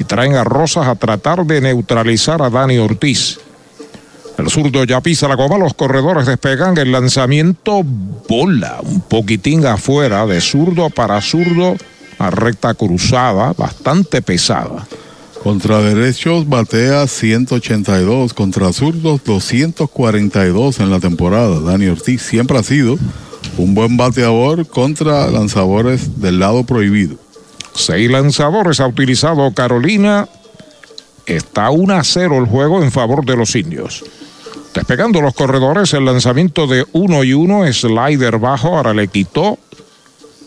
y 0.00 0.04
traen 0.04 0.34
a 0.34 0.44
Rosas 0.44 0.88
a 0.88 0.96
tratar 0.96 1.44
de 1.44 1.60
neutralizar 1.60 2.40
a 2.40 2.48
Dani 2.48 2.78
Ortiz. 2.78 3.38
El 4.38 4.48
zurdo 4.48 4.84
ya 4.84 5.02
pisa 5.02 5.28
la 5.28 5.34
goma, 5.34 5.58
los 5.58 5.74
corredores 5.74 6.26
despegan, 6.26 6.78
el 6.78 6.90
lanzamiento 6.90 7.82
bola 8.26 8.78
un 8.82 9.02
poquitín 9.02 9.66
afuera, 9.66 10.26
de 10.26 10.40
zurdo 10.40 10.88
para 10.88 11.20
zurdo, 11.20 11.76
a 12.18 12.30
recta 12.30 12.72
cruzada, 12.72 13.52
bastante 13.52 14.22
pesada. 14.22 14.86
Contra 15.42 15.82
derechos 15.82 16.48
batea 16.48 17.06
182, 17.06 18.32
contra 18.32 18.72
zurdos 18.72 19.22
242 19.24 20.80
en 20.80 20.90
la 20.90 21.00
temporada. 21.00 21.60
Dani 21.60 21.88
Ortiz 21.88 22.22
siempre 22.22 22.56
ha 22.56 22.62
sido 22.62 22.96
un 23.58 23.74
buen 23.74 23.98
bateador 23.98 24.66
contra 24.66 25.30
lanzadores 25.30 26.20
del 26.22 26.38
lado 26.38 26.64
prohibido. 26.64 27.16
Seis 27.80 28.10
lanzadores 28.10 28.78
ha 28.80 28.86
utilizado 28.86 29.50
Carolina. 29.54 30.28
Está 31.24 31.70
1 31.70 31.94
a 31.94 32.04
0 32.04 32.38
el 32.38 32.44
juego 32.44 32.82
en 32.82 32.92
favor 32.92 33.24
de 33.24 33.36
los 33.36 33.56
indios. 33.56 34.04
Despegando 34.74 35.22
los 35.22 35.32
corredores, 35.32 35.94
el 35.94 36.04
lanzamiento 36.04 36.66
de 36.66 36.84
1 36.92 37.24
y 37.24 37.32
1, 37.32 37.72
slider 37.72 38.38
bajo, 38.38 38.76
ahora 38.76 38.92
le 38.92 39.08
quitó. 39.08 39.58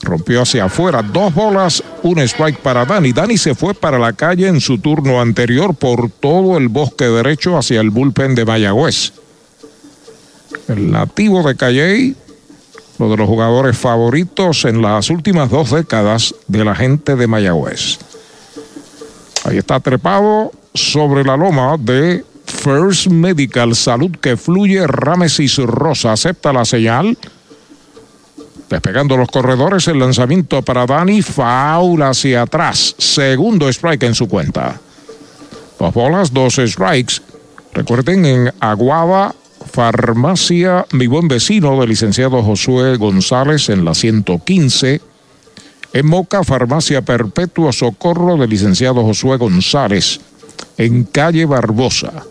Rompió 0.04 0.44
hacia 0.44 0.66
afuera, 0.66 1.02
dos 1.02 1.34
bolas, 1.34 1.84
un 2.04 2.20
strike 2.20 2.60
para 2.60 2.86
Dani. 2.86 3.14
Dani 3.14 3.38
se 3.38 3.56
fue 3.56 3.74
para 3.74 3.98
la 3.98 4.14
calle 4.14 4.48
en 4.48 4.62
su 4.62 4.78
turno 4.78 5.20
anterior 5.20 5.74
por 5.74 6.12
todo 6.12 6.58
el 6.58 6.68
bosque 6.68 7.06
derecho 7.06 7.58
hacia 7.58 7.82
el 7.82 7.90
bullpen 7.90 8.36
de 8.36 8.46
Mayagüez. 8.46 9.14
El 10.68 10.92
nativo 10.92 11.42
de 11.42 11.56
Calley 11.56 12.16
uno 12.98 13.10
de 13.10 13.18
los 13.18 13.28
jugadores 13.28 13.78
favoritos 13.78 14.66
en 14.66 14.82
las 14.82 15.10
últimas 15.10 15.50
dos 15.50 15.72
décadas 15.72 16.36
de 16.48 16.64
la 16.64 16.76
gente 16.76 17.16
de 17.16 17.28
Mayagüez. 17.28 17.98
Ahí 19.46 19.58
está 19.58 19.80
trepado 19.80 20.52
sobre 20.74 21.24
la 21.24 21.36
loma 21.36 21.76
de 21.78 22.24
First 22.46 23.08
Medical 23.08 23.76
Salud 23.76 24.12
que 24.22 24.38
fluye 24.38 24.86
Ramesis 24.88 25.58
Rosa. 25.58 26.14
Acepta 26.14 26.54
la 26.54 26.66
señal. 26.66 27.18
Despegando 28.70 29.18
los 29.18 29.28
corredores, 29.28 29.88
el 29.88 30.00
lanzamiento 30.00 30.62
para 30.62 30.86
Dani, 30.86 31.22
faula 31.22 32.10
hacia 32.10 32.44
atrás. 32.44 32.96
Segundo 32.98 33.68
strike 33.70 34.04
en 34.04 34.16
su 34.16 34.28
cuenta. 34.28 34.80
Dos 35.78 35.94
bolas, 35.94 36.34
dos 36.34 36.56
strikes. 36.56 37.16
Recuerden 37.74 38.26
en 38.26 38.54
Aguada, 38.60 39.36
Farmacia 39.74 40.86
Mi 40.92 41.08
Buen 41.08 41.28
Vecino 41.28 41.80
del 41.80 41.90
licenciado 41.90 42.44
Josué 42.44 42.96
González 42.98 43.70
en 43.70 43.84
la 43.84 43.96
115. 43.96 45.02
En 45.94 46.06
Moca, 46.06 46.44
Farmacia 46.44 47.02
Perpetuo 47.02 47.74
Socorro 47.74 48.38
del 48.38 48.52
licenciado 48.52 49.02
Josué 49.02 49.38
González 49.38 50.20
en 50.78 51.06
calle 51.06 51.46
Barbosa. 51.46 52.24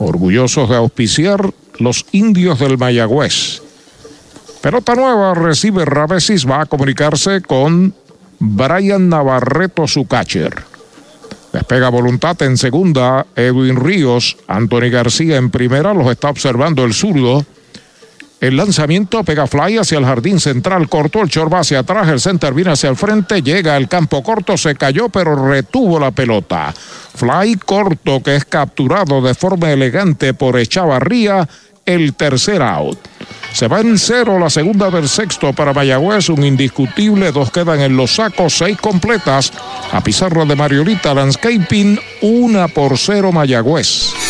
Orgullosos 0.00 0.68
de 0.68 0.74
auspiciar 0.74 1.54
los 1.78 2.04
indios 2.10 2.58
del 2.58 2.76
Mayagüez. 2.76 3.62
Pelota 4.60 4.96
nueva 4.96 5.34
recibe 5.34 5.84
Ravesis, 5.84 6.44
va 6.44 6.62
a 6.62 6.66
comunicarse 6.66 7.40
con 7.40 7.94
Brian 8.40 9.08
Navarreto, 9.08 9.86
su. 9.86 10.08
Despega 11.70 11.88
voluntad 11.88 12.42
en 12.42 12.56
segunda, 12.58 13.24
Edwin 13.36 13.76
Ríos, 13.76 14.36
Anthony 14.48 14.90
García 14.90 15.36
en 15.36 15.50
primera, 15.50 15.94
los 15.94 16.10
está 16.10 16.28
observando 16.28 16.82
el 16.82 16.92
zurdo. 16.92 17.46
El 18.40 18.56
lanzamiento 18.56 19.22
pega 19.22 19.46
fly 19.46 19.78
hacia 19.78 19.98
el 19.98 20.04
jardín 20.04 20.40
central, 20.40 20.88
cortó 20.88 21.20
el 21.20 21.28
short 21.28 21.52
va 21.52 21.60
hacia 21.60 21.78
atrás, 21.78 22.08
el 22.08 22.18
center 22.18 22.54
viene 22.54 22.72
hacia 22.72 22.90
el 22.90 22.96
frente, 22.96 23.40
llega 23.40 23.76
al 23.76 23.88
campo 23.88 24.20
corto, 24.20 24.56
se 24.56 24.74
cayó 24.74 25.10
pero 25.10 25.48
retuvo 25.48 26.00
la 26.00 26.10
pelota. 26.10 26.74
Fly 27.14 27.54
corto 27.64 28.20
que 28.20 28.34
es 28.34 28.44
capturado 28.44 29.22
de 29.22 29.34
forma 29.34 29.70
elegante 29.70 30.34
por 30.34 30.58
Echavarría, 30.58 31.48
el 31.86 32.14
tercer 32.14 32.62
out. 32.62 32.98
Se 33.52 33.68
va 33.68 33.80
en 33.80 33.98
cero 33.98 34.38
la 34.38 34.48
segunda 34.48 34.90
del 34.90 35.08
sexto 35.08 35.52
para 35.52 35.72
Mayagüez, 35.72 36.28
un 36.28 36.44
indiscutible, 36.44 37.32
dos 37.32 37.50
quedan 37.50 37.80
en 37.80 37.96
los 37.96 38.14
sacos, 38.14 38.56
seis 38.56 38.76
completas. 38.78 39.52
A 39.92 40.00
pizarra 40.00 40.44
de 40.44 40.56
Mariolita 40.56 41.14
Landscaping, 41.14 41.98
una 42.22 42.68
por 42.68 42.96
cero 42.96 43.32
Mayagüez. 43.32 44.29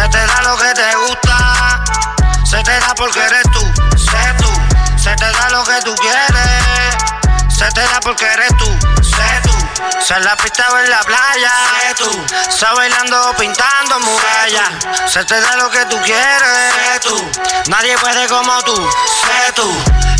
Se 0.00 0.08
te 0.08 0.26
da 0.26 0.40
lo 0.40 0.56
que 0.56 0.72
te 0.72 0.96
gusta, 0.96 1.84
se 2.42 2.62
te 2.62 2.70
da 2.80 2.94
porque 2.96 3.20
eres 3.22 3.42
tú, 3.52 3.60
sé 3.98 4.34
tú. 4.38 4.48
Se 4.96 5.14
te 5.14 5.30
da 5.30 5.50
lo 5.50 5.62
que 5.62 5.78
tú 5.84 5.94
quieres, 5.96 6.96
se 7.54 7.70
te 7.72 7.82
da 7.82 8.00
porque 8.00 8.24
eres 8.24 8.48
tú, 8.56 8.64
sé 9.02 9.40
tú. 9.42 9.52
Se 10.02 10.18
la 10.20 10.34
pista 10.36 10.70
o 10.72 10.78
en 10.78 10.88
la 10.88 11.00
playa, 11.00 11.52
sé 11.82 11.94
tú. 11.96 12.26
Se 12.50 12.64
bailando 12.74 13.34
pintando 13.38 14.00
murallas, 14.00 14.70
se 15.06 15.22
te 15.26 15.38
da 15.38 15.56
lo 15.56 15.70
que 15.70 15.84
tú 15.84 16.00
quieres, 16.00 16.72
sé 16.74 17.00
tú. 17.00 17.30
Nadie 17.68 17.98
puede 17.98 18.26
como 18.26 18.58
tú, 18.62 18.76
sé 18.76 19.52
tú. 19.54 19.70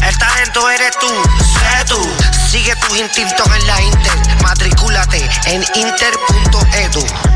El 0.03 0.19
talento 0.19 0.69
eres 0.69 0.93
tú, 0.99 1.23
sé 1.59 1.85
tú. 1.87 2.17
Sigue 2.51 2.77
tus 2.77 2.99
instintos 2.99 3.47
en 3.47 3.67
la 3.67 3.81
Inter, 3.81 4.43
matricúlate 4.43 5.27
en 5.47 5.65
inter.edu. 5.75 7.30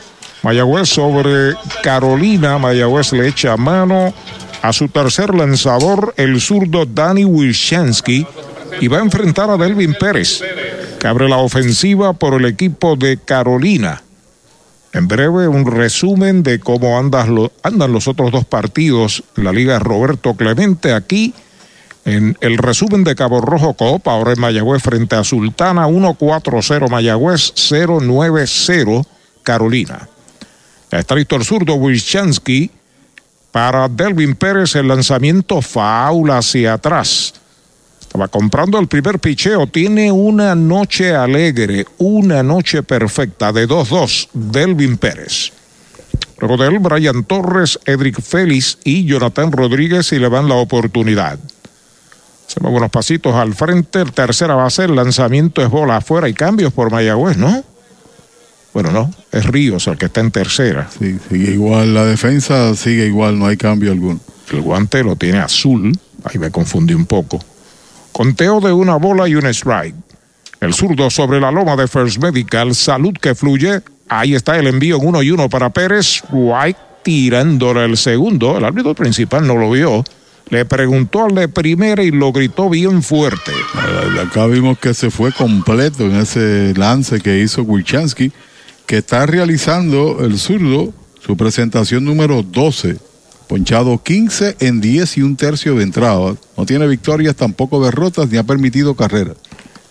Mayagüez 0.43 0.87
sobre 0.89 1.55
Carolina. 1.83 2.57
Mayagüez 2.59 3.11
le 3.13 3.27
echa 3.27 3.57
mano 3.57 4.13
a 4.67 4.73
su 4.73 4.87
tercer 4.87 5.35
lanzador, 5.35 6.15
el 6.17 6.41
zurdo 6.41 6.85
Danny 6.87 7.23
Wilshansky, 7.23 8.25
y 8.81 8.87
va 8.87 8.97
a 8.97 9.01
enfrentar 9.01 9.49
a 9.51 9.57
Delvin 9.57 9.93
Pérez, 9.93 10.41
que 10.99 11.07
abre 11.07 11.29
la 11.29 11.37
ofensiva 11.37 12.13
por 12.13 12.33
el 12.33 12.45
equipo 12.45 12.95
de 12.95 13.17
Carolina. 13.17 14.01
En 14.91 15.07
breve, 15.07 15.47
un 15.47 15.67
resumen 15.67 16.41
de 16.41 16.59
cómo 16.59 16.97
andan 16.97 17.91
los 17.91 18.07
otros 18.07 18.31
dos 18.31 18.45
partidos 18.45 19.23
en 19.37 19.43
la 19.43 19.51
Liga 19.51 19.77
Roberto 19.77 20.33
Clemente 20.33 20.93
aquí. 20.93 21.35
En 22.03 22.35
el 22.41 22.57
resumen 22.57 23.03
de 23.03 23.15
Cabo 23.15 23.41
Rojo 23.41 23.75
Copa, 23.75 24.13
ahora 24.13 24.33
en 24.33 24.39
Mayagüez 24.39 24.81
frente 24.81 25.15
a 25.15 25.23
Sultana, 25.23 25.87
1-4-0 25.87 26.89
Mayagüez, 26.89 27.53
0-9-0 27.53 29.05
Carolina. 29.43 30.09
Está 30.89 31.13
listo 31.13 31.35
el 31.35 31.43
zurdo 31.43 31.75
Wilchansky 31.75 32.71
para 33.55 33.87
Delvin 33.87 34.35
Pérez, 34.35 34.75
el 34.75 34.89
lanzamiento 34.89 35.61
faula 35.61 36.39
hacia 36.39 36.73
atrás. 36.73 37.33
Estaba 38.01 38.27
comprando 38.27 38.77
el 38.77 38.89
primer 38.89 39.17
picheo, 39.19 39.65
tiene 39.65 40.11
una 40.11 40.55
noche 40.55 41.15
alegre, 41.15 41.85
una 41.97 42.43
noche 42.43 42.83
perfecta 42.83 43.53
de 43.53 43.65
2-2, 43.65 44.27
Delvin 44.33 44.97
Pérez. 44.97 45.53
Luego 46.39 46.57
de 46.57 46.67
él, 46.67 46.79
Brian 46.79 47.23
Torres, 47.23 47.79
Edric 47.85 48.21
Félix 48.21 48.77
y 48.83 49.05
Jonathan 49.05 49.53
Rodríguez 49.53 50.11
y 50.11 50.19
le 50.19 50.29
dan 50.29 50.49
la 50.49 50.55
oportunidad. 50.55 51.39
Se 52.47 52.59
mueven 52.59 52.79
unos 52.79 52.91
pasitos 52.91 53.35
al 53.35 53.53
frente. 53.53 54.01
El 54.01 54.11
tercera 54.11 54.55
base, 54.55 54.83
el 54.83 54.97
lanzamiento 54.97 55.61
es 55.61 55.69
bola 55.69 55.95
afuera 55.95 56.27
y 56.27 56.33
cambios 56.33 56.73
por 56.73 56.91
Mayagüez, 56.91 57.37
¿no? 57.37 57.63
Bueno, 58.75 58.91
no, 58.91 59.09
es 59.31 59.45
Ríos 59.45 59.87
el 59.87 59.97
que 59.97 60.07
está 60.07 60.19
en 60.19 60.31
tercera. 60.31 60.89
Sí, 60.99 61.17
sigue 61.29 61.53
igual, 61.53 61.93
la 61.93 62.03
defensa 62.03 62.75
sigue 62.75 63.05
igual, 63.05 63.39
no 63.39 63.47
hay 63.47 63.55
cambio 63.55 63.93
alguno. 63.93 64.19
El 64.51 64.59
guante 64.59 65.01
lo 65.01 65.15
tiene 65.15 65.37
azul, 65.37 65.97
ahí 66.25 66.37
me 66.37 66.51
confundí 66.51 66.93
un 66.93 67.05
poco. 67.05 67.39
Conteo 68.11 68.59
de 68.59 68.73
una 68.73 68.97
bola 68.97 69.29
y 69.29 69.35
un 69.35 69.45
strike. 69.45 69.95
El 70.59 70.73
zurdo 70.73 71.09
sobre 71.09 71.39
la 71.39 71.51
loma 71.51 71.77
de 71.77 71.87
First 71.87 72.21
Medical, 72.21 72.75
salud 72.75 73.13
que 73.13 73.33
fluye. 73.33 73.79
Ahí 74.09 74.35
está 74.35 74.59
el 74.59 74.67
envío 74.67 74.97
en 74.97 75.07
uno 75.07 75.23
y 75.23 75.31
uno 75.31 75.47
para 75.47 75.69
Pérez. 75.69 76.21
White 76.29 76.79
tirándole 77.01 77.85
el 77.85 77.95
segundo. 77.95 78.57
El 78.57 78.65
árbitro 78.65 78.93
principal 78.93 79.47
no 79.47 79.55
lo 79.55 79.71
vio. 79.71 80.03
Le 80.49 80.65
preguntó 80.65 81.25
al 81.25 81.35
de 81.35 81.47
primera 81.47 82.03
y 82.03 82.11
lo 82.11 82.33
gritó 82.33 82.69
bien 82.69 83.01
fuerte. 83.01 83.53
Acá 84.21 84.47
vimos 84.47 84.77
que 84.79 84.93
se 84.93 85.09
fue 85.09 85.31
completo 85.31 86.05
en 86.05 86.17
ese 86.17 86.73
lance 86.75 87.21
que 87.21 87.39
hizo 87.39 87.63
Wilchansky, 87.63 88.33
que 88.85 88.97
está 88.97 89.25
realizando 89.25 90.23
el 90.23 90.37
zurdo 90.37 90.93
su 91.25 91.35
presentación 91.35 92.05
número 92.05 92.43
12. 92.43 92.97
Ponchado 93.47 94.01
15 94.01 94.57
en 94.59 94.81
10 94.81 95.17
y 95.17 95.21
un 95.21 95.35
tercio 95.35 95.75
de 95.75 95.83
entrada. 95.83 96.35
No 96.57 96.65
tiene 96.65 96.87
victorias, 96.87 97.35
tampoco 97.35 97.83
derrotas, 97.83 98.29
ni 98.29 98.37
ha 98.37 98.43
permitido 98.43 98.95
carreras. 98.95 99.37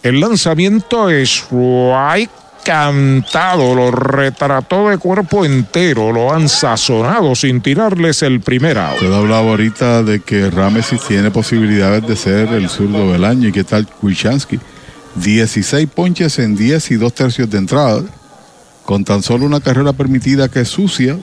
El 0.02 0.20
lanzamiento 0.20 1.08
es 1.08 1.44
White 1.50 2.32
cantado, 2.64 3.74
lo 3.74 3.90
retrató 3.90 4.88
de 4.88 4.98
cuerpo 4.98 5.44
entero, 5.44 6.12
lo 6.12 6.32
han 6.32 6.48
sazonado 6.48 7.34
sin 7.34 7.60
tirarles 7.60 8.22
el 8.22 8.40
primer 8.40 8.78
out. 8.78 8.94
Usted 8.94 9.12
hablaba 9.12 9.50
ahorita 9.50 10.02
de 10.02 10.20
que 10.20 10.50
Ramesis 10.50 11.02
tiene 11.06 11.30
posibilidades 11.30 12.06
de 12.06 12.16
ser 12.16 12.48
el 12.48 12.68
zurdo 12.68 13.12
del 13.12 13.24
año. 13.24 13.48
¿Y 13.48 13.52
qué 13.52 13.64
tal 13.64 13.86
Wilchansky? 14.02 14.58
16 15.16 15.88
ponches 15.94 16.38
en 16.38 16.56
10 16.56 16.90
y 16.90 16.94
dos 16.96 17.14
tercios 17.14 17.48
de 17.50 17.58
entrada, 17.58 18.02
con 18.84 19.04
tan 19.04 19.22
solo 19.22 19.46
una 19.46 19.60
carrera 19.60 19.92
permitida 19.92 20.48
que 20.48 20.60
es 20.60 20.68
sucia. 20.68 21.18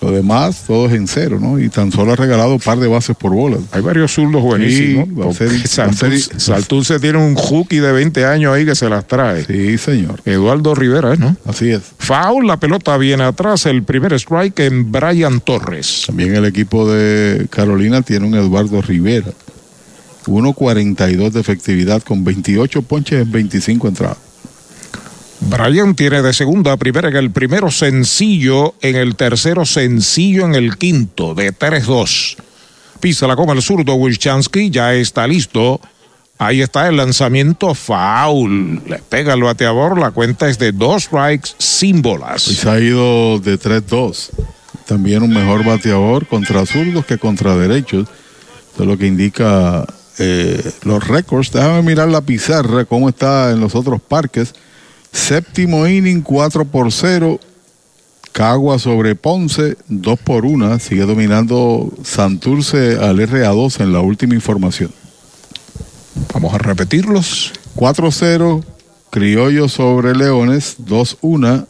Lo 0.00 0.12
demás, 0.12 0.62
todo 0.64 0.86
es 0.86 0.92
en 0.92 1.08
cero, 1.08 1.38
¿no? 1.40 1.58
Y 1.58 1.70
tan 1.70 1.90
solo 1.90 2.12
ha 2.12 2.16
regalado 2.16 2.52
un 2.54 2.60
par 2.60 2.78
de 2.78 2.86
bases 2.86 3.16
por 3.16 3.32
bolas. 3.32 3.58
Hay 3.72 3.80
varios 3.82 4.12
zurdos 4.14 4.42
buenísimos. 4.42 5.08
Sí, 5.08 5.14
va 5.14 5.28
a 5.28 5.32
ser- 5.34 5.48
porque 5.48 5.58
va 5.58 5.84
a 5.90 5.92
ser- 5.92 6.18
Santurce, 6.20 6.38
Santurce 6.40 7.00
tiene 7.00 7.18
un 7.18 7.34
hooky 7.34 7.78
de 7.78 7.90
20 7.90 8.24
años 8.24 8.54
ahí 8.54 8.64
que 8.64 8.76
se 8.76 8.88
las 8.88 9.08
trae. 9.08 9.44
Sí, 9.44 9.76
señor. 9.76 10.20
Eduardo 10.24 10.76
Rivera, 10.76 11.16
¿no? 11.16 11.36
Así 11.44 11.70
es. 11.70 11.82
Foul, 11.98 12.46
la 12.46 12.58
pelota 12.58 12.96
viene 12.96 13.24
atrás, 13.24 13.66
el 13.66 13.82
primer 13.82 14.12
strike 14.12 14.60
en 14.60 14.92
Brian 14.92 15.40
Torres. 15.40 16.04
También 16.06 16.36
el 16.36 16.44
equipo 16.44 16.88
de 16.88 17.48
Carolina 17.50 18.00
tiene 18.02 18.24
un 18.28 18.36
Eduardo 18.36 18.80
Rivera. 18.80 19.32
1.42 20.26 21.30
de 21.32 21.40
efectividad 21.40 22.02
con 22.02 22.22
28 22.22 22.82
ponches 22.82 23.22
en 23.22 23.32
25 23.32 23.88
entradas. 23.88 24.18
Brian 25.40 25.94
tiene 25.94 26.22
de 26.22 26.32
segunda 26.32 26.72
a 26.72 26.76
primera 26.76 27.08
en 27.08 27.16
el 27.16 27.30
primero 27.30 27.70
sencillo, 27.70 28.74
en 28.82 28.96
el 28.96 29.16
tercero 29.16 29.64
sencillo 29.64 30.44
en 30.44 30.54
el 30.54 30.76
quinto, 30.76 31.34
de 31.34 31.54
3-2. 31.54 32.36
Pisa 33.00 33.26
la 33.26 33.34
goma 33.34 33.52
el 33.52 33.62
zurdo 33.62 33.94
Wilchansky, 33.94 34.70
ya 34.70 34.94
está 34.94 35.26
listo. 35.26 35.80
Ahí 36.38 36.62
está 36.62 36.88
el 36.88 36.96
lanzamiento 36.96 37.74
foul. 37.74 38.82
Le 38.86 38.98
pega 38.98 39.34
el 39.34 39.42
bateador, 39.42 39.98
la 39.98 40.10
cuenta 40.10 40.48
es 40.48 40.58
de 40.58 40.72
dos 40.72 41.04
strikes 41.04 41.50
sin 41.58 42.02
bolas. 42.02 42.42
Se 42.42 42.68
ha 42.68 42.78
ido 42.78 43.38
de 43.38 43.58
3-2. 43.58 44.30
También 44.86 45.22
un 45.22 45.30
mejor 45.30 45.64
bateador 45.64 46.26
contra 46.26 46.64
zurdos 46.64 47.04
que 47.06 47.18
contra 47.18 47.56
derechos. 47.56 48.08
Eso 48.72 48.82
es 48.82 48.88
lo 48.88 48.96
que 48.96 49.06
indica 49.06 49.84
eh, 50.18 50.72
los 50.82 51.06
récords. 51.06 51.52
Déjame 51.52 51.82
mirar 51.82 52.08
la 52.08 52.20
pizarra, 52.20 52.84
cómo 52.84 53.08
está 53.08 53.50
en 53.50 53.60
los 53.60 53.74
otros 53.74 54.00
parques. 54.00 54.54
Séptimo 55.12 55.86
inning, 55.86 56.22
4 56.22 56.64
por 56.64 56.92
0. 56.92 57.40
Cagua 58.32 58.78
sobre 58.78 59.14
Ponce, 59.14 59.76
dos 59.88 60.18
por 60.20 60.44
una. 60.44 60.78
Sigue 60.78 61.02
dominando 61.02 61.92
Santurce 62.04 62.96
al 62.98 63.18
RA2 63.18 63.80
en 63.80 63.92
la 63.92 64.00
última 64.00 64.34
información. 64.34 64.92
Vamos 66.32 66.54
a 66.54 66.58
repetirlos. 66.58 67.52
4-0, 67.74 68.64
Criollo 69.10 69.68
sobre 69.68 70.14
Leones, 70.14 70.78
2-1, 70.84 71.66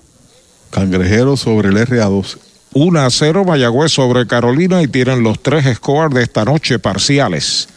Cangrejero 0.71 1.37
sobre 1.37 1.69
el 1.69 1.77
RA12. 1.77 2.39
1 2.75 3.01
a 3.01 3.11
0 3.11 3.45
Mayagüez 3.45 3.93
sobre 3.93 4.27
Carolina 4.27 4.83
y 4.83 4.89
tienen 4.89 5.23
los 5.23 5.43
tres 5.43 5.67
scores 5.77 6.15
de 6.15 6.23
esta 6.23 6.45
noche 6.45 6.79
parciales. 6.79 7.69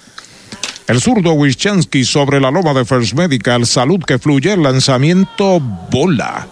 El 0.92 1.00
zurdo 1.00 1.32
Wischansky 1.32 2.04
sobre 2.04 2.42
la 2.42 2.52
loma 2.52 2.74
de 2.74 2.84
First 2.84 3.14
Medical, 3.14 3.66
salud 3.66 4.04
que 4.04 4.20
fluye, 4.20 4.58
lanzamiento 4.58 5.62
bola. 5.90 6.46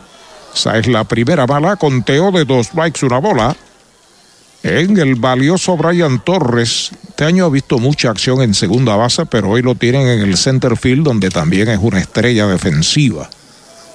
Esa 0.56 0.78
es 0.78 0.88
la 0.88 1.04
primera 1.04 1.46
bala, 1.46 1.76
conteo 1.76 2.32
de 2.32 2.46
dos 2.46 2.68
strikes, 2.68 3.06
una 3.06 3.18
bola. 3.18 3.54
En 4.64 4.98
el 4.98 5.16
valioso 5.16 5.76
Brian 5.76 6.24
Torres, 6.24 6.92
este 7.10 7.26
año 7.26 7.44
ha 7.44 7.50
visto 7.50 7.80
mucha 7.80 8.12
acción 8.12 8.42
en 8.42 8.54
segunda 8.54 8.96
base, 8.96 9.26
pero 9.26 9.50
hoy 9.50 9.62
lo 9.62 9.76
tienen 9.76 10.08
en 10.08 10.22
el 10.22 10.38
center 10.38 10.78
field, 10.78 11.04
donde 11.04 11.30
también 11.30 11.68
es 11.68 11.80
una 11.82 12.00
estrella 12.00 12.48
defensiva. 12.48 13.30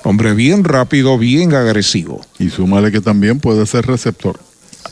Hombre 0.02 0.34
bien 0.34 0.62
rápido, 0.62 1.16
bien 1.16 1.54
agresivo. 1.54 2.20
Y 2.38 2.50
súmale 2.50 2.92
que 2.92 3.00
también 3.00 3.40
puede 3.40 3.64
ser 3.64 3.86
receptor. 3.86 4.38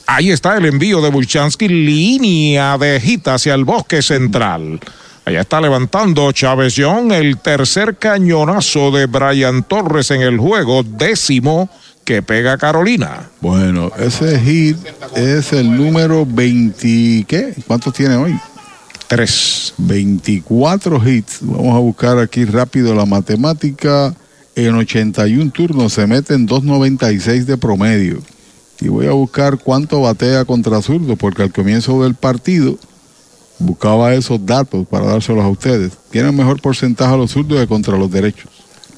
Ahí 0.07 0.31
está 0.31 0.57
el 0.57 0.65
envío 0.65 1.03
de 1.03 1.11
Bulchansky, 1.11 1.69
línea 1.69 2.79
de 2.79 3.03
hita 3.05 3.35
hacia 3.35 3.53
el 3.53 3.67
bosque 3.67 4.01
central. 4.01 4.81
Allá 5.25 5.41
está 5.41 5.61
levantando 5.61 6.33
Chávez 6.33 6.75
Young, 6.75 7.13
el 7.13 7.39
tercer 7.39 7.97
cañonazo 7.97 8.91
de 8.91 9.07
Brian 9.07 9.63
Torres 9.63 10.11
en 10.11 10.21
el 10.21 10.39
juego, 10.39 10.83
décimo 10.83 11.71
que 12.05 12.23
pega 12.23 12.59
Carolina. 12.59 13.31
Bueno, 13.41 13.93
ese 13.99 14.41
hit 14.41 14.77
es 15.15 15.53
el 15.53 15.77
número 15.77 16.27
20, 16.27 17.25
¿qué? 17.29 17.55
¿Cuántos 17.69 17.95
tiene 17.95 18.17
hoy? 18.17 18.37
Tres. 19.07 19.75
24 19.79 21.09
hits. 21.09 21.39
Vamos 21.43 21.77
a 21.77 21.79
buscar 21.79 22.19
aquí 22.19 22.45
rápido 22.45 22.95
la 22.95 23.07
matemática. 23.07 24.15
En 24.57 24.75
81 24.75 25.53
turnos 25.53 25.93
se 25.93 26.07
mete 26.07 26.35
en 26.35 26.49
2.96 26.49 27.45
de 27.45 27.57
promedio. 27.57 28.19
Y 28.81 28.89
voy 28.89 29.07
a 29.07 29.13
buscar 29.13 29.59
cuánto 29.59 30.01
batea 30.01 30.45
contra 30.45 30.83
zurdo, 30.83 31.15
porque 31.15 31.43
al 31.43 31.53
comienzo 31.53 32.03
del 32.03 32.15
partido 32.15 32.77
buscaba 33.59 34.15
esos 34.15 34.45
datos 34.45 34.87
para 34.89 35.07
dárselos 35.07 35.45
a 35.45 35.49
ustedes. 35.49 35.93
Tienen 36.11 36.37
mejor 36.37 36.61
porcentaje 36.61 37.15
a 37.15 37.17
los 37.17 37.31
zurdos 37.31 37.59
que 37.59 37.67
contra 37.67 37.97
los 37.97 38.11
derechos. 38.11 38.51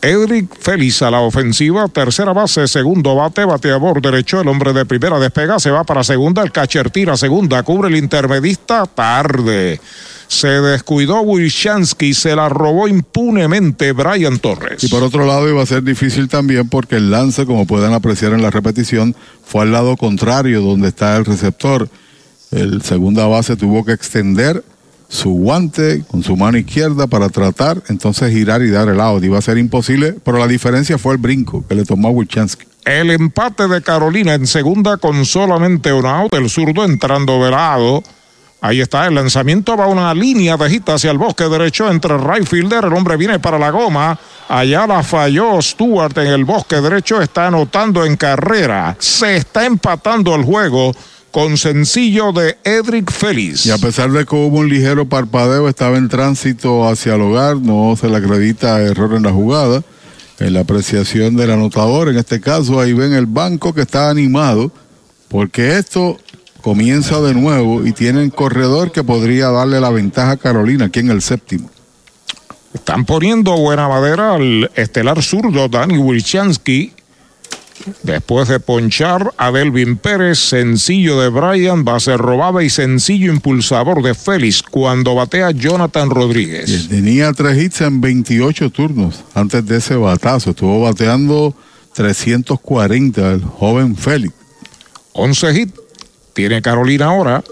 Edric 0.04 0.54
Félix 0.60 1.00
a 1.00 1.10
la 1.10 1.20
ofensiva, 1.20 1.88
tercera 1.88 2.34
base, 2.34 2.68
segundo 2.68 3.14
bate, 3.16 3.46
bateador 3.46 4.02
derecho, 4.02 4.38
el 4.38 4.48
hombre 4.48 4.74
de 4.74 4.84
primera 4.84 5.18
despega, 5.18 5.58
se 5.58 5.70
va 5.70 5.84
para 5.84 6.04
segunda, 6.04 6.42
el 6.42 6.52
catcher 6.52 6.90
tira 6.90 7.16
segunda, 7.16 7.62
cubre 7.62 7.88
el 7.88 7.96
intermedista, 7.96 8.84
tarde. 8.84 9.80
Se 10.28 10.48
descuidó 10.48 11.22
Wilshansky, 11.22 12.12
se 12.12 12.36
la 12.36 12.50
robó 12.50 12.86
impunemente 12.86 13.92
Brian 13.92 14.38
Torres. 14.40 14.84
Y 14.84 14.88
por 14.88 15.02
otro 15.02 15.24
lado 15.24 15.48
iba 15.48 15.62
a 15.62 15.66
ser 15.66 15.82
difícil 15.82 16.28
también 16.28 16.68
porque 16.68 16.96
el 16.96 17.10
lance, 17.10 17.46
como 17.46 17.66
pueden 17.66 17.94
apreciar 17.94 18.34
en 18.34 18.42
la 18.42 18.50
repetición, 18.50 19.16
fue 19.42 19.62
al 19.62 19.72
lado 19.72 19.96
contrario 19.96 20.60
donde 20.60 20.88
está 20.88 21.16
el 21.16 21.24
receptor. 21.24 21.88
El 22.54 22.82
segunda 22.82 23.26
base 23.26 23.56
tuvo 23.56 23.84
que 23.84 23.90
extender 23.90 24.62
su 25.08 25.30
guante 25.30 26.04
con 26.06 26.22
su 26.22 26.36
mano 26.36 26.56
izquierda 26.56 27.08
para 27.08 27.28
tratar 27.28 27.82
entonces 27.88 28.32
girar 28.32 28.62
y 28.62 28.70
dar 28.70 28.88
el 28.88 29.00
out. 29.00 29.24
Iba 29.24 29.38
a 29.38 29.42
ser 29.42 29.58
imposible, 29.58 30.14
pero 30.24 30.38
la 30.38 30.46
diferencia 30.46 30.96
fue 30.96 31.14
el 31.14 31.18
brinco 31.18 31.64
que 31.68 31.74
le 31.74 31.84
tomó 31.84 32.08
a 32.08 32.10
Wilchansky. 32.12 32.64
El 32.84 33.10
empate 33.10 33.66
de 33.66 33.82
Carolina 33.82 34.34
en 34.34 34.46
segunda 34.46 34.98
con 34.98 35.24
solamente 35.24 35.92
un 35.92 36.06
out, 36.06 36.32
el 36.32 36.48
zurdo 36.48 36.84
entrando 36.84 37.44
de 37.44 37.50
lado. 37.50 38.04
Ahí 38.60 38.80
está, 38.80 39.08
el 39.08 39.16
lanzamiento 39.16 39.76
va 39.76 39.88
una 39.88 40.14
línea 40.14 40.56
de 40.56 40.72
hita 40.72 40.94
hacia 40.94 41.10
el 41.10 41.18
bosque 41.18 41.48
derecho 41.48 41.90
entre 41.90 42.16
right 42.16 42.46
fielder, 42.46 42.84
el 42.84 42.92
hombre 42.92 43.16
viene 43.16 43.40
para 43.40 43.58
la 43.58 43.70
goma. 43.70 44.16
Allá 44.48 44.86
la 44.86 45.02
falló 45.02 45.60
Stewart 45.60 46.16
en 46.18 46.28
el 46.28 46.44
bosque 46.44 46.80
derecho, 46.80 47.20
está 47.20 47.48
anotando 47.48 48.04
en 48.04 48.16
carrera. 48.16 48.96
Se 49.00 49.36
está 49.36 49.66
empatando 49.66 50.36
el 50.36 50.44
juego 50.44 50.94
con 51.34 51.58
sencillo 51.58 52.30
de 52.30 52.56
Edric 52.62 53.10
Félix. 53.10 53.66
Y 53.66 53.72
a 53.72 53.78
pesar 53.78 54.12
de 54.12 54.24
que 54.24 54.36
hubo 54.36 54.58
un 54.58 54.68
ligero 54.68 55.08
parpadeo, 55.08 55.68
estaba 55.68 55.96
en 55.96 56.08
tránsito 56.08 56.88
hacia 56.88 57.16
el 57.16 57.22
hogar, 57.22 57.56
no 57.56 57.96
se 58.00 58.08
le 58.08 58.18
acredita 58.18 58.80
error 58.80 59.16
en 59.16 59.24
la 59.24 59.32
jugada. 59.32 59.82
En 60.38 60.54
la 60.54 60.60
apreciación 60.60 61.34
del 61.34 61.50
anotador, 61.50 62.08
en 62.08 62.18
este 62.18 62.40
caso, 62.40 62.78
ahí 62.78 62.92
ven 62.92 63.14
el 63.14 63.26
banco 63.26 63.74
que 63.74 63.80
está 63.80 64.10
animado, 64.10 64.70
porque 65.26 65.76
esto 65.76 66.20
comienza 66.60 67.20
de 67.20 67.34
nuevo 67.34 67.84
y 67.84 67.90
tienen 67.90 68.30
corredor 68.30 68.92
que 68.92 69.02
podría 69.02 69.48
darle 69.48 69.80
la 69.80 69.90
ventaja 69.90 70.30
a 70.30 70.36
Carolina 70.36 70.84
aquí 70.84 71.00
en 71.00 71.10
el 71.10 71.20
séptimo. 71.20 71.68
Están 72.74 73.04
poniendo 73.04 73.56
buena 73.58 73.88
madera 73.88 74.34
al 74.34 74.70
estelar 74.76 75.20
zurdo 75.20 75.68
Dani 75.68 75.98
Wilchansky. 75.98 76.92
Después 78.02 78.48
de 78.48 78.60
ponchar 78.60 79.32
a 79.36 79.50
Delvin 79.50 79.96
Pérez, 79.96 80.38
sencillo 80.38 81.20
de 81.20 81.28
Brian, 81.28 81.84
base 81.84 82.16
robada 82.16 82.62
y 82.62 82.70
sencillo 82.70 83.32
impulsador 83.32 84.02
de 84.02 84.14
Félix 84.14 84.62
cuando 84.62 85.14
batea 85.14 85.50
Jonathan 85.50 86.08
Rodríguez. 86.10 86.68
Y 86.70 86.88
tenía 86.88 87.32
tres 87.32 87.62
hits 87.62 87.80
en 87.82 88.00
28 88.00 88.70
turnos 88.70 89.24
antes 89.34 89.66
de 89.66 89.78
ese 89.78 89.96
batazo. 89.96 90.50
Estuvo 90.50 90.82
bateando 90.82 91.54
340 91.94 93.32
el 93.32 93.42
joven 93.42 93.96
Félix. 93.96 94.34
11 95.12 95.60
hits 95.60 95.80
tiene 96.32 96.62
Carolina 96.62 97.06
ahora. 97.06 97.42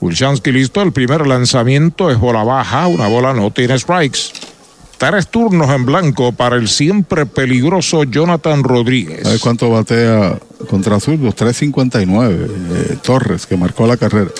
Wilchansky 0.00 0.50
listo, 0.50 0.82
el 0.82 0.92
primer 0.92 1.26
lanzamiento 1.26 2.10
es 2.10 2.18
bola 2.18 2.42
baja, 2.42 2.88
una 2.88 3.06
bola 3.06 3.32
no 3.32 3.52
tiene 3.52 3.78
strikes. 3.78 4.32
Tres 5.02 5.26
turnos 5.26 5.68
en 5.70 5.84
blanco 5.84 6.30
para 6.30 6.54
el 6.54 6.68
siempre 6.68 7.26
peligroso 7.26 8.04
Jonathan 8.04 8.62
Rodríguez. 8.62 9.24
¿Sabes 9.24 9.40
cuánto 9.40 9.68
batea 9.68 10.38
contra 10.70 11.00
zurdos? 11.00 11.34
3.59. 11.34 12.48
Eh, 12.70 12.98
Torres, 13.02 13.44
que 13.44 13.56
marcó 13.56 13.84
la 13.88 13.96
carrera. 13.96 14.30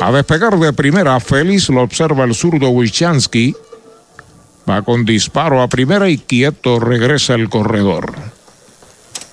A 0.00 0.10
despegar 0.12 0.58
de 0.58 0.72
primera, 0.72 1.20
Félix 1.20 1.68
lo 1.68 1.82
observa 1.82 2.24
el 2.24 2.34
zurdo 2.34 2.70
Wilchansky. 2.70 3.54
Va 4.66 4.80
con 4.80 5.04
disparo 5.04 5.60
a 5.60 5.68
primera 5.68 6.08
y 6.08 6.16
quieto 6.16 6.80
regresa 6.80 7.34
el 7.34 7.50
corredor. 7.50 8.14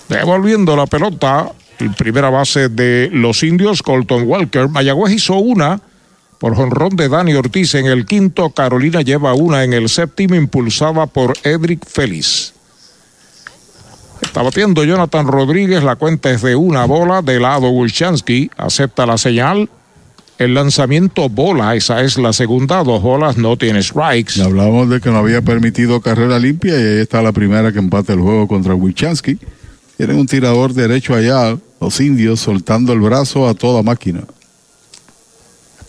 Devolviendo 0.10 0.76
la 0.76 0.88
pelota, 0.88 1.54
el 1.80 1.94
primera 1.94 2.30
base 2.30 2.68
de 2.68 3.10
los 3.14 3.44
indios, 3.44 3.82
Colton 3.82 4.28
Walker. 4.28 4.68
Mayagüez 4.68 5.14
hizo 5.14 5.36
una 5.36 5.80
por 6.42 6.56
jonrón 6.56 6.96
de 6.96 7.08
Dani 7.08 7.36
Ortiz 7.36 7.76
en 7.76 7.86
el 7.86 8.08
quinto. 8.08 8.50
Carolina 8.50 9.02
lleva 9.02 9.36
una 9.36 9.64
en 9.64 9.74
el 9.74 9.90
séptimo, 9.90 10.34
impulsada 10.34 11.06
por 11.06 11.34
Edric 11.44 11.86
Félix. 11.88 12.54
Está 14.24 14.42
batiendo 14.42 14.84
Jonathan 14.84 15.28
Rodríguez. 15.28 15.84
La 15.84 15.98
cuenta 15.98 16.32
es 16.32 16.42
de 16.42 16.56
una 16.56 16.86
bola 16.86 17.22
de 17.22 17.40
lado 17.40 17.70
Wilchansky. 17.70 18.50
Acepta 18.58 19.06
la 19.06 19.20
señal. 19.20 19.70
El 20.40 20.56
lanzamiento 20.56 21.30
bola, 21.30 21.76
esa 21.76 22.02
es 22.02 22.18
la 22.18 22.34
segunda. 22.34 22.84
Dos 22.84 23.04
bolas, 23.04 23.38
no 23.38 23.56
tiene 23.56 23.84
strikes. 23.84 24.42
Hablamos 24.42 24.90
de 24.90 25.00
que 25.00 25.12
no 25.12 25.20
había 25.20 25.44
permitido 25.44 26.02
carrera 26.02 26.40
limpia 26.40 26.74
y 26.74 26.82
ahí 26.82 27.00
está 27.02 27.22
la 27.22 27.34
primera 27.34 27.72
que 27.72 27.78
empata 27.78 28.14
el 28.14 28.20
juego 28.20 28.48
contra 28.48 28.74
Wilchansky. 28.74 29.38
Tienen 29.96 30.18
un 30.18 30.26
tirador 30.26 30.74
derecho 30.74 31.14
allá, 31.14 31.56
los 31.80 32.02
indios 32.02 32.40
soltando 32.40 32.94
el 32.94 33.02
brazo 33.02 33.48
a 33.48 33.54
toda 33.54 33.84
máquina. 33.84 34.24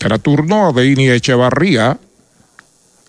Era 0.03 0.17
turno 0.17 0.73
de 0.73 0.85
Ini 0.85 1.09
Echevarría. 1.09 1.97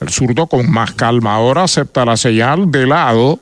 El 0.00 0.08
zurdo 0.10 0.46
con 0.46 0.70
más 0.70 0.92
calma 0.92 1.34
ahora 1.34 1.64
acepta 1.64 2.04
la 2.04 2.16
señal 2.16 2.70
de 2.70 2.86
lado. 2.86 3.40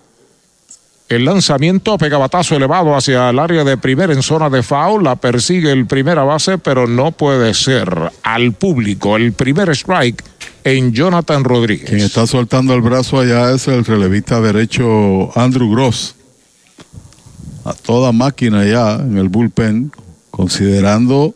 El 1.08 1.26
lanzamiento 1.26 1.98
pega 1.98 2.16
batazo 2.16 2.56
elevado 2.56 2.96
hacia 2.96 3.28
el 3.28 3.38
área 3.38 3.64
de 3.64 3.76
primera 3.76 4.14
en 4.14 4.22
zona 4.22 4.48
de 4.48 4.62
foul. 4.62 5.04
La 5.04 5.16
persigue 5.16 5.70
el 5.70 5.86
primera 5.86 6.24
base, 6.24 6.56
pero 6.56 6.86
no 6.86 7.12
puede 7.12 7.52
ser. 7.52 8.12
Al 8.22 8.52
público, 8.52 9.16
el 9.16 9.34
primer 9.34 9.68
strike 9.70 10.24
en 10.64 10.92
Jonathan 10.92 11.44
Rodríguez. 11.44 11.90
Quien 11.90 12.00
está 12.00 12.26
soltando 12.26 12.72
el 12.72 12.80
brazo 12.80 13.20
allá 13.20 13.52
es 13.52 13.68
el 13.68 13.84
relevista 13.84 14.40
derecho 14.40 15.36
Andrew 15.38 15.70
Gross. 15.70 16.14
A 17.64 17.74
toda 17.74 18.12
máquina 18.12 18.64
ya 18.64 18.94
en 18.94 19.18
el 19.18 19.28
bullpen, 19.28 19.92
considerando 20.30 21.34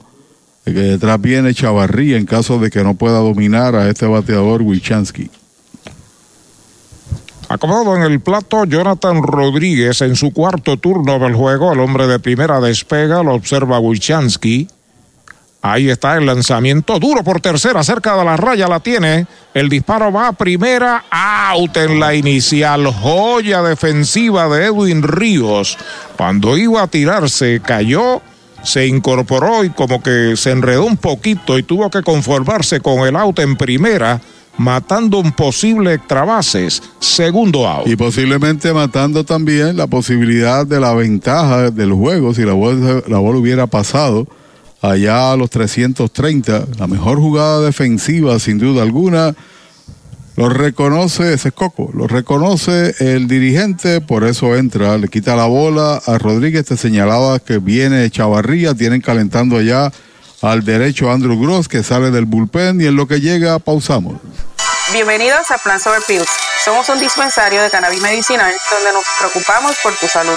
detrás 0.73 1.20
viene 1.20 1.55
Chavarría 1.55 2.17
en 2.17 2.27
caso 2.27 2.59
de 2.59 2.70
que 2.70 2.83
no 2.83 2.95
pueda 2.95 3.19
dominar 3.19 3.75
a 3.77 3.89
este 3.89 4.07
bateador 4.07 4.62
Wilchansky. 4.62 5.31
Acomodado 7.49 7.95
en 7.97 8.03
el 8.03 8.20
plato, 8.20 8.65
Jonathan 8.65 9.23
Rodríguez 9.23 10.01
en 10.01 10.17
su 10.17 10.33
cuarto 10.33 10.78
turno 10.78 11.20
del 11.20 11.35
juego. 11.35 11.73
El 11.73 11.78
hombre 11.78 12.09
de 12.09 12.19
primera 12.19 12.61
despega, 12.61 13.23
lo 13.23 13.35
observa 13.35 13.78
Wilchansky. 13.78 14.69
Ahí 15.62 15.89
está 15.89 16.17
el 16.17 16.27
lanzamiento 16.27 16.99
duro 16.99 17.25
por 17.25 17.41
tercera, 17.41 17.83
cerca 17.83 18.17
de 18.17 18.25
la 18.25 18.36
raya 18.36 18.69
la 18.69 18.81
tiene. 18.81 19.27
El 19.55 19.69
disparo 19.69 20.12
va 20.12 20.28
a 20.28 20.33
primera, 20.33 21.05
out 21.11 21.77
en 21.77 21.99
la 21.99 22.15
inicial. 22.15 22.86
Joya 22.86 23.62
defensiva 23.62 24.49
de 24.49 24.67
Edwin 24.67 25.03
Ríos. 25.03 25.78
Cuando 26.17 26.57
iba 26.57 26.83
a 26.83 26.86
tirarse, 26.86 27.61
cayó, 27.65 28.23
se 28.67 28.86
incorporó 28.86 29.62
y 29.65 29.70
como 29.70 30.03
que 30.03 30.36
se 30.36 30.51
enredó 30.51 30.85
un 30.85 30.97
poquito 30.97 31.57
y 31.57 31.62
tuvo 31.62 31.89
que 31.89 32.03
conformarse 32.03 32.81
con 32.81 33.07
el 33.07 33.15
out 33.15 33.39
en 33.39 33.57
primera 33.57 34.20
matando 34.59 35.19
un 35.19 35.33
posible 35.33 35.95
extrabases, 35.95 36.83
segundo 36.99 37.69
out. 37.69 37.86
Y 37.86 37.95
posiblemente 37.95 38.73
matando 38.73 39.25
también 39.25 39.77
la 39.77 39.86
posibilidad 39.86 40.67
de 40.67 40.81
la 40.81 40.95
ventaja 40.95 41.70
del 41.70 41.93
juego 41.93 42.35
si 42.35 42.43
la 42.43 42.55
bola, 42.55 43.03
la 43.07 43.19
bola 43.19 43.39
hubiera 43.39 43.67
pasado 43.69 44.27
allá 44.83 45.33
a 45.33 45.36
los 45.36 45.49
330. 45.51 46.67
La 46.78 46.86
mejor 46.89 47.19
jugada 47.19 47.61
defensiva, 47.61 48.39
sin 48.41 48.59
duda 48.59 48.83
alguna. 48.83 49.35
Lo 50.36 50.50
reconoce 50.50 51.32
ese 51.32 51.50
Coco, 51.50 51.90
lo 51.94 52.06
reconoce 52.06 52.94
el 52.98 53.26
dirigente, 53.26 54.02
por 54.02 54.23
eso 54.24 54.55
entra, 54.55 54.98
le 54.98 55.08
quita 55.08 55.34
la 55.34 55.47
bola 55.47 56.02
a 56.05 56.18
Rodríguez, 56.18 56.66
te 56.66 56.76
señalaba 56.76 57.39
que 57.39 57.56
viene 57.56 58.10
Chavarría, 58.10 58.74
tienen 58.74 59.00
calentando 59.00 59.56
allá 59.56 59.90
al 60.42 60.62
derecho 60.62 61.10
Andrew 61.10 61.40
Gross 61.40 61.68
que 61.68 61.82
sale 61.82 62.10
del 62.10 62.26
bullpen 62.26 62.82
y 62.82 62.84
en 62.84 62.97
lo 62.97 63.08
que 63.08 63.20
llega 63.20 63.58
pausamos. 63.58 64.20
Bienvenidos 64.92 65.50
a 65.50 65.56
Plan 65.56 65.81
Sober 65.81 66.02
Pills. 66.06 66.28
Somos 66.62 66.86
un 66.90 67.00
dispensario 67.00 67.62
de 67.62 67.70
cannabis 67.70 68.02
medicinal 68.02 68.52
donde 68.74 68.92
nos 68.92 69.05
preocupamos 69.18 69.74
por 69.82 69.94
tu 69.97 70.06
salud. 70.06 70.36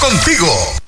contigo. 0.00 0.87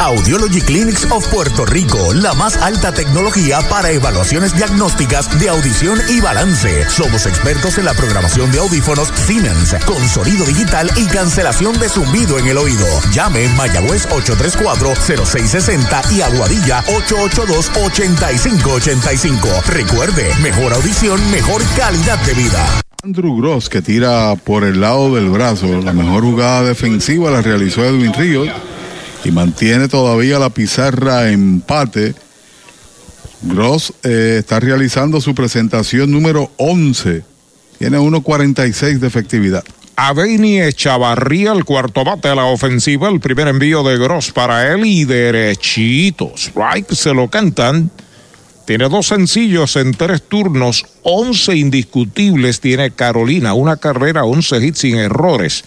Audiology 0.00 0.60
Clinics 0.60 1.10
of 1.10 1.26
Puerto 1.28 1.64
Rico, 1.66 2.12
la 2.14 2.32
más 2.34 2.56
alta 2.56 2.92
tecnología 2.92 3.58
para 3.68 3.90
evaluaciones 3.90 4.56
diagnósticas 4.56 5.36
de 5.40 5.48
audición 5.48 5.98
y 6.08 6.20
balance. 6.20 6.88
Somos 6.88 7.26
expertos 7.26 7.78
en 7.78 7.84
la 7.84 7.94
programación 7.94 8.52
de 8.52 8.58
audífonos 8.58 9.08
Siemens 9.14 9.74
con 9.86 10.06
sonido 10.08 10.44
digital 10.44 10.90
y 10.96 11.06
cancelación 11.06 11.78
de 11.78 11.88
zumbido 11.88 12.36
en 12.38 12.48
el 12.48 12.58
oído. 12.58 12.86
Llame 13.12 13.46
Mayagüez 13.48 14.06
834-0660 14.08 16.12
y 16.12 16.20
Aguadilla 16.22 16.84
882-8585. 16.84 19.62
Recuerde, 19.66 20.32
mejor 20.42 20.74
audición, 20.74 21.20
mejor 21.30 21.62
calidad 21.76 22.18
de 22.20 22.34
vida. 22.34 22.64
Andrew 23.04 23.36
Gross 23.36 23.68
que 23.68 23.82
tira 23.82 24.34
por 24.36 24.62
el 24.64 24.80
lado 24.80 25.14
del 25.14 25.30
brazo. 25.30 25.66
La 25.82 25.92
mejor 25.92 26.22
jugada 26.22 26.64
defensiva 26.64 27.30
la 27.30 27.42
realizó 27.42 27.84
Edwin 27.84 28.12
Ríos 28.12 28.48
y 29.24 29.30
mantiene 29.30 29.88
todavía 29.88 30.38
la 30.38 30.50
pizarra 30.50 31.30
empate. 31.30 32.14
Gross 33.42 33.92
eh, 34.02 34.36
está 34.40 34.60
realizando 34.60 35.20
su 35.20 35.34
presentación 35.34 36.10
número 36.10 36.50
11. 36.56 37.22
Tiene 37.78 37.98
1.46 37.98 38.98
de 38.98 39.06
efectividad. 39.06 39.64
Aveini 39.96 40.60
Echavarría, 40.60 41.52
el 41.52 41.64
cuarto 41.64 42.04
bate 42.04 42.28
a 42.28 42.34
la 42.34 42.44
ofensiva, 42.44 43.08
el 43.08 43.20
primer 43.20 43.48
envío 43.48 43.82
de 43.82 43.98
Gross 43.98 44.30
para 44.30 44.72
él 44.72 44.86
y 44.86 45.04
derechito. 45.04 46.32
Strike 46.36 46.92
se 46.94 47.12
lo 47.14 47.28
cantan. 47.28 47.90
Tiene 48.64 48.88
dos 48.88 49.06
sencillos 49.06 49.76
en 49.76 49.92
tres 49.92 50.22
turnos, 50.28 50.84
11 51.02 51.56
indiscutibles 51.56 52.60
tiene 52.60 52.90
Carolina, 52.90 53.54
una 53.54 53.78
carrera, 53.78 54.24
11 54.24 54.66
hits 54.66 54.78
sin 54.80 54.96
errores. 54.96 55.64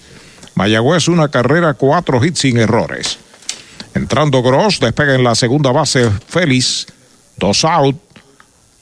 Mayagüez 0.56 1.08
una 1.08 1.30
carrera, 1.30 1.74
cuatro 1.74 2.24
hits 2.24 2.40
sin 2.40 2.58
errores. 2.58 3.18
Entrando 3.94 4.42
Gross, 4.42 4.80
despega 4.80 5.16
en 5.16 5.24
la 5.24 5.36
segunda 5.36 5.72
base 5.72 6.10
Félix. 6.28 6.88
Dos 7.38 7.66
out. 7.66 7.96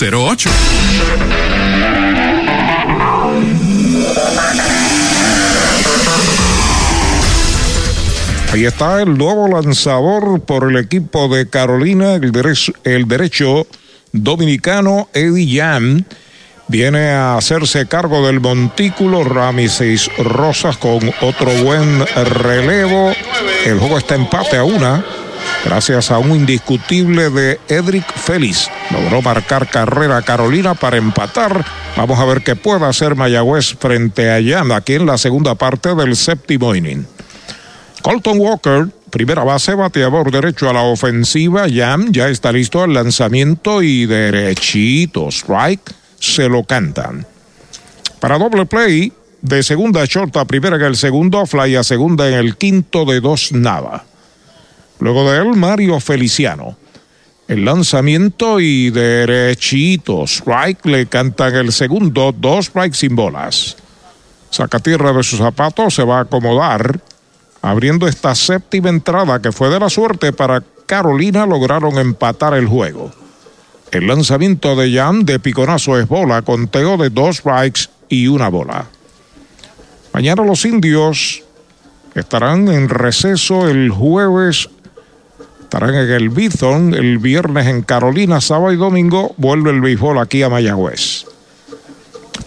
408-8808 0.00 0.50
Ahí 8.52 8.64
está 8.64 9.00
el 9.00 9.16
nuevo 9.16 9.46
lanzador 9.46 10.40
por 10.40 10.68
el 10.68 10.76
equipo 10.76 11.28
de 11.28 11.48
Carolina, 11.48 12.14
el 12.14 12.32
derecho, 13.06 13.66
dominicano 14.10 15.08
Eddie 15.14 15.60
Jan. 15.60 16.04
Viene 16.66 17.10
a 17.10 17.36
hacerse 17.36 17.86
cargo 17.86 18.26
del 18.26 18.40
montículo 18.40 19.22
Ramises 19.22 20.10
Rosas 20.18 20.76
con 20.78 21.12
otro 21.20 21.52
buen 21.62 22.04
relevo. 22.16 23.12
El 23.64 23.78
juego 23.78 23.98
está 23.98 24.16
empate 24.16 24.56
a 24.56 24.64
una 24.64 25.04
gracias 25.64 26.10
a 26.10 26.18
un 26.18 26.30
indiscutible 26.30 27.30
de 27.30 27.60
Edric 27.68 28.04
Félix. 28.14 28.70
Logró 28.90 29.22
marcar 29.22 29.68
carrera 29.68 30.22
Carolina 30.22 30.74
para 30.74 30.96
empatar. 30.96 31.64
Vamos 31.96 32.18
a 32.18 32.24
ver 32.24 32.42
qué 32.42 32.56
puede 32.56 32.86
hacer 32.86 33.16
Mayagüez 33.16 33.74
frente 33.78 34.30
a 34.30 34.40
Jan 34.42 34.72
aquí 34.72 34.94
en 34.94 35.06
la 35.06 35.18
segunda 35.18 35.54
parte 35.54 35.94
del 35.94 36.16
séptimo 36.16 36.74
inning. 36.74 37.06
Colton 38.02 38.38
Walker, 38.38 38.88
primera 39.10 39.44
base, 39.44 39.74
bateador 39.74 40.30
derecho 40.30 40.70
a 40.70 40.72
la 40.72 40.82
ofensiva. 40.82 41.66
Jan 41.72 42.12
ya 42.12 42.28
está 42.28 42.52
listo 42.52 42.82
al 42.82 42.94
lanzamiento 42.94 43.82
y 43.82 44.06
derechito. 44.06 45.28
Strike, 45.28 45.92
se 46.18 46.48
lo 46.48 46.64
cantan. 46.64 47.26
Para 48.20 48.38
doble 48.38 48.66
play, 48.66 49.12
de 49.42 49.62
segunda 49.62 50.04
short 50.04 50.36
a 50.36 50.44
primera 50.44 50.76
en 50.76 50.82
el 50.82 50.96
segundo, 50.96 51.46
fly 51.46 51.76
a 51.76 51.84
segunda 51.84 52.28
en 52.28 52.34
el 52.34 52.56
quinto 52.56 53.04
de 53.04 53.20
dos 53.20 53.52
nada. 53.52 54.04
Luego 55.00 55.30
de 55.30 55.38
él, 55.38 55.56
Mario 55.56 55.98
Feliciano. 55.98 56.76
El 57.48 57.64
lanzamiento 57.64 58.60
y 58.60 58.90
derechito. 58.90 60.24
Strike 60.24 60.86
le 60.86 61.06
cantan 61.06 61.54
el 61.56 61.72
segundo, 61.72 62.32
dos 62.36 62.66
strikes 62.66 62.98
sin 62.98 63.16
bolas. 63.16 63.76
Saca 64.50 64.78
tierra 64.78 65.12
de 65.12 65.22
sus 65.22 65.38
zapatos, 65.38 65.94
se 65.94 66.04
va 66.04 66.18
a 66.18 66.22
acomodar. 66.22 67.00
Abriendo 67.62 68.06
esta 68.06 68.34
séptima 68.34 68.88
entrada 68.88 69.40
que 69.40 69.52
fue 69.52 69.68
de 69.68 69.80
la 69.80 69.90
suerte 69.90 70.32
para 70.32 70.62
Carolina, 70.86 71.44
lograron 71.46 71.98
empatar 71.98 72.54
el 72.54 72.66
juego. 72.66 73.10
El 73.90 74.06
lanzamiento 74.06 74.76
de 74.76 74.92
Jan 74.94 75.24
de 75.24 75.40
piconazo 75.40 75.98
es 75.98 76.06
bola, 76.06 76.42
conteo 76.42 76.96
de 76.96 77.10
dos 77.10 77.38
strikes 77.38 77.88
y 78.08 78.28
una 78.28 78.48
bola. 78.48 78.86
Mañana 80.12 80.44
los 80.44 80.64
indios 80.64 81.42
estarán 82.14 82.68
en 82.68 82.88
receso 82.88 83.68
el 83.68 83.90
jueves 83.90 84.68
Estarán 85.70 85.94
en 85.94 86.10
el 86.10 86.30
Bithorn 86.30 86.94
el 86.94 87.18
viernes 87.18 87.68
en 87.68 87.82
Carolina, 87.82 88.40
sábado 88.40 88.72
y 88.72 88.76
domingo 88.76 89.36
vuelve 89.36 89.70
el 89.70 89.80
béisbol 89.80 90.18
aquí 90.18 90.42
a 90.42 90.48
Mayagüez. 90.48 91.26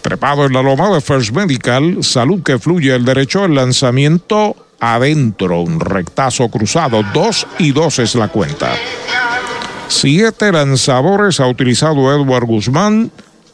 Trepado 0.02 0.44
en 0.44 0.52
la 0.52 0.62
loma 0.62 0.90
de 0.90 1.00
First 1.00 1.30
Medical, 1.30 2.04
salud 2.04 2.42
que 2.42 2.58
fluye 2.58 2.94
el 2.94 3.06
derecho, 3.06 3.46
el 3.46 3.54
lanzamiento 3.54 4.54
adentro, 4.78 5.62
un 5.62 5.80
rectazo 5.80 6.50
cruzado, 6.50 7.02
dos 7.14 7.46
y 7.58 7.72
dos 7.72 7.98
es 7.98 8.14
la 8.14 8.28
cuenta. 8.28 8.74
Siete 9.88 10.52
lanzadores 10.52 11.40
ha 11.40 11.46
utilizado 11.46 12.14
Edward 12.14 12.44
Guzmán, 12.44 13.10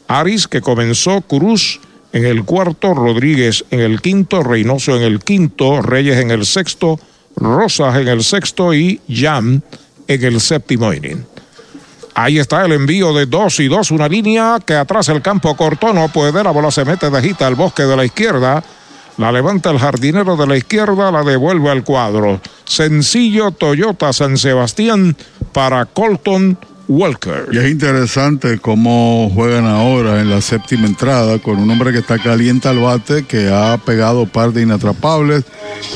Aris 0.09 0.49
que 0.49 0.59
comenzó, 0.59 1.21
Cruz 1.21 1.79
en 2.11 2.25
el 2.25 2.43
cuarto, 2.43 2.93
Rodríguez 2.93 3.63
en 3.71 3.79
el 3.79 4.01
quinto, 4.01 4.43
Reynoso 4.43 4.97
en 4.97 5.03
el 5.03 5.19
quinto, 5.19 5.81
Reyes 5.81 6.17
en 6.17 6.31
el 6.31 6.45
sexto, 6.45 6.99
Rosas 7.35 7.95
en 7.97 8.07
el 8.07 8.23
sexto 8.23 8.73
y 8.73 8.99
Jam 9.09 9.61
en 10.07 10.23
el 10.23 10.41
séptimo 10.41 10.93
inning. 10.93 11.25
Ahí 12.13 12.39
está 12.39 12.65
el 12.65 12.73
envío 12.73 13.13
de 13.13 13.25
dos 13.25 13.59
y 13.59 13.67
dos, 13.67 13.89
una 13.91 14.07
línea 14.07 14.59
que 14.65 14.75
atrás 14.75 15.07
el 15.09 15.21
campo 15.21 15.55
cortó, 15.55 15.93
no 15.93 16.09
puede, 16.09 16.43
la 16.43 16.51
bola 16.51 16.69
se 16.69 16.83
mete 16.83 17.09
de 17.09 17.21
gita 17.21 17.47
al 17.47 17.55
bosque 17.55 17.83
de 17.83 17.95
la 17.95 18.05
izquierda. 18.05 18.63
La 19.17 19.31
levanta 19.31 19.69
el 19.69 19.79
jardinero 19.79 20.35
de 20.35 20.47
la 20.47 20.57
izquierda, 20.57 21.11
la 21.11 21.23
devuelve 21.23 21.69
al 21.69 21.83
cuadro. 21.83 22.41
Sencillo 22.65 23.51
Toyota 23.51 24.13
San 24.13 24.37
Sebastián 24.37 25.15
para 25.53 25.85
Colton 25.85 26.57
Walker. 26.91 27.47
Y 27.53 27.57
es 27.57 27.71
interesante 27.71 28.59
cómo 28.59 29.31
juegan 29.33 29.65
ahora 29.65 30.19
en 30.19 30.29
la 30.29 30.41
séptima 30.41 30.87
entrada 30.87 31.39
con 31.39 31.57
un 31.57 31.71
hombre 31.71 31.93
que 31.93 31.99
está 31.99 32.19
caliente 32.19 32.67
al 32.67 32.79
bate, 32.79 33.23
que 33.23 33.49
ha 33.49 33.77
pegado 33.77 34.25
par 34.25 34.51
de 34.51 34.63
inatrapables, 34.63 35.45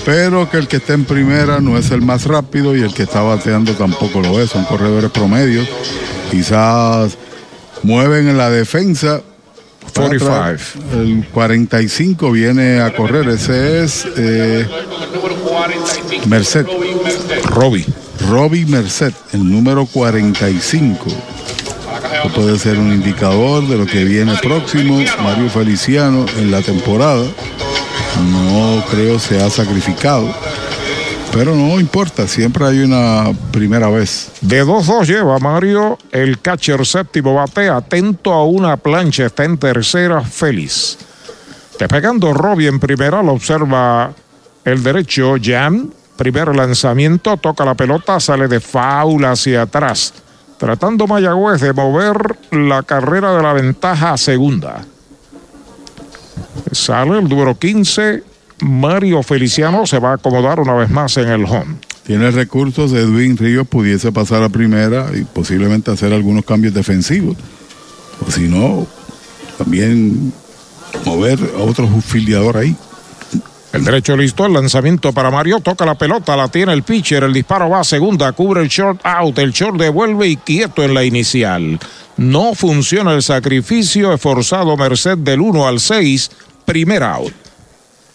pero 0.06 0.50
que 0.50 0.58
el 0.58 0.70
que 0.70 0.78
está 0.78 0.94
en 0.94 1.04
primera 1.04 1.60
no 1.60 1.78
es 1.78 1.92
el 1.92 2.02
más 2.02 2.26
rápido 2.26 2.78
y 2.78 2.82
el 2.82 2.94
que 2.94 3.04
está 3.04 3.22
bateando 3.22 3.74
tampoco 3.74 4.22
lo 4.22 4.40
es, 4.40 4.52
son 4.52 4.64
corredores 4.64 5.12
promedios. 5.12 5.68
Quizás 6.32 7.18
mueven 7.84 8.30
en 8.30 8.38
la 8.38 8.50
defensa. 8.50 9.22
45. 9.94 10.94
El 10.94 11.28
45 11.28 12.32
viene 12.32 12.82
a 12.82 12.94
correr, 12.94 13.28
ese 13.30 13.84
es 13.84 14.06
eh, 14.18 14.68
Merced. 16.26 16.66
Robbie. 17.46 17.86
Robbie 18.30 18.66
Merced, 18.66 19.14
el 19.34 19.50
número 19.50 19.86
45. 19.86 21.06
Esto 21.08 22.30
puede 22.34 22.58
ser 22.58 22.80
un 22.80 22.92
indicador 22.92 23.68
de 23.68 23.78
lo 23.78 23.86
que 23.86 24.04
viene 24.04 24.36
próximo. 24.42 24.98
Mario 25.22 25.50
Feliciano 25.50 26.26
en 26.38 26.52
la 26.52 26.62
temporada. 26.62 27.26
No 28.32 28.84
creo 28.90 29.20
se 29.20 29.42
ha 29.42 29.50
sacrificado. 29.50 30.34
Pero 31.34 31.54
no 31.54 31.80
importa, 31.80 32.28
siempre 32.28 32.66
hay 32.66 32.80
una 32.80 33.32
primera 33.52 33.90
vez. 33.90 34.32
De 34.40 34.64
2-2 34.64 35.06
lleva 35.06 35.38
Mario, 35.38 35.98
el 36.12 36.40
catcher 36.40 36.86
séptimo 36.86 37.34
bate, 37.34 37.68
atento 37.68 38.32
a 38.32 38.46
una 38.46 38.78
plancha, 38.78 39.26
está 39.26 39.44
en 39.44 39.58
tercera, 39.58 40.22
feliz. 40.22 40.98
Despegando 41.78 42.34
Robbie 42.34 42.68
en 42.68 42.80
primera, 42.80 43.22
lo 43.22 43.34
observa 43.34 44.14
el 44.64 44.82
derecho, 44.82 45.36
Jan, 45.42 45.92
Primer 46.18 46.56
lanzamiento, 46.56 47.38
toca 47.38 47.66
la 47.66 47.76
pelota, 47.76 48.20
sale 48.20 48.48
de 48.48 48.60
faula 48.60 49.32
hacia 49.32 49.64
atrás. 49.64 50.14
Tratando 50.58 51.08
Mayagüez 51.08 51.60
de 51.60 51.74
mover 51.74 52.38
la 52.52 52.84
carrera 52.84 53.36
de 53.36 53.44
la 53.44 53.54
ventaja 53.54 54.14
a 54.14 54.18
segunda. 54.18 54.86
Sale 56.72 57.20
el 57.20 57.28
número 57.28 57.58
15, 57.58 58.24
Mario 58.62 59.22
Feliciano 59.24 59.86
se 59.86 60.00
va 60.00 60.12
a 60.12 60.16
acomodar 60.16 60.60
una 60.60 60.74
vez 60.74 60.90
más 60.90 61.18
en 61.18 61.28
el 61.28 61.44
home. 61.44 61.76
Tiene 62.06 62.32
recursos, 62.32 62.94
Edwin 62.94 63.36
Ríos 63.36 63.68
pudiese 63.68 64.12
pasar 64.12 64.44
a 64.44 64.50
primera 64.50 65.10
y 65.14 65.24
posiblemente 65.24 65.92
hacer 65.92 66.14
algunos 66.14 66.46
cambios 66.46 66.74
defensivos. 66.74 67.36
O 68.26 68.32
si 68.32 68.48
no, 68.48 68.88
también 69.58 70.32
mover 71.04 71.40
a 71.58 71.64
otro 71.64 71.88
filiador 72.02 72.58
ahí. 72.58 72.76
El 73.76 73.84
derecho 73.84 74.16
listo, 74.16 74.46
el 74.46 74.54
lanzamiento 74.54 75.12
para 75.12 75.30
Mario, 75.30 75.60
toca 75.60 75.86
la 75.86 75.96
pelota, 75.96 76.38
la 76.38 76.48
tiene 76.48 76.72
el 76.72 76.84
pitcher, 76.84 77.26
el 77.26 77.34
disparo 77.34 77.70
va 77.70 77.82
a 77.82 77.84
segunda, 77.84 78.32
cubre 78.32 78.62
el 78.62 78.70
short 78.70 79.02
out, 79.04 79.38
el 79.38 79.52
short 79.52 79.78
devuelve 79.78 80.30
y 80.30 80.38
quieto 80.38 80.82
en 80.82 80.94
la 80.94 81.04
inicial. 81.04 81.78
No 82.16 82.56
funciona 82.56 83.14
el 83.14 83.22
sacrificio 83.22 84.14
esforzado 84.14 84.78
Merced 84.78 85.18
del 85.18 85.42
1 85.42 85.68
al 85.68 85.82
6, 85.82 86.32
primer 86.64 87.04
out. 87.04 87.34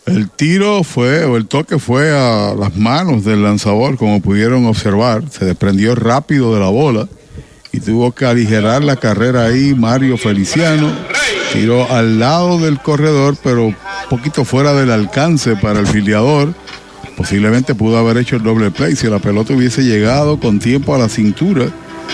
El 0.06 0.30
tiro 0.30 0.82
fue, 0.82 1.26
o 1.26 1.36
el 1.36 1.46
toque 1.46 1.78
fue 1.78 2.10
a 2.10 2.54
las 2.58 2.74
manos 2.74 3.26
del 3.26 3.42
lanzador, 3.42 3.98
como 3.98 4.22
pudieron 4.22 4.64
observar. 4.64 5.24
Se 5.30 5.44
desprendió 5.44 5.94
rápido 5.94 6.54
de 6.54 6.60
la 6.60 6.70
bola 6.70 7.06
y 7.70 7.80
tuvo 7.80 8.12
que 8.12 8.24
aligerar 8.24 8.82
la 8.82 8.96
carrera 8.96 9.44
ahí 9.44 9.74
Mario 9.74 10.16
Feliciano. 10.16 10.90
Tiró 11.52 11.90
al 11.90 12.18
lado 12.18 12.58
del 12.58 12.80
corredor, 12.80 13.36
pero 13.42 13.66
un 13.66 13.76
poquito 14.08 14.44
fuera 14.44 14.72
del 14.72 14.90
alcance 14.90 15.56
para 15.56 15.80
el 15.80 15.86
filiador. 15.86 16.54
Posiblemente 17.16 17.74
pudo 17.74 17.98
haber 17.98 18.18
hecho 18.18 18.36
el 18.36 18.42
doble 18.42 18.70
play 18.70 18.96
si 18.96 19.08
la 19.08 19.18
pelota 19.18 19.52
hubiese 19.52 19.82
llegado 19.82 20.38
con 20.38 20.58
tiempo 20.58 20.94
a 20.94 20.98
la 20.98 21.08
cintura 21.08 21.66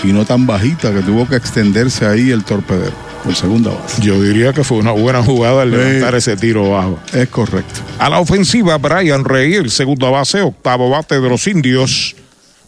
y 0.03 0.07
no 0.07 0.25
tan 0.25 0.45
bajita 0.45 0.93
que 0.93 1.01
tuvo 1.01 1.27
que 1.27 1.35
extenderse 1.35 2.05
ahí 2.05 2.31
el 2.31 2.43
torpedero 2.43 2.93
por 3.23 3.35
segunda 3.35 3.71
base. 3.71 4.01
Yo 4.01 4.21
diría 4.21 4.53
que 4.53 4.63
fue 4.63 4.77
una 4.77 4.91
buena 4.91 5.23
jugada 5.23 5.63
al 5.63 5.71
levantar 5.71 6.15
ese 6.15 6.35
tiro 6.35 6.71
bajo. 6.71 6.99
Es 7.13 7.27
correcto. 7.29 7.81
A 7.99 8.09
la 8.09 8.19
ofensiva, 8.19 8.77
Brian 8.77 9.23
Rey, 9.23 9.53
el 9.55 9.69
segundo 9.69 10.11
base, 10.11 10.41
octavo 10.41 10.89
bate 10.89 11.19
de 11.19 11.29
los 11.29 11.47
indios. 11.47 12.15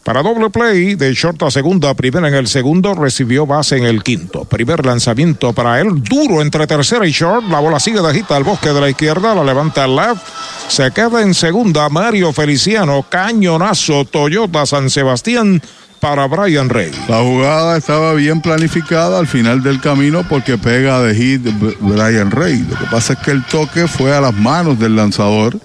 Para 0.09 0.23
doble 0.23 0.49
play 0.49 0.95
de 0.95 1.13
short 1.13 1.43
a 1.43 1.51
segunda, 1.51 1.93
primera 1.93 2.27
en 2.27 2.33
el 2.33 2.47
segundo, 2.47 2.95
recibió 2.95 3.45
base 3.45 3.77
en 3.77 3.83
el 3.83 4.01
quinto. 4.01 4.43
Primer 4.43 4.83
lanzamiento 4.83 5.53
para 5.53 5.79
él, 5.79 6.01
duro 6.01 6.41
entre 6.41 6.65
tercera 6.65 7.05
y 7.05 7.11
short. 7.11 7.45
La 7.47 7.59
bola 7.59 7.79
sigue 7.79 8.01
de 8.01 8.09
agita 8.09 8.35
al 8.35 8.43
bosque 8.43 8.69
de 8.69 8.81
la 8.81 8.89
izquierda, 8.89 9.35
la 9.35 9.43
levanta 9.43 9.83
al 9.83 9.95
left. 9.95 10.23
Se 10.67 10.89
queda 10.89 11.21
en 11.21 11.35
segunda 11.35 11.89
Mario 11.89 12.33
Feliciano, 12.33 13.05
cañonazo 13.07 14.03
Toyota 14.05 14.65
San 14.65 14.89
Sebastián 14.89 15.61
para 15.99 16.25
Brian 16.25 16.69
Rey. 16.69 16.91
La 17.07 17.21
jugada 17.21 17.77
estaba 17.77 18.15
bien 18.15 18.41
planificada 18.41 19.19
al 19.19 19.27
final 19.27 19.61
del 19.61 19.79
camino 19.79 20.25
porque 20.27 20.57
pega 20.57 21.03
de 21.03 21.13
hit 21.13 21.47
Brian 21.81 22.31
Rey. 22.31 22.65
Lo 22.67 22.79
que 22.79 22.85
pasa 22.85 23.13
es 23.13 23.19
que 23.19 23.29
el 23.29 23.45
toque 23.45 23.87
fue 23.87 24.11
a 24.15 24.21
las 24.21 24.33
manos 24.33 24.79
del 24.79 24.95
lanzador 24.95 25.59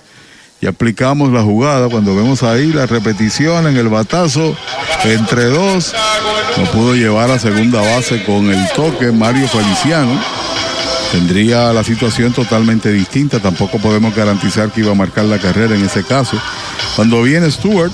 y 0.65 0.67
aplicamos 0.67 1.31
la 1.31 1.43
jugada. 1.43 1.91
Cuando 1.91 2.17
vemos 2.17 2.43
ahí 2.43 2.73
la 2.73 2.87
repetición 2.87 3.67
en 3.67 3.77
el 3.77 3.91
batazo 3.91 4.57
entre 5.05 5.45
dos, 5.45 5.93
no 6.57 6.65
pudo 6.73 6.95
llevar 6.95 7.31
a 7.31 7.39
segunda 7.39 7.83
base 7.83 8.25
con 8.25 8.51
el 8.51 8.67
toque 8.75 9.13
Mario 9.13 9.47
Feliciano. 9.47 10.19
Tendría 11.13 11.71
la 11.75 11.85
situación 11.85 12.33
totalmente 12.33 12.91
distinta. 12.91 13.41
Tampoco 13.41 13.79
podemos 13.79 14.17
garantizar 14.17 14.71
que 14.71 14.81
iba 14.81 14.93
a 14.93 14.95
marcar 14.95 15.27
la 15.27 15.39
carrera 15.39 15.77
en 15.77 15.85
ese 15.85 16.03
caso. 16.03 16.41
Cuando 16.97 17.23
viene 17.23 17.51
Stewart, 17.51 17.93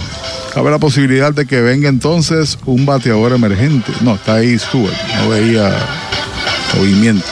cabe 0.55 0.71
la 0.71 0.79
posibilidad 0.79 1.33
de 1.33 1.47
que 1.47 1.61
venga 1.61 1.89
entonces 1.89 2.57
un 2.67 2.87
bateador 2.87 3.33
emergente. 3.33 3.91
No, 4.01 4.15
está 4.15 4.37
ahí 4.37 4.57
Stewart. 4.57 4.95
No 5.17 5.31
veía 5.31 5.77
movimiento. 6.79 7.27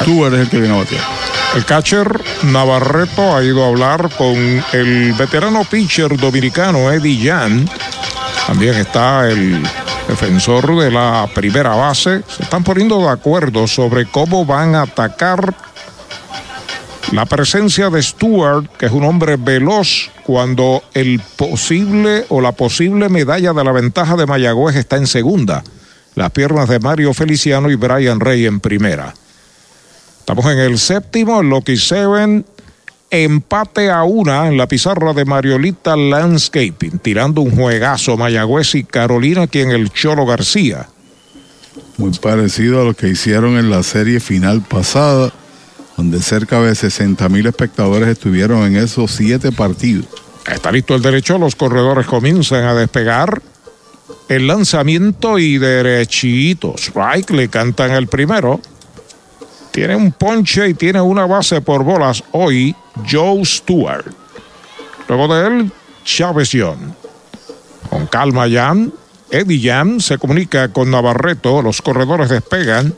Stewart 0.00 0.32
es 0.32 0.40
el 0.40 0.48
que 0.48 0.58
viene 0.58 0.74
a 0.74 0.78
batear. 0.78 1.19
El 1.54 1.64
catcher 1.64 2.08
Navarreto 2.44 3.34
ha 3.34 3.42
ido 3.42 3.64
a 3.64 3.68
hablar 3.68 4.08
con 4.16 4.36
el 4.72 5.12
veterano 5.14 5.64
pitcher 5.64 6.16
dominicano 6.16 6.92
Eddie 6.92 7.28
Jan. 7.28 7.68
También 8.46 8.74
está 8.76 9.28
el 9.28 9.60
defensor 10.06 10.78
de 10.78 10.92
la 10.92 11.28
primera 11.34 11.74
base. 11.74 12.22
Se 12.28 12.44
están 12.44 12.62
poniendo 12.62 13.00
de 13.00 13.08
acuerdo 13.08 13.66
sobre 13.66 14.06
cómo 14.06 14.46
van 14.46 14.76
a 14.76 14.82
atacar 14.82 15.52
la 17.10 17.26
presencia 17.26 17.90
de 17.90 18.00
Stewart, 18.00 18.68
que 18.78 18.86
es 18.86 18.92
un 18.92 19.02
hombre 19.02 19.36
veloz, 19.36 20.08
cuando 20.22 20.84
el 20.94 21.20
posible 21.36 22.26
o 22.28 22.40
la 22.40 22.52
posible 22.52 23.08
medalla 23.08 23.52
de 23.52 23.64
la 23.64 23.72
ventaja 23.72 24.14
de 24.14 24.26
Mayagüez 24.26 24.76
está 24.76 24.96
en 24.96 25.08
segunda. 25.08 25.64
Las 26.14 26.30
piernas 26.30 26.68
de 26.68 26.78
Mario 26.78 27.12
Feliciano 27.12 27.70
y 27.70 27.74
Brian 27.74 28.20
Rey 28.20 28.46
en 28.46 28.60
primera. 28.60 29.14
Estamos 30.30 30.52
en 30.52 30.60
el 30.60 30.78
séptimo, 30.78 31.40
en 31.40 31.50
Loki 31.50 31.76
Seven. 31.76 32.46
Empate 33.10 33.90
a 33.90 34.04
una 34.04 34.46
en 34.46 34.56
la 34.56 34.68
pizarra 34.68 35.12
de 35.12 35.24
Mariolita 35.24 35.96
Landscaping, 35.96 37.00
tirando 37.00 37.40
un 37.40 37.50
juegazo 37.50 38.16
Mayagüez 38.16 38.76
y 38.76 38.84
Carolina, 38.84 39.48
quien 39.48 39.72
el 39.72 39.90
Cholo 39.90 40.24
García. 40.26 40.86
Muy 41.96 42.12
parecido 42.12 42.80
a 42.80 42.84
lo 42.84 42.94
que 42.94 43.08
hicieron 43.08 43.58
en 43.58 43.70
la 43.70 43.82
serie 43.82 44.20
final 44.20 44.62
pasada, 44.62 45.32
donde 45.96 46.22
cerca 46.22 46.60
de 46.60 46.76
60 46.76 47.28
mil 47.28 47.48
espectadores 47.48 48.08
estuvieron 48.08 48.62
en 48.62 48.76
esos 48.76 49.10
siete 49.10 49.50
partidos. 49.50 50.06
Está 50.46 50.70
listo 50.70 50.94
el 50.94 51.02
derecho, 51.02 51.38
los 51.38 51.56
corredores 51.56 52.06
comienzan 52.06 52.66
a 52.66 52.74
despegar. 52.74 53.42
El 54.28 54.46
lanzamiento 54.46 55.40
y 55.40 55.58
derechito. 55.58 56.76
Strike 56.78 57.30
le 57.30 57.48
cantan 57.48 57.90
el 57.90 58.06
primero. 58.06 58.60
Tiene 59.70 59.94
un 59.94 60.12
ponche 60.12 60.68
y 60.68 60.74
tiene 60.74 61.00
una 61.00 61.26
base 61.26 61.60
por 61.60 61.84
bolas 61.84 62.24
hoy, 62.32 62.74
Joe 63.08 63.44
Stewart. 63.44 64.06
Luego 65.08 65.34
de 65.34 65.46
él, 65.46 65.72
Chávez 66.04 66.50
Young. 66.50 66.92
Con 67.88 68.06
calma, 68.06 68.48
Jan. 68.50 68.92
Eddie 69.30 69.60
Jan 69.62 70.00
se 70.00 70.18
comunica 70.18 70.72
con 70.72 70.90
Navarreto. 70.90 71.62
Los 71.62 71.82
corredores 71.82 72.28
despegan. 72.28 72.94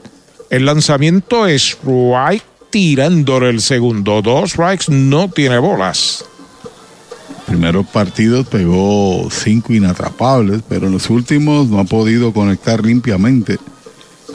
El 0.50 0.64
lanzamiento 0.64 1.46
es 1.46 1.62
strike 1.62 2.44
tirándole 2.70 3.50
el 3.50 3.60
segundo. 3.60 4.22
Dos 4.22 4.52
strikes, 4.52 4.86
no 4.88 5.28
tiene 5.28 5.58
bolas. 5.58 6.24
Primeros 7.46 7.86
partidos 7.86 8.46
pegó 8.46 9.28
cinco 9.30 9.74
inatrapables, 9.74 10.62
pero 10.68 10.86
en 10.86 10.94
los 10.94 11.10
últimos 11.10 11.68
no 11.68 11.80
ha 11.80 11.84
podido 11.84 12.32
conectar 12.32 12.84
limpiamente. 12.84 13.58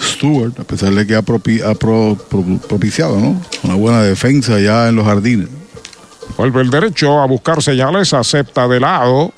Stewart, 0.01 0.59
a 0.59 0.63
pesar 0.63 0.93
de 0.93 1.05
que 1.07 1.15
ha, 1.15 1.21
propi- 1.21 1.63
ha 1.63 1.73
pro- 1.75 2.17
pro- 2.29 2.43
propiciado 2.67 3.19
¿no? 3.19 3.41
una 3.63 3.75
buena 3.75 4.01
defensa 4.03 4.59
ya 4.59 4.87
en 4.89 4.95
los 4.95 5.05
jardines. 5.05 5.47
Vuelve 6.37 6.61
el 6.61 6.69
derecho 6.69 7.19
a 7.21 7.25
buscar 7.25 7.61
señales, 7.63 8.13
acepta 8.13 8.67
de 8.67 8.79
lado. 8.79 9.33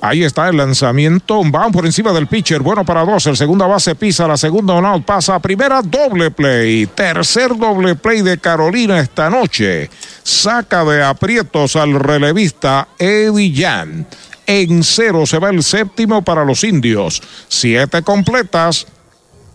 Ahí 0.00 0.22
está 0.22 0.48
el 0.48 0.56
lanzamiento. 0.56 1.42
Van 1.50 1.72
por 1.72 1.84
encima 1.84 2.12
del 2.12 2.28
pitcher. 2.28 2.60
Bueno 2.62 2.84
para 2.84 3.04
dos. 3.04 3.26
El 3.26 3.36
segunda 3.36 3.66
base 3.66 3.96
pisa. 3.96 4.28
La 4.28 4.36
segunda 4.36 4.74
on 4.74 4.86
out 4.86 5.04
pasa 5.04 5.40
primera. 5.40 5.82
Doble 5.82 6.30
play. 6.30 6.86
Tercer 6.86 7.56
doble 7.56 7.96
play 7.96 8.22
de 8.22 8.38
Carolina 8.38 9.00
esta 9.00 9.28
noche. 9.28 9.90
Saca 10.22 10.84
de 10.84 11.02
aprietos 11.02 11.74
al 11.74 11.98
relevista 11.98 12.86
Eddie 12.96 13.52
Jan. 13.56 14.06
En 14.46 14.84
cero 14.84 15.26
se 15.26 15.40
va 15.40 15.50
el 15.50 15.64
séptimo 15.64 16.22
para 16.22 16.44
los 16.44 16.62
indios. 16.62 17.20
Siete 17.48 18.02
completas. 18.02 18.86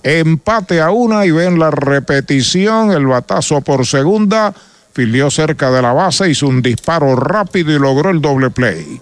Empate 0.03 0.81
a 0.81 0.91
una 0.91 1.25
y 1.25 1.31
ven 1.31 1.57
la 1.57 1.71
repetición. 1.71 2.91
El 2.91 3.07
batazo 3.07 3.61
por 3.61 3.85
segunda. 3.85 4.53
Filió 4.93 5.31
cerca 5.31 5.71
de 5.71 5.81
la 5.81 5.91
base, 5.91 6.29
hizo 6.29 6.47
un 6.47 6.61
disparo 6.61 7.15
rápido 7.15 7.71
y 7.71 7.79
logró 7.79 8.11
el 8.11 8.21
doble 8.21 8.51
play. 8.51 9.01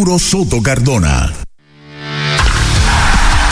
Soto 0.17 0.61
Cardona. 0.61 1.50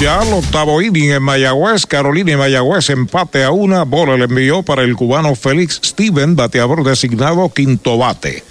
Ya 0.00 0.20
al 0.20 0.32
octavo 0.32 0.82
inning 0.82 1.12
en 1.12 1.22
Mayagüez. 1.22 1.86
Carolina 1.86 2.32
y 2.32 2.36
Mayagüez 2.36 2.90
empate 2.90 3.44
a 3.44 3.52
una. 3.52 3.84
Bola 3.84 4.16
le 4.16 4.24
envió 4.24 4.62
para 4.62 4.82
el 4.82 4.96
cubano 4.96 5.34
Félix 5.34 5.80
Steven, 5.84 6.34
bateador 6.34 6.84
designado 6.84 7.48
quinto 7.48 7.96
bate. 7.96 8.42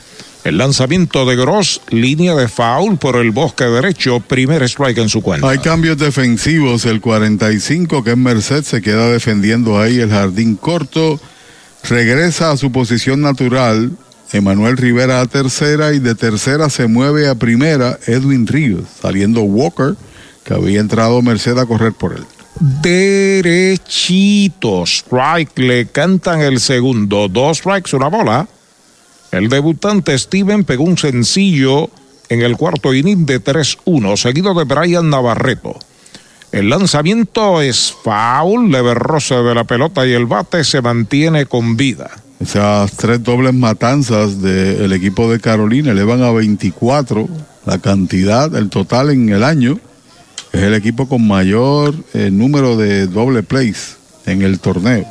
El 0.45 0.57
lanzamiento 0.57 1.25
de 1.25 1.35
Gross, 1.35 1.81
línea 1.89 2.35
de 2.35 2.47
foul 2.47 2.97
por 2.97 3.17
el 3.17 3.31
bosque 3.31 3.65
derecho, 3.65 4.19
primer 4.21 4.63
strike 4.63 4.97
en 4.97 5.09
su 5.09 5.21
cuenta. 5.21 5.49
Hay 5.49 5.59
cambios 5.59 5.97
defensivos. 5.97 6.85
El 6.85 7.01
45, 7.01 8.03
que 8.03 8.11
es 8.11 8.17
Merced, 8.17 8.63
se 8.63 8.81
queda 8.81 9.09
defendiendo 9.09 9.79
ahí 9.79 9.99
el 9.99 10.09
jardín 10.09 10.55
corto. 10.55 11.19
Regresa 11.87 12.51
a 12.51 12.57
su 12.57 12.71
posición 12.71 13.21
natural. 13.21 13.91
Emanuel 14.33 14.75
Rivera 14.77 15.21
a 15.21 15.27
tercera 15.27 15.93
y 15.93 15.99
de 15.99 16.15
tercera 16.15 16.71
se 16.71 16.87
mueve 16.87 17.29
a 17.29 17.35
primera 17.35 17.99
Edwin 18.07 18.47
Ríos, 18.47 18.85
saliendo 18.99 19.41
Walker, 19.41 19.95
que 20.43 20.55
había 20.55 20.79
entrado 20.79 21.21
Merced 21.21 21.55
a 21.59 21.67
correr 21.67 21.93
por 21.93 22.13
él. 22.13 22.25
Derechito, 22.81 23.75
strike, 24.85 25.59
le 25.59 25.85
cantan 25.85 26.41
el 26.41 26.59
segundo, 26.59 27.27
dos 27.27 27.59
strikes, 27.59 27.95
una 27.95 28.07
bola. 28.07 28.47
El 29.31 29.49
debutante 29.49 30.17
Steven 30.17 30.63
pegó 30.63 30.83
un 30.83 30.97
sencillo 30.97 31.91
en 32.29 32.41
el 32.41 32.57
cuarto 32.57 32.91
inning 32.93 33.27
de 33.27 33.39
3-1, 33.39 34.17
seguido 34.17 34.55
de 34.55 34.63
Brian 34.63 35.11
Navarreto. 35.11 35.77
El 36.51 36.69
lanzamiento 36.69 37.61
es 37.61 37.93
foul, 38.03 38.71
leve 38.71 38.95
roce 38.95 39.35
de 39.35 39.53
la 39.53 39.63
pelota 39.63 40.07
y 40.07 40.13
el 40.13 40.25
bate 40.25 40.63
se 40.63 40.81
mantiene 40.81 41.45
con 41.45 41.77
vida. 41.77 42.22
Esas 42.43 42.91
tres 42.97 43.23
dobles 43.23 43.53
matanzas 43.53 44.41
del 44.41 44.91
equipo 44.91 45.31
de 45.31 45.39
Carolina 45.39 45.91
elevan 45.91 46.21
a 46.23 46.31
24 46.31 47.29
la 47.65 47.79
cantidad, 47.79 48.53
el 48.53 48.69
total 48.69 49.11
en 49.11 49.29
el 49.29 49.45
año. 49.45 49.79
Es 50.51 50.61
el 50.61 50.73
equipo 50.73 51.07
con 51.07 51.25
mayor 51.25 51.95
eh, 52.13 52.29
número 52.29 52.75
de 52.75 53.07
doble 53.07 53.43
plays 53.43 53.95
en 54.25 54.41
el 54.41 54.59
torneo. 54.59 55.05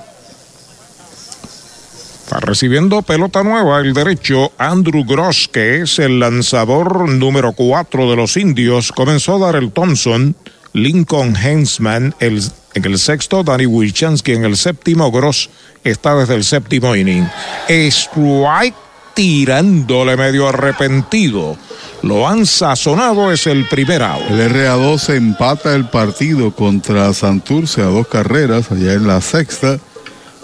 Está 2.25 2.41
recibiendo 2.41 3.01
pelota 3.01 3.43
nueva 3.43 3.81
el 3.81 3.95
derecho 3.95 4.53
Andrew 4.59 5.03
Gross, 5.07 5.49
que 5.51 5.81
es 5.81 5.99
el 6.01 6.21
lanzador 6.21 7.09
número 7.09 7.55
4 7.55 8.11
de 8.11 8.17
los 8.17 8.37
indios. 8.37 8.93
Comenzó 8.93 9.39
Darrell 9.39 9.73
Thompson, 9.73 10.37
Lincoln 10.73 11.37
Hensman 11.37 12.15
el, 12.19 12.43
en 12.75 12.85
el 12.85 12.99
sexto, 12.99 13.43
Danny 13.43 13.67
Wilchansky 13.67 14.33
en 14.33 14.45
el 14.45 14.57
séptimo. 14.57 15.11
Gross 15.11 15.51
está 15.85 16.15
desde 16.15 16.35
el 16.35 16.45
séptimo 16.45 16.95
inning. 16.97 17.29
Strike 17.69 18.77
tirándole 19.15 20.17
medio 20.17 20.49
arrepentido. 20.49 21.57
Lo 22.03 22.27
han 22.27 22.47
sazonado, 22.47 23.31
es 23.31 23.47
el 23.47 23.69
primer 23.69 24.03
out. 24.03 24.23
El 24.31 24.53
RA12 24.53 25.15
empata 25.17 25.75
el 25.75 25.89
partido 25.89 26.53
contra 26.53 27.13
Santurce 27.13 27.81
a 27.83 27.87
dos 27.87 28.09
carreras, 28.09 28.73
allá 28.73 28.95
en 28.95 29.07
la 29.07 29.21
sexta. 29.21 29.79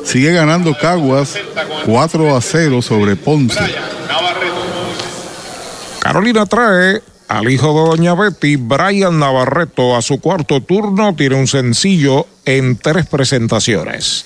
Sigue 0.05 0.33
ganando 0.33 0.77
Caguas 0.79 1.35
4 1.85 2.37
a 2.37 2.41
0 2.41 2.83
sobre 2.83 3.17
Ponce. 3.17 3.59
Carolina 5.99 6.47
trae 6.47 7.03
al 7.29 7.51
hijo 7.51 7.69
de 7.69 7.97
Doña 7.97 8.15
Betty, 8.15 8.57
Brian 8.57 9.19
Navarreto, 9.19 9.95
a 9.95 10.03
su 10.03 10.19
cuarto 10.19 10.63
turno. 10.63 11.15
Tiene 11.15 11.37
un 11.37 11.47
sencillo 11.47 12.27
en 12.45 12.77
tres 12.79 13.07
presentaciones. 13.07 14.25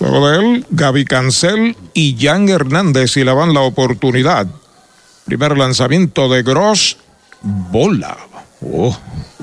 Luego 0.00 0.28
de 0.28 0.38
él, 0.38 0.66
Gaby 0.70 1.04
Cancel 1.04 1.76
y 1.94 2.16
Jan 2.18 2.48
Hernández 2.48 3.16
y 3.16 3.24
le 3.24 3.32
van 3.32 3.52
la 3.52 3.60
oportunidad. 3.60 4.46
Primer 5.24 5.58
lanzamiento 5.58 6.28
de 6.28 6.42
Gross, 6.42 6.96
bola. 7.42 8.16
Oh, 8.60 8.96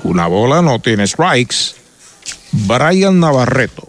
una 0.04 0.28
bola 0.28 0.62
no 0.62 0.80
tiene 0.80 1.06
strikes. 1.06 1.76
Brian 2.52 3.20
Navarreto. 3.20 3.88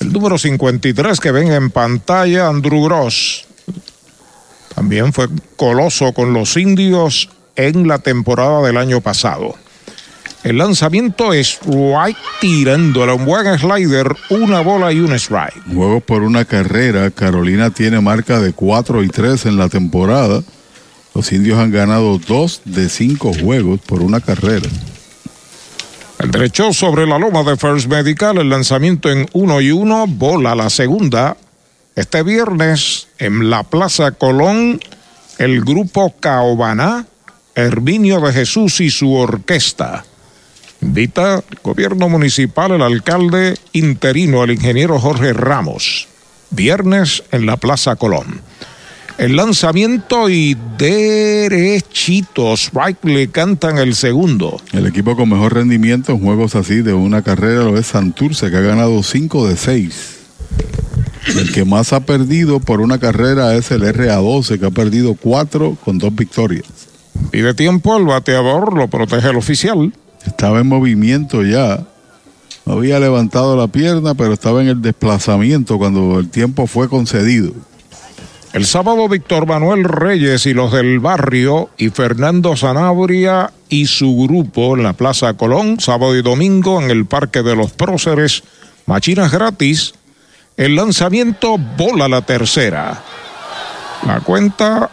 El 0.00 0.12
número 0.12 0.38
53 0.38 1.20
que 1.20 1.30
ven 1.30 1.52
en 1.52 1.70
pantalla, 1.70 2.48
Andrew 2.48 2.84
Gross. 2.84 3.46
También 4.74 5.12
fue 5.12 5.28
coloso 5.56 6.12
con 6.12 6.32
los 6.32 6.56
indios 6.56 7.28
en 7.56 7.86
la 7.86 7.98
temporada 7.98 8.62
del 8.62 8.76
año 8.76 9.00
pasado. 9.00 9.54
El 10.44 10.58
lanzamiento 10.58 11.32
es 11.32 11.60
strike 11.62 12.16
tirándole 12.40 13.12
un 13.12 13.24
buen 13.24 13.58
slider, 13.58 14.16
una 14.30 14.60
bola 14.60 14.92
y 14.92 14.98
un 14.98 15.12
strike. 15.12 15.62
Juegos 15.72 16.02
por 16.02 16.22
una 16.22 16.44
carrera. 16.44 17.10
Carolina 17.12 17.70
tiene 17.70 18.00
marca 18.00 18.40
de 18.40 18.52
4 18.52 19.04
y 19.04 19.08
3 19.08 19.46
en 19.46 19.56
la 19.56 19.68
temporada. 19.68 20.42
Los 21.14 21.30
indios 21.32 21.58
han 21.58 21.70
ganado 21.70 22.18
dos 22.18 22.62
de 22.64 22.88
cinco 22.88 23.32
juegos 23.32 23.80
por 23.80 24.02
una 24.02 24.20
carrera. 24.20 24.68
El 26.18 26.30
derecho 26.30 26.72
sobre 26.72 27.06
la 27.06 27.18
loma 27.18 27.42
de 27.42 27.56
First 27.56 27.88
Medical, 27.88 28.38
el 28.38 28.48
lanzamiento 28.48 29.10
en 29.10 29.28
uno 29.32 29.60
y 29.60 29.70
uno, 29.70 30.06
bola 30.06 30.54
la 30.54 30.70
segunda. 30.70 31.36
Este 31.94 32.22
viernes 32.22 33.08
en 33.18 33.50
la 33.50 33.64
Plaza 33.64 34.12
Colón, 34.12 34.80
el 35.36 35.60
grupo 35.60 36.14
Caobaná, 36.18 37.06
Herminio 37.54 38.18
de 38.20 38.32
Jesús 38.32 38.80
y 38.80 38.88
su 38.88 39.12
orquesta. 39.12 40.02
Invita 40.80 41.34
el 41.34 41.58
gobierno 41.62 42.08
municipal, 42.08 42.72
el 42.72 42.80
alcalde 42.80 43.58
interino, 43.72 44.42
el 44.42 44.52
ingeniero 44.52 44.98
Jorge 44.98 45.34
Ramos. 45.34 46.08
Viernes 46.48 47.24
en 47.30 47.44
la 47.44 47.58
Plaza 47.58 47.96
Colón. 47.96 48.40
El 49.18 49.36
lanzamiento 49.36 50.30
y 50.30 50.56
derechitos. 50.78 52.62
Strike 52.68 53.04
le 53.04 53.28
cantan 53.28 53.76
el 53.76 53.94
segundo. 53.94 54.62
El 54.72 54.86
equipo 54.86 55.14
con 55.14 55.28
mejor 55.28 55.54
rendimiento 55.54 56.12
en 56.12 56.20
juegos 56.20 56.54
así 56.54 56.80
de 56.80 56.94
una 56.94 57.20
carrera 57.20 57.64
lo 57.64 57.78
es 57.78 57.88
Santurce, 57.88 58.50
que 58.50 58.56
ha 58.56 58.60
ganado 58.60 59.02
5 59.02 59.48
de 59.48 59.56
6. 59.58 60.18
El 61.26 61.52
que 61.52 61.64
más 61.64 61.92
ha 61.92 62.00
perdido 62.00 62.60
por 62.60 62.80
una 62.80 62.98
carrera 62.98 63.54
es 63.54 63.70
el 63.70 63.82
RA12, 63.82 64.58
que 64.58 64.66
ha 64.66 64.70
perdido 64.70 65.14
4 65.14 65.76
con 65.84 65.98
dos 65.98 66.14
victorias. 66.14 66.66
Pide 67.30 67.54
tiempo, 67.54 67.96
el 67.96 68.04
bateador 68.04 68.76
lo 68.76 68.88
protege 68.88 69.30
el 69.30 69.36
oficial. 69.36 69.92
Estaba 70.26 70.60
en 70.60 70.66
movimiento 70.66 71.42
ya. 71.44 71.84
No 72.64 72.74
había 72.74 73.00
levantado 73.00 73.56
la 73.56 73.68
pierna, 73.68 74.14
pero 74.14 74.32
estaba 74.32 74.62
en 74.62 74.68
el 74.68 74.82
desplazamiento 74.82 75.78
cuando 75.78 76.18
el 76.18 76.28
tiempo 76.28 76.66
fue 76.66 76.88
concedido. 76.88 77.52
El 78.52 78.66
sábado 78.66 79.08
Víctor 79.08 79.46
Manuel 79.46 79.84
Reyes 79.84 80.44
y 80.44 80.52
los 80.52 80.72
del 80.72 81.00
barrio 81.00 81.70
y 81.78 81.88
Fernando 81.88 82.54
Sanabria 82.54 83.50
y 83.70 83.86
su 83.86 84.14
grupo 84.14 84.76
en 84.76 84.82
la 84.82 84.92
Plaza 84.92 85.32
Colón, 85.34 85.80
sábado 85.80 86.14
y 86.14 86.22
domingo 86.22 86.80
en 86.80 86.90
el 86.90 87.06
Parque 87.06 87.42
de 87.42 87.56
los 87.56 87.72
Próceres, 87.72 88.42
machinas 88.84 89.32
gratis. 89.32 89.94
El 90.56 90.76
lanzamiento 90.76 91.56
bola 91.58 92.08
la 92.08 92.22
tercera. 92.22 93.02
La 94.06 94.20
cuenta 94.20 94.90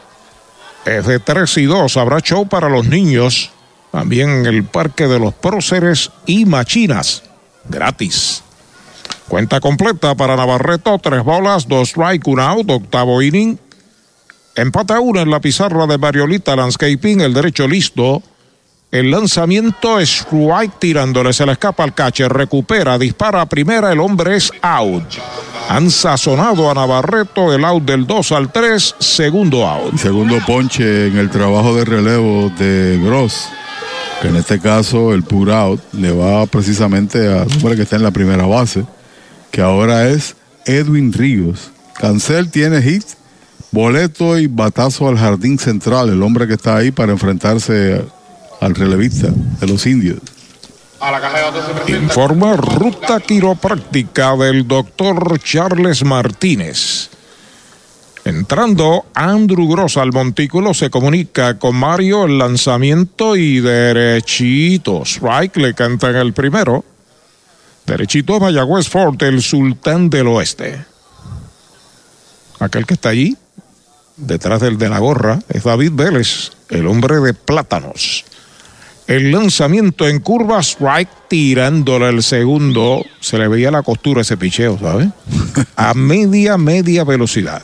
es 0.85 1.05
de 1.05 1.19
3 1.19 1.57
y 1.57 1.65
2. 1.65 1.97
Habrá 1.97 2.19
show 2.21 2.47
para 2.47 2.69
los 2.69 2.85
niños 2.85 3.51
también 3.91 4.29
en 4.29 4.45
el 4.45 4.63
Parque 4.63 5.07
de 5.07 5.19
los 5.19 5.33
Próceres 5.33 6.11
y 6.25 6.45
Machinas 6.45 7.23
gratis. 7.67 8.43
Cuenta 9.27 9.59
completa 9.59 10.15
para 10.15 10.35
Navarreto, 10.35 10.97
tres 10.97 11.23
bolas, 11.23 11.67
dos 11.67 11.89
strike, 11.89 12.27
un 12.27 12.39
out, 12.39 12.69
octavo 12.69 13.21
inning. 13.21 13.59
Empate 14.55 14.93
a 14.93 14.99
uno 14.99 15.21
en 15.21 15.29
la 15.29 15.39
pizarra 15.39 15.85
de 15.85 15.97
Mariolita 15.97 16.55
Landscaping, 16.55 17.21
el 17.21 17.33
derecho 17.33 17.67
listo. 17.67 18.23
El 18.91 19.11
lanzamiento 19.11 19.99
es 19.99 20.25
tirándole, 20.79 21.31
se 21.31 21.45
le 21.45 21.51
escapa 21.51 21.83
al 21.83 21.93
catcher, 21.93 22.33
recupera, 22.33 22.97
dispara 22.97 23.41
a 23.41 23.45
primera, 23.45 23.91
el 23.91 23.99
hombre 23.99 24.35
es 24.35 24.51
out. 24.63 25.03
Han 25.69 25.91
sazonado 25.91 26.69
a 26.69 26.73
Navarreto 26.73 27.53
el 27.53 27.63
out 27.63 27.83
del 27.83 28.05
2 28.05 28.31
al 28.31 28.51
3, 28.51 28.95
segundo 28.99 29.67
out. 29.67 29.95
Segundo 29.97 30.39
ponche 30.45 31.07
en 31.07 31.17
el 31.17 31.29
trabajo 31.29 31.75
de 31.75 31.85
relevo 31.85 32.51
de 32.57 32.99
Gross, 33.03 33.47
que 34.21 34.29
en 34.29 34.35
este 34.35 34.59
caso 34.59 35.13
el 35.13 35.21
pure 35.23 35.53
out 35.53 35.79
le 35.93 36.11
va 36.11 36.45
precisamente 36.47 37.27
al 37.27 37.47
hombre 37.51 37.75
que 37.75 37.83
está 37.83 37.97
en 37.97 38.03
la 38.03 38.11
primera 38.11 38.47
base 38.47 38.83
que 39.51 39.61
ahora 39.61 40.09
es 40.09 40.35
Edwin 40.65 41.13
Ríos. 41.13 41.71
Cancel 41.95 42.49
tiene 42.49 42.81
hit, 42.81 43.03
boleto 43.71 44.37
y 44.37 44.47
batazo 44.47 45.07
al 45.07 45.17
jardín 45.17 45.59
central, 45.59 46.09
el 46.09 46.23
hombre 46.23 46.47
que 46.47 46.53
está 46.53 46.77
ahí 46.77 46.91
para 46.91 47.11
enfrentarse 47.11 48.03
al 48.61 48.75
relevista 48.75 49.29
de 49.59 49.67
los 49.67 49.85
indios. 49.85 50.19
Informa 51.87 52.55
ruta 52.55 53.19
quiropráctica 53.19 54.35
del 54.35 54.67
doctor 54.67 55.39
Charles 55.39 56.03
Martínez. 56.03 57.09
Entrando 58.25 59.05
Andrew 59.13 59.67
Gross 59.69 59.97
al 59.97 60.11
montículo, 60.11 60.73
se 60.73 60.89
comunica 60.89 61.57
con 61.57 61.75
Mario 61.75 62.25
el 62.25 62.37
lanzamiento 62.37 63.35
y 63.35 63.59
derechito. 63.59 65.03
Strike 65.03 65.57
le 65.57 65.73
canta 65.73 66.09
en 66.09 66.17
el 66.17 66.33
primero. 66.33 66.83
Derechito 67.85 68.35
a 68.35 68.39
Mayagüez 68.39 68.87
Fort, 68.89 69.21
el 69.23 69.41
sultán 69.41 70.09
del 70.09 70.27
oeste. 70.27 70.85
Aquel 72.59 72.85
que 72.85 72.95
está 72.95 73.09
allí, 73.09 73.35
detrás 74.17 74.61
del 74.61 74.77
de 74.77 74.89
la 74.89 74.99
gorra, 74.99 75.39
es 75.47 75.63
David 75.63 75.93
Vélez, 75.93 76.51
el 76.69 76.87
hombre 76.87 77.19
de 77.21 77.33
plátanos. 77.33 78.25
El 79.09 79.31
lanzamiento 79.31 80.07
en 80.07 80.19
curva, 80.19 80.59
strike, 80.59 81.09
tirándole 81.27 82.09
el 82.09 82.21
segundo. 82.21 83.03
Se 83.19 83.39
le 83.39 83.47
veía 83.47 83.71
la 83.71 83.81
costura 83.81 84.19
a 84.19 84.21
ese 84.21 84.37
picheo, 84.37 84.77
¿sabes? 84.77 85.09
A 85.75 85.95
media, 85.95 86.59
media 86.59 87.03
velocidad. 87.03 87.63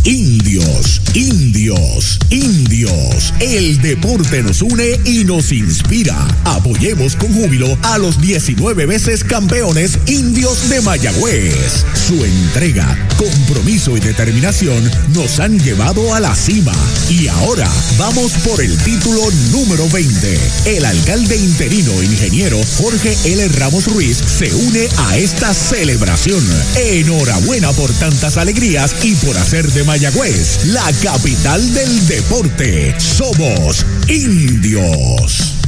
Indios, 0.05 1.02
indios, 1.15 2.18
indios. 2.31 3.35
El 3.41 3.81
deporte 3.83 4.43
nos 4.43 4.62
une 4.62 4.99
y 5.05 5.25
nos 5.25 5.52
inspira. 5.52 6.17
Apoyemos 6.44 7.17
con 7.17 7.33
júbilo 7.35 7.77
a 7.83 7.99
los 7.99 8.20
19 8.20 8.86
veces 8.86 9.25
campeones 9.25 9.99
indios 10.07 10.68
de 10.70 10.81
Mayagüez. 10.81 11.85
Su 12.07 12.25
entrega, 12.25 12.97
compromiso 13.18 13.97
y 13.97 14.01
determinación 14.01 14.91
nos 15.15 15.41
han 15.41 15.59
llevado 15.59 16.15
a 16.15 16.20
la 16.20 16.35
cima. 16.35 16.73
Y 17.10 17.28
ahora 17.28 17.68
vamos 17.99 18.33
por 18.44 18.62
el 18.62 18.77
título 18.78 19.20
número 19.51 19.89
20. 19.89 20.39
El 20.67 20.85
alcalde 20.85 21.36
interino 21.36 22.02
ingeniero 22.02 22.60
Jorge 22.78 23.17
L. 23.25 23.49
Ramos 23.49 23.86
Ruiz 23.86 24.17
se 24.17 24.55
une 24.55 24.89
a 25.09 25.18
esta 25.18 25.52
celebración. 25.52 26.44
Enhorabuena 26.77 27.73
por 27.73 27.93
tantas 27.93 28.36
alegrías 28.36 28.94
y 29.02 29.15
por 29.17 29.36
hacer 29.36 29.70
de 29.73 29.85
Mayagüez, 29.89 30.67
la 30.67 30.92
capital 31.02 31.73
del 31.73 32.07
deporte. 32.07 32.94
Somos 33.00 33.86
indios. 34.07 35.68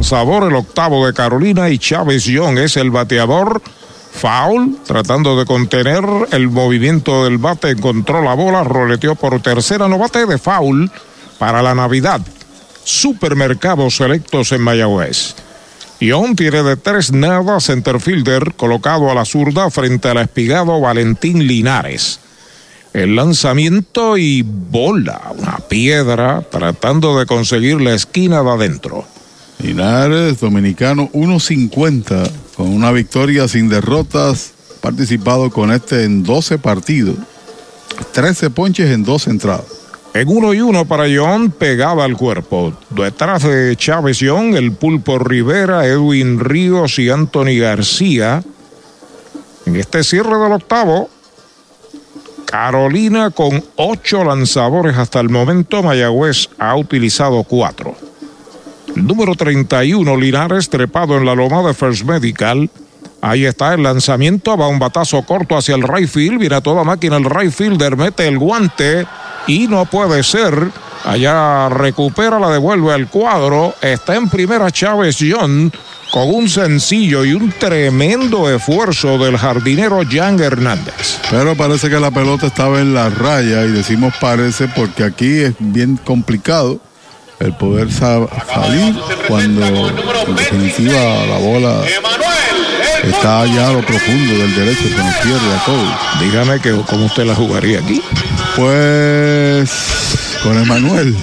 Sabor 0.00 0.44
el 0.44 0.54
octavo 0.54 1.06
de 1.06 1.12
Carolina 1.12 1.68
y 1.70 1.78
Chávez 1.78 2.24
Young 2.24 2.58
es 2.58 2.76
el 2.76 2.90
bateador. 2.90 3.60
Foul, 4.12 4.78
tratando 4.86 5.38
de 5.38 5.44
contener 5.44 6.04
el 6.30 6.48
movimiento 6.48 7.24
del 7.24 7.38
bate, 7.38 7.70
encontró 7.70 8.22
la 8.22 8.34
bola, 8.34 8.64
roleteó 8.64 9.16
por 9.16 9.40
tercera, 9.42 9.88
no 9.88 9.98
bate 9.98 10.24
de 10.24 10.38
foul 10.38 10.90
para 11.38 11.62
la 11.62 11.74
Navidad. 11.74 12.20
Supermercados 12.84 13.96
selectos 13.96 14.52
en 14.52 14.62
Mayagüez. 14.62 15.34
Young 16.00 16.36
tiene 16.36 16.62
de 16.62 16.76
tres 16.76 17.12
nada 17.12 17.60
centerfielder 17.60 18.54
colocado 18.54 19.10
a 19.10 19.14
la 19.14 19.24
zurda 19.24 19.68
frente 19.70 20.08
al 20.08 20.18
espigado 20.18 20.80
Valentín 20.80 21.46
Linares. 21.46 22.20
El 22.92 23.16
lanzamiento 23.16 24.16
y 24.16 24.42
bola, 24.42 25.20
una 25.36 25.58
piedra, 25.68 26.42
tratando 26.50 27.18
de 27.18 27.26
conseguir 27.26 27.80
la 27.80 27.94
esquina 27.94 28.42
de 28.42 28.50
adentro. 28.50 29.17
Linares, 29.60 30.40
dominicano, 30.40 31.10
1.50, 31.12 32.30
con 32.56 32.68
una 32.68 32.92
victoria 32.92 33.48
sin 33.48 33.68
derrotas, 33.68 34.52
participado 34.80 35.50
con 35.50 35.72
este 35.72 36.04
en 36.04 36.22
12 36.22 36.58
partidos, 36.58 37.16
13 38.12 38.50
ponches 38.50 38.90
en 38.90 39.04
dos 39.04 39.26
entradas. 39.26 39.66
En 40.14 40.28
uno 40.28 40.54
y 40.54 40.60
uno 40.60 40.84
para 40.86 41.04
John 41.14 41.50
pegaba 41.50 42.04
al 42.04 42.16
cuerpo. 42.16 42.72
Detrás 42.90 43.42
de 43.42 43.76
Chávez 43.76 44.18
John, 44.20 44.56
el 44.56 44.72
Pulpo 44.72 45.18
Rivera, 45.18 45.86
Edwin 45.86 46.40
Ríos 46.40 46.98
y 46.98 47.10
Anthony 47.10 47.58
García. 47.60 48.42
En 49.66 49.76
este 49.76 50.02
cierre 50.02 50.38
del 50.38 50.52
octavo, 50.52 51.10
Carolina 52.46 53.30
con 53.30 53.62
ocho 53.76 54.24
lanzadores 54.24 54.96
hasta 54.96 55.20
el 55.20 55.28
momento, 55.28 55.82
Mayagüez 55.82 56.48
ha 56.58 56.74
utilizado 56.76 57.44
cuatro. 57.44 58.07
Número 59.06 59.34
31, 59.34 60.16
Linares, 60.16 60.68
trepado 60.68 61.16
en 61.16 61.24
la 61.24 61.34
loma 61.34 61.62
de 61.62 61.74
First 61.74 62.04
Medical. 62.04 62.68
Ahí 63.20 63.44
está 63.44 63.74
el 63.74 63.82
lanzamiento, 63.82 64.56
va 64.56 64.68
un 64.68 64.78
batazo 64.78 65.22
corto 65.22 65.56
hacia 65.56 65.74
el 65.74 65.82
right 65.82 66.08
field, 66.08 66.38
viene 66.38 66.56
a 66.56 66.60
toda 66.60 66.84
máquina 66.84 67.16
el 67.16 67.24
right 67.24 67.52
fielder, 67.52 67.96
mete 67.96 68.26
el 68.26 68.38
guante 68.38 69.06
y 69.46 69.66
no 69.66 69.86
puede 69.86 70.22
ser. 70.22 70.70
Allá 71.04 71.68
recupera, 71.68 72.38
la 72.38 72.50
devuelve 72.50 72.92
al 72.92 73.08
cuadro. 73.08 73.74
Está 73.80 74.16
en 74.16 74.28
primera 74.28 74.70
Chávez 74.70 75.18
John 75.18 75.72
con 76.12 76.34
un 76.34 76.48
sencillo 76.48 77.24
y 77.24 77.34
un 77.34 77.52
tremendo 77.52 78.48
esfuerzo 78.50 79.18
del 79.18 79.36
jardinero 79.36 80.00
Jan 80.08 80.40
Hernández. 80.40 81.20
Pero 81.30 81.56
parece 81.56 81.88
que 81.88 82.00
la 82.00 82.10
pelota 82.10 82.46
estaba 82.46 82.80
en 82.80 82.94
la 82.94 83.10
raya 83.10 83.64
y 83.64 83.70
decimos 83.70 84.14
parece 84.20 84.68
porque 84.68 85.04
aquí 85.04 85.40
es 85.40 85.54
bien 85.58 85.98
complicado 86.04 86.80
el 87.40 87.52
poder 87.54 87.90
sa 87.92 88.26
salir 88.52 88.94
cuando 89.28 89.64
en 89.64 90.36
definitiva 90.36 91.26
la 91.26 91.38
bola 91.38 91.82
está 93.04 93.42
allá 93.42 93.68
a 93.68 93.72
lo 93.74 93.82
profundo 93.82 94.34
del 94.34 94.54
derecho, 94.54 94.82
se 94.88 94.96
nos 94.96 95.14
pierde 95.16 95.54
a 95.54 95.64
todos. 95.64 96.20
Dígame 96.20 96.60
que 96.60 96.72
cómo 96.88 97.06
usted 97.06 97.24
la 97.24 97.34
jugaría 97.34 97.78
aquí. 97.80 98.02
Pues 98.56 99.70
con 100.42 100.58
Emanuel. 100.58 101.16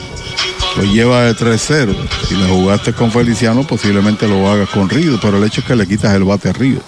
Lo 0.77 0.83
lleva 0.83 1.21
de 1.21 1.33
3-0. 1.33 1.95
Si 2.27 2.35
le 2.35 2.47
jugaste 2.47 2.91
con 2.91 3.09
Feliciano, 3.09 3.65
posiblemente 3.65 4.27
lo 4.27 4.49
hagas 4.49 4.69
con 4.69 4.89
Río, 4.89 5.17
pero 5.21 5.37
el 5.37 5.43
hecho 5.45 5.61
es 5.61 5.67
que 5.67 5.75
le 5.75 5.87
quitas 5.87 6.13
el 6.13 6.25
bate 6.25 6.49
a 6.49 6.53
Río. 6.53 6.79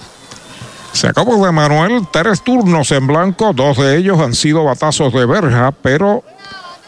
Se 0.92 1.08
acabó 1.08 1.46
de 1.46 1.52
Manuel, 1.52 2.08
tres 2.12 2.42
turnos 2.42 2.92
en 2.92 3.08
blanco, 3.08 3.54
dos 3.54 3.78
de 3.78 3.98
ellos 3.98 4.20
han 4.20 4.34
sido 4.34 4.64
batazos 4.64 5.14
de 5.14 5.26
verja, 5.26 5.72
pero 5.82 6.24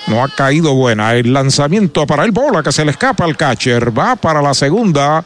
no 0.08 0.24
ha 0.24 0.30
caído 0.30 0.74
buena. 0.74 1.16
El 1.16 1.34
lanzamiento 1.34 2.08
para 2.08 2.26
el 2.26 2.32
bola 2.32 2.64
que 2.64 2.72
se 2.72 2.86
le 2.86 2.92
escapa 2.92 3.26
al 3.26 3.38
catcher. 3.38 3.98
Va 3.98 4.16
para 4.16 4.42
la 4.42 4.53
segunda. 4.53 5.24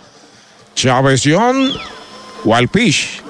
Chávez 0.75 1.21
John. 1.23 1.71
Walpish. 2.43 3.21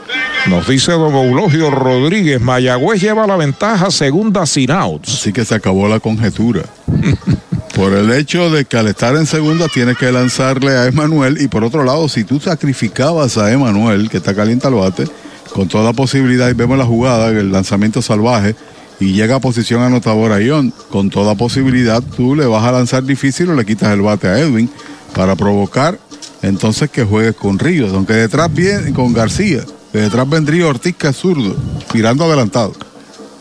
Nos 0.47 0.67
dice 0.67 0.91
don 0.91 1.13
Eulogio 1.13 1.71
Rodríguez, 1.71 2.41
Mayagüez 2.41 3.01
lleva 3.01 3.25
la 3.25 3.37
ventaja 3.37 3.89
segunda 3.91 4.45
sin 4.45 4.71
outs. 4.71 5.13
Así 5.13 5.31
que 5.31 5.45
se 5.45 5.55
acabó 5.55 5.87
la 5.87 5.99
conjetura. 5.99 6.63
por 7.75 7.93
el 7.93 8.11
hecho 8.11 8.49
de 8.51 8.65
que 8.65 8.77
al 8.77 8.87
estar 8.87 9.15
en 9.15 9.25
segunda 9.25 9.67
tienes 9.67 9.97
que 9.97 10.11
lanzarle 10.11 10.71
a 10.71 10.85
Emanuel 10.85 11.41
y 11.41 11.47
por 11.47 11.63
otro 11.63 11.83
lado, 11.83 12.07
si 12.07 12.23
tú 12.23 12.39
sacrificabas 12.39 13.37
a 13.37 13.51
Emanuel, 13.51 14.09
que 14.09 14.17
está 14.17 14.35
caliente 14.35 14.67
al 14.67 14.75
bate, 14.75 15.07
con 15.53 15.67
toda 15.67 15.93
posibilidad, 15.93 16.49
y 16.49 16.53
vemos 16.53 16.77
la 16.77 16.85
jugada, 16.85 17.29
el 17.29 17.51
lanzamiento 17.51 18.01
salvaje, 18.01 18.55
y 19.03 19.11
llega 19.11 19.35
a 19.35 19.39
posición 19.41 19.81
anotadora 19.81 20.41
Ion, 20.41 20.73
con 20.89 21.09
toda 21.09 21.35
posibilidad 21.35 22.01
tú 22.01 22.35
le 22.35 22.45
vas 22.45 22.63
a 22.63 22.71
lanzar 22.71 23.03
difícil 23.03 23.49
o 23.49 23.53
le 23.53 23.65
quitas 23.65 23.91
el 23.91 24.01
bate 24.01 24.29
a 24.29 24.39
Edwin 24.39 24.69
para 25.13 25.35
provocar 25.35 25.99
entonces 26.41 26.89
que 26.89 27.03
juegues 27.03 27.35
con 27.35 27.59
Ríos, 27.59 27.91
aunque 27.93 28.13
detrás 28.13 28.53
viene 28.53 28.93
con 28.93 29.11
García. 29.11 29.65
De 29.91 30.01
detrás 30.01 30.27
vendría 30.29 30.67
Ortiz, 30.67 30.95
que 30.95 31.09
es 31.09 31.17
zurdo, 31.17 31.55
tirando 31.91 32.23
adelantado. 32.23 32.73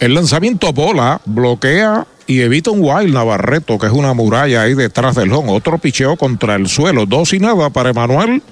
El 0.01 0.15
lanzamiento 0.15 0.73
bola 0.73 1.21
bloquea 1.25 2.07
y 2.27 2.41
evita 2.41 2.73
un 2.73 2.81
wild 2.81 3.15
Navarreto, 3.15 3.79
que 3.79 3.87
es 3.87 3.93
una 3.93 4.15
muralla 4.15 4.63
ahí 4.63 4.75
detrás 4.75 5.15
del 5.15 5.33
home. 5.33 5.53
Otro 5.53 5.79
picheo 5.79 6.17
contra 6.17 6.57
el 6.57 6.69
suelo. 6.69 7.07
Dos 7.07 7.33
y 7.33 7.39
nada 7.39 7.71
para 7.71 7.91
Emanuel, 7.91 8.43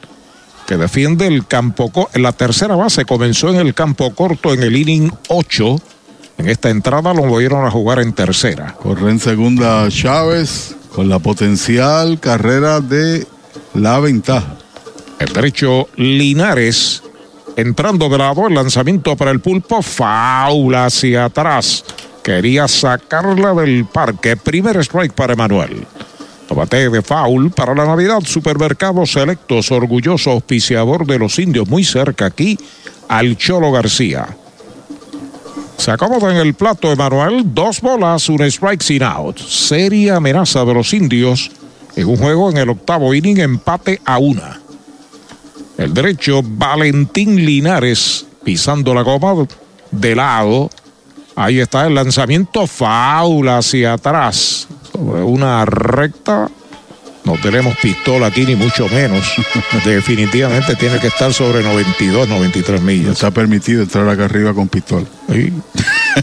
que 0.66 0.76
defiende 0.76 1.26
el 1.26 1.47
campo. 1.47 2.08
En 2.14 2.22
la 2.22 2.32
tercera 2.32 2.76
base 2.76 3.05
comenzó 3.05 3.50
en 3.50 3.56
el 3.56 3.74
campo 3.74 4.14
corto 4.14 4.55
en 4.55 4.62
el 4.62 4.76
inning 4.76 5.12
8. 5.28 5.76
En 6.41 6.49
esta 6.49 6.70
entrada 6.70 7.12
lo 7.12 7.27
movieron 7.27 7.67
a 7.67 7.70
jugar 7.70 7.99
en 7.99 8.15
tercera. 8.15 8.75
Corre 8.83 9.10
en 9.10 9.20
segunda 9.20 9.86
Chávez 9.91 10.75
con 10.94 11.07
la 11.10 11.19
potencial 11.19 12.19
carrera 12.19 12.81
de 12.81 13.27
la 13.75 14.01
ventaja. 14.01 14.57
El 15.19 15.35
derecho 15.35 15.89
Linares 15.97 17.02
entrando 17.57 18.09
de 18.09 18.17
lado, 18.17 18.49
el 18.49 18.55
lanzamiento 18.55 19.17
para 19.17 19.33
el 19.33 19.41
pulpo, 19.41 19.83
faula 19.83 20.86
hacia 20.86 21.27
atrás. 21.27 21.85
Quería 22.23 22.67
sacarla 22.69 23.52
del 23.52 23.85
parque. 23.85 24.39
Primer 24.39 24.78
strike 24.78 25.12
para 25.12 25.35
Emanuel. 25.35 25.86
Tomate 26.49 26.89
de 26.89 27.02
foul 27.02 27.51
para 27.51 27.75
la 27.75 27.85
Navidad. 27.85 28.20
Supermercados 28.25 29.12
Selectos, 29.12 29.70
orgulloso 29.70 30.31
auspiciador 30.31 31.07
de 31.07 31.19
los 31.19 31.39
indios, 31.39 31.69
muy 31.69 31.85
cerca 31.85 32.25
aquí, 32.25 32.59
al 33.09 33.36
Cholo 33.36 33.70
García. 33.73 34.27
Se 35.81 35.91
acomoda 35.91 36.31
en 36.31 36.36
el 36.36 36.52
plato 36.52 36.92
Emanuel, 36.92 37.55
dos 37.55 37.81
bolas, 37.81 38.28
un 38.28 38.42
strike 38.42 38.83
sin 38.83 39.02
out. 39.02 39.39
Seria 39.39 40.17
amenaza 40.17 40.62
de 40.62 40.75
los 40.75 40.92
indios 40.92 41.50
en 41.97 42.07
un 42.07 42.18
juego 42.18 42.50
en 42.50 42.59
el 42.59 42.68
octavo 42.68 43.15
inning, 43.15 43.39
empate 43.39 43.99
a 44.05 44.18
una. 44.18 44.60
El 45.78 45.94
derecho, 45.94 46.42
Valentín 46.44 47.34
Linares, 47.47 48.26
pisando 48.44 48.92
la 48.92 49.00
goma 49.00 49.47
de 49.91 50.15
lado. 50.15 50.68
Ahí 51.34 51.60
está 51.60 51.86
el 51.86 51.94
lanzamiento 51.94 52.67
faula 52.67 53.57
hacia 53.57 53.94
atrás. 53.94 54.68
Sobre 54.92 55.23
una 55.23 55.65
recta. 55.65 56.50
No 57.31 57.36
tenemos 57.41 57.76
pistola 57.76 58.26
aquí, 58.26 58.44
ni 58.44 58.57
mucho 58.57 58.89
menos. 58.89 59.25
Definitivamente 59.84 60.75
tiene 60.75 60.99
que 60.99 61.07
estar 61.07 61.33
sobre 61.33 61.62
92, 61.62 62.28
93 62.28 62.83
millas. 62.83 63.12
Está 63.12 63.31
permitido 63.31 63.84
entrar 63.84 64.09
acá 64.09 64.25
arriba 64.25 64.52
con 64.52 64.68
pistola. 64.68 65.07
Sí. 65.31 65.52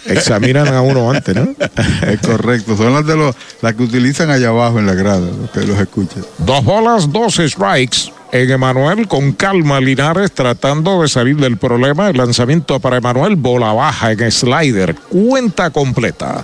Examinan 0.07 0.67
a 0.67 0.81
uno 0.81 1.09
antes, 1.09 1.33
¿no? 1.33 1.47
es 2.07 2.19
correcto. 2.19 2.75
Son 2.75 2.93
las 2.93 3.05
de 3.05 3.15
los 3.15 3.33
las 3.61 3.75
que 3.75 3.83
utilizan 3.83 4.31
allá 4.31 4.49
abajo 4.49 4.79
en 4.79 4.85
la 4.85 4.95
grada, 4.95 5.21
los 5.21 5.49
que 5.51 5.65
los 5.65 5.79
escuchan. 5.79 6.25
Dos 6.39 6.65
bolas, 6.65 7.09
dos 7.09 7.35
strikes 7.35 8.11
en 8.33 8.51
Emanuel 8.51 9.07
con 9.07 9.31
calma 9.31 9.79
Linares 9.79 10.33
tratando 10.33 11.01
de 11.01 11.07
salir 11.07 11.37
del 11.37 11.55
problema. 11.55 12.09
El 12.09 12.17
lanzamiento 12.17 12.81
para 12.81 12.97
Emanuel, 12.97 13.37
bola 13.37 13.71
baja 13.71 14.11
en 14.11 14.29
slider, 14.29 14.93
cuenta 15.09 15.69
completa. 15.69 16.43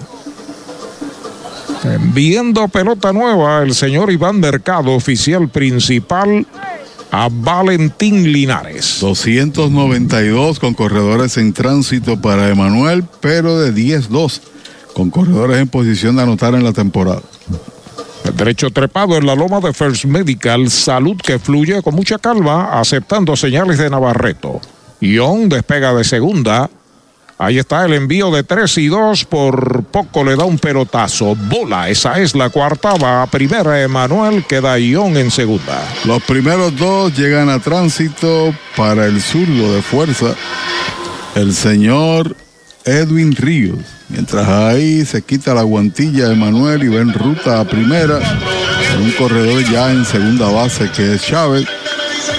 Enviando 1.84 2.68
pelota 2.68 3.12
nueva 3.12 3.62
el 3.62 3.74
señor 3.74 4.12
Iván 4.12 4.40
Mercado, 4.40 4.92
oficial 4.92 5.50
principal, 5.50 6.46
a 7.12 7.30
Valentín 7.30 8.32
Linares. 8.32 8.98
292 9.02 10.60
con 10.60 10.74
corredores 10.74 11.38
en 11.38 11.54
tránsito 11.54 12.20
para 12.20 12.50
Emanuel, 12.50 13.04
pero 13.22 13.60
de 13.60 13.74
10-2 13.74 14.42
con 14.94 15.10
corredores 15.10 15.60
en 15.60 15.68
posición 15.68 16.16
de 16.16 16.24
anotar 16.24 16.56
en 16.56 16.64
la 16.64 16.74
temporada. 16.74 17.22
El 18.24 18.36
derecho 18.36 18.70
trepado 18.70 19.18
en 19.18 19.26
la 19.26 19.36
loma 19.36 19.60
de 19.60 19.74
First 19.74 20.06
Medical, 20.06 20.70
salud 20.70 21.18
que 21.18 21.40
fluye 21.40 21.82
con 21.82 21.94
mucha 21.94 22.18
calma, 22.18 22.80
aceptando 22.80 23.36
señales 23.36 23.78
de 23.78 23.90
Navarreto. 23.90 24.62
Ion 25.02 25.50
despega 25.50 25.94
de 25.94 26.06
segunda. 26.06 26.70
Ahí 27.44 27.60
está 27.60 27.84
el 27.84 27.94
envío 27.94 28.32
de 28.32 28.44
3 28.44 28.78
y 28.78 28.88
2. 28.88 29.26
Por 29.26 29.84
poco 29.84 30.24
le 30.24 30.38
da 30.38 30.46
un 30.46 30.58
pelotazo. 30.58 31.36
Bola, 31.36 31.90
esa 31.90 32.18
es 32.22 32.36
la 32.36 32.50
cuarta. 32.50 32.94
Va 32.94 33.22
a 33.22 33.28
primera 33.28 33.82
Emanuel. 33.82 34.46
Queda 34.46 34.80
Ion 34.80 35.18
en 35.18 35.30
segunda. 35.30 35.84
Los 36.06 36.24
primeros 36.24 36.74
dos 36.78 37.14
llegan 37.18 37.50
a 37.50 37.60
tránsito 37.60 38.56
para 38.78 39.08
el 39.08 39.22
zurdo 39.22 39.76
de 39.76 39.82
fuerza. 39.82 40.36
El 41.36 41.54
señor 41.54 42.34
Edwin 42.86 43.36
Ríos. 43.36 43.80
Mientras 44.08 44.48
ahí 44.48 45.04
se 45.04 45.22
quita 45.22 45.54
la 45.54 45.64
guantilla 45.64 46.30
de 46.30 46.36
Manuel 46.36 46.84
y 46.84 46.88
va 46.88 47.02
en 47.02 47.12
ruta 47.12 47.60
a 47.60 47.66
primera. 47.66 48.20
Con 48.94 49.04
un 49.04 49.12
corredor 49.12 49.62
ya 49.70 49.92
en 49.92 50.06
segunda 50.06 50.50
base 50.50 50.90
que 50.96 51.16
es 51.16 51.26
Chávez. 51.26 51.66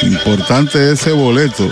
Importante 0.01 0.93
ese 0.93 1.13
boleto 1.13 1.71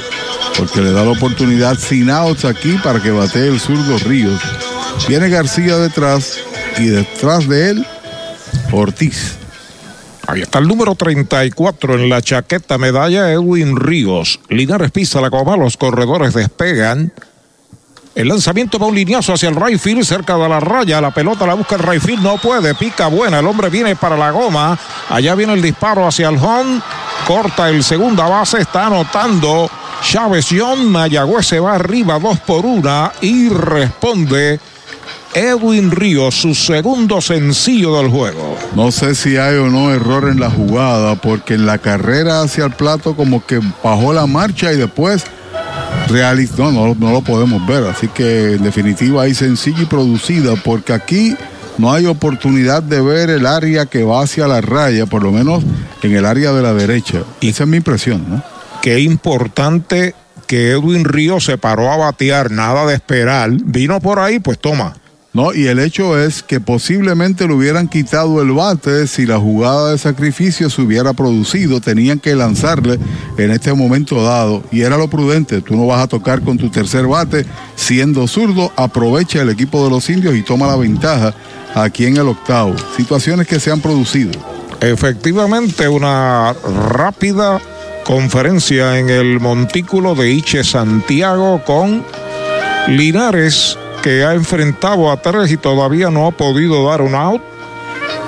porque 0.56 0.80
le 0.80 0.92
da 0.92 1.04
la 1.04 1.12
oportunidad 1.12 1.78
sin 1.78 2.10
outs 2.10 2.44
aquí 2.44 2.78
para 2.82 3.00
que 3.00 3.10
batee 3.10 3.48
el 3.48 3.60
zurdo 3.60 3.98
Ríos. 3.98 4.40
Viene 5.08 5.28
García 5.28 5.76
detrás 5.78 6.38
y 6.78 6.86
detrás 6.86 7.48
de 7.48 7.70
él 7.70 7.86
Ortiz. 8.70 9.36
Ahí 10.26 10.42
está 10.42 10.60
el 10.60 10.68
número 10.68 10.94
34 10.94 11.94
en 11.94 12.08
la 12.08 12.22
chaqueta 12.22 12.78
medalla 12.78 13.30
Edwin 13.32 13.76
Ríos. 13.76 14.40
Linares 14.48 14.90
pisa 14.90 15.20
la 15.20 15.30
coma, 15.30 15.56
los 15.56 15.76
corredores 15.76 16.32
despegan. 16.32 17.12
El 18.14 18.28
lanzamiento 18.28 18.78
va 18.78 18.86
un 18.86 18.94
lineazo 18.94 19.32
hacia 19.32 19.48
el 19.48 19.56
right 19.56 19.78
field, 19.78 20.04
cerca 20.04 20.36
de 20.36 20.48
la 20.48 20.60
raya. 20.60 21.00
La 21.00 21.12
pelota 21.12 21.46
la 21.46 21.54
busca 21.54 21.76
el 21.76 21.82
right 21.82 22.02
field, 22.02 22.22
no 22.22 22.36
puede. 22.36 22.74
Pica 22.74 23.06
buena. 23.06 23.38
El 23.38 23.46
hombre 23.46 23.70
viene 23.70 23.96
para 23.96 24.16
la 24.16 24.30
goma. 24.30 24.78
Allá 25.08 25.34
viene 25.34 25.54
el 25.54 25.62
disparo 25.62 26.06
hacia 26.06 26.28
el 26.28 26.36
home. 26.36 26.80
Corta 27.26 27.70
el 27.70 27.82
segunda 27.82 28.28
base. 28.28 28.60
Está 28.60 28.86
anotando 28.86 29.70
Chávez 30.02 30.48
John. 30.50 30.90
Mayagüez 30.90 31.46
se 31.46 31.60
va 31.60 31.74
arriba 31.74 32.18
dos 32.18 32.38
por 32.40 32.66
una 32.66 33.12
y 33.20 33.48
responde 33.48 34.60
Edwin 35.34 35.90
Ríos, 35.90 36.34
su 36.34 36.54
segundo 36.54 37.20
sencillo 37.20 37.96
del 37.96 38.08
juego. 38.08 38.56
No 38.74 38.90
sé 38.90 39.14
si 39.14 39.36
hay 39.36 39.56
o 39.56 39.68
no 39.68 39.92
error 39.92 40.28
en 40.28 40.40
la 40.40 40.50
jugada, 40.50 41.14
porque 41.14 41.54
en 41.54 41.64
la 41.64 41.78
carrera 41.78 42.42
hacia 42.42 42.66
el 42.66 42.72
plato 42.72 43.16
como 43.16 43.44
que 43.46 43.60
bajó 43.82 44.12
la 44.12 44.26
marcha 44.26 44.72
y 44.72 44.76
después 44.76 45.24
realizó, 46.08 46.70
no, 46.70 46.88
no, 46.88 46.96
no 46.98 47.12
lo 47.12 47.22
podemos 47.22 47.66
ver, 47.66 47.84
así 47.84 48.08
que 48.08 48.54
en 48.54 48.62
definitiva 48.62 49.22
hay 49.22 49.34
sencilla 49.34 49.82
y 49.82 49.86
producida, 49.86 50.54
porque 50.56 50.92
aquí 50.92 51.34
no 51.78 51.92
hay 51.92 52.06
oportunidad 52.06 52.82
de 52.82 53.00
ver 53.00 53.30
el 53.30 53.46
área 53.46 53.86
que 53.86 54.04
va 54.04 54.22
hacia 54.22 54.46
la 54.46 54.60
raya, 54.60 55.06
por 55.06 55.22
lo 55.22 55.32
menos 55.32 55.62
en 56.02 56.14
el 56.14 56.26
área 56.26 56.52
de 56.52 56.62
la 56.62 56.74
derecha. 56.74 57.22
Y 57.40 57.48
esa 57.48 57.64
es 57.64 57.68
mi 57.68 57.78
impresión, 57.78 58.24
¿no? 58.28 58.51
Qué 58.82 58.98
importante 58.98 60.12
que 60.48 60.72
Edwin 60.72 61.04
Ríos 61.04 61.44
se 61.44 61.56
paró 61.56 61.92
a 61.92 61.96
batear, 61.96 62.50
nada 62.50 62.84
de 62.84 62.94
esperar. 62.94 63.52
Vino 63.52 64.00
por 64.00 64.18
ahí, 64.18 64.40
pues 64.40 64.58
toma. 64.58 64.94
No, 65.32 65.54
y 65.54 65.68
el 65.68 65.78
hecho 65.78 66.18
es 66.18 66.42
que 66.42 66.58
posiblemente 66.58 67.46
le 67.46 67.54
hubieran 67.54 67.86
quitado 67.86 68.42
el 68.42 68.50
bate 68.50 69.06
si 69.06 69.24
la 69.24 69.38
jugada 69.38 69.92
de 69.92 69.98
sacrificio 69.98 70.68
se 70.68 70.82
hubiera 70.82 71.12
producido. 71.12 71.80
Tenían 71.80 72.18
que 72.18 72.34
lanzarle 72.34 72.98
en 73.38 73.52
este 73.52 73.72
momento 73.72 74.20
dado. 74.24 74.64
Y 74.72 74.80
era 74.80 74.98
lo 74.98 75.08
prudente. 75.08 75.62
Tú 75.62 75.76
no 75.76 75.86
vas 75.86 76.02
a 76.02 76.08
tocar 76.08 76.42
con 76.42 76.58
tu 76.58 76.68
tercer 76.68 77.06
bate. 77.06 77.46
Siendo 77.76 78.26
zurdo, 78.26 78.72
aprovecha 78.74 79.42
el 79.42 79.50
equipo 79.50 79.84
de 79.84 79.90
los 79.90 80.10
indios 80.10 80.34
y 80.34 80.42
toma 80.42 80.66
la 80.66 80.76
ventaja 80.76 81.32
aquí 81.72 82.04
en 82.04 82.16
el 82.16 82.26
octavo. 82.26 82.74
Situaciones 82.96 83.46
que 83.46 83.60
se 83.60 83.70
han 83.70 83.80
producido. 83.80 84.32
Efectivamente, 84.82 85.86
una 85.86 86.52
rápida 86.52 87.60
conferencia 88.04 88.98
en 88.98 89.10
el 89.10 89.38
montículo 89.38 90.16
de 90.16 90.32
Iche 90.32 90.64
Santiago 90.64 91.62
con 91.64 92.04
Linares 92.88 93.78
que 94.02 94.24
ha 94.24 94.34
enfrentado 94.34 95.12
a 95.12 95.22
tres 95.22 95.52
y 95.52 95.56
todavía 95.56 96.10
no 96.10 96.26
ha 96.26 96.32
podido 96.32 96.84
dar 96.84 97.00
un 97.00 97.14
out. 97.14 97.40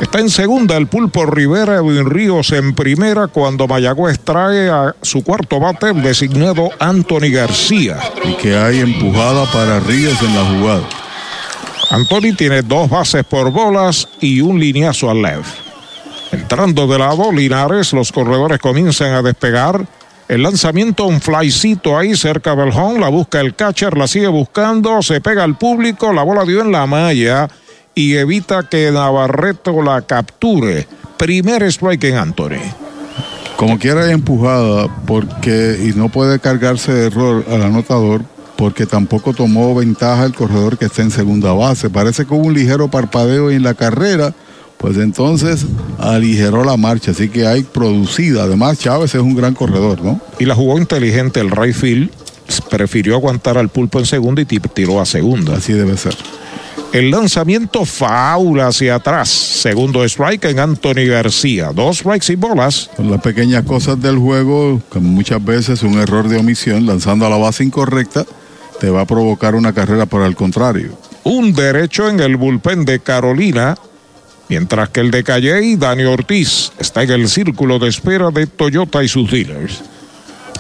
Está 0.01 0.21
en 0.21 0.31
segunda 0.31 0.77
el 0.77 0.87
Pulpo 0.87 1.27
Rivera, 1.27 1.75
Edwin 1.75 2.09
Ríos 2.09 2.53
en 2.53 2.73
primera 2.73 3.27
cuando 3.27 3.67
Mayagüez 3.67 4.21
trae 4.21 4.71
a 4.71 4.95
su 5.03 5.25
cuarto 5.25 5.59
bate 5.59 5.91
el 5.91 6.03
designado 6.03 6.71
Anthony 6.79 7.33
García. 7.33 7.99
Y 8.23 8.35
que 8.35 8.57
hay 8.57 8.79
empujada 8.79 9.45
para 9.53 9.81
Ríos 9.81 10.23
en 10.23 10.37
la 10.37 10.45
jugada. 10.45 10.89
Anthony 11.91 12.37
tiene 12.37 12.63
dos 12.63 12.89
bases 12.89 13.25
por 13.25 13.51
bolas 13.51 14.09
y 14.21 14.41
un 14.41 14.61
lineazo 14.61 15.11
al 15.11 15.21
left. 15.21 15.64
Entrando 16.35 16.89
de 16.89 16.99
lado, 16.99 17.31
Linares, 17.31 17.93
los 17.93 18.11
corredores 18.11 18.59
comienzan 18.59 19.13
a 19.13 19.23
despegar. 19.23 19.87
El 20.27 20.43
lanzamiento, 20.43 21.07
un 21.07 21.21
flycito 21.21 21.97
ahí 21.97 22.17
cerca 22.17 22.57
del 22.57 22.71
la 22.99 23.09
busca 23.09 23.41
el 23.41 23.55
catcher, 23.55 23.97
la 23.97 24.09
sigue 24.09 24.27
buscando, 24.27 25.01
se 25.01 25.21
pega 25.21 25.45
al 25.45 25.57
público, 25.57 26.13
la 26.13 26.25
bola 26.25 26.45
dio 26.45 26.61
en 26.61 26.73
la 26.73 26.87
malla 26.87 27.49
y 27.95 28.15
evita 28.15 28.69
que 28.69 28.91
Navarreto 28.91 29.81
la 29.81 30.03
capture. 30.03 30.89
Primer 31.17 31.63
strike 31.63 32.05
en 32.05 32.17
Anthony. 32.17 32.63
Como 33.57 33.79
quiera 33.79 34.11
empujada 34.11 34.89
porque 35.07 35.79
y 35.85 35.97
no 35.97 36.09
puede 36.09 36.41
cargarse 36.41 36.93
de 36.93 37.07
error 37.07 37.45
al 37.49 37.63
anotador 37.63 38.23
porque 38.57 38.87
tampoco 38.87 39.35
tomó 39.35 39.73
ventaja 39.75 40.25
el 40.25 40.35
corredor 40.35 40.79
que 40.79 40.87
está 40.87 41.03
en 41.03 41.13
segunda 41.13 41.53
base. 41.53 41.91
Parece 41.91 42.27
que 42.27 42.35
hubo 42.35 42.47
un 42.47 42.55
ligero 42.55 42.89
parpadeo 42.89 43.51
en 43.53 43.63
la 43.63 43.75
carrera, 43.75 44.35
pues 44.79 44.97
entonces 44.99 45.67
aligeró 45.99 46.65
la 46.65 46.77
marcha, 46.77 47.13
así 47.13 47.29
que 47.29 47.47
hay 47.47 47.63
producida. 47.63 48.45
Además, 48.45 48.79
Chávez 48.79 49.15
es 49.15 49.21
un 49.21 49.35
gran 49.35 49.55
corredor, 49.55 50.03
¿no? 50.03 50.21
Y 50.39 50.45
la 50.45 50.55
jugó 50.55 50.79
inteligente 50.79 51.41
el 51.41 51.51
right 51.51 51.75
field, 51.75 52.11
prefirió 52.71 53.15
aguantar 53.15 53.59
al 53.59 53.69
pulpo 53.69 53.99
en 53.99 54.07
segunda 54.07 54.43
y 54.43 54.45
tiró 54.47 55.01
a 55.01 55.07
segunda. 55.07 55.57
Así 55.57 55.73
debe 55.73 55.97
ser. 55.97 56.15
El 56.95 57.11
lanzamiento 57.11 57.85
faula 57.85 58.69
hacia 58.69 58.95
atrás. 58.95 59.29
Segundo 59.29 60.05
strike 60.05 60.45
en 60.45 60.61
Anthony 60.61 61.09
García. 61.09 61.73
Dos 61.75 61.99
strikes 61.99 62.33
y 62.33 62.37
bolas. 62.37 62.89
Son 62.97 63.11
las 63.11 63.21
pequeñas 63.21 63.65
cosas 63.65 64.01
del 64.01 64.17
juego, 64.17 64.81
que 64.93 65.01
muchas 65.01 65.45
veces 65.45 65.83
un 65.83 65.99
error 65.99 66.29
de 66.29 66.37
omisión, 66.37 66.87
lanzando 66.87 67.27
a 67.27 67.31
la 67.31 67.37
base 67.37 67.65
incorrecta, 67.65 68.25
te 68.79 68.91
va 68.91 69.01
a 69.01 69.07
provocar 69.07 69.57
una 69.57 69.73
carrera 69.73 70.07
por 70.07 70.23
el 70.23 70.37
contrario. 70.37 70.97
Un 71.25 71.53
derecho 71.53 72.09
en 72.09 72.21
el 72.21 72.37
bullpen 72.37 72.85
de 72.85 73.01
Carolina. 73.01 73.77
Mientras 74.49 74.91
que 74.91 75.01
el 75.01 75.11
de 75.11 75.25
Calle, 75.25 75.77
Dani 75.77 76.05
Ortiz, 76.05 76.73
está 76.79 77.03
en 77.03 77.11
el 77.11 77.29
círculo 77.29 77.79
de 77.79 77.89
espera 77.89 78.31
de 78.31 78.47
Toyota 78.47 79.03
y 79.03 79.09
sus 79.09 79.31
dealers. 79.31 79.83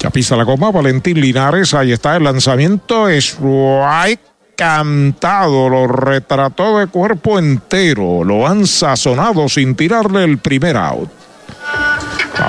Ya 0.01 0.11
pisa 0.11 0.37
la 0.37 0.45
goma 0.45 0.71
Valentín 0.71 1.21
Linares. 1.21 1.75
Ahí 1.75 1.93
está 1.93 2.17
el 2.17 2.25
lanzamiento. 2.25 3.09
Strike 3.09 4.21
cantado, 4.57 5.69
lo 5.69 5.87
retrató 5.87 6.79
de 6.79 6.87
cuerpo 6.87 7.39
entero, 7.39 8.25
lo 8.25 8.47
han 8.47 8.67
sazonado 8.67 9.49
sin 9.49 9.75
tirarle 9.75 10.25
el 10.25 10.39
primer 10.39 10.77
out. 10.77 11.11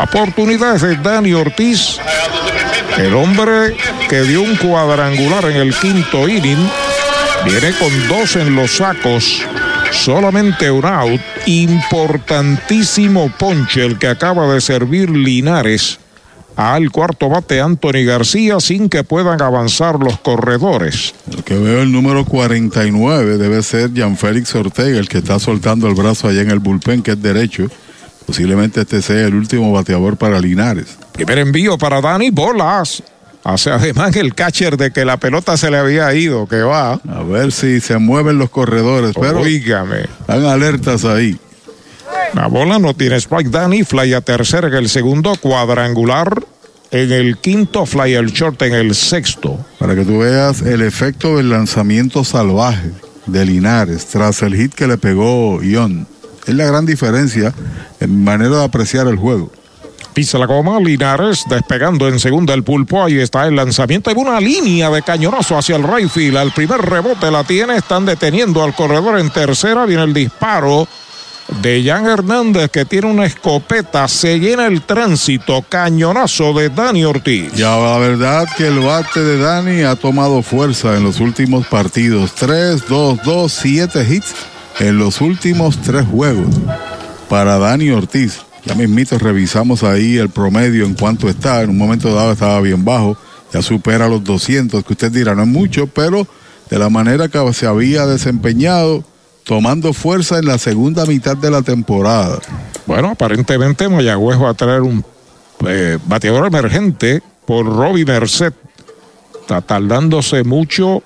Oportunidades 0.04 0.82
de 0.82 0.96
Dani 0.98 1.34
Ortiz, 1.34 1.98
el 2.98 3.14
hombre 3.14 3.76
que 4.10 4.22
dio 4.22 4.42
un 4.42 4.56
cuadrangular 4.56 5.46
en 5.46 5.58
el 5.58 5.74
quinto 5.76 6.28
inning, 6.28 6.70
viene 7.46 7.74
con 7.78 8.08
dos 8.08 8.36
en 8.36 8.56
los 8.56 8.78
sacos, 8.78 9.44
solamente 9.95 10.69
un 10.69 10.85
out, 10.85 11.22
importantísimo 11.45 13.32
ponche 13.38 13.85
el 13.85 13.98
que 13.98 14.07
acaba 14.07 14.53
de 14.53 14.61
servir 14.61 15.09
Linares 15.09 15.99
al 16.56 16.90
cuarto 16.90 17.27
bate 17.27 17.59
Anthony 17.59 18.06
García 18.06 18.59
sin 18.59 18.88
que 18.88 19.03
puedan 19.03 19.41
avanzar 19.41 19.99
los 19.99 20.17
corredores. 20.19 21.14
El 21.30 21.43
que 21.43 21.57
veo 21.57 21.82
el 21.82 21.91
número 21.91 22.24
49 22.25 23.38
debe 23.38 23.61
ser 23.61 23.91
Jan 23.93 24.17
Félix 24.17 24.56
Ortega, 24.56 24.98
el 24.98 25.09
que 25.09 25.17
está 25.17 25.40
soltando 25.40 25.88
el 25.88 25.95
brazo 25.95 26.27
allá 26.27 26.41
en 26.41 26.51
el 26.51 26.59
bullpen, 26.59 27.01
que 27.01 27.11
es 27.11 27.22
derecho. 27.22 27.67
Posiblemente 28.25 28.82
este 28.82 29.01
sea 29.01 29.27
el 29.27 29.35
último 29.35 29.72
bateador 29.72 30.17
para 30.17 30.40
Linares. 30.40 30.98
Primer 31.11 31.40
envío 31.40 31.77
para 31.77 32.01
Dani 32.01 32.32
Bolas. 32.32 33.03
Hace 33.45 33.69
además 33.69 34.15
el 34.15 34.33
catcher 34.33 34.75
de 34.75 34.90
que 34.91 35.06
la 35.06 35.17
pelota 35.17 35.56
se 35.56 35.69
le 35.69 35.77
había 35.77 36.11
ido, 36.15 36.48
que 36.48 36.64
va. 36.64 36.93
A 36.93 37.22
ver 37.22 37.51
si 37.51 37.80
se 37.80 37.99
mueven 37.99 38.40
los 38.40 38.49
corredores, 38.49 39.14
pero. 39.14 39.41
Oígame. 39.41 40.01
Están 40.01 40.45
alertas 40.45 41.06
ahí. 41.06 41.38
La 42.33 42.48
bola 42.48 42.80
no 42.80 42.95
tiene 42.95 43.17
strike. 43.17 43.51
Danny 43.51 43.83
fly 43.83 44.15
a 44.15 44.22
tercera 44.22 44.67
en 44.67 44.74
el 44.74 44.90
segundo, 44.90 45.35
cuadrangular 45.40 46.43
en 46.90 47.11
el 47.11 47.38
quinto, 47.38 47.85
fly 47.85 48.15
al 48.15 48.32
short 48.32 48.64
en 48.64 48.74
el 48.74 48.95
sexto. 48.95 49.64
Para 49.77 49.93
que 49.93 50.06
tú 50.06 50.19
veas 50.19 50.64
el 50.64 50.82
efecto 50.82 51.38
del 51.38 51.51
lanzamiento 51.51 52.24
salvaje 52.24 52.93
de 53.27 53.45
Linares 53.45 54.07
tras 54.07 54.41
el 54.41 54.56
hit 54.56 54.74
que 54.74 54.88
le 54.88 54.98
pegó 54.98 55.61
Ion. 55.61 56.07
Es 56.48 56.56
la 56.56 56.65
gran 56.65 56.88
diferencia 56.88 57.53
en 57.99 58.24
manera 58.24 58.57
de 58.57 58.64
apreciar 58.64 59.06
el 59.06 59.17
juego. 59.17 59.51
Pisa 60.16 60.38
la 60.38 60.45
goma, 60.45 60.80
Linares 60.80 61.44
despegando 61.50 62.08
en 62.08 62.22
segunda 62.22 62.53
el 62.53 62.64
pulpo. 62.64 63.03
Ahí 63.03 63.19
está 63.19 63.45
el 63.48 63.58
lanzamiento. 63.58 64.10
Hay 64.10 64.16
una 64.16 64.40
línea 64.40 64.90
de 64.90 65.02
cañonazo 65.02 65.58
hacia 65.58 65.76
el 65.76 65.84
right 65.84 66.10
field. 66.10 66.38
Al 66.38 66.53
primer 66.53 66.80
rebote 66.80 67.30
la 67.30 67.44
tiene. 67.44 67.76
Están 67.76 68.06
deteniendo 68.06 68.64
al 68.64 68.74
corredor 68.74 69.19
en 69.19 69.30
tercera. 69.30 69.85
Viene 69.85 70.03
el 70.03 70.14
disparo 70.14 70.88
de 71.61 71.84
Jan 71.84 72.08
Hernández 72.08 72.72
que 72.72 72.85
tiene 72.85 73.08
una 73.08 73.26
escopeta, 73.26 74.08
se 74.08 74.40
llena 74.40 74.68
el 74.68 74.84
tránsito, 74.84 75.64
cañonazo 75.68 76.53
de 76.53 76.69
Dani 76.69 77.03
Ortiz. 77.03 77.52
Ya 77.53 77.77
la 77.77 77.98
verdad 77.98 78.48
que 78.58 78.68
el 78.68 78.80
bate 78.80 79.19
de 79.19 79.38
Dani 79.38 79.82
ha 79.84 79.98
tomado 79.98 80.42
fuerza 80.42 80.95
en 80.95 81.03
los 81.03 81.19
últimos 81.19 81.68
partidos. 81.68 82.34
3, 82.35 82.88
2, 82.88 83.19
2, 83.24 83.52
7 83.52 84.08
hits 84.10 84.34
en 84.80 84.98
los 84.98 85.19
últimos 85.19 85.77
tres 85.82 86.06
juegos 86.10 86.56
para 87.27 87.58
Dani 87.58 87.90
Ortiz. 87.92 88.44
Ya 88.66 88.74
mismito 88.74 89.18
revisamos 89.19 89.84
ahí 89.84 90.18
el 90.18 90.30
promedio 90.30 90.85
en 90.85 90.95
cuanto 90.95 91.30
está. 91.30 91.61
En 91.61 91.69
un 91.69 91.77
momento 91.77 92.14
dado 92.14 92.32
estaba 92.32 92.60
bien 92.61 92.84
bajo. 92.84 93.16
Ya 93.53 93.61
supera 93.61 94.08
los 94.08 94.24
200, 94.24 94.84
que 94.84 94.94
usted 94.94 95.11
dirá 95.11 95.35
no 95.35 95.44
es 95.44 95.48
mucho, 95.48 95.88
pero 95.88 96.27
de 96.69 96.80
la 96.80 96.90
manera 96.90 97.27
que 97.27 97.53
se 97.53 97.68
había 97.68 98.08
desempeñado 98.08 99.03
tomando 99.44 99.94
fuerza 99.94 100.40
en 100.40 100.45
la 100.45 100.58
segunda 100.58 101.06
mitad 101.06 101.38
de 101.38 101.52
la 101.52 101.61
temporada. 101.61 102.40
Bueno, 102.88 103.10
aparentemente 103.10 103.88
Mayagüez 103.88 104.42
va 104.42 104.50
a 104.50 104.53
traer 104.56 104.82
un 104.82 105.06
eh, 105.68 106.00
bateador 106.08 106.48
emergente 106.48 107.22
por 107.45 107.66
Robbie 107.66 108.06
Merced. 108.06 108.53
Está 109.42 109.61
tardándose 109.61 110.44
mucho 110.44 111.03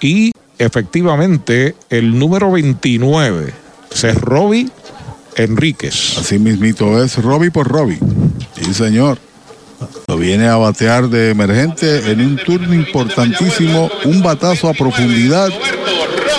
y 0.00 0.32
efectivamente 0.58 1.74
el 1.88 2.18
número 2.18 2.52
29 2.52 3.54
ese 3.90 4.10
es 4.10 4.20
Robbie 4.20 4.70
Enríquez. 5.36 6.18
Así 6.18 6.38
mismito 6.38 7.02
es 7.02 7.16
Robbie 7.22 7.50
por 7.50 7.68
Robbie. 7.68 7.98
Sí, 8.60 8.74
señor. 8.74 9.18
Lo 10.08 10.16
viene 10.16 10.48
a 10.48 10.56
batear 10.56 11.08
de 11.08 11.30
emergente 11.30 12.10
en 12.10 12.20
un 12.20 12.36
turno 12.36 12.74
importantísimo, 12.74 13.88
un 14.04 14.22
batazo 14.22 14.68
a 14.68 14.74
profundidad 14.74 15.50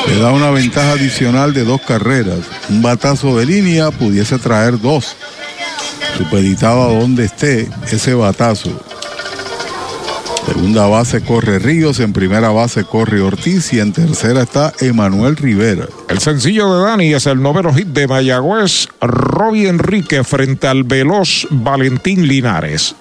le 0.10 0.20
da 0.20 0.32
una 0.32 0.50
ventaja 0.50 0.94
adicional 0.94 1.54
de 1.54 1.64
dos 1.64 1.82
carreras. 1.82 2.40
Un 2.70 2.82
batazo 2.82 3.38
de 3.38 3.46
línea 3.46 3.92
pudiese 3.92 4.40
traer 4.40 4.80
dos. 4.80 5.16
Supeditado 6.18 6.84
a 6.84 7.00
donde 7.00 7.26
esté 7.26 7.70
ese 7.92 8.14
batazo. 8.14 8.72
Segunda 10.50 10.88
base 10.88 11.22
corre 11.22 11.60
Ríos, 11.60 12.00
en 12.00 12.12
primera 12.12 12.50
base 12.50 12.84
corre 12.84 13.22
Ortiz 13.22 13.72
y 13.72 13.80
en 13.80 13.94
tercera 13.94 14.42
está 14.42 14.74
Emanuel 14.80 15.36
Rivera. 15.36 15.86
El 16.08 16.18
sencillo 16.18 16.74
de 16.74 16.82
Dani 16.86 17.14
es 17.14 17.28
el 17.28 17.40
noveno 17.40 17.72
hit 17.72 17.90
de 17.90 18.08
Mayagüez, 18.08 18.88
Robbie 19.00 19.68
Enrique 19.68 20.24
frente 20.24 20.66
al 20.66 20.86
veloz 20.86 21.46
Valentín 21.52 22.28
Linares. 22.28 22.96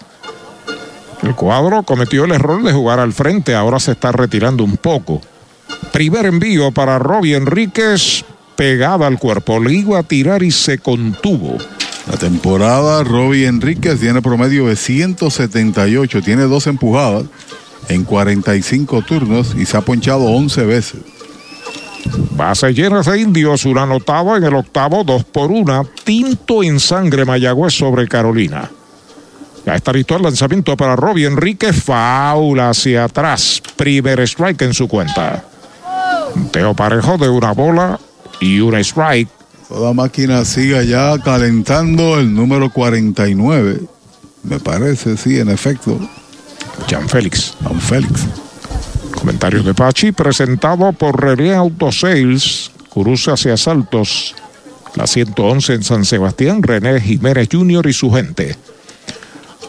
El 1.23 1.35
cuadro 1.35 1.85
cometió 1.85 2.27
el 2.27 2.33
error 2.33 2.63
de 2.63 2.75
jugar 2.75 3.01
al 3.01 3.15
frente, 3.15 3.55
ahora 3.55 3.81
se 3.81 3.93
está 3.93 4.13
retirando 4.13 4.63
un 4.63 4.77
poco. 4.77 5.23
Primer 5.91 6.27
envío 6.27 6.71
para 6.71 6.99
Robbie 6.99 7.37
Enríquez, 7.37 8.27
pegada 8.57 9.07
al 9.07 9.19
cuerpo, 9.19 9.59
le 9.59 9.73
iba 9.73 9.99
a 9.99 10.03
tirar 10.03 10.43
y 10.43 10.51
se 10.51 10.81
contuvo. 10.81 11.57
La 12.11 12.17
temporada 12.17 13.05
Robbie 13.05 13.47
Enríquez 13.47 14.01
tiene 14.01 14.23
promedio 14.23 14.67
de 14.67 14.77
178, 14.77 16.23
tiene 16.23 16.43
dos 16.43 16.67
empujadas 16.67 17.25
en 17.89 18.05
45 18.05 19.03
turnos 19.03 19.55
y 19.55 19.67
se 19.67 19.77
ha 19.77 19.83
ponchado 19.83 20.25
11 20.25 20.65
veces. 20.65 21.01
Base 22.31 22.73
llenas 22.73 23.07
de 23.07 23.21
indios, 23.21 23.65
una 23.67 23.83
anotada 23.83 24.37
en 24.37 24.45
el 24.45 24.55
octavo, 24.55 25.05
dos 25.05 25.25
por 25.25 25.51
una, 25.51 25.83
tinto 26.05 26.63
en 26.63 26.81
sangre 26.81 27.25
Mayagüez 27.25 27.75
sobre 27.75 28.09
Carolina. 28.09 28.71
Ya 29.67 29.75
está 29.75 29.93
listo 29.93 30.17
el 30.17 30.23
lanzamiento 30.23 30.77
para 30.77 30.97
Robbie 30.97 31.27
Enrique, 31.27 31.73
faula 31.75 32.71
hacia 32.71 33.05
atrás, 33.05 33.63
primer 33.77 34.21
strike 34.21 34.63
en 34.63 34.73
su 34.73 34.89
cuenta. 34.89 35.45
Teo 36.53 36.75
Parejo 36.75 37.19
de 37.19 37.29
una 37.29 37.53
bola 37.53 38.01
y 38.41 38.61
un 38.61 38.77
strike. 38.77 39.29
Toda 39.69 39.93
máquina 39.93 40.47
sigue 40.47 40.87
ya 40.87 41.19
calentando 41.19 42.19
el 42.19 42.35
número 42.35 42.71
49. 42.71 43.83
Me 44.45 44.59
parece, 44.59 45.17
sí, 45.19 45.39
en 45.39 45.51
efecto. 45.51 45.99
Jan 46.89 47.07
Félix. 47.07 47.55
Jan 47.63 47.79
Félix. 47.79 48.27
Comentarios 49.13 49.67
de 49.67 49.75
Pachi, 49.75 50.13
presentado 50.13 50.93
por 50.93 51.21
Relé 51.21 51.55
Auto 51.55 51.93
Sales, 51.93 52.71
cruce 52.89 53.31
hacia 53.31 53.57
Saltos, 53.57 54.35
la 54.95 55.07
111 55.07 55.75
en 55.75 55.85
San 55.85 56.05
Sebastián, 56.05 56.63
René 56.63 57.01
Jiménez 57.01 57.49
Jr. 57.53 57.89
y 57.89 57.93
su 57.93 58.11
gente. 58.11 58.57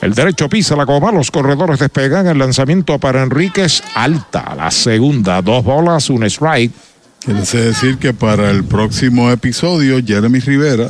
El 0.01 0.13
derecho 0.13 0.47
pisa 0.47 0.77
la 0.77 0.85
goma, 0.85 1.11
los 1.11 1.29
corredores 1.29 1.79
despegan, 1.79 2.27
el 2.27 2.37
lanzamiento 2.37 2.99
para 2.99 3.21
Enríquez, 3.21 3.83
alta, 3.95 4.53
la 4.55 4.71
segunda, 4.71 5.41
dos 5.41 5.63
bolas, 5.63 6.09
un 6.09 6.23
strike. 6.23 6.71
Quiere 7.21 7.41
decir 7.41 7.97
que 7.97 8.13
para 8.13 8.49
el 8.49 8.63
próximo 8.63 9.29
episodio, 9.29 10.01
Jeremy 10.05 10.39
Rivera 10.39 10.89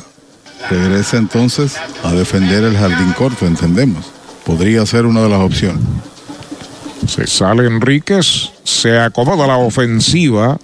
regresa 0.70 1.18
entonces 1.18 1.76
a 2.04 2.14
defender 2.14 2.64
el 2.64 2.78
jardín 2.78 3.14
corto, 3.14 3.48
entendemos. 3.48 4.12
podría 4.46 4.86
ser 4.86 5.06
una 5.06 5.22
de 5.22 5.30
las 5.30 5.40
opciones. 5.40 5.82
Se 7.08 7.28
sale 7.28 7.66
Enríquez, 7.66 8.52
se 8.64 9.00
acomoda 9.00 9.48
la 9.48 9.58
ofensiva. 9.58 10.60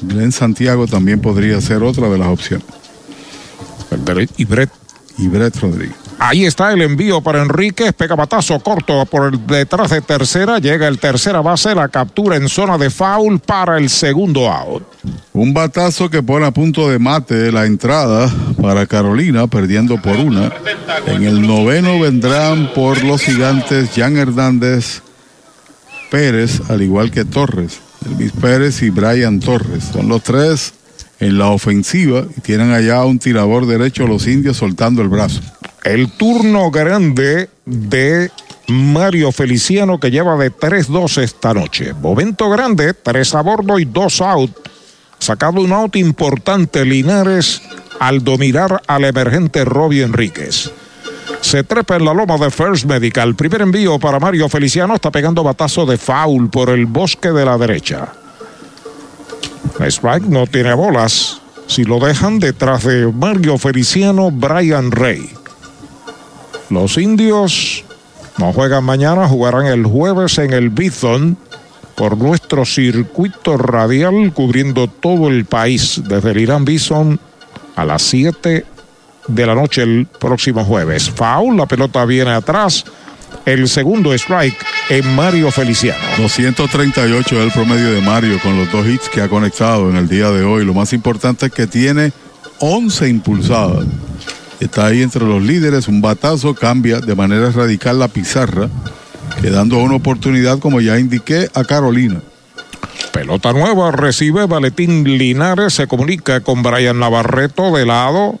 Glenn 0.00 0.32
Santiago 0.32 0.86
también 0.86 1.20
podría 1.20 1.60
ser 1.60 1.82
otra 1.82 2.08
de 2.08 2.18
las 2.18 2.28
opciones. 2.28 2.66
Y 4.36 4.44
Brett. 4.44 4.70
Y 5.18 5.28
Brett 5.28 5.56
Rodríguez. 5.56 6.01
Ahí 6.24 6.44
está 6.44 6.72
el 6.72 6.82
envío 6.82 7.20
para 7.20 7.42
Enríquez, 7.42 7.92
pega 7.94 8.14
batazo 8.14 8.60
corto 8.60 9.04
por 9.06 9.36
detrás 9.40 9.90
de 9.90 10.00
tercera, 10.02 10.60
llega 10.60 10.86
el 10.86 11.00
tercera 11.00 11.40
base, 11.40 11.74
la 11.74 11.88
captura 11.88 12.36
en 12.36 12.48
zona 12.48 12.78
de 12.78 12.90
foul 12.90 13.40
para 13.40 13.76
el 13.76 13.90
segundo 13.90 14.48
out. 14.48 14.84
Un 15.32 15.52
batazo 15.52 16.08
que 16.10 16.22
pone 16.22 16.46
a 16.46 16.52
punto 16.52 16.88
de 16.88 17.00
mate 17.00 17.50
la 17.50 17.66
entrada 17.66 18.32
para 18.60 18.86
Carolina, 18.86 19.48
perdiendo 19.48 20.00
por 20.00 20.16
una. 20.16 20.52
En 21.08 21.24
el 21.24 21.42
noveno 21.42 21.98
vendrán 21.98 22.72
por 22.72 23.02
los 23.02 23.20
gigantes 23.20 23.90
Jan 23.92 24.16
Hernández 24.16 25.02
Pérez, 26.08 26.62
al 26.70 26.82
igual 26.82 27.10
que 27.10 27.24
Torres. 27.24 27.80
Elvis 28.06 28.30
Pérez 28.30 28.80
y 28.82 28.90
Brian 28.90 29.40
Torres. 29.40 29.90
Son 29.92 30.08
los 30.08 30.22
tres 30.22 30.72
en 31.18 31.36
la 31.36 31.48
ofensiva 31.48 32.22
y 32.36 32.40
tienen 32.42 32.70
allá 32.70 33.04
un 33.04 33.18
tirador 33.18 33.66
derecho 33.66 34.06
los 34.06 34.28
indios 34.28 34.58
soltando 34.58 35.02
el 35.02 35.08
brazo. 35.08 35.40
El 35.84 36.12
turno 36.12 36.70
grande 36.70 37.50
de 37.64 38.30
Mario 38.68 39.32
Feliciano 39.32 39.98
que 39.98 40.12
lleva 40.12 40.36
de 40.36 40.52
3-2 40.52 41.22
esta 41.22 41.52
noche. 41.52 41.92
Momento 41.92 42.48
grande, 42.48 42.94
3 42.94 43.34
a 43.34 43.40
bordo 43.42 43.78
y 43.80 43.84
2 43.84 44.20
out. 44.20 44.68
Sacado 45.18 45.60
un 45.60 45.72
out 45.72 45.96
importante 45.96 46.84
Linares 46.84 47.62
al 47.98 48.22
dominar 48.22 48.80
al 48.86 49.04
emergente 49.04 49.64
Robbie 49.64 50.02
Enríquez. 50.02 50.70
Se 51.40 51.64
trepa 51.64 51.96
en 51.96 52.04
la 52.04 52.14
loma 52.14 52.36
de 52.38 52.50
First 52.50 52.84
Medical. 52.84 53.34
Primer 53.34 53.62
envío 53.62 53.98
para 53.98 54.20
Mario 54.20 54.48
Feliciano. 54.48 54.94
Está 54.94 55.10
pegando 55.10 55.42
batazo 55.42 55.84
de 55.84 55.98
foul 55.98 56.48
por 56.48 56.70
el 56.70 56.86
bosque 56.86 57.30
de 57.30 57.44
la 57.44 57.58
derecha. 57.58 58.12
Strike 59.80 60.26
no 60.26 60.46
tiene 60.46 60.74
bolas. 60.74 61.40
Si 61.66 61.82
lo 61.82 61.98
dejan 61.98 62.38
detrás 62.38 62.84
de 62.84 63.08
Mario 63.08 63.58
Feliciano, 63.58 64.30
Brian 64.30 64.92
Rey. 64.92 65.41
Los 66.72 66.96
indios 66.96 67.84
no 68.38 68.50
juegan 68.54 68.82
mañana, 68.84 69.28
jugarán 69.28 69.66
el 69.66 69.84
jueves 69.84 70.38
en 70.38 70.54
el 70.54 70.70
Bison 70.70 71.36
por 71.94 72.16
nuestro 72.16 72.64
circuito 72.64 73.58
radial 73.58 74.32
cubriendo 74.32 74.86
todo 74.86 75.28
el 75.28 75.44
país 75.44 76.00
desde 76.08 76.30
el 76.30 76.38
Irán 76.38 76.64
Bison 76.64 77.20
a 77.76 77.84
las 77.84 78.00
7 78.04 78.64
de 79.28 79.46
la 79.46 79.54
noche 79.54 79.82
el 79.82 80.06
próximo 80.06 80.64
jueves. 80.64 81.10
Foul, 81.10 81.58
la 81.58 81.66
pelota 81.66 82.06
viene 82.06 82.30
atrás. 82.30 82.86
El 83.44 83.68
segundo 83.68 84.14
strike 84.14 84.56
en 84.88 85.14
Mario 85.14 85.50
Feliciano. 85.50 86.02
238 86.16 87.36
es 87.36 87.44
el 87.44 87.52
promedio 87.52 87.92
de 87.92 88.00
Mario 88.00 88.40
con 88.42 88.56
los 88.56 88.72
dos 88.72 88.86
hits 88.86 89.10
que 89.10 89.20
ha 89.20 89.28
conectado 89.28 89.90
en 89.90 89.96
el 89.96 90.08
día 90.08 90.30
de 90.30 90.42
hoy. 90.42 90.64
Lo 90.64 90.72
más 90.72 90.94
importante 90.94 91.46
es 91.46 91.52
que 91.52 91.66
tiene 91.66 92.12
11 92.60 93.08
impulsadas. 93.10 93.84
Está 94.62 94.86
ahí 94.86 95.02
entre 95.02 95.24
los 95.24 95.42
líderes, 95.42 95.88
un 95.88 96.00
batazo 96.00 96.54
cambia 96.54 97.00
de 97.00 97.16
manera 97.16 97.50
radical 97.50 97.98
la 97.98 98.06
pizarra, 98.06 98.68
quedando 99.40 99.78
una 99.78 99.96
oportunidad, 99.96 100.60
como 100.60 100.80
ya 100.80 101.00
indiqué, 101.00 101.50
a 101.52 101.64
Carolina. 101.64 102.22
Pelota 103.12 103.52
nueva, 103.52 103.90
recibe 103.90 104.46
Valentín 104.46 105.02
Linares, 105.02 105.74
se 105.74 105.88
comunica 105.88 106.42
con 106.42 106.62
Brian 106.62 107.00
Navarreto 107.00 107.72
de 107.72 107.86
lado. 107.86 108.38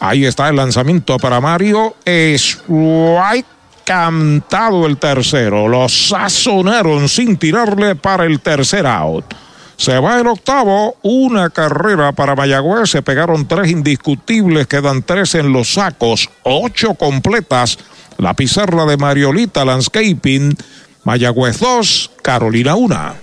Ahí 0.00 0.26
está 0.26 0.50
el 0.50 0.56
lanzamiento 0.56 1.16
para 1.16 1.40
Mario. 1.40 1.94
Strike 2.04 3.46
cantado 3.86 4.84
el 4.84 4.98
tercero. 4.98 5.66
Lo 5.66 5.88
sazonaron 5.88 7.08
sin 7.08 7.38
tirarle 7.38 7.94
para 7.94 8.26
el 8.26 8.40
tercer 8.40 8.86
out. 8.86 9.24
Se 9.82 9.98
va 9.98 10.20
el 10.20 10.28
octavo, 10.28 10.94
una 11.02 11.50
carrera 11.50 12.12
para 12.12 12.36
Mayagüez, 12.36 12.88
se 12.88 13.02
pegaron 13.02 13.48
tres 13.48 13.68
indiscutibles, 13.68 14.68
quedan 14.68 15.02
tres 15.02 15.34
en 15.34 15.52
los 15.52 15.74
sacos, 15.74 16.30
ocho 16.44 16.94
completas. 16.94 17.78
La 18.16 18.34
pizarra 18.34 18.86
de 18.86 18.96
Mariolita 18.96 19.64
Landscaping, 19.64 20.56
Mayagüez 21.02 21.58
2, 21.58 22.12
Carolina 22.22 22.76
1. 22.76 23.14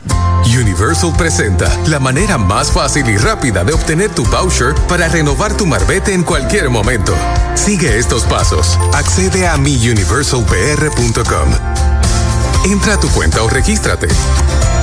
Universal 0.47 1.13
presenta 1.17 1.73
la 1.87 2.01
manera 2.01 2.37
más 2.37 2.69
fácil 2.73 3.07
y 3.07 3.15
rápida 3.15 3.63
de 3.63 3.71
obtener 3.71 4.09
tu 4.09 4.25
voucher 4.25 4.75
para 4.89 5.07
renovar 5.07 5.55
tu 5.55 5.65
marbete 5.65 6.13
en 6.13 6.23
cualquier 6.23 6.69
momento. 6.69 7.15
Sigue 7.55 7.97
estos 7.97 8.23
pasos. 8.23 8.77
Accede 8.93 9.47
a 9.47 9.55
miuniversalpr.com. 9.55 11.49
Entra 12.65 12.95
a 12.95 12.99
tu 12.99 13.07
cuenta 13.11 13.43
o 13.43 13.47
regístrate. 13.47 14.09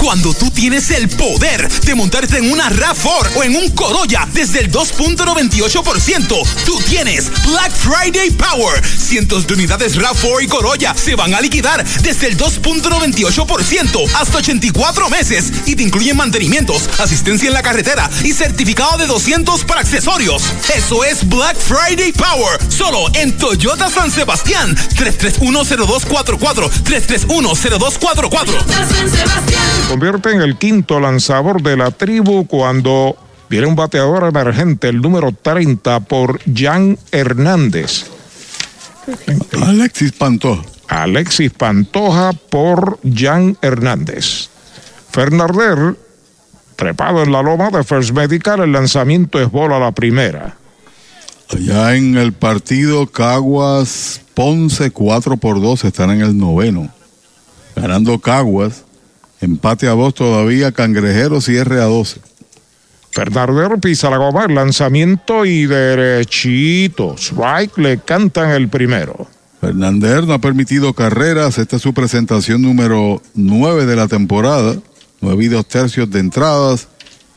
Cuando 0.00 0.32
tú 0.32 0.50
tienes 0.50 0.90
el 0.90 1.08
poder 1.08 1.68
de 1.68 1.94
montarte 1.94 2.38
en 2.38 2.52
una 2.52 2.70
RAV4 2.70 3.36
o 3.36 3.42
en 3.42 3.56
un 3.56 3.70
Corolla 3.70 4.28
desde 4.32 4.60
el 4.60 4.70
2.98%, 4.70 6.46
tú 6.64 6.80
tienes 6.88 7.30
Black 7.44 7.72
Friday 7.72 8.30
Power. 8.30 8.80
Cientos 8.86 9.46
de 9.46 9.54
unidades 9.54 9.96
RAV4 9.96 10.44
y 10.44 10.46
Corolla 10.46 10.94
se 10.94 11.16
van 11.16 11.34
a 11.34 11.40
liquidar 11.40 11.84
desde 12.02 12.28
el 12.28 12.38
2.98% 12.38 14.08
hasta 14.14 14.38
84 14.38 15.10
meses 15.10 15.52
y 15.66 15.74
te 15.74 15.82
incluyen 15.82 16.16
mantenimientos, 16.16 16.88
asistencia 16.98 17.48
en 17.48 17.54
la 17.54 17.62
carretera 17.62 18.08
y 18.22 18.32
certificado 18.32 18.98
de 18.98 19.06
200 19.06 19.64
para 19.64 19.80
accesorios. 19.80 20.42
Eso 20.74 21.04
es 21.04 21.28
Black 21.28 21.56
Friday 21.58 22.12
Power, 22.12 22.58
solo 22.68 23.10
en 23.14 23.36
Toyota 23.36 23.90
San 23.90 24.10
Sebastián. 24.12 24.76
3310244 24.94 26.70
3310244 26.84 28.66
San 28.68 29.10
Sebastián 29.10 29.87
convierte 29.88 30.30
en 30.32 30.42
el 30.42 30.56
quinto 30.56 31.00
lanzador 31.00 31.62
de 31.62 31.76
la 31.76 31.90
tribu 31.90 32.46
cuando 32.46 33.16
viene 33.48 33.66
un 33.66 33.74
bateador 33.74 34.24
emergente, 34.24 34.88
el 34.88 35.00
número 35.00 35.32
30 35.32 36.00
por 36.00 36.40
Jan 36.54 36.98
Hernández. 37.10 38.06
Alexis 39.62 40.12
Pantoja. 40.12 40.62
Alexis 40.88 41.50
Pantoja 41.50 42.32
por 42.32 42.98
Jan 43.02 43.56
Hernández. 43.62 44.50
Fernarder 45.10 45.96
Trepado 46.76 47.24
en 47.24 47.32
la 47.32 47.42
loma 47.42 47.70
de 47.70 47.82
First 47.82 48.12
Medical, 48.12 48.60
el 48.60 48.70
lanzamiento 48.70 49.40
es 49.40 49.50
bola 49.50 49.80
la 49.80 49.90
primera. 49.90 50.56
Allá 51.48 51.96
en 51.96 52.16
el 52.16 52.32
partido 52.32 53.08
Caguas 53.08 54.20
Ponce 54.34 54.92
4 54.92 55.38
por 55.38 55.60
2 55.60 55.84
están 55.84 56.10
en 56.10 56.20
el 56.20 56.38
noveno. 56.38 56.88
Ganando 57.74 58.20
Caguas. 58.20 58.84
Empate 59.40 59.86
a 59.86 59.92
dos 59.92 60.14
todavía. 60.14 60.72
Cangrejeros 60.72 61.44
cierre 61.44 61.80
a 61.80 61.84
12. 61.84 62.20
Fernandero 63.10 63.78
pisa 63.78 64.10
la 64.10 64.18
goma, 64.18 64.44
el 64.44 64.54
lanzamiento 64.54 65.44
y 65.44 65.66
derechito. 65.66 67.14
Strike 67.16 67.78
le 67.78 67.98
cantan 67.98 68.50
el 68.50 68.68
primero. 68.68 69.26
Fernander 69.60 70.24
no 70.24 70.34
ha 70.34 70.38
permitido 70.38 70.92
carreras. 70.92 71.58
Esta 71.58 71.76
es 71.76 71.82
su 71.82 71.92
presentación 71.92 72.62
número 72.62 73.20
9 73.34 73.86
de 73.86 73.96
la 73.96 74.06
temporada. 74.06 74.76
Nueve 75.20 75.44
y 75.44 75.48
dos 75.48 75.66
tercios 75.66 76.08
de 76.10 76.20
entradas. 76.20 76.88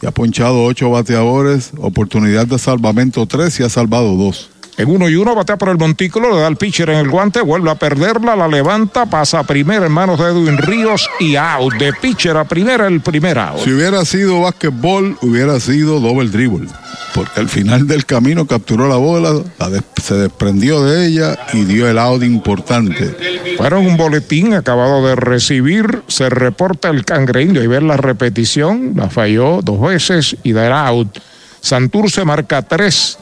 Y 0.02 0.06
ha 0.06 0.12
ponchado 0.12 0.64
ocho 0.64 0.92
bateadores. 0.92 1.72
Oportunidad 1.78 2.46
de 2.46 2.60
salvamento 2.60 3.26
tres 3.26 3.60
y 3.60 3.64
ha 3.64 3.70
salvado 3.70 4.16
dos. 4.16 4.50
En 4.78 4.90
uno 4.90 5.10
y 5.10 5.16
uno 5.16 5.36
batea 5.36 5.58
por 5.58 5.70
el 5.70 5.78
montículo, 5.78 6.32
le 6.34 6.40
da 6.42 6.48
el 6.48 6.56
pitcher 6.56 6.90
en 6.90 6.98
el 6.98 7.10
guante, 7.10 7.42
vuelve 7.42 7.70
a 7.70 7.76
perderla, 7.76 8.36
la 8.36 8.48
levanta, 8.48 9.06
pasa 9.06 9.40
a 9.40 9.44
primera 9.44 9.86
en 9.86 9.92
manos 9.92 10.18
de 10.18 10.26
Edwin 10.26 10.58
Ríos 10.58 11.10
y 11.20 11.36
out. 11.36 11.74
De 11.76 11.92
pitcher 11.94 12.38
a 12.38 12.46
primera, 12.46 12.88
el 12.88 13.02
primer 13.02 13.38
out. 13.38 13.60
Si 13.64 13.72
hubiera 13.74 14.04
sido 14.06 14.42
básquetbol, 14.42 15.18
hubiera 15.22 15.60
sido 15.60 16.00
doble 16.00 16.30
dribble. 16.30 16.70
Porque 17.14 17.42
al 17.42 17.50
final 17.50 17.86
del 17.88 18.06
camino 18.06 18.48
capturó 18.48 18.88
la 18.88 18.96
bola, 18.96 19.42
la 19.60 19.70
des- 19.70 19.84
se 20.02 20.16
desprendió 20.16 20.82
de 20.84 21.06
ella 21.08 21.38
y 21.54 21.66
dio 21.66 21.88
el 21.90 22.00
out 22.00 22.24
importante. 22.24 23.16
Fueron 23.58 23.86
un 23.86 23.98
boletín 23.98 24.54
acabado 24.54 25.06
de 25.06 25.16
recibir, 25.18 26.02
se 26.08 26.30
reporta 26.30 26.90
el 26.90 27.04
cangreño 27.04 27.62
y 27.62 27.68
ver 27.68 27.84
la 27.84 27.98
repetición, 27.98 28.94
la 28.96 29.10
falló 29.10 29.60
dos 29.62 29.82
veces 29.82 30.38
y 30.44 30.54
da 30.54 30.88
out. 30.88 31.18
Santurce 31.60 32.24
marca 32.26 32.62
tres 32.62 33.20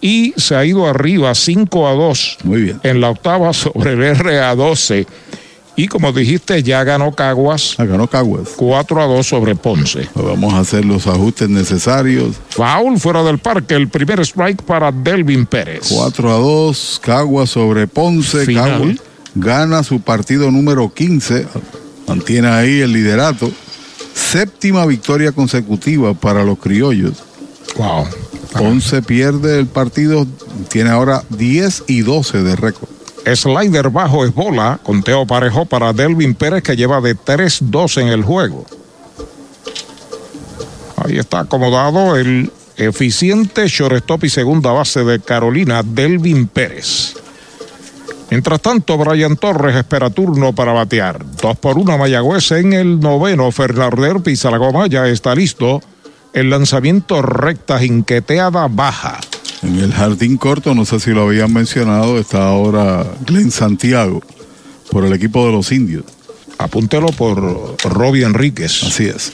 y 0.00 0.34
se 0.36 0.54
ha 0.54 0.64
ido 0.64 0.86
arriba 0.86 1.34
5 1.34 1.88
a 1.88 1.92
2 1.92 2.38
Muy 2.44 2.62
bien. 2.62 2.80
en 2.82 3.00
la 3.00 3.10
octava 3.10 3.52
sobre 3.52 3.92
el 3.92 4.02
R 4.02 4.40
a 4.40 4.54
12. 4.54 5.06
Y 5.78 5.88
como 5.88 6.10
dijiste, 6.12 6.62
ya 6.62 6.84
ganó 6.84 7.12
Caguas. 7.14 7.74
Ah, 7.76 7.84
ganó 7.84 8.06
Caguas. 8.08 8.48
4 8.56 9.02
a 9.02 9.06
2 9.06 9.26
sobre 9.26 9.54
Ponce. 9.54 10.08
Pues 10.14 10.26
vamos 10.26 10.54
a 10.54 10.60
hacer 10.60 10.86
los 10.86 11.06
ajustes 11.06 11.50
necesarios. 11.50 12.36
Foul 12.48 12.98
fuera 12.98 13.22
del 13.22 13.38
parque, 13.38 13.74
el 13.74 13.88
primer 13.88 14.20
strike 14.20 14.62
para 14.62 14.90
Delvin 14.90 15.44
Pérez. 15.44 15.88
4 15.90 16.30
a 16.30 16.38
2, 16.38 17.00
Caguas 17.04 17.50
sobre 17.50 17.86
Ponce. 17.86 18.46
Final. 18.46 18.70
Caguas 18.70 18.96
gana 19.36 19.82
su 19.82 20.00
partido 20.00 20.50
número 20.50 20.92
15, 20.92 21.46
mantiene 22.08 22.48
ahí 22.48 22.80
el 22.80 22.92
liderato. 22.92 23.50
Séptima 24.14 24.86
victoria 24.86 25.32
consecutiva 25.32 26.14
para 26.14 26.42
los 26.42 26.58
criollos. 26.58 27.12
Wow. 27.76 28.06
Ponce 28.58 29.02
pierde 29.02 29.58
el 29.58 29.66
partido, 29.66 30.26
tiene 30.68 30.90
ahora 30.90 31.22
10 31.30 31.84
y 31.88 32.02
12 32.02 32.42
de 32.42 32.56
récord. 32.56 32.88
Slider 33.34 33.90
bajo 33.90 34.24
es 34.24 34.32
bola, 34.32 34.78
conteo 34.82 35.26
parejo 35.26 35.66
para 35.66 35.92
Delvin 35.92 36.34
Pérez 36.34 36.62
que 36.62 36.76
lleva 36.76 37.00
de 37.00 37.16
3-2 37.16 38.00
en 38.02 38.08
el 38.08 38.22
juego. 38.22 38.64
Ahí 40.96 41.18
está 41.18 41.40
acomodado 41.40 42.16
el 42.16 42.52
eficiente 42.76 43.66
shortstop 43.68 44.24
y 44.24 44.30
segunda 44.30 44.72
base 44.72 45.02
de 45.04 45.20
Carolina, 45.20 45.82
Delvin 45.82 46.46
Pérez. 46.46 47.14
Mientras 48.30 48.60
tanto, 48.60 48.98
Brian 48.98 49.36
Torres 49.36 49.76
espera 49.76 50.10
turno 50.10 50.52
para 50.52 50.72
batear. 50.72 51.24
Dos 51.40 51.56
por 51.58 51.78
una 51.78 51.96
Mayagüez 51.96 52.50
en 52.52 52.72
el 52.72 52.98
noveno. 52.98 53.52
Fernandero 53.52 54.20
pisa 54.20 54.50
la 54.50 54.56
goma, 54.56 54.88
ya 54.88 55.06
está 55.06 55.34
listo. 55.34 55.80
El 56.36 56.50
lanzamiento 56.50 57.22
recta, 57.22 57.78
jinqueteada, 57.78 58.68
baja. 58.68 59.18
En 59.62 59.78
el 59.78 59.90
jardín 59.90 60.36
corto, 60.36 60.74
no 60.74 60.84
sé 60.84 61.00
si 61.00 61.12
lo 61.12 61.22
habían 61.22 61.50
mencionado, 61.50 62.18
está 62.18 62.46
ahora 62.46 63.06
Glenn 63.26 63.50
Santiago 63.50 64.20
por 64.90 65.06
el 65.06 65.14
equipo 65.14 65.46
de 65.46 65.52
los 65.52 65.72
indios. 65.72 66.04
Apúntelo 66.58 67.06
por 67.06 67.40
Robbie 67.84 68.26
Enríquez. 68.26 68.82
Así 68.82 69.06
es. 69.06 69.32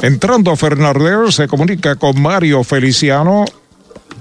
Entrando 0.00 0.56
Fernández 0.56 1.34
se 1.34 1.46
comunica 1.46 1.94
con 1.96 2.18
Mario 2.22 2.64
Feliciano. 2.64 3.44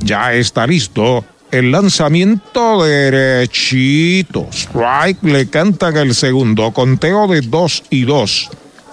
Ya 0.01 0.33
está 0.33 0.67
listo. 0.67 1.23
El 1.51 1.71
lanzamiento 1.71 2.83
derechito. 2.83 4.49
Strike 4.51 5.23
le 5.23 5.49
cantan 5.49 5.95
el 5.95 6.13
segundo. 6.15 6.73
Conteo 6.73 7.29
de 7.29 7.39
2 7.39 7.83
y 7.91 8.01
2 8.03 8.49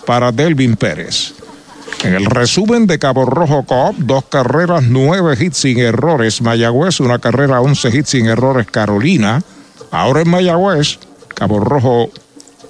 para 0.07 0.31
Delvin 0.31 0.76
Pérez. 0.76 1.34
En 2.02 2.15
el 2.15 2.26
resumen 2.26 2.86
de 2.86 2.99
Cabo 2.99 3.25
Rojo 3.25 3.65
Coop, 3.65 3.97
dos 3.99 4.25
carreras, 4.26 4.84
nueve 4.84 5.36
hits 5.41 5.58
sin 5.58 5.78
errores. 5.78 6.41
Mayagüez, 6.42 7.00
una 7.00 7.18
carrera, 7.18 7.60
once 7.60 7.89
hits 7.89 8.10
sin 8.10 8.26
errores. 8.26 8.66
Carolina. 8.70 9.42
Ahora 9.91 10.20
en 10.20 10.28
Mayagüez, 10.28 10.99
Cabo 11.34 11.60
Rojo 11.60 12.10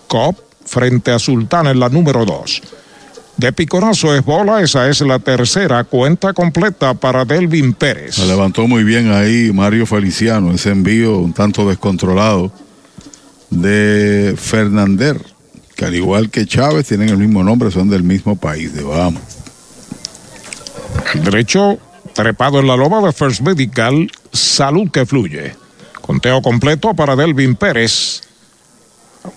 Coop 0.07 0.37
frente 0.65 1.13
a 1.13 1.19
Sultana 1.19 1.71
en 1.71 1.81
la 1.81 1.89
número 1.89 2.25
2. 2.25 2.63
De 3.37 3.53
piconazo 3.53 4.15
es 4.15 4.25
bola, 4.25 4.63
esa 4.63 4.89
es 4.89 5.03
la 5.03 5.19
tercera 5.19 5.85
cuenta 5.85 6.33
completa 6.33 6.95
para 6.95 7.25
Delvin 7.27 7.75
Pérez. 7.75 8.15
Se 8.15 8.27
levantó 8.27 8.67
muy 8.67 8.83
bien 8.83 9.11
ahí 9.13 9.51
Mario 9.53 9.85
Feliciano, 9.85 10.53
ese 10.53 10.71
envío 10.71 11.19
un 11.19 11.35
tanto 11.35 11.69
descontrolado 11.69 12.51
de 13.51 14.35
Fernander, 14.39 15.21
que 15.77 15.85
al 15.85 15.95
igual 15.95 16.31
que 16.31 16.47
Chávez 16.47 16.89
tienen 16.89 17.11
el 17.11 17.19
mismo 17.19 17.45
nombre, 17.45 17.71
son 17.71 17.89
del 17.89 18.03
mismo 18.03 18.35
país, 18.35 18.75
de 18.75 18.83
Bahamas. 18.83 19.23
Derecho 21.23 21.79
trepado 22.15 22.59
en 22.59 22.67
la 22.67 22.77
loma 22.77 23.01
de 23.03 23.13
First 23.13 23.43
Medical, 23.43 24.11
salud 24.33 24.91
que 24.91 25.05
fluye. 25.05 25.55
Conteo 26.01 26.41
completo 26.41 26.95
para 26.95 27.15
Delvin 27.15 27.55
Pérez. 27.55 28.23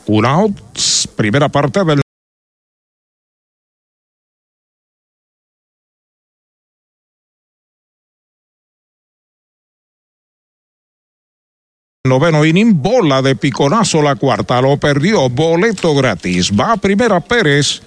Un 0.06 0.26
out, 0.26 0.58
primera 1.16 1.50
parte 1.50 1.84
del 1.84 2.02
Noveno 12.20 12.44
inning, 12.44 12.82
bola 12.82 13.22
de 13.22 13.34
piconazo 13.34 14.02
la 14.02 14.18
cuarta, 14.18 14.60
lo 14.60 14.76
perdió, 14.76 15.30
boleto 15.30 15.96
gratis. 15.96 16.52
Va 16.52 16.74
a 16.74 16.78
primera 16.78 17.22
Pérez. 17.22 17.82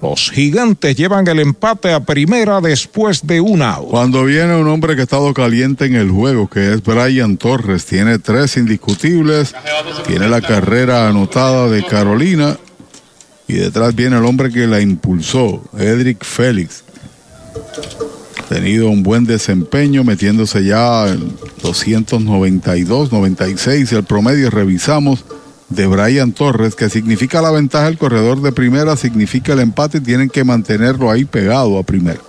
Los 0.00 0.30
gigantes 0.30 0.96
llevan 0.96 1.28
el 1.28 1.38
empate 1.40 1.92
a 1.92 2.00
primera 2.00 2.62
después 2.62 3.26
de 3.26 3.42
un 3.42 3.60
out. 3.60 3.90
Cuando 3.90 4.24
viene 4.24 4.56
un 4.56 4.68
hombre 4.68 4.94
que 4.94 5.02
ha 5.02 5.04
estado 5.04 5.34
caliente 5.34 5.84
en 5.84 5.96
el 5.96 6.10
juego, 6.10 6.48
que 6.48 6.72
es 6.72 6.82
Brian 6.82 7.36
Torres, 7.36 7.84
tiene 7.84 8.18
tres 8.18 8.56
indiscutibles, 8.56 9.54
tiene 10.06 10.28
la 10.28 10.40
carrera 10.40 11.06
anotada 11.06 11.68
de 11.68 11.84
Carolina 11.84 12.56
y 13.46 13.52
detrás 13.52 13.94
viene 13.94 14.16
el 14.16 14.24
hombre 14.24 14.50
que 14.50 14.66
la 14.66 14.80
impulsó, 14.80 15.62
Edric 15.76 16.24
Félix. 16.24 16.84
Tenido 18.48 18.90
un 18.90 19.02
buen 19.02 19.24
desempeño, 19.24 20.04
metiéndose 20.04 20.64
ya 20.64 21.08
en 21.08 21.34
292, 21.62 23.10
96 23.10 23.92
el 23.92 24.04
promedio. 24.04 24.50
Revisamos 24.50 25.24
de 25.70 25.86
Brian 25.86 26.32
Torres, 26.32 26.74
que 26.74 26.90
significa 26.90 27.40
la 27.40 27.50
ventaja 27.50 27.88
el 27.88 27.98
corredor 27.98 28.42
de 28.42 28.52
primera, 28.52 28.96
significa 28.96 29.54
el 29.54 29.60
empate, 29.60 30.00
tienen 30.00 30.28
que 30.28 30.44
mantenerlo 30.44 31.10
ahí 31.10 31.24
pegado 31.24 31.78
a 31.78 31.82
primera. 31.82 32.20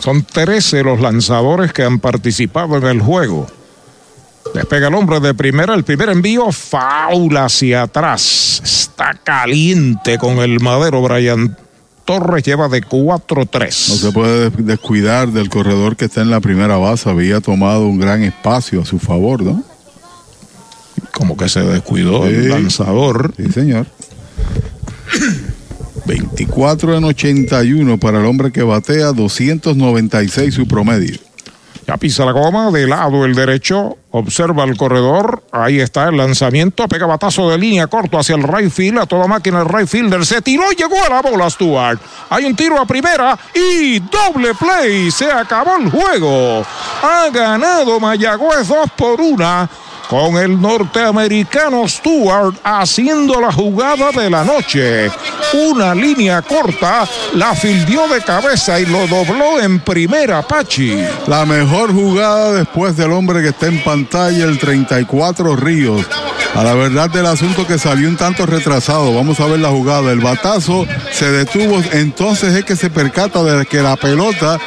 Son 0.00 0.24
13 0.24 0.82
los 0.82 1.00
lanzadores 1.00 1.72
que 1.72 1.84
han 1.84 2.00
participado 2.00 2.76
en 2.76 2.84
el 2.86 3.00
juego. 3.00 3.46
Despega 4.54 4.88
el 4.88 4.94
hombre 4.94 5.20
de 5.20 5.34
primera, 5.34 5.74
el 5.74 5.84
primer 5.84 6.08
envío, 6.08 6.50
faula 6.50 7.44
hacia 7.44 7.82
atrás. 7.82 8.60
Está 8.64 9.14
caliente 9.22 10.18
con 10.18 10.38
el 10.38 10.58
madero 10.60 11.02
Brian 11.02 11.56
Torres, 12.18 12.42
lleva 12.42 12.68
de 12.68 12.82
4-3. 12.82 13.88
No 13.88 13.94
se 13.94 14.10
puede 14.12 14.50
des- 14.50 14.66
descuidar 14.66 15.30
del 15.30 15.48
corredor 15.48 15.96
que 15.96 16.06
está 16.06 16.22
en 16.22 16.30
la 16.30 16.40
primera 16.40 16.76
base, 16.76 17.08
había 17.08 17.40
tomado 17.40 17.86
un 17.86 17.98
gran 18.00 18.22
espacio 18.24 18.82
a 18.82 18.84
su 18.84 18.98
favor, 18.98 19.42
¿no? 19.42 19.62
Como 21.12 21.36
que 21.36 21.48
se 21.48 21.60
descuidó 21.60 22.26
el 22.26 22.48
lanzador. 22.48 23.32
Sí, 23.36 23.52
señor. 23.52 23.86
24 26.06 26.96
en 26.96 27.04
81 27.04 27.98
para 27.98 28.18
el 28.18 28.26
hombre 28.26 28.50
que 28.50 28.62
batea, 28.62 29.12
296 29.12 30.52
su 30.54 30.66
promedio. 30.66 31.18
Ya 31.90 31.96
pisa 31.96 32.24
la 32.24 32.30
goma, 32.30 32.70
de 32.70 32.86
lado 32.86 33.24
el 33.24 33.34
derecho, 33.34 33.98
observa 34.12 34.62
el 34.62 34.76
corredor, 34.76 35.42
ahí 35.50 35.80
está 35.80 36.06
el 36.08 36.18
lanzamiento, 36.18 36.86
pega 36.86 37.04
batazo 37.04 37.50
de 37.50 37.58
línea 37.58 37.88
corto 37.88 38.16
hacia 38.16 38.36
el 38.36 38.44
right 38.44 38.70
field, 38.70 39.00
a 39.00 39.06
toda 39.06 39.26
máquina 39.26 39.62
el 39.62 39.68
right 39.68 39.88
fielder 39.88 40.24
se 40.24 40.40
tiró, 40.40 40.70
llegó 40.70 40.94
a 41.04 41.08
la 41.08 41.20
bola 41.20 41.50
Stuart. 41.50 42.00
Hay 42.28 42.44
un 42.44 42.54
tiro 42.54 42.80
a 42.80 42.86
primera 42.86 43.36
y 43.52 43.98
doble 43.98 44.54
play, 44.54 45.10
se 45.10 45.32
acabó 45.32 45.78
el 45.78 45.90
juego. 45.90 46.64
Ha 47.02 47.28
ganado 47.32 47.98
Mayagüez 47.98 48.68
2 48.68 48.90
por 48.96 49.20
1 49.20 49.89
con 50.10 50.36
el 50.36 50.60
norteamericano 50.60 51.86
Stewart 51.86 52.56
haciendo 52.64 53.40
la 53.40 53.52
jugada 53.52 54.10
de 54.10 54.28
la 54.28 54.42
noche. 54.42 55.08
Una 55.54 55.94
línea 55.94 56.42
corta, 56.42 57.08
la 57.34 57.54
fildió 57.54 58.08
de 58.08 58.20
cabeza 58.20 58.80
y 58.80 58.86
lo 58.86 59.06
dobló 59.06 59.60
en 59.60 59.78
primera 59.78 60.42
Pachi. 60.42 60.96
La 61.28 61.46
mejor 61.46 61.94
jugada 61.94 62.52
después 62.54 62.96
del 62.96 63.12
hombre 63.12 63.40
que 63.40 63.50
está 63.50 63.68
en 63.68 63.80
pantalla, 63.84 64.44
el 64.46 64.58
34 64.58 65.54
Ríos. 65.54 66.04
A 66.56 66.64
la 66.64 66.74
verdad 66.74 67.08
del 67.08 67.26
asunto 67.26 67.64
que 67.64 67.78
salió 67.78 68.08
un 68.08 68.16
tanto 68.16 68.46
retrasado. 68.46 69.14
Vamos 69.14 69.38
a 69.38 69.46
ver 69.46 69.60
la 69.60 69.68
jugada. 69.68 70.10
El 70.10 70.18
batazo 70.18 70.84
se 71.12 71.30
detuvo. 71.30 71.80
Entonces 71.92 72.54
es 72.54 72.64
que 72.64 72.74
se 72.74 72.90
percata 72.90 73.44
de 73.44 73.64
que 73.66 73.80
la 73.80 73.94
pelota 73.94 74.58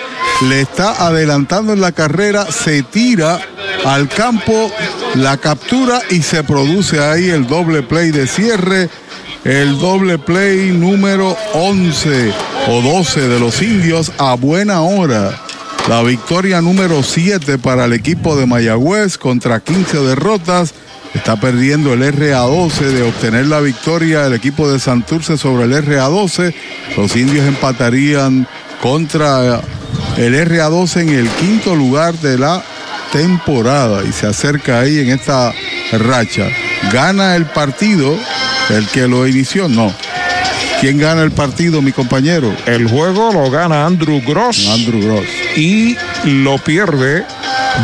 le 0.43 0.61
está 0.61 1.05
adelantando 1.05 1.73
en 1.73 1.81
la 1.81 1.91
carrera. 1.91 2.45
Se 2.49 2.83
tira 2.83 3.41
al 3.85 4.08
campo, 4.10 4.72
la 5.16 5.38
captura 5.38 6.02
y 6.10 6.22
se 6.22 6.43
produce 6.43 7.00
ahí 7.00 7.30
el 7.30 7.48
doble 7.48 7.84
play 7.84 8.11
de 8.11 8.27
cierre 8.27 8.90
el 9.43 9.77
doble 9.77 10.19
play 10.19 10.72
número 10.72 11.35
11 11.53 12.34
o 12.69 12.82
12 12.82 13.27
de 13.27 13.40
los 13.42 13.61
indios 13.61 14.14
a 14.18 14.35
buena 14.35 14.82
hora. 14.82 15.38
La 15.90 16.02
victoria 16.02 16.61
número 16.61 17.03
7 17.03 17.58
para 17.58 17.85
el 17.85 17.93
equipo 17.93 18.38
de 18.38 18.45
Mayagüez 18.45 19.18
contra 19.18 19.60
15 19.60 20.00
derrotas. 20.00 20.74
Está 21.14 21.40
perdiendo 21.40 21.92
el 21.92 22.02
RA12 22.02 22.80
de 22.80 23.03
obtener 23.03 23.48
la 23.48 23.60
victoria 23.60 24.26
el 24.26 24.34
equipo 24.34 24.72
de 24.72 24.80
Santurce 24.80 25.38
sobre 25.38 25.66
el 25.66 25.74
RA12. 25.74 26.53
Los 26.95 27.14
indios 27.18 27.45
empatarían 27.45 28.48
contra 28.82 29.60
el 30.16 30.35
RA12 30.35 31.02
en 31.02 31.10
el 31.10 31.27
quinto 31.27 31.76
lugar 31.76 32.14
de 32.19 32.38
la 32.38 32.64
temporada 33.14 34.03
y 34.03 34.11
se 34.11 34.25
acerca 34.25 34.80
ahí 34.80 35.00
en 35.00 35.11
esta 35.11 35.53
racha. 35.92 36.48
Gana 36.92 37.35
el 37.35 37.45
partido 37.45 38.17
el 38.69 38.88
que 38.88 39.08
lo 39.08 39.27
inició, 39.27 39.69
no. 39.69 39.93
¿Quién 40.82 40.98
gana 40.98 41.22
el 41.22 41.32
partido, 41.32 41.82
mi 41.82 41.92
compañero? 41.92 42.53
El 42.66 42.90
juego 42.90 43.32
lo 43.32 43.50
gana 43.51 43.85
Andrew 43.85 44.19
Gross. 44.25 44.67
Andrew 44.67 45.01
Gross. 45.01 45.27
Y 45.56 45.95
lo 46.25 46.58
pierde 46.58 47.24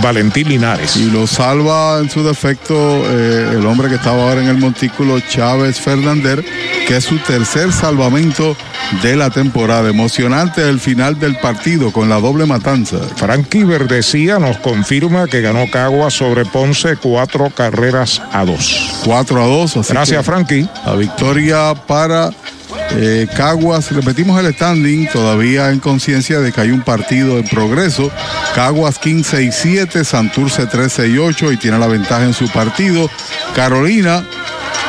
Valentín 0.02 0.50
Linares. 0.50 0.96
Y 0.96 1.10
lo 1.12 1.28
salva 1.28 2.00
en 2.00 2.10
su 2.10 2.24
defecto 2.24 2.74
eh, 2.76 3.56
el 3.58 3.66
hombre 3.66 3.90
que 3.90 3.96
estaba 3.96 4.24
ahora 4.24 4.42
en 4.42 4.48
el 4.48 4.58
montículo, 4.58 5.20
Chávez 5.20 5.80
Fernández, 5.80 6.46
que 6.88 6.98
es 6.98 7.04
su 7.04 7.18
tercer 7.20 7.72
salvamento 7.72 8.56
de 9.04 9.16
la 9.16 9.30
temporada. 9.30 9.90
Emocionante 9.90 10.68
el 10.68 10.80
final 10.80 11.20
del 11.20 11.36
partido 11.38 11.92
con 11.92 12.10
la 12.10 12.20
doble 12.20 12.46
matanza. 12.46 12.98
Frankie 13.16 13.64
Verdecía 13.64 14.40
nos 14.40 14.58
confirma 14.58 15.28
que 15.28 15.42
ganó 15.42 15.66
Cagua 15.72 16.10
sobre 16.10 16.46
Ponce 16.46 16.96
cuatro 16.98 17.50
carreras 17.50 18.22
a 18.32 18.46
dos. 18.46 19.02
Cuatro 19.04 19.44
a 19.44 19.48
dos. 19.48 19.76
Gracias, 19.88 20.26
Frankie. 20.26 20.68
La 20.86 20.96
victoria 20.96 21.74
para 21.88 22.32
eh, 22.92 23.28
Caguas, 23.36 23.92
repetimos 23.92 24.40
el 24.44 24.54
standing, 24.54 25.08
todavía 25.10 25.70
en 25.70 25.80
conciencia 25.80 26.40
de 26.40 26.52
que 26.52 26.62
hay 26.62 26.72
un 26.72 26.82
partido 26.82 27.38
en 27.38 27.48
progreso. 27.48 28.12
Caguas 28.56 28.98
15 29.00 29.44
y 29.44 29.52
7, 29.52 30.04
Santurce 30.04 30.66
13 30.66 31.08
y 31.10 31.18
8 31.18 31.52
y 31.52 31.58
tiene 31.58 31.78
la 31.78 31.88
ventaja 31.88 32.24
en 32.24 32.34
su 32.34 32.50
partido. 32.50 33.10
Carolina 33.56 34.26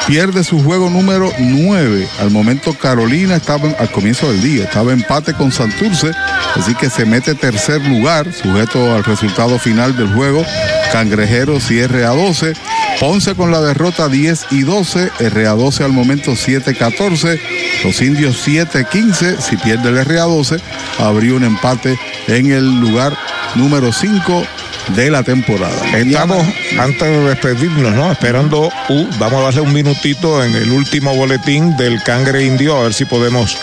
pierde 0.06 0.42
su 0.44 0.62
juego 0.62 0.88
número 0.88 1.30
9. 1.38 2.08
Al 2.20 2.30
momento 2.30 2.74
Carolina 2.74 3.36
estaba 3.36 3.68
al 3.78 3.90
comienzo 3.90 4.30
del 4.32 4.40
día, 4.40 4.64
estaba 4.64 4.92
empate 4.92 5.34
con 5.34 5.52
Santurce, 5.52 6.10
así 6.56 6.74
que 6.74 6.90
se 6.90 7.04
mete 7.04 7.34
tercer 7.34 7.80
lugar, 7.82 8.32
sujeto 8.32 8.94
al 8.94 9.04
resultado 9.04 9.58
final 9.58 9.96
del 9.96 10.12
juego. 10.12 10.44
Cangrejeros 10.92 11.64
cierre 11.64 12.04
a 12.04 12.10
12. 12.10 12.54
Ponce 13.00 13.34
con 13.34 13.50
la 13.50 13.62
derrota 13.62 14.10
10 14.10 14.48
y 14.50 14.62
12. 14.62 15.10
RA12 15.10 15.84
al 15.84 15.92
momento 15.92 16.32
7-14. 16.32 17.40
Los 17.82 18.02
indios 18.02 18.46
7-15. 18.46 19.40
Si 19.40 19.56
pierde 19.56 19.88
el 19.88 20.06
RA12, 20.06 20.60
habría 20.98 21.32
un 21.32 21.44
empate 21.44 21.98
en 22.28 22.52
el 22.52 22.78
lugar 22.78 23.16
número 23.54 23.90
5 23.90 24.46
de 24.94 25.10
la 25.10 25.22
temporada. 25.22 25.98
Estamos, 25.98 26.46
antes 26.78 27.00
de 27.00 27.24
despedirnos, 27.24 27.94
¿no? 27.94 28.12
Esperando, 28.12 28.70
uh, 28.88 29.06
vamos 29.18 29.40
a 29.40 29.44
darle 29.44 29.62
un 29.62 29.72
minutito 29.72 30.44
en 30.44 30.54
el 30.54 30.70
último 30.70 31.14
boletín 31.14 31.76
del 31.78 32.02
Cangre 32.02 32.44
Indio, 32.44 32.76
a 32.76 32.82
ver 32.82 32.94
si 32.94 33.06
podemos 33.06 33.56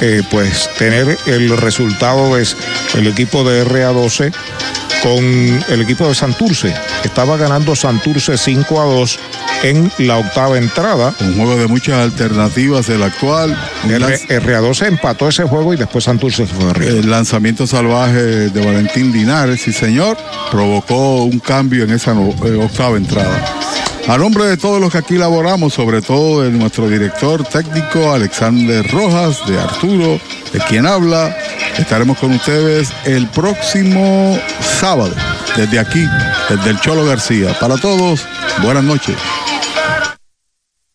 eh, 0.00 0.22
pues 0.30 0.68
tener 0.78 1.16
el 1.26 1.56
resultado 1.58 2.34
del 2.34 3.06
equipo 3.06 3.44
de 3.44 3.64
RA12 3.64 4.32
con 5.02 5.24
el 5.68 5.80
equipo 5.82 6.08
de 6.08 6.14
Santurce. 6.14 6.74
Estaba 7.04 7.36
ganando 7.36 7.74
Santurce 7.74 8.36
5 8.36 8.80
a 8.80 8.84
2 8.84 9.18
en 9.62 9.92
la 9.98 10.18
octava 10.18 10.58
entrada. 10.58 11.14
Un 11.20 11.36
juego 11.36 11.56
de 11.56 11.66
muchas 11.66 11.96
alternativas, 11.96 12.88
el 12.88 13.02
actual. 13.02 13.56
RA2 13.84 14.74
se 14.74 14.86
empató 14.86 15.28
ese 15.28 15.44
juego 15.44 15.74
y 15.74 15.76
después 15.76 16.04
Santurce 16.04 16.46
se 16.46 16.54
fue 16.54 16.70
arriba. 16.70 16.90
El 16.90 17.10
lanzamiento 17.10 17.66
salvaje 17.66 18.22
de 18.50 18.64
Valentín 18.64 19.12
Dinares, 19.12 19.62
sí 19.62 19.72
señor, 19.72 20.16
provocó 20.50 21.24
un 21.24 21.38
cambio 21.38 21.84
en 21.84 21.90
esa 21.90 22.12
eh, 22.12 22.60
octava 22.62 22.96
entrada. 22.96 23.44
A 24.08 24.18
nombre 24.18 24.44
de 24.46 24.56
todos 24.56 24.80
los 24.80 24.90
que 24.90 24.98
aquí 24.98 25.14
laboramos, 25.14 25.74
sobre 25.74 26.02
todo 26.02 26.42
de 26.42 26.50
nuestro 26.50 26.88
director 26.88 27.44
técnico 27.44 28.12
Alexander 28.12 28.84
Rojas, 28.90 29.46
de 29.46 29.60
Arturo, 29.60 30.20
de 30.52 30.58
quien 30.68 30.86
habla, 30.86 31.36
estaremos 31.78 32.18
con 32.18 32.32
ustedes 32.32 32.90
el 33.04 33.26
próximo 33.28 34.38
sábado, 34.60 35.14
desde 35.56 35.78
aquí, 35.78 36.04
desde 36.48 36.70
el 36.70 36.80
Cholo 36.80 37.04
García. 37.04 37.56
Para 37.58 37.76
todos, 37.76 38.26
buenas 38.62 38.84
noches. 38.84 39.16